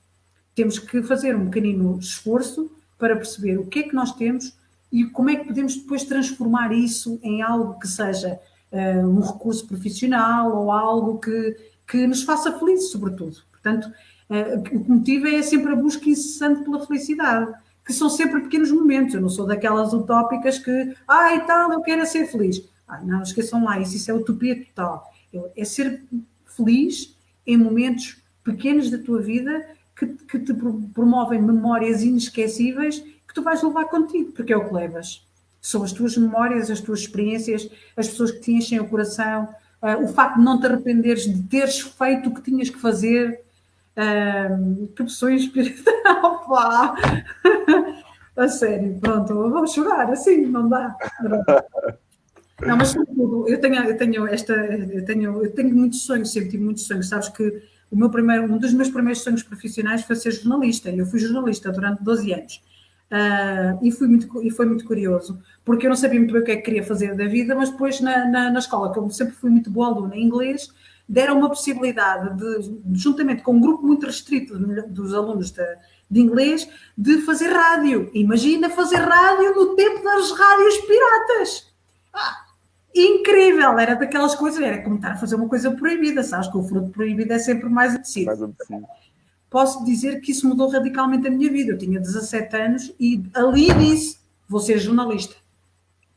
Temos 0.54 0.78
que 0.78 1.02
fazer 1.02 1.36
um 1.36 1.46
pequenino 1.46 1.98
esforço 2.00 2.72
para 2.98 3.16
perceber 3.16 3.58
o 3.58 3.66
que 3.66 3.80
é 3.80 3.84
que 3.84 3.96
nós 3.96 4.14
temos 4.14 4.54
e 4.92 5.06
como 5.06 5.30
é 5.30 5.36
que 5.38 5.46
podemos 5.46 5.76
depois 5.76 6.04
transformar 6.04 6.74
isso 6.74 7.20
em 7.24 7.42
algo 7.42 7.80
que 7.80 7.88
seja 7.88 8.40
um 8.72 9.20
recurso 9.20 9.66
profissional 9.66 10.56
ou 10.56 10.72
algo 10.72 11.18
que, 11.20 11.56
que 11.90 12.06
nos 12.06 12.22
faça 12.22 12.58
felizes, 12.60 12.92
sobretudo. 12.92 13.38
Portanto, 13.52 13.92
uh, 14.30 14.60
o 14.60 14.64
que 14.64 14.76
motiva 14.76 15.28
é 15.28 15.42
sempre 15.42 15.74
a 15.74 15.76
busca 15.76 16.08
incessante 16.08 16.64
pela 16.64 16.86
felicidade, 16.86 17.52
que 17.84 17.92
são 17.92 18.10
sempre 18.10 18.42
pequenos 18.42 18.72
momentos. 18.72 19.16
Eu 19.16 19.22
não 19.22 19.30
sou 19.30 19.48
daquelas 19.48 19.92
utópicas 19.92 20.60
que, 20.60 20.96
ah, 21.08 21.36
e 21.36 21.40
tal, 21.42 21.74
eu 21.74 21.82
quero 21.82 22.04
é 22.04 22.06
ser 22.06 22.28
feliz. 22.28 22.64
Ah, 22.88 23.02
não, 23.02 23.24
esqueçam 23.24 23.64
lá, 23.64 23.80
isso, 23.80 23.96
isso 23.96 24.12
é 24.12 24.14
utopia 24.14 24.64
total. 24.66 25.12
É 25.56 25.66
ser 25.66 26.04
feliz 26.46 27.18
em 27.46 27.58
momentos 27.58 28.22
pequenos 28.44 28.92
da 28.92 29.00
tua 29.00 29.20
vida 29.20 29.68
que, 29.96 30.06
que 30.08 30.40
te 30.40 30.54
promovem 30.94 31.42
memórias 31.42 32.04
inesquecíveis 32.04 33.00
que 33.00 33.34
tu 33.34 33.42
vais 33.42 33.62
levar 33.62 33.86
contigo, 33.86 34.32
porque 34.32 34.54
é 34.54 34.58
o 34.58 34.68
que 34.68 34.74
levas. 34.74 35.28
São 35.62 35.84
as 35.84 35.92
tuas 35.92 36.16
memórias, 36.16 36.70
as 36.70 36.80
tuas 36.82 37.02
experiências, 37.02 37.70
as 37.98 38.08
pessoas 38.08 38.32
que 38.32 38.40
te 38.40 38.52
enchem 38.54 38.80
o 38.80 38.88
coração, 38.88 39.50
o 39.82 40.08
facto 40.08 40.38
de 40.38 40.44
não 40.44 40.60
te 40.60 40.68
arrependeres 40.68 41.24
de 41.24 41.42
teres 41.44 41.80
feito 41.80 42.30
o 42.30 42.34
que 42.34 42.42
tinhas 42.42 42.70
que 42.70 42.80
fazer. 42.80 43.42
Uh, 43.98 44.88
que 44.96 45.04
pessoa 45.04 45.34
inspiração, 45.34 46.40
pá! 46.48 46.96
A 48.40 48.48
sério, 48.48 48.98
pronto, 49.02 49.34
vamos 49.50 49.74
chorar, 49.74 50.10
assim, 50.12 50.46
não 50.46 50.70
dá. 50.70 50.96
Não, 52.66 52.78
mas 52.78 52.88
sobretudo, 52.88 53.50
eu 53.50 53.60
tenho, 53.60 53.84
eu 53.84 53.98
tenho 53.98 54.28
esta, 54.28 54.54
eu 54.54 55.04
tenho, 55.04 55.44
eu 55.44 55.52
tenho 55.52 55.76
muitos 55.76 56.04
sonhos, 56.04 56.32
sempre 56.32 56.52
tive 56.52 56.64
muitos 56.64 56.88
sonhos. 56.88 57.10
Sabes 57.10 57.28
que 57.28 57.62
o 57.92 57.98
meu 57.98 58.10
primeiro, 58.10 58.44
um 58.44 58.58
dos 58.58 58.72
meus 58.72 58.90
primeiros 58.90 59.22
sonhos 59.24 59.44
profissionais 59.44 60.04
foi 60.04 60.16
ser 60.16 60.32
jornalista. 60.32 60.90
Eu 60.90 61.06
fui 61.06 61.20
jornalista 61.20 61.70
durante 61.70 62.02
12 62.02 62.34
anos. 62.34 62.62
Uh, 63.12 63.86
e, 63.86 63.92
fui 63.92 64.08
muito, 64.08 64.44
e 64.44 64.52
foi 64.52 64.66
muito 64.66 64.86
curioso, 64.86 65.42
porque 65.70 65.86
eu 65.86 65.90
não 65.90 65.96
sabia 65.96 66.20
muito 66.20 66.34
bem 66.34 66.42
o 66.42 66.46
que 66.46 66.52
é 66.52 66.56
que 66.56 66.64
queria 66.64 66.84
fazer 66.84 67.14
da 67.14 67.28
vida, 67.28 67.54
mas 67.54 67.70
depois 67.70 68.02
na, 68.02 68.26
na, 68.26 68.50
na 68.50 68.58
escola, 68.58 68.92
como 68.92 69.12
sempre 69.12 69.36
fui 69.36 69.52
muito 69.52 69.70
boa 69.70 69.90
aluna 69.90 70.16
em 70.16 70.24
inglês, 70.24 70.74
deram 71.08 71.38
uma 71.38 71.48
possibilidade 71.48 72.36
de, 72.36 72.76
juntamente 72.92 73.44
com 73.44 73.52
um 73.52 73.62
grupo 73.62 73.86
muito 73.86 74.08
restrito 74.08 74.58
dos 74.88 75.14
alunos 75.14 75.52
de, 75.52 75.64
de 76.10 76.22
inglês, 76.22 76.68
de 76.98 77.20
fazer 77.22 77.50
rádio. 77.50 78.10
Imagina 78.16 78.68
fazer 78.72 78.96
rádio 78.96 79.54
no 79.54 79.76
tempo 79.76 80.04
das 80.04 80.32
rádios 80.32 80.78
piratas. 80.78 81.72
Ah, 82.16 82.48
incrível! 82.96 83.78
Era 83.78 83.94
daquelas 83.94 84.34
coisas, 84.34 84.60
era 84.60 84.82
como 84.82 84.96
estar 84.96 85.12
a 85.12 85.18
fazer 85.18 85.36
uma 85.36 85.48
coisa 85.48 85.70
proibida, 85.70 86.24
sabes 86.24 86.48
que 86.48 86.58
o 86.58 86.64
fruto 86.64 86.90
proibido 86.90 87.32
é 87.32 87.38
sempre 87.38 87.70
mais 87.70 87.94
apetecido. 87.94 88.26
Mais 88.26 88.42
apetecido. 88.42 88.88
Posso 89.52 89.86
dizer 89.86 90.20
que 90.20 90.32
isso 90.32 90.48
mudou 90.48 90.68
radicalmente 90.68 91.28
a 91.28 91.30
minha 91.30 91.52
vida. 91.52 91.74
Eu 91.74 91.78
tinha 91.78 92.00
17 92.00 92.56
anos 92.56 92.92
e 93.00 93.24
ali 93.36 93.72
disse: 93.76 94.18
vou 94.48 94.60
ser 94.60 94.80
jornalista. 94.80 95.36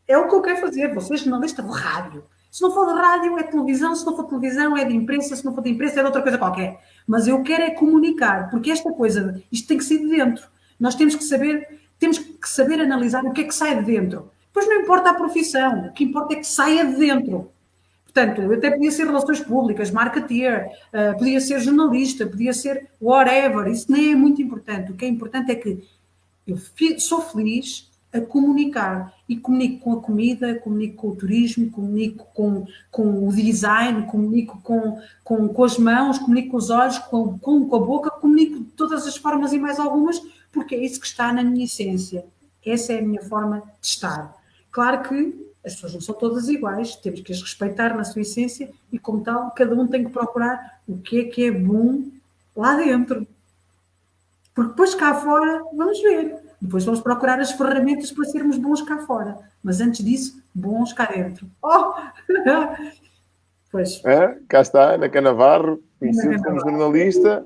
É 0.07 0.18
o 0.18 0.28
que 0.28 0.34
eu 0.34 0.42
quero 0.42 0.61
fazer, 0.61 0.92
vou 0.92 1.00
ser 1.00 1.16
jornalista 1.16 1.62
de 1.62 1.70
rádio. 1.70 2.24
Se 2.50 2.61
não 2.61 2.70
for 2.70 2.86
de 2.86 3.00
rádio, 3.00 3.38
é 3.38 3.42
televisão, 3.44 3.94
se 3.94 4.05
não 4.05 4.14
for 4.14 4.24
televisão, 4.24 4.76
é 4.76 4.84
de 4.84 4.94
imprensa, 4.94 5.34
se 5.34 5.44
não 5.44 5.55
for 5.55 5.62
de 5.62 5.70
imprensa, 5.70 6.00
é 6.00 6.03
de 6.03 6.07
outra 6.07 6.20
coisa 6.20 6.36
qualquer. 6.36 6.80
Mas 7.07 7.26
eu 7.26 7.42
quero 7.42 7.62
é 7.62 7.70
comunicar, 7.70 8.50
porque 8.50 8.70
esta 8.70 8.92
coisa, 8.92 9.42
isto 9.50 9.66
tem 9.68 9.78
que 9.78 9.84
ser 9.84 9.98
de 9.98 10.09
dentro. 10.09 10.46
Nós 10.78 10.94
temos 10.94 11.14
que 11.14 11.24
saber, 11.24 11.80
temos 11.98 12.18
que 12.18 12.48
saber 12.48 12.80
analisar 12.80 13.24
o 13.24 13.32
que 13.32 13.40
é 13.40 13.44
que 13.44 13.55
sai 13.55 13.82
de 13.82 13.84
dentro. 13.84 14.30
Depois 14.48 14.68
não 14.68 14.82
importa 14.82 15.11
a 15.11 15.14
profissão, 15.14 15.86
o 15.86 15.92
que 15.92 16.05
importa 16.05 16.34
é 16.34 16.36
que 16.36 16.46
saia 16.46 16.84
de 16.84 16.96
dentro. 16.96 17.50
Portanto, 18.05 18.42
eu 18.42 18.53
até 18.53 18.70
podia 18.70 18.90
ser 18.90 19.07
relações 19.07 19.40
públicas, 19.40 19.90
marketeer, 19.90 20.70
uh, 20.92 21.16
podia 21.16 21.40
ser 21.40 21.59
jornalista, 21.61 22.26
podia 22.26 22.53
ser 22.53 22.90
whatever, 23.00 23.66
isso 23.68 23.90
nem 23.90 24.12
é 24.12 24.14
muito 24.14 24.42
importante. 24.42 24.92
O 24.92 24.94
que 24.94 25.07
é 25.07 25.09
importante 25.09 25.50
é 25.50 25.55
que 25.55 25.82
eu 26.46 26.59
sou 26.98 27.22
feliz 27.22 27.90
a 28.12 28.20
comunicar 28.20 29.14
e 29.28 29.36
comunico 29.36 29.84
com 29.84 29.92
a 29.94 30.00
comida, 30.00 30.54
comunico 30.56 30.96
com 30.96 31.08
o 31.08 31.16
turismo, 31.16 31.70
comunico 31.70 32.26
com, 32.34 32.66
com 32.90 33.26
o 33.26 33.32
design, 33.32 34.06
comunico 34.06 34.60
com, 34.62 35.00
com, 35.24 35.48
com 35.48 35.64
as 35.64 35.78
mãos, 35.78 36.18
comunico 36.18 36.50
com 36.50 36.56
os 36.58 36.68
olhos, 36.68 36.98
com, 36.98 37.38
com, 37.38 37.66
com 37.66 37.76
a 37.76 37.80
boca, 37.80 38.10
comunico 38.10 38.58
de 38.58 38.70
todas 38.72 39.06
as 39.06 39.16
formas 39.16 39.52
e 39.52 39.58
mais 39.58 39.80
algumas, 39.80 40.20
porque 40.52 40.74
é 40.74 40.84
isso 40.84 41.00
que 41.00 41.06
está 41.06 41.32
na 41.32 41.42
minha 41.42 41.64
essência. 41.64 42.24
Essa 42.64 42.92
é 42.92 42.98
a 42.98 43.02
minha 43.02 43.22
forma 43.22 43.62
de 43.80 43.86
estar. 43.86 44.36
Claro 44.70 45.08
que 45.08 45.52
as 45.64 45.74
pessoas 45.74 45.94
não 45.94 46.00
são 46.00 46.14
todas 46.14 46.48
iguais, 46.48 46.96
temos 46.96 47.20
que 47.20 47.32
as 47.32 47.40
respeitar 47.40 47.96
na 47.96 48.04
sua 48.04 48.22
essência 48.22 48.70
e, 48.92 48.98
como 48.98 49.22
tal, 49.22 49.52
cada 49.52 49.74
um 49.74 49.86
tem 49.86 50.04
que 50.04 50.10
procurar 50.10 50.80
o 50.86 50.98
que 50.98 51.20
é 51.20 51.24
que 51.24 51.44
é 51.44 51.50
bom 51.50 52.02
lá 52.54 52.76
dentro. 52.76 53.26
Porque 54.54 54.70
depois 54.70 54.94
cá 54.94 55.14
fora, 55.14 55.62
vamos 55.72 56.00
ver. 56.02 56.41
Depois 56.62 56.84
vamos 56.84 57.00
procurar 57.00 57.40
as 57.40 57.50
ferramentas 57.50 58.12
para 58.12 58.24
sermos 58.26 58.56
bons 58.56 58.82
cá 58.82 58.98
fora. 58.98 59.36
Mas 59.60 59.80
antes 59.80 60.04
disso, 60.04 60.40
bons 60.54 60.92
cá 60.92 61.06
dentro. 61.06 61.50
Oh! 61.60 61.92
pois. 63.72 64.00
É, 64.04 64.38
cá 64.48 64.60
está, 64.60 64.94
Ana 64.94 65.08
Canavarro, 65.08 65.82
conhecido 65.98 66.40
como 66.40 66.60
jornalista, 66.60 67.44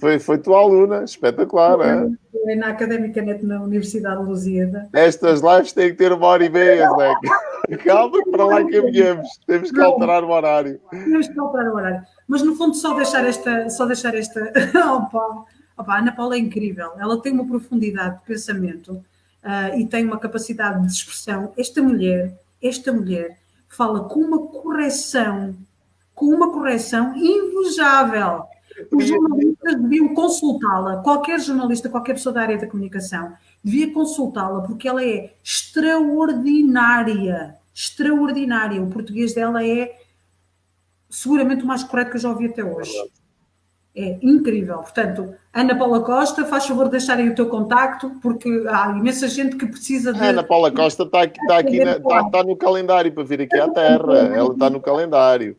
foi, 0.00 0.18
foi 0.18 0.38
tua 0.38 0.58
aluna, 0.58 1.04
espetacular, 1.04 1.78
é? 1.80 2.56
Na 2.56 2.70
Académica 2.70 3.22
Net 3.22 3.46
na 3.46 3.62
Universidade 3.62 4.20
de 4.20 4.28
Lusíada. 4.28 4.88
Estas 4.92 5.40
lives 5.42 5.72
têm 5.72 5.90
que 5.90 5.96
ter 5.96 6.12
uma 6.12 6.26
hora 6.26 6.44
e 6.44 6.50
meia, 6.50 6.90
Zé. 6.98 7.76
Calma 7.84 8.20
que 8.24 8.30
para 8.32 8.46
lá 8.46 8.68
caminhamos. 8.68 9.28
Temos 9.46 9.70
que 9.70 9.80
alterar 9.80 10.24
o 10.24 10.30
horário. 10.30 10.80
Temos 10.90 11.28
que 11.28 11.38
alterar 11.38 11.68
o 11.68 11.76
horário. 11.76 12.02
Mas 12.26 12.42
no 12.42 12.56
fundo, 12.56 12.74
só 12.74 12.94
deixar 12.94 13.24
esta. 13.24 13.70
Só 13.70 13.86
deixar 13.86 14.12
esta... 14.16 14.40
opa, 14.92 15.44
opa, 15.80 15.94
a 15.94 15.98
Ana 15.98 16.12
Paula 16.12 16.36
é 16.36 16.38
incrível. 16.38 16.92
Ela 16.98 17.20
tem 17.20 17.32
uma 17.32 17.46
profundidade 17.46 18.18
de 18.18 18.24
pensamento 18.24 18.92
uh, 18.92 19.78
e 19.78 19.86
tem 19.86 20.04
uma 20.04 20.18
capacidade 20.18 20.86
de 20.86 20.92
expressão. 20.92 21.52
Esta 21.56 21.82
mulher, 21.82 22.38
esta 22.62 22.92
mulher, 22.92 23.38
fala 23.68 24.04
com 24.04 24.20
uma 24.20 24.46
correção, 24.46 25.56
com 26.14 26.26
uma 26.26 26.52
correção 26.52 27.16
invejável 27.16 28.48
os 28.92 29.06
jornalistas 29.06 29.80
deviam 29.80 30.14
consultá-la, 30.14 31.02
qualquer 31.02 31.40
jornalista, 31.40 31.88
qualquer 31.88 32.14
pessoa 32.14 32.32
da 32.32 32.42
área 32.42 32.58
da 32.58 32.66
comunicação, 32.66 33.32
devia 33.62 33.92
consultá-la 33.92 34.62
porque 34.62 34.88
ela 34.88 35.04
é 35.04 35.34
extraordinária. 35.42 37.56
Extraordinária. 37.74 38.82
O 38.82 38.88
português 38.88 39.34
dela 39.34 39.64
é 39.64 39.98
seguramente 41.08 41.64
o 41.64 41.66
mais 41.66 41.84
correto 41.84 42.10
que 42.10 42.16
eu 42.16 42.20
já 42.20 42.30
ouvi 42.30 42.46
até 42.46 42.64
hoje. 42.64 42.92
É 43.94 44.18
incrível. 44.22 44.78
Portanto, 44.78 45.34
Ana 45.52 45.76
Paula 45.76 46.00
Costa, 46.00 46.44
faz 46.44 46.66
favor 46.66 46.84
de 46.84 46.92
deixarem 46.92 47.28
o 47.28 47.34
teu 47.34 47.48
contacto, 47.48 48.10
porque 48.22 48.64
há 48.68 48.90
imensa 48.96 49.26
gente 49.26 49.56
que 49.56 49.66
precisa 49.66 50.12
de. 50.12 50.20
Ana 50.20 50.44
Paula 50.44 50.70
Costa 50.70 51.02
está 51.02 51.22
aqui, 51.22 51.40
está 51.40 51.58
aqui 51.58 51.84
na, 51.84 51.92
está, 51.96 52.20
está 52.20 52.44
no 52.44 52.56
calendário 52.56 53.12
para 53.12 53.24
vir 53.24 53.40
aqui 53.42 53.58
à 53.58 53.68
Terra. 53.68 54.18
Ela 54.34 54.52
está 54.52 54.70
no 54.70 54.80
calendário. 54.80 55.56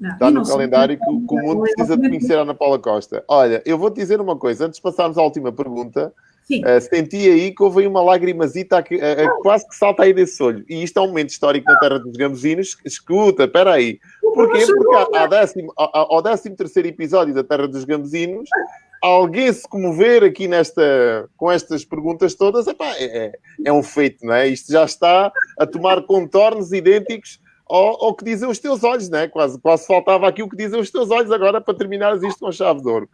Não, 0.00 0.10
Está 0.10 0.30
no 0.30 0.44
calendário 0.44 0.98
que, 0.98 1.04
que, 1.04 1.34
o 1.34 1.42
mundo 1.42 1.60
precisa 1.62 1.96
de 1.96 2.08
conhecer 2.08 2.36
a 2.36 2.42
Ana 2.42 2.54
Paula 2.54 2.78
Costa. 2.78 3.22
Olha, 3.28 3.62
eu 3.64 3.78
vou 3.78 3.90
te 3.90 3.96
dizer 3.96 4.20
uma 4.20 4.36
coisa, 4.36 4.66
antes 4.66 4.76
de 4.76 4.82
passarmos 4.82 5.16
à 5.16 5.22
última 5.22 5.52
pergunta, 5.52 6.12
uh, 6.50 6.80
senti 6.80 7.28
aí 7.28 7.54
que 7.54 7.62
houve 7.62 7.82
aí 7.82 7.86
uma 7.86 8.02
lagrimazita 8.02 8.82
que, 8.82 8.96
uh, 8.96 8.98
uh, 8.98 9.42
quase 9.42 9.68
que 9.68 9.74
salta 9.74 10.02
aí 10.02 10.12
desse 10.12 10.42
olho. 10.42 10.64
E 10.68 10.82
isto 10.82 10.98
é 10.98 11.02
um 11.02 11.08
momento 11.08 11.30
histórico 11.30 11.70
na 11.70 11.78
Terra 11.78 11.98
dos 11.98 12.16
Gambuzinos. 12.16 12.76
Escuta, 12.84 13.44
espera 13.44 13.74
aí. 13.74 13.98
Porquê? 14.22 14.66
Porque 14.66 15.16
ao 15.16 15.28
décimo, 15.28 15.72
ao, 15.76 16.14
ao 16.14 16.22
décimo 16.22 16.56
terceiro 16.56 16.88
episódio 16.88 17.34
da 17.34 17.44
Terra 17.44 17.68
dos 17.68 17.84
Gambuzinos, 17.84 18.48
alguém 19.00 19.52
se 19.52 19.68
comover 19.68 20.24
aqui 20.24 20.48
nesta, 20.48 21.28
com 21.36 21.50
estas 21.50 21.84
perguntas 21.84 22.34
todas, 22.34 22.66
epá, 22.66 22.94
é, 22.98 23.32
é 23.64 23.72
um 23.72 23.82
feito, 23.82 24.24
não 24.24 24.34
é? 24.34 24.48
Isto 24.48 24.72
já 24.72 24.84
está 24.84 25.30
a 25.58 25.66
tomar 25.66 26.02
contornos 26.02 26.72
idênticos 26.72 27.38
ao, 27.68 28.04
ao 28.04 28.14
que 28.14 28.24
dizem 28.24 28.48
os 28.48 28.58
teus 28.58 28.82
olhos, 28.82 29.08
né? 29.08 29.28
Quase, 29.28 29.58
quase 29.60 29.86
faltava 29.86 30.26
aqui 30.26 30.42
o 30.42 30.48
que 30.48 30.56
dizem 30.56 30.80
os 30.80 30.90
teus 30.90 31.10
olhos 31.10 31.30
agora 31.30 31.60
para 31.60 31.74
terminares 31.74 32.22
isto 32.22 32.40
com 32.40 32.52
chave 32.52 32.80
de 32.80 32.88
ouro. 32.88 33.08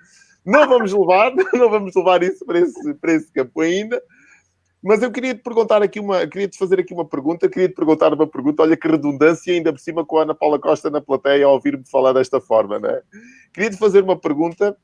Não 0.45 0.69
vamos 0.69 0.93
levar, 0.93 1.33
não 1.55 1.71
vamos 1.71 1.95
levar 1.95 2.23
isso 2.23 2.45
para 2.45 2.61
esse, 2.61 2.95
para 2.95 3.13
esse 3.13 3.33
campo 3.33 3.61
ainda. 3.61 4.03
Mas 4.83 5.03
eu 5.03 5.11
queria 5.13 5.35
te 5.35 5.43
perguntar 5.43 5.83
aqui 5.83 6.01
uma, 6.01 6.27
queria 6.27 6.49
te 6.49 6.57
fazer 6.57 6.81
aqui 6.81 6.95
uma 6.95 7.05
pergunta, 7.05 7.49
queria 7.51 7.69
te 7.69 7.75
perguntar 7.75 8.15
uma 8.15 8.27
pergunta, 8.27 8.63
olha 8.63 8.77
que 8.77 8.89
redundância, 8.89 9.53
ainda 9.53 9.73
por 9.73 9.79
cima 9.79 10.07
com 10.07 10.19
a 10.19 10.23
Ana 10.23 10.35
Paula 10.35 10.59
Costa 10.59 10.89
na 10.89 11.03
plateia 11.03 11.45
a 11.45 11.51
ouvir-me 11.51 11.87
falar 11.87 12.15
desta 12.15 12.41
forma, 12.41 12.79
né? 12.79 13.03
Queria 13.53 13.71
te 13.71 13.77
fazer 13.77 14.03
uma 14.03 14.19
pergunta, 14.19 14.75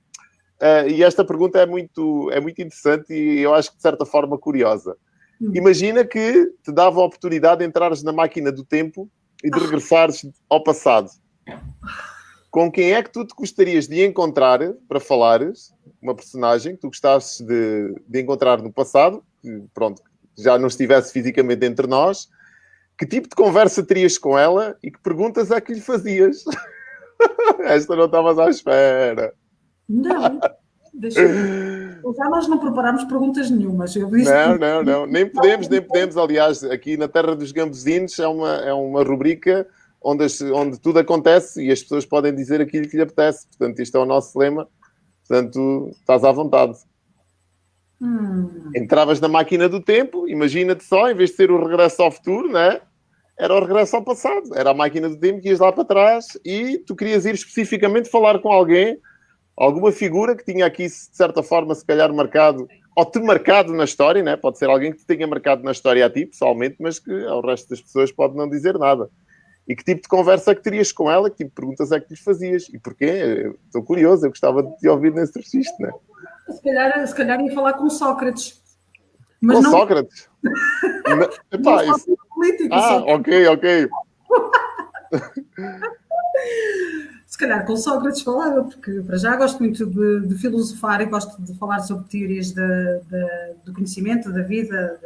uh, 0.61 0.89
e 0.89 1.03
esta 1.03 1.25
pergunta 1.25 1.59
é 1.59 1.65
muito, 1.65 2.31
é 2.31 2.41
muito 2.41 2.61
interessante 2.61 3.15
e 3.15 3.41
eu 3.41 3.55
acho 3.55 3.71
que 3.71 3.77
de 3.77 3.83
certa 3.83 4.05
forma 4.05 4.37
curiosa. 4.37 4.95
Hum. 5.41 5.53
Imagina 5.55 6.05
que 6.05 6.47
te 6.63 6.73
dava 6.73 7.01
a 7.01 7.05
oportunidade 7.05 7.61
de 7.61 7.65
entrares 7.67 8.03
na 8.03 8.13
máquina 8.13 8.53
do 8.53 8.65
tempo 8.65 9.09
e 9.43 9.51
de 9.51 9.59
regressares 9.59 10.27
ao 10.51 10.63
passado, 10.63 11.09
com 12.51 12.71
quem 12.71 12.93
é 12.93 13.03
que 13.03 13.13
tu 13.13 13.25
te 13.25 13.35
gostarias 13.35 13.87
de 13.87 14.05
encontrar 14.05 14.61
para 14.89 15.01
falares? 15.01 15.75
Uma 16.01 16.15
personagem 16.15 16.75
que 16.75 16.81
tu 16.81 16.89
gostasses 16.89 17.41
de, 17.41 17.95
de 18.07 18.21
encontrar 18.21 18.63
no 18.63 18.73
passado, 18.73 19.23
que 19.43 19.65
pronto, 19.75 20.03
já 20.37 20.59
não 20.59 20.69
estivesse 20.69 21.13
fisicamente 21.13 21.65
entre 21.65 21.87
nós, 21.87 22.29
que 22.99 23.07
tipo 23.07 23.29
de 23.29 23.35
conversa 23.35 23.83
terias 23.83 24.17
com 24.17 24.39
ela 24.39 24.77
e 24.83 24.91
que 24.91 24.99
perguntas 25.01 25.51
é 25.51 25.61
que 25.61 25.73
lhe 25.73 25.81
fazias? 25.81 26.45
Esta 27.61 27.97
não 27.97 28.07
estavas 28.07 28.39
à 28.39 28.49
espera. 28.49 29.35
Não. 29.89 30.41
Deixa 30.95 31.21
eu... 31.21 32.15
Já 32.15 32.25
nós 32.31 32.49
não 32.49 32.59
preparámos 32.59 33.05
perguntas 33.05 33.51
nenhumas. 33.51 33.95
Eu 33.95 34.11
disse... 34.11 34.33
Não, 34.33 34.57
não, 34.57 34.83
não. 34.83 35.07
Nem 35.07 35.29
podemos, 35.29 35.69
nem 35.69 35.83
podemos. 35.83 36.17
Aliás, 36.17 36.65
aqui 36.65 36.97
na 36.97 37.07
Terra 37.07 37.37
dos 37.37 37.53
Gambuzinos 37.53 38.19
é 38.19 38.27
uma, 38.27 38.57
é 38.57 38.73
uma 38.73 39.03
rubrica 39.03 39.67
onde, 40.07 40.25
as, 40.25 40.41
onde 40.41 40.81
tudo 40.81 41.01
acontece 41.01 41.65
e 41.65 41.73
as 41.73 41.83
pessoas 41.83 42.07
podem 42.07 42.35
dizer 42.35 42.61
aquilo 42.61 42.89
que 42.89 42.97
lhe 42.97 43.03
apetece. 43.03 43.49
Portanto, 43.49 43.81
isto 43.81 43.97
é 43.97 44.01
o 44.01 44.07
nosso 44.07 44.39
lema. 44.39 44.69
Portanto, 45.27 45.91
estás 45.93 46.23
à 46.23 46.31
vontade. 46.31 46.79
Hum. 48.01 48.71
Entravas 48.77 49.21
na 49.21 49.27
máquina 49.27 49.69
do 49.69 49.81
tempo, 49.81 50.29
imagina-te 50.29 50.85
só, 50.85 51.11
em 51.11 51.15
vez 51.15 51.31
de 51.31 51.37
ser 51.37 51.51
o 51.51 51.67
regresso 51.67 52.03
ao 52.03 52.11
futuro, 52.11 52.53
né? 52.53 52.81
era 53.39 53.55
o 53.55 53.61
regresso 53.61 53.97
ao 53.97 54.05
passado. 54.05 54.55
Era 54.55 54.71
a 54.71 54.75
máquina 54.75 55.09
do 55.09 55.19
tempo 55.19 55.41
que 55.41 55.49
ias 55.49 55.61
lá 55.61 55.73
para 55.73 55.85
trás 55.85 56.39
e 56.45 56.79
tu 56.79 56.97
querias 56.97 57.27
ir 57.27 57.35
especificamente 57.35 58.09
falar 58.09 58.39
com 58.39 58.51
alguém 58.51 58.99
alguma 59.57 59.91
figura 59.91 60.37
que 60.37 60.45
tinha 60.45 60.67
aqui, 60.67 60.85
de 60.85 61.17
certa 61.17 61.43
forma, 61.43 61.75
se 61.75 61.85
calhar 61.85 62.13
marcado, 62.13 62.69
ou 62.95 63.07
te 63.07 63.19
marcado 63.19 63.73
na 63.73 63.85
história, 63.85 64.23
né? 64.23 64.37
pode 64.37 64.59
ser 64.59 64.69
alguém 64.69 64.93
que 64.93 64.99
te 64.99 65.07
tenha 65.07 65.27
marcado 65.27 65.63
na 65.63 65.73
história 65.73 66.05
a 66.05 66.11
ti, 66.11 66.27
pessoalmente, 66.27 66.77
mas 66.79 66.99
que 66.99 67.25
ao 67.25 67.41
resto 67.41 67.71
das 67.71 67.81
pessoas 67.81 68.13
pode 68.13 68.37
não 68.37 68.49
dizer 68.49 68.79
nada. 68.79 69.09
E 69.69 69.75
que 69.75 69.85
tipo 69.85 70.03
de 70.03 70.09
conversa 70.09 70.53
é 70.53 70.55
que 70.55 70.63
terias 70.63 70.93
com 70.93 71.11
ela? 71.11 71.29
Que 71.29 71.39
tipo 71.39 71.51
de 71.51 71.55
perguntas 71.55 71.91
é 71.91 72.01
que 72.01 72.11
lhes 72.11 72.21
fazias? 72.21 72.69
E 72.69 72.79
porquê? 72.79 73.53
Estou 73.65 73.83
curioso, 73.83 74.25
eu 74.25 74.31
gostava 74.31 74.63
de 74.63 74.77
te 74.79 74.89
ouvir 74.89 75.13
nesse 75.13 75.39
registro, 75.39 75.87
né? 75.87 75.93
Se 76.51 76.63
calhar, 76.63 77.07
se 77.07 77.15
calhar 77.15 77.41
ia 77.41 77.53
falar 77.53 77.73
com 77.75 77.91
Sócrates. 77.91 78.63
Mas 79.41 79.57
com 79.57 79.63
não... 79.63 79.71
Sócrates? 79.71 80.29
Epá, 81.51 81.85
isso... 81.85 82.17
político, 82.35 82.75
ah, 82.75 83.01
Sócrates. 83.01 83.49
ok, 83.49 83.49
ok. 83.49 83.89
se 87.27 87.39
calhar 87.39 87.67
com 87.67 87.77
Sócrates 87.77 88.23
falava, 88.23 88.65
porque 88.65 89.03
para 89.03 89.19
já 89.19 89.37
gosto 89.37 89.59
muito 89.59 89.85
de, 89.85 90.27
de 90.27 90.35
filosofar 90.37 91.01
e 91.01 91.07
gosto 91.07 91.43
de 91.43 91.55
falar 91.59 91.81
sobre 91.81 92.09
teorias 92.09 92.53
de, 92.53 92.63
de, 92.63 93.55
do 93.65 93.73
conhecimento, 93.75 94.33
da 94.33 94.43
vida 94.43 94.99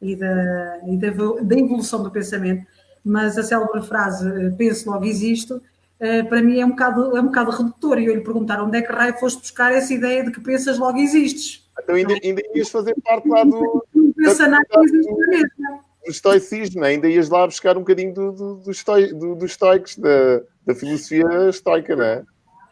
e, 0.00 0.16
da, 0.16 0.80
e 0.86 0.96
da, 0.96 1.10
da, 1.10 1.58
evolução 1.58 2.02
do 2.02 2.10
pensamento, 2.10 2.66
mas 3.04 3.36
a 3.36 3.42
célebre 3.42 3.82
frase 3.82 4.26
eh, 4.28 4.50
penso 4.56 4.90
logo 4.90 5.04
existo, 5.04 5.60
eh, 6.00 6.22
para 6.22 6.42
mim 6.42 6.58
é 6.58 6.64
um 6.64 6.70
bocado, 6.70 7.16
é 7.16 7.20
um 7.20 7.26
bocado 7.26 7.50
redutor 7.50 7.98
e 7.98 8.06
eu 8.06 8.14
lhe 8.14 8.22
perguntar 8.22 8.62
onde 8.62 8.78
é 8.78 8.82
que 8.82 8.92
raio 8.92 9.18
foste 9.18 9.40
buscar 9.40 9.72
essa 9.72 9.92
ideia 9.92 10.24
de 10.24 10.30
que 10.30 10.40
pensas 10.40 10.78
logo 10.78 10.98
existes. 10.98 11.68
Então 11.82 11.94
ainda, 11.94 12.14
ainda 12.22 12.42
ias 12.54 12.70
fazer 12.70 12.94
parte 13.04 13.28
lá 13.28 13.44
do... 13.44 13.84
Não 13.94 14.12
pensa 14.12 14.48
nada, 14.48 14.64
existe 14.82 15.12
mesmo 15.28 15.84
do 16.04 16.10
estoicismo, 16.10 16.84
ainda 16.84 17.08
ias 17.08 17.28
lá 17.28 17.46
buscar 17.46 17.76
um 17.76 17.80
bocadinho 17.80 18.12
do, 18.12 18.32
do, 18.32 18.54
do, 18.56 18.70
estoi, 18.70 19.12
do 19.12 19.34
dos 19.34 19.52
estoicos, 19.52 19.96
da, 19.96 20.42
da 20.66 20.74
filosofia 20.74 21.24
estoica, 21.48 21.96
não 21.96 22.04
é? 22.04 22.22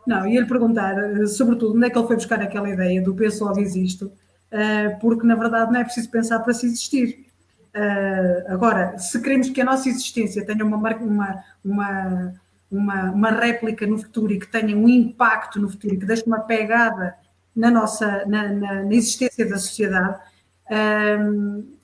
Não, 0.06 0.26
ia-lhe 0.26 0.46
perguntar, 0.46 0.98
eh, 0.98 1.26
sobretudo, 1.26 1.76
onde 1.76 1.86
é 1.86 1.90
que 1.90 1.98
ele 1.98 2.06
foi 2.06 2.16
buscar 2.16 2.40
aquela 2.40 2.68
ideia 2.68 3.00
do 3.00 3.14
penso 3.14 3.44
logo 3.44 3.60
existo, 3.60 4.12
porque 5.00 5.26
na 5.26 5.34
verdade 5.34 5.72
não 5.72 5.80
é 5.80 5.84
preciso 5.84 6.10
pensar 6.10 6.40
para 6.40 6.52
se 6.52 6.66
existir. 6.66 7.31
Uh, 7.74 8.52
agora, 8.52 8.98
se 8.98 9.20
queremos 9.22 9.48
que 9.48 9.60
a 9.60 9.64
nossa 9.64 9.88
existência 9.88 10.44
tenha 10.44 10.64
uma, 10.64 10.76
uma, 10.76 11.44
uma, 11.64 12.34
uma, 12.70 13.10
uma 13.10 13.30
réplica 13.30 13.86
no 13.86 13.98
futuro 13.98 14.32
e 14.32 14.38
que 14.38 14.46
tenha 14.46 14.76
um 14.76 14.88
impacto 14.88 15.58
no 15.58 15.70
futuro 15.70 15.98
que 15.98 16.04
deixe 16.04 16.24
uma 16.26 16.40
pegada 16.40 17.16
na 17.56 17.70
nossa 17.70 18.26
na, 18.26 18.48
na, 18.48 18.82
na 18.82 18.94
existência 18.94 19.48
da 19.48 19.58
sociedade, 19.58 20.20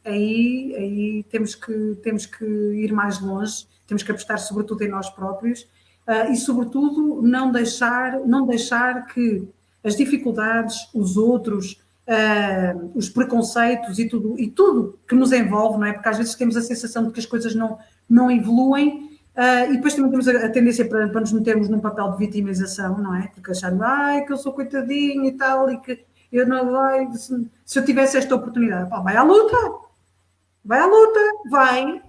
aí, 0.04 0.74
aí 0.76 1.24
temos, 1.30 1.54
que, 1.54 1.98
temos 2.02 2.26
que 2.26 2.44
ir 2.44 2.92
mais 2.92 3.20
longe, 3.20 3.66
temos 3.86 4.02
que 4.02 4.10
apostar 4.10 4.38
sobretudo 4.38 4.82
em 4.82 4.88
nós 4.88 5.10
próprios 5.10 5.62
uh, 6.06 6.30
e, 6.30 6.36
sobretudo, 6.36 7.22
não 7.22 7.50
deixar, 7.52 8.20
não 8.20 8.46
deixar 8.46 9.06
que 9.06 9.48
as 9.84 9.96
dificuldades, 9.96 10.88
os 10.94 11.16
outros, 11.16 11.80
uh, 12.08 12.90
os 12.94 13.08
preconceitos 13.08 13.98
e 13.98 14.08
tudo, 14.08 14.34
e 14.38 14.48
tudo 14.48 14.98
que 15.06 15.14
nos 15.14 15.32
envolve, 15.32 15.78
não 15.78 15.86
é? 15.86 15.92
Porque 15.92 16.08
às 16.08 16.16
vezes 16.16 16.34
temos 16.34 16.56
a 16.56 16.62
sensação 16.62 17.06
de 17.06 17.12
que 17.12 17.20
as 17.20 17.26
coisas 17.26 17.54
não, 17.54 17.78
não 18.08 18.30
evoluem 18.30 19.08
Uh, 19.38 19.70
e 19.70 19.76
depois 19.76 19.94
também 19.94 20.10
temos 20.10 20.26
a, 20.26 20.48
tendência 20.48 20.84
para, 20.88 21.08
para, 21.10 21.20
nos 21.20 21.32
metermos 21.32 21.68
num 21.68 21.78
papel 21.78 22.10
de 22.10 22.18
vitimização, 22.18 22.98
não 22.98 23.14
é? 23.14 23.28
Porque 23.28 23.52
achando, 23.52 23.84
ai, 23.84 24.24
que 24.24 24.32
eu 24.32 24.36
sou 24.36 24.52
coitadinho 24.52 25.24
e 25.26 25.30
tal, 25.30 25.70
e 25.70 25.78
que 25.78 26.04
eu 26.32 26.44
não 26.44 26.72
vai. 26.72 27.06
Se, 27.12 27.48
se 27.64 27.78
eu 27.78 27.84
tivesse 27.84 28.16
esta 28.16 28.34
oportunidade, 28.34 28.90
pá, 28.90 28.98
vai 28.98 29.16
à 29.16 29.22
luta, 29.22 29.56
vai 30.64 30.80
à 30.80 30.86
luta, 30.86 31.20
vai. 31.48 32.02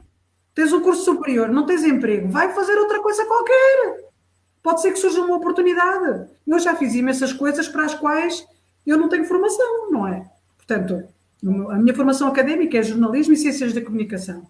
Tens 0.55 0.73
um 0.73 0.81
curso 0.81 1.05
superior, 1.05 1.49
não 1.49 1.67
tens 1.67 1.83
emprego, 1.83 2.27
vai 2.29 2.51
fazer 2.51 2.75
outra 2.79 2.99
coisa 2.99 3.23
qualquer. 3.27 4.09
Pode 4.63 4.81
ser 4.81 4.91
que 4.91 4.97
surja 4.97 5.21
uma 5.21 5.37
oportunidade. 5.37 6.31
Eu 6.47 6.57
já 6.57 6.75
fiz 6.75 6.95
imensas 6.95 7.31
coisas 7.31 7.67
para 7.67 7.85
as 7.85 7.93
quais 7.93 8.43
eu 8.89 8.97
não 8.97 9.09
tenho 9.09 9.25
formação, 9.25 9.91
não 9.91 10.07
é? 10.07 10.29
Portanto, 10.57 11.03
a 11.69 11.77
minha 11.77 11.93
formação 11.93 12.27
académica 12.27 12.77
é 12.77 12.83
jornalismo 12.83 13.33
e 13.33 13.37
ciências 13.37 13.73
da 13.73 13.81
comunicação. 13.81 14.47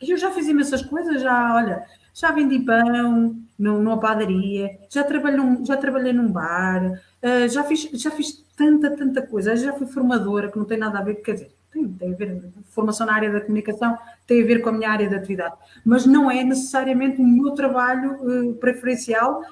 E 0.00 0.10
eu 0.10 0.16
já 0.16 0.30
fiz 0.30 0.48
imensas 0.48 0.82
coisas, 0.82 1.22
já, 1.22 1.54
olha, 1.54 1.86
já 2.12 2.30
vendi 2.32 2.58
pão 2.58 3.36
numa 3.58 3.98
padaria, 3.98 4.78
já 4.90 5.04
trabalhei 5.04 5.38
num, 5.38 5.64
já 5.64 5.76
trabalhei 5.76 6.12
num 6.12 6.30
bar, 6.30 7.00
uh, 7.22 7.48
já, 7.48 7.62
fiz, 7.62 7.88
já 7.92 8.10
fiz 8.10 8.44
tanta, 8.56 8.90
tanta 8.90 9.22
coisa. 9.22 9.56
Já 9.56 9.72
fui 9.72 9.86
formadora, 9.86 10.50
que 10.50 10.58
não 10.58 10.64
tem 10.64 10.78
nada 10.78 10.98
a 10.98 11.02
ver, 11.02 11.16
quer 11.16 11.34
dizer, 11.34 11.54
tem, 11.72 11.88
tem 11.88 12.12
a 12.12 12.16
ver, 12.16 12.42
formação 12.70 13.06
na 13.06 13.14
área 13.14 13.32
da 13.32 13.40
comunicação 13.40 13.96
tem 14.26 14.42
a 14.42 14.46
ver 14.46 14.60
com 14.60 14.68
a 14.68 14.72
minha 14.72 14.90
área 14.90 15.08
de 15.08 15.14
atividade, 15.14 15.54
mas 15.84 16.04
não 16.04 16.30
é 16.30 16.44
necessariamente 16.44 17.20
o 17.20 17.24
meu 17.24 17.52
trabalho 17.52 18.16
uh, 18.22 18.54
preferencial 18.54 19.42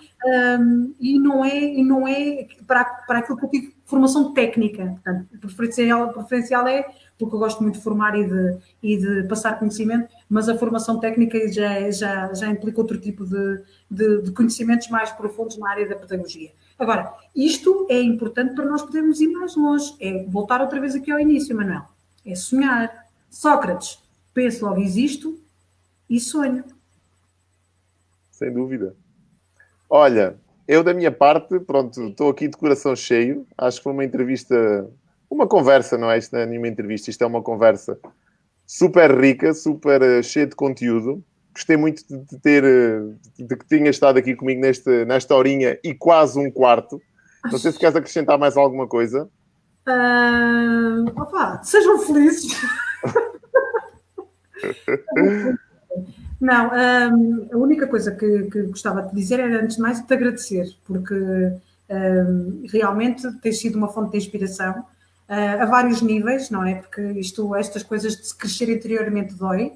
um, 0.59 0.95
e 1.01 1.19
não 1.19 1.45
é, 1.45 1.59
e 1.59 1.83
não 1.83 2.07
é 2.07 2.47
para, 2.67 2.85
para 2.85 3.19
aquilo 3.21 3.39
que 3.39 3.45
eu 3.45 3.51
tive 3.51 3.75
formação 3.91 4.33
técnica. 4.33 4.87
Portanto, 4.87 5.39
preferencial, 5.41 6.13
preferencial 6.13 6.67
é 6.69 6.89
porque 7.19 7.35
eu 7.35 7.39
gosto 7.39 7.63
muito 7.63 7.75
de 7.75 7.83
formar 7.83 8.17
e 8.17 8.27
de, 8.27 8.59
e 8.83 8.97
de 8.97 9.25
passar 9.25 9.59
conhecimento, 9.59 10.09
mas 10.29 10.49
a 10.49 10.57
formação 10.57 10.99
técnica 10.99 11.53
já, 11.53 11.91
já, 11.91 12.33
já 12.33 12.47
implica 12.47 12.81
outro 12.81 12.99
tipo 12.99 13.27
de, 13.27 13.63
de, 13.91 14.23
de 14.23 14.33
conhecimentos 14.33 14.89
mais 14.89 15.11
profundos 15.11 15.59
na 15.59 15.69
área 15.69 15.87
da 15.87 15.97
pedagogia. 15.97 16.53
Agora, 16.79 17.13
isto 17.37 17.87
é 17.91 18.01
importante 18.01 18.55
para 18.55 18.65
nós 18.65 18.81
podermos 18.81 19.21
ir 19.21 19.29
mais 19.29 19.55
longe. 19.55 19.95
É 20.01 20.25
voltar 20.25 20.63
outra 20.63 20.81
vez 20.81 20.95
aqui 20.95 21.11
ao 21.11 21.21
início, 21.21 21.55
Manuel. 21.55 21.83
É 22.25 22.35
sonhar. 22.35 23.11
Sócrates, 23.29 24.03
penso 24.33 24.65
logo 24.65 24.81
existo 24.81 25.39
e 26.09 26.19
sonho. 26.19 26.65
Sem 28.31 28.53
dúvida. 28.53 28.97
Olha, 29.89 30.37
eu 30.73 30.83
da 30.83 30.95
minha 30.95 31.11
parte, 31.11 31.59
pronto, 31.61 32.09
estou 32.09 32.31
aqui 32.31 32.49
de 32.49 32.57
coração 32.57 32.95
cheio. 32.95 33.47
Acho 33.59 33.79
que 33.79 33.85
foi 33.85 33.93
uma 33.93 34.05
entrevista, 34.05 34.89
uma 35.29 35.47
conversa, 35.47 35.99
não 35.99 36.11
é? 36.11 36.19
Isto 36.19 36.35
não 36.35 36.41
é 36.41 36.47
nenhuma 36.47 36.69
entrevista, 36.69 37.11
isto 37.11 37.23
é 37.23 37.27
uma 37.27 37.43
conversa 37.43 37.99
super 38.67 39.11
rica, 39.19 39.53
super 39.53 40.01
uh, 40.01 40.23
cheia 40.23 40.47
de 40.47 40.55
conteúdo 40.55 41.25
gostei 41.53 41.77
muito 41.77 42.03
de 42.09 42.39
ter 42.39 42.63
de 43.39 43.57
que 43.57 43.67
tinha 43.67 43.91
estado 43.91 44.19
aqui 44.19 44.35
comigo 44.35 44.61
neste, 44.61 45.05
nesta 45.05 45.35
horinha 45.35 45.79
e 45.85 45.95
quase 45.95 46.39
um 46.39 46.51
quarto. 46.51 47.01
Não 47.51 47.59
sei 47.59 47.73
se 47.73 47.79
queres 47.79 47.97
acrescentar 47.97 48.39
mais 48.39 48.57
alguma 48.57 48.87
coisa. 48.87 49.29
Uh, 49.89 51.05
opa, 51.21 51.61
sejam 51.63 51.99
felizes. 51.99 52.53
Não, 56.41 56.71
um, 56.71 57.49
a 57.53 57.57
única 57.57 57.87
coisa 57.87 58.13
que, 58.13 58.45
que, 58.45 58.63
gostava 58.63 59.03
de 59.03 59.15
dizer 59.15 59.41
era, 59.41 59.63
antes 59.63 59.77
de 59.77 59.83
mais, 59.83 60.01
te 60.01 60.15
agradecer, 60.15 60.75
porque 60.87 61.15
um, 61.15 62.65
realmente 62.67 63.31
tens 63.41 63.59
sido 63.61 63.77
uma 63.77 63.89
fonte 63.89 64.13
de 64.13 64.19
inspiração 64.19 64.81
uh, 65.29 65.63
a 65.63 65.67
vários 65.67 66.01
níveis, 66.01 66.49
não 66.49 66.65
é? 66.65 66.77
Porque 66.77 67.03
isto, 67.13 67.55
estas 67.55 67.83
coisas 67.83 68.17
de 68.17 68.27
se 68.27 68.37
crescer 68.37 68.71
interiormente 68.71 69.35
dói, 69.35 69.73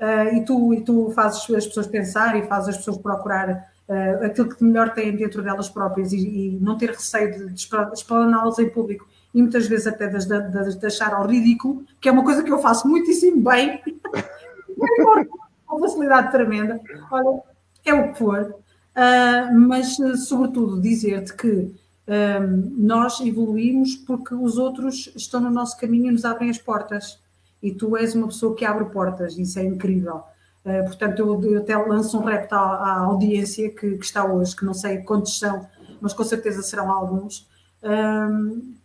uh, 0.00 0.34
e, 0.34 0.44
tu, 0.44 0.74
e 0.74 0.80
tu 0.82 1.10
fazes 1.10 1.48
as 1.50 1.66
pessoas 1.66 1.86
pensar 1.86 2.36
e 2.36 2.46
fazes 2.48 2.70
as 2.70 2.76
pessoas 2.78 2.98
procurar 2.98 3.70
uh, 3.88 4.24
aquilo 4.24 4.48
que 4.48 4.64
melhor 4.64 4.92
têm 4.92 5.14
dentro 5.14 5.40
delas 5.40 5.68
próprias 5.68 6.12
e, 6.12 6.18
e 6.18 6.58
não 6.60 6.76
ter 6.76 6.90
receio 6.90 7.32
de, 7.32 7.52
de 7.52 7.68
explaná-las 7.94 8.58
em 8.58 8.68
público 8.68 9.08
e 9.32 9.40
muitas 9.40 9.68
vezes 9.68 9.86
até 9.86 10.08
de, 10.08 10.18
de, 10.18 10.78
de, 10.78 10.86
achar 10.86 11.12
ao 11.12 11.26
ridículo, 11.26 11.84
que 12.00 12.08
é 12.08 12.12
uma 12.12 12.24
coisa 12.24 12.42
que 12.42 12.50
eu 12.50 12.58
faço 12.58 12.88
muitíssimo 12.88 13.42
bem, 13.42 13.82
com 15.76 15.80
facilidade 15.80 16.32
tremenda. 16.32 16.80
Olha, 17.10 17.42
é 17.84 17.94
o 17.94 18.12
que 18.12 18.18
for. 18.18 18.54
Uh, 18.96 19.58
mas, 19.68 19.96
sobretudo, 20.26 20.80
dizer-te 20.80 21.34
que 21.34 21.74
nós 22.78 23.20
evoluímos 23.20 23.96
porque 23.96 24.32
os 24.32 24.58
outros 24.58 25.12
estão 25.16 25.40
no 25.40 25.50
nosso 25.50 25.76
caminho 25.76 26.06
e 26.06 26.12
nos 26.12 26.24
abrem 26.24 26.48
as 26.48 26.56
portas 26.56 27.18
e 27.60 27.74
tu 27.74 27.96
és 27.96 28.14
uma 28.14 28.28
pessoa 28.28 28.54
que 28.54 28.64
abre 28.64 28.84
portas, 28.84 29.36
isso 29.36 29.58
é 29.58 29.64
incrível. 29.64 30.22
Uh, 30.64 30.84
portanto, 30.84 31.18
eu, 31.18 31.44
eu, 31.44 31.58
até 31.58 31.76
lanço 31.76 32.16
um 32.16 32.24
repto 32.24 32.54
à, 32.54 32.58
à 32.58 32.98
audiência 33.00 33.68
que, 33.70 33.96
que, 33.96 34.04
está 34.04 34.24
hoje, 34.24 34.54
que 34.54 34.64
não 34.64 34.72
sei 34.72 34.98
quantos 34.98 35.36
são, 35.36 35.66
mas 36.00 36.12
com 36.12 36.22
certeza 36.22 36.62
serão 36.62 36.92
alguns, 36.92 37.48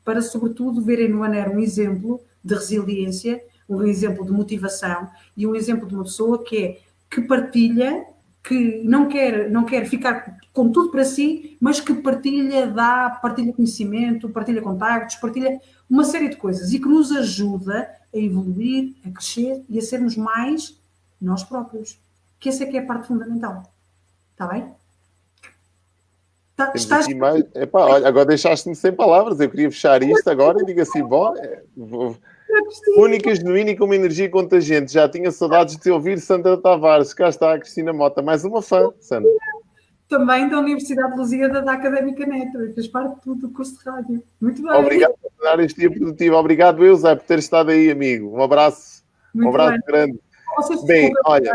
para 0.03 0.22
sobretudo 0.22 0.81
verem 0.81 1.09
no 1.09 1.23
ANER 1.23 1.49
um 1.49 1.59
exemplo 1.59 2.22
de 2.43 2.53
resiliência, 2.53 3.41
um 3.76 3.84
exemplo 3.84 4.26
de 4.26 4.31
motivação 4.31 5.10
e 5.35 5.45
um 5.48 5.56
exemplo 5.56 5.88
de 5.88 5.93
uma 5.93 6.03
pessoa 6.03 6.43
que 6.43 6.57
é 6.57 6.81
que 7.10 7.22
partilha 7.22 8.06
que 8.43 8.81
não 8.84 9.07
quer, 9.07 9.49
não 9.52 9.65
quer 9.65 9.85
ficar 9.85 10.38
com 10.52 10.72
tudo 10.72 10.89
para 10.89 11.06
si, 11.06 11.57
mas 11.60 11.80
que 11.80 11.93
partilha, 11.93 12.68
dá, 12.68 13.19
partilha 13.22 13.53
conhecimento, 13.53 14.30
partilha 14.30 14.61
contactos, 14.61 15.15
partilha 15.18 15.60
uma 15.89 16.03
série 16.03 16.30
de 16.30 16.38
coisas 16.38 16.73
e 16.73 16.80
que 16.80 16.88
nos 16.88 17.11
ajuda 17.11 17.88
a 18.14 18.18
evoluir, 18.18 18.95
a 19.06 19.11
crescer 19.11 19.64
e 19.69 19.77
a 19.77 19.81
sermos 19.81 20.18
mais 20.18 20.77
nós 21.22 21.43
próprios. 21.43 21.99
Que 22.39 22.49
essa 22.49 22.64
é 22.64 22.65
que 22.65 22.77
é 22.77 22.81
a 22.81 22.85
parte 22.85 23.07
fundamental. 23.07 23.64
Está 24.31 24.48
bem? 24.48 24.73
Tá, 26.56 26.73
estás... 26.76 27.07
mais... 27.14 27.43
Epá, 27.53 27.80
olha, 27.81 28.07
agora 28.07 28.26
deixaste-me 28.26 28.76
sem 28.76 28.91
palavras. 28.91 29.39
Eu 29.39 29.49
queria 29.49 29.69
fechar 29.69 30.02
isto 30.02 30.27
agora 30.30 30.61
e 30.61 30.65
digo 30.65 30.81
assim: 30.81 31.03
bom, 31.03 31.35
é, 31.38 31.64
vou... 31.77 32.18
única, 32.98 33.34
genuína 33.34 33.72
e 33.72 33.78
com 33.78 33.86
uma 33.86 33.95
energia 33.95 34.30
contagiante. 34.30 34.94
Já 34.94 35.07
tinha 35.07 35.32
saudades 35.32 35.76
de 35.76 35.82
te 35.82 35.91
ouvir, 35.91 36.19
Sandra 36.19 36.57
Tavares. 36.57 37.14
Cá 37.14 37.30
está 37.30 37.53
a 37.53 37.60
Cristina 37.60 37.94
Mota, 37.94 38.22
mais 38.22 38.44
uma 38.44 38.61
fã, 38.61 38.91
Sandra. 38.99 39.32
Também 40.07 40.49
da 40.49 40.60
Universidade 40.60 41.14
de 41.14 41.18
Lusíada 41.18 41.61
da 41.61 41.73
Académica 41.73 42.26
Neto, 42.26 42.73
fez 42.73 42.88
parte 42.88 43.15
do 43.26 43.49
curso 43.49 43.78
de 43.80 43.90
rádio. 43.90 44.23
Muito 44.41 44.61
bem. 44.61 44.72
Obrigado 44.72 45.14
por 45.22 45.32
dar 45.41 45.60
este 45.60 45.80
dia 45.80 45.91
produtivo. 45.91 46.36
Obrigado, 46.36 46.84
eu, 46.84 46.95
Zé, 46.95 47.15
por 47.15 47.26
ter 47.26 47.40
estado 47.40 47.72
aí, 47.72 47.90
amigo. 47.90 48.38
Um 48.38 48.44
abraço. 48.44 49.03
Muito 49.34 49.48
um 49.48 49.49
abraço 49.49 49.72
bem. 49.72 49.82
grande. 49.88 50.19
Bem, 50.86 51.11
olha, 51.26 51.53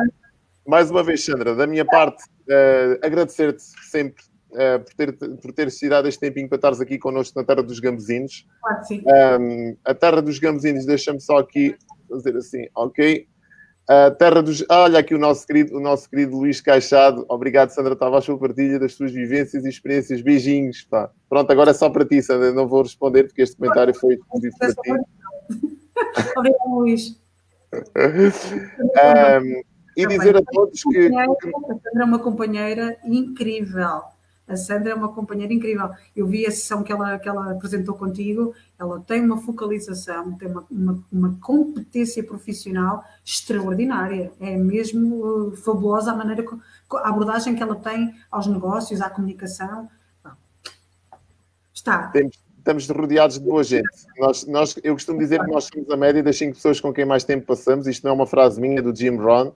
mais 0.67 0.91
uma 0.91 1.03
vez, 1.03 1.23
Sandra, 1.23 1.55
da 1.55 1.67
minha 1.67 1.85
parte, 1.85 2.25
uh, 2.25 2.99
agradecer-te 3.03 3.63
sempre 3.91 4.25
uh, 4.53 4.85
por, 4.85 4.95
ter, 4.95 5.13
por 5.13 5.53
teres 5.53 5.79
tirado 5.79 6.09
este 6.09 6.21
tempinho 6.21 6.49
para 6.49 6.57
estares 6.57 6.81
aqui 6.81 6.99
connosco 6.99 7.39
na 7.39 7.45
Terra 7.45 7.63
dos 7.63 7.81
Gambezinos. 7.81 8.47
Claro 8.61 8.85
sim. 8.85 9.03
Um, 9.07 9.77
a 9.85 9.95
Terra 9.95 10.21
dos 10.21 10.39
Gambezinos, 10.39 10.87
deixa-me 10.87 11.21
só 11.21 11.39
aqui 11.39 11.77
fazer 12.09 12.37
assim, 12.37 12.67
ok? 12.75 13.27
A 13.89 14.11
Terra 14.11 14.43
dos. 14.43 14.65
Ah, 14.69 14.83
olha 14.83 14.99
aqui 14.99 15.15
o 15.15 15.19
nosso 15.19 15.47
querido, 15.47 15.77
o 15.77 15.81
nosso 15.81 16.11
querido 16.11 16.37
Luís 16.37 16.61
Caixado. 16.61 17.25
Obrigado, 17.29 17.71
Sandra 17.71 17.95
Tavares, 17.95 18.27
pela 18.27 18.39
partilha 18.39 18.81
das 18.81 18.97
tuas 18.97 19.13
vivências 19.13 19.65
e 19.65 19.69
experiências. 19.69 20.21
Beijinhos, 20.23 20.83
pá. 20.83 21.09
Pronto, 21.29 21.51
agora 21.53 21.71
é 21.71 21.75
só 21.75 21.89
para 21.89 22.05
ti, 22.05 22.21
Sandra. 22.21 22.53
Não 22.53 22.67
vou 22.67 22.83
responder 22.83 23.25
porque 23.25 23.43
este 23.43 23.57
comentário 23.57 23.95
foi 23.95 24.15
exclusivo 24.15 24.57
para 24.59 24.75
ti. 24.75 24.93
Obrigado, 26.37 26.69
Luís. 26.69 27.21
um, 27.73 29.63
e 29.97 30.07
dizer 30.09 30.37
a 30.37 30.43
todos 30.43 30.83
que. 30.83 31.07
A 31.07 31.27
Sandra 31.81 32.03
é 32.03 32.05
uma 32.05 32.19
companheira 32.19 32.99
incrível 33.05 34.03
a 34.49 34.57
Sandra 34.57 34.93
é 34.93 34.95
uma 34.95 35.13
companheira 35.13 35.53
incrível. 35.53 35.91
Eu 36.15 36.27
vi 36.27 36.47
a 36.47 36.51
sessão 36.51 36.83
que 36.83 36.93
ela, 36.93 37.19
que 37.19 37.29
ela 37.29 37.51
apresentou 37.51 37.95
contigo, 37.95 38.55
ela 38.79 39.01
tem 39.01 39.21
uma 39.21 39.39
focalização, 39.39 40.33
tem 40.39 40.49
uma, 40.49 40.65
uma, 40.71 41.05
uma 41.11 41.39
competência 41.41 42.23
profissional 42.23 43.05
extraordinária. 43.25 44.33
É 44.41 44.57
mesmo 44.57 45.49
uh, 45.49 45.57
fabulosa 45.57 46.13
a 46.13 46.15
maneira, 46.15 46.45
a 46.93 47.09
abordagem 47.09 47.57
que 47.57 47.63
ela 47.63 47.75
tem 47.75 48.15
aos 48.31 48.47
negócios, 48.47 49.01
à 49.01 49.11
comunicação. 49.11 49.89
Está. 51.75 52.09
Temos, 52.09 52.39
estamos 52.57 52.89
rodeados 52.89 53.39
de 53.39 53.45
boa 53.45 53.65
gente. 53.65 53.89
Nós, 54.17 54.47
nós, 54.47 54.79
eu 54.85 54.95
costumo 54.95 55.19
dizer 55.19 55.41
que 55.41 55.51
nós 55.51 55.65
somos 55.65 55.91
a 55.91 55.97
média 55.97 56.23
das 56.23 56.37
cinco 56.37 56.55
pessoas 56.55 56.81
com 56.81 56.93
quem 56.93 57.05
mais 57.05 57.25
tempo 57.25 57.47
passamos. 57.47 57.89
Isto 57.89 58.05
não 58.05 58.13
é 58.13 58.15
uma 58.15 58.27
frase 58.27 58.61
minha 58.61 58.81
do 58.81 58.95
Jim 58.95 59.17
Rohn 59.17 59.51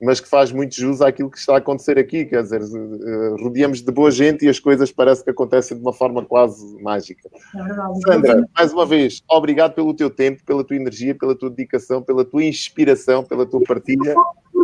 mas 0.00 0.20
que 0.20 0.28
faz 0.28 0.52
muito 0.52 0.74
jus 0.74 1.00
àquilo 1.00 1.30
que 1.30 1.38
está 1.38 1.54
a 1.54 1.58
acontecer 1.58 1.98
aqui. 1.98 2.24
Quer 2.24 2.42
dizer, 2.42 2.60
eh, 2.62 3.36
rodeamos 3.40 3.82
de 3.82 3.90
boa 3.90 4.10
gente 4.10 4.44
e 4.44 4.48
as 4.48 4.60
coisas 4.60 4.92
parece 4.92 5.24
que 5.24 5.30
acontecem 5.30 5.76
de 5.76 5.82
uma 5.82 5.92
forma 5.92 6.24
quase 6.24 6.80
mágica. 6.82 7.28
É 7.54 7.62
verdade. 7.62 8.00
Sandra, 8.02 8.48
mais 8.56 8.72
uma 8.72 8.86
vez, 8.86 9.22
obrigado 9.28 9.74
pelo 9.74 9.92
teu 9.94 10.08
tempo, 10.08 10.44
pela 10.44 10.64
tua 10.64 10.76
energia, 10.76 11.14
pela 11.14 11.34
tua 11.34 11.50
dedicação, 11.50 12.02
pela 12.02 12.24
tua 12.24 12.44
inspiração, 12.44 13.24
pela 13.24 13.44
tua 13.44 13.62
partilha. 13.62 14.14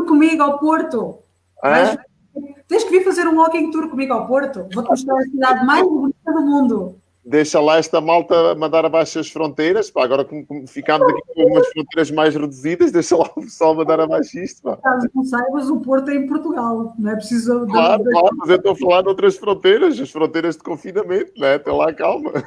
Comigo 0.07 0.43
ao 0.43 0.59
Porto. 0.59 1.19
Ah? 1.63 1.97
Tens 2.69 2.85
que 2.85 2.91
vir 2.91 3.05
fazer 3.05 3.27
um 3.27 3.37
walking 3.37 3.71
tour 3.71 3.89
comigo 3.89 4.13
ao 4.13 4.27
Porto. 4.27 4.67
Vou-te 4.73 4.89
mostrar 4.89 5.17
a 5.17 5.23
cidade 5.23 5.67
mais 5.67 5.87
bonita 5.87 6.33
do 6.33 6.43
mundo 6.43 6.97
deixa 7.25 7.59
lá 7.59 7.79
esta 7.79 8.01
malta 8.01 8.55
mandar 8.55 8.85
abaixo 8.85 9.19
as 9.19 9.31
fronteiras. 9.31 9.91
Pá, 9.91 10.05
agora 10.05 10.25
como, 10.25 10.47
como 10.47 10.67
ficámos 10.67 11.09
aqui 11.09 11.23
com 11.35 11.45
umas 11.45 11.67
fronteiras 11.69 12.11
mais 12.11 12.35
reduzidas, 12.35 12.93
deixa 12.93 13.17
lá 13.17 13.31
o 13.35 13.41
pessoal 13.41 13.75
mandar 13.75 14.01
abaixo 14.01 14.39
isto. 14.39 14.63
Pá. 14.63 14.77
Caso 14.77 15.09
não 15.15 15.25
saibas, 15.25 15.71
o 15.71 15.81
Porto 15.81 16.11
é 16.11 16.17
em 16.17 16.27
Portugal, 16.27 16.95
não 16.99 17.11
é 17.11 17.17
preciso. 17.17 17.67
Claro, 17.67 18.05
claro, 18.05 18.37
mas 18.37 18.51
eu 18.51 18.57
estou 18.57 18.73
a 18.73 18.77
falar 18.77 19.03
de 19.03 19.09
outras 19.09 19.37
fronteiras, 19.37 19.99
as 19.99 20.11
fronteiras 20.11 20.57
de 20.57 20.63
confinamento, 20.63 21.33
não 21.37 21.47
é? 21.47 21.55
Até 21.55 21.73
lá, 21.73 21.93
calma. 21.93 22.33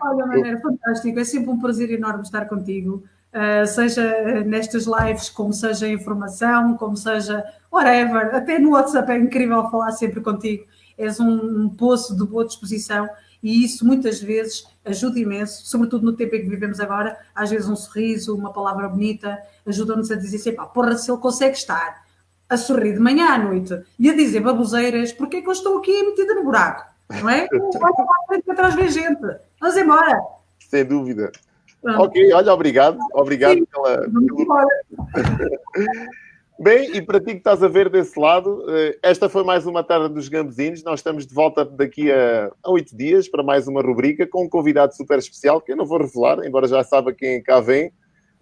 Olha, 0.00 0.26
Maneira, 0.26 0.58
fantástico, 0.60 1.18
é 1.20 1.24
sempre 1.24 1.50
um 1.50 1.58
prazer 1.58 1.90
enorme 1.90 2.22
estar 2.22 2.46
contigo. 2.46 3.04
Uh, 3.28 3.66
seja 3.66 4.42
nestas 4.46 4.86
lives, 4.86 5.28
como 5.28 5.52
seja 5.52 5.86
informação, 5.86 6.78
como 6.78 6.96
seja 6.96 7.44
whatever, 7.70 8.34
até 8.34 8.58
no 8.58 8.70
WhatsApp 8.70 9.12
é 9.12 9.18
incrível 9.18 9.68
falar 9.70 9.92
sempre 9.92 10.22
contigo 10.22 10.64
és 10.98 11.20
um, 11.20 11.62
um 11.62 11.68
poço 11.68 12.16
de 12.16 12.26
boa 12.26 12.44
disposição 12.44 13.08
e 13.42 13.64
isso 13.64 13.86
muitas 13.86 14.20
vezes 14.20 14.66
ajuda 14.84 15.18
imenso, 15.18 15.66
sobretudo 15.66 16.04
no 16.04 16.12
tempo 16.12 16.34
em 16.34 16.42
que 16.42 16.48
vivemos 16.48 16.80
agora. 16.80 17.16
Às 17.34 17.50
vezes, 17.50 17.68
um 17.68 17.76
sorriso, 17.76 18.36
uma 18.36 18.52
palavra 18.52 18.88
bonita 18.88 19.38
ajuda-nos 19.64 20.10
a 20.10 20.16
dizer 20.16 20.36
assim: 20.36 20.52
pá, 20.52 20.66
porra, 20.66 20.96
se 20.96 21.10
ele 21.10 21.20
consegue 21.20 21.56
estar 21.56 22.04
a 22.48 22.56
sorrir 22.56 22.94
de 22.94 23.00
manhã 23.00 23.28
à 23.28 23.38
noite 23.38 23.80
e 23.98 24.10
a 24.10 24.14
dizer 24.14 24.40
baboseiras, 24.40 25.12
porque 25.12 25.36
é 25.36 25.42
que 25.42 25.48
eu 25.48 25.52
estou 25.52 25.78
aqui 25.78 26.02
metida 26.02 26.34
no 26.34 26.44
buraco? 26.44 26.84
Não 27.08 27.28
é? 27.28 27.46
Vai 27.78 27.92
para 27.92 28.04
a 28.04 28.26
frente 28.26 28.50
atrás 28.50 28.74
ver 28.74 28.90
gente. 28.90 29.38
Vamos 29.60 29.76
embora. 29.76 30.20
Sem 30.58 30.84
dúvida. 30.84 31.30
Pronto. 31.80 32.02
Ok, 32.02 32.32
olha, 32.32 32.52
obrigado. 32.52 32.98
Obrigado 33.14 33.54
Sim, 33.54 33.64
pela. 33.66 34.08
Vamos 34.08 34.40
embora. 34.40 34.68
Bem, 36.60 36.96
e 36.96 37.00
para 37.00 37.20
ti 37.20 37.26
que 37.26 37.38
estás 37.38 37.62
a 37.62 37.68
ver 37.68 37.88
desse 37.88 38.18
lado, 38.18 38.64
eh, 38.68 38.98
esta 39.00 39.28
foi 39.28 39.44
mais 39.44 39.64
uma 39.64 39.84
tarde 39.84 40.12
dos 40.12 40.28
Gambezinos. 40.28 40.82
Nós 40.82 40.98
estamos 40.98 41.24
de 41.24 41.32
volta 41.32 41.64
daqui 41.64 42.10
a 42.10 42.50
oito 42.66 42.96
dias 42.96 43.28
para 43.28 43.44
mais 43.44 43.68
uma 43.68 43.80
rubrica 43.80 44.26
com 44.26 44.42
um 44.42 44.48
convidado 44.48 44.92
super 44.96 45.20
especial, 45.20 45.60
que 45.60 45.70
eu 45.70 45.76
não 45.76 45.86
vou 45.86 45.98
revelar, 45.98 46.44
embora 46.44 46.66
já 46.66 46.82
saiba 46.82 47.12
quem 47.12 47.40
cá 47.40 47.60
vem, 47.60 47.92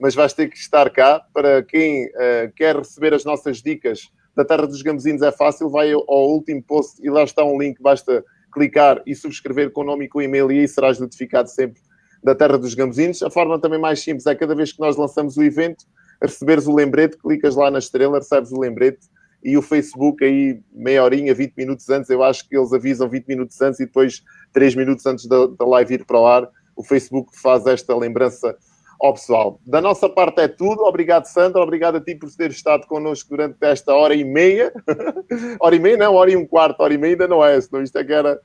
mas 0.01 0.15
vais 0.15 0.33
ter 0.33 0.49
que 0.49 0.57
estar 0.57 0.89
cá. 0.89 1.27
Para 1.31 1.63
quem 1.63 2.07
uh, 2.07 2.51
quer 2.57 2.77
receber 2.77 3.13
as 3.13 3.23
nossas 3.23 3.61
dicas 3.61 4.11
da 4.35 4.47
Terra 4.47 4.67
dos 4.67 4.81
Gambezinos, 4.81 5.21
é 5.21 5.31
fácil, 5.31 5.69
vai 5.69 5.93
ao, 5.93 6.31
último 6.31 6.63
post 6.63 6.99
e 7.05 7.11
lá 7.11 7.23
está 7.23 7.45
um 7.45 7.61
link, 7.61 7.83
basta 7.83 8.25
clicar 8.51 9.03
e 9.05 9.15
subscrever 9.15 9.71
com 9.71 9.83
o 9.83 9.85
nome 9.85 10.07
e 10.07 10.09
com 10.09 10.21
o 10.21 10.23
e-mail 10.23 10.51
e 10.51 10.61
aí 10.61 10.69
serás 10.69 10.99
notificado 10.99 11.51
sempre 11.51 11.83
da 12.25 12.35
Terra 12.35 12.57
dos 12.57 12.73
Gambezinos. 12.73 13.23
A 13.23 13.29
forma 13.29 13.61
também 13.61 13.79
mais 13.79 14.01
simples 14.01 14.25
é 14.25 14.35
cada 14.35 14.55
vez 14.55 14.73
que 14.73 14.81
nós 14.81 14.97
lançamos 14.97 15.37
o 15.37 15.43
evento, 15.43 15.85
receberes 16.21 16.67
o 16.67 16.75
lembrete, 16.75 17.19
clicas 17.19 17.57
lá 17.57 17.71
na 17.71 17.79
estrela, 17.79 18.19
recebes 18.19 18.53
o 18.53 18.61
lembrete 18.61 19.09
e 19.43 19.57
o 19.57 19.63
Facebook 19.63 20.25
aí 20.25 20.61
meia 20.73 21.05
horinha, 21.05 21.35
20 21.35 21.55
minutos 21.57 21.89
antes, 21.89 22.11
eu 22.11 22.23
acho 22.23 22.49
que 22.49 22.57
eles 22.57 22.73
avisam 22.73 23.09
20 23.09 23.27
minutos 23.27 23.61
antes 23.61 23.81
e 23.81 23.87
depois 23.87 24.23
3 24.53 24.75
minutos 24.75 25.07
antes 25.07 25.27
da, 25.27 25.47
da 25.47 25.67
live 25.67 25.95
ir 25.95 26.05
para 26.05 26.19
o 26.19 26.27
ar, 26.27 26.49
o 26.75 26.83
Facebook 26.83 27.31
faz 27.41 27.67
esta 27.67 27.97
lembrança 27.97 28.57
ao 29.01 29.15
pessoal. 29.15 29.61
Da 29.67 29.81
nossa 29.81 30.09
parte 30.09 30.41
é 30.41 30.49
tudo. 30.49 30.83
Obrigado, 30.83 31.27
Sandra. 31.27 31.63
Obrigado 31.63 31.97
a 31.97 32.01
ti 32.01 32.15
por 32.15 32.31
ter 32.31 32.51
estado 32.51 32.87
connosco 32.87 33.31
durante 33.31 33.57
esta 33.61 33.95
hora 33.95 34.15
e 34.15 34.25
meia. 34.25 34.73
hora 35.61 35.77
e 35.77 35.79
meia, 35.79 35.97
não, 35.97 36.15
hora 36.15 36.31
e 36.31 36.37
um 36.37 36.47
quarto, 36.47 36.81
hora 36.81 36.95
e 36.95 36.99
meia 36.99 37.13
ainda 37.13 37.29
não 37.29 37.45
é, 37.45 37.61
senão 37.61 37.83
isto 37.83 37.97
é 37.99 38.05
que 38.05 38.13
era. 38.13 38.41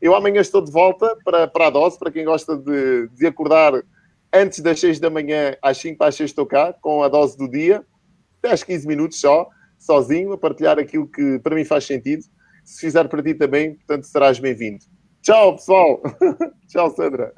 Eu 0.00 0.14
amanhã 0.14 0.40
estou 0.40 0.60
de 0.60 0.72
volta 0.72 1.16
para, 1.24 1.46
para 1.46 1.68
a 1.68 1.70
dose, 1.70 1.98
para 1.98 2.10
quem 2.10 2.24
gosta 2.24 2.56
de, 2.56 3.08
de 3.08 3.26
acordar 3.26 3.82
antes 4.32 4.60
das 4.60 4.80
6 4.80 4.98
da 4.98 5.10
manhã, 5.10 5.56
às 5.62 5.78
5 5.78 5.98
para 5.98 6.08
as 6.08 6.14
6 6.14 6.30
estou 6.30 6.46
cá, 6.46 6.72
com 6.72 7.02
a 7.02 7.08
dose 7.08 7.36
do 7.36 7.48
dia, 7.48 7.84
10, 8.42 8.64
15 8.64 8.86
minutos 8.86 9.20
só, 9.20 9.48
sozinho, 9.78 10.32
a 10.32 10.38
partilhar 10.38 10.78
aquilo 10.78 11.06
que 11.06 11.38
para 11.40 11.54
mim 11.54 11.64
faz 11.64 11.84
sentido. 11.84 12.24
Se 12.64 12.80
fizer 12.80 13.08
para 13.08 13.22
ti 13.22 13.34
também, 13.34 13.74
portanto, 13.74 14.04
serás 14.04 14.38
bem-vindo. 14.38 14.84
Tchau, 15.20 15.56
pessoal. 15.56 16.00
Tchau, 16.68 16.90
Sandra. 16.90 17.32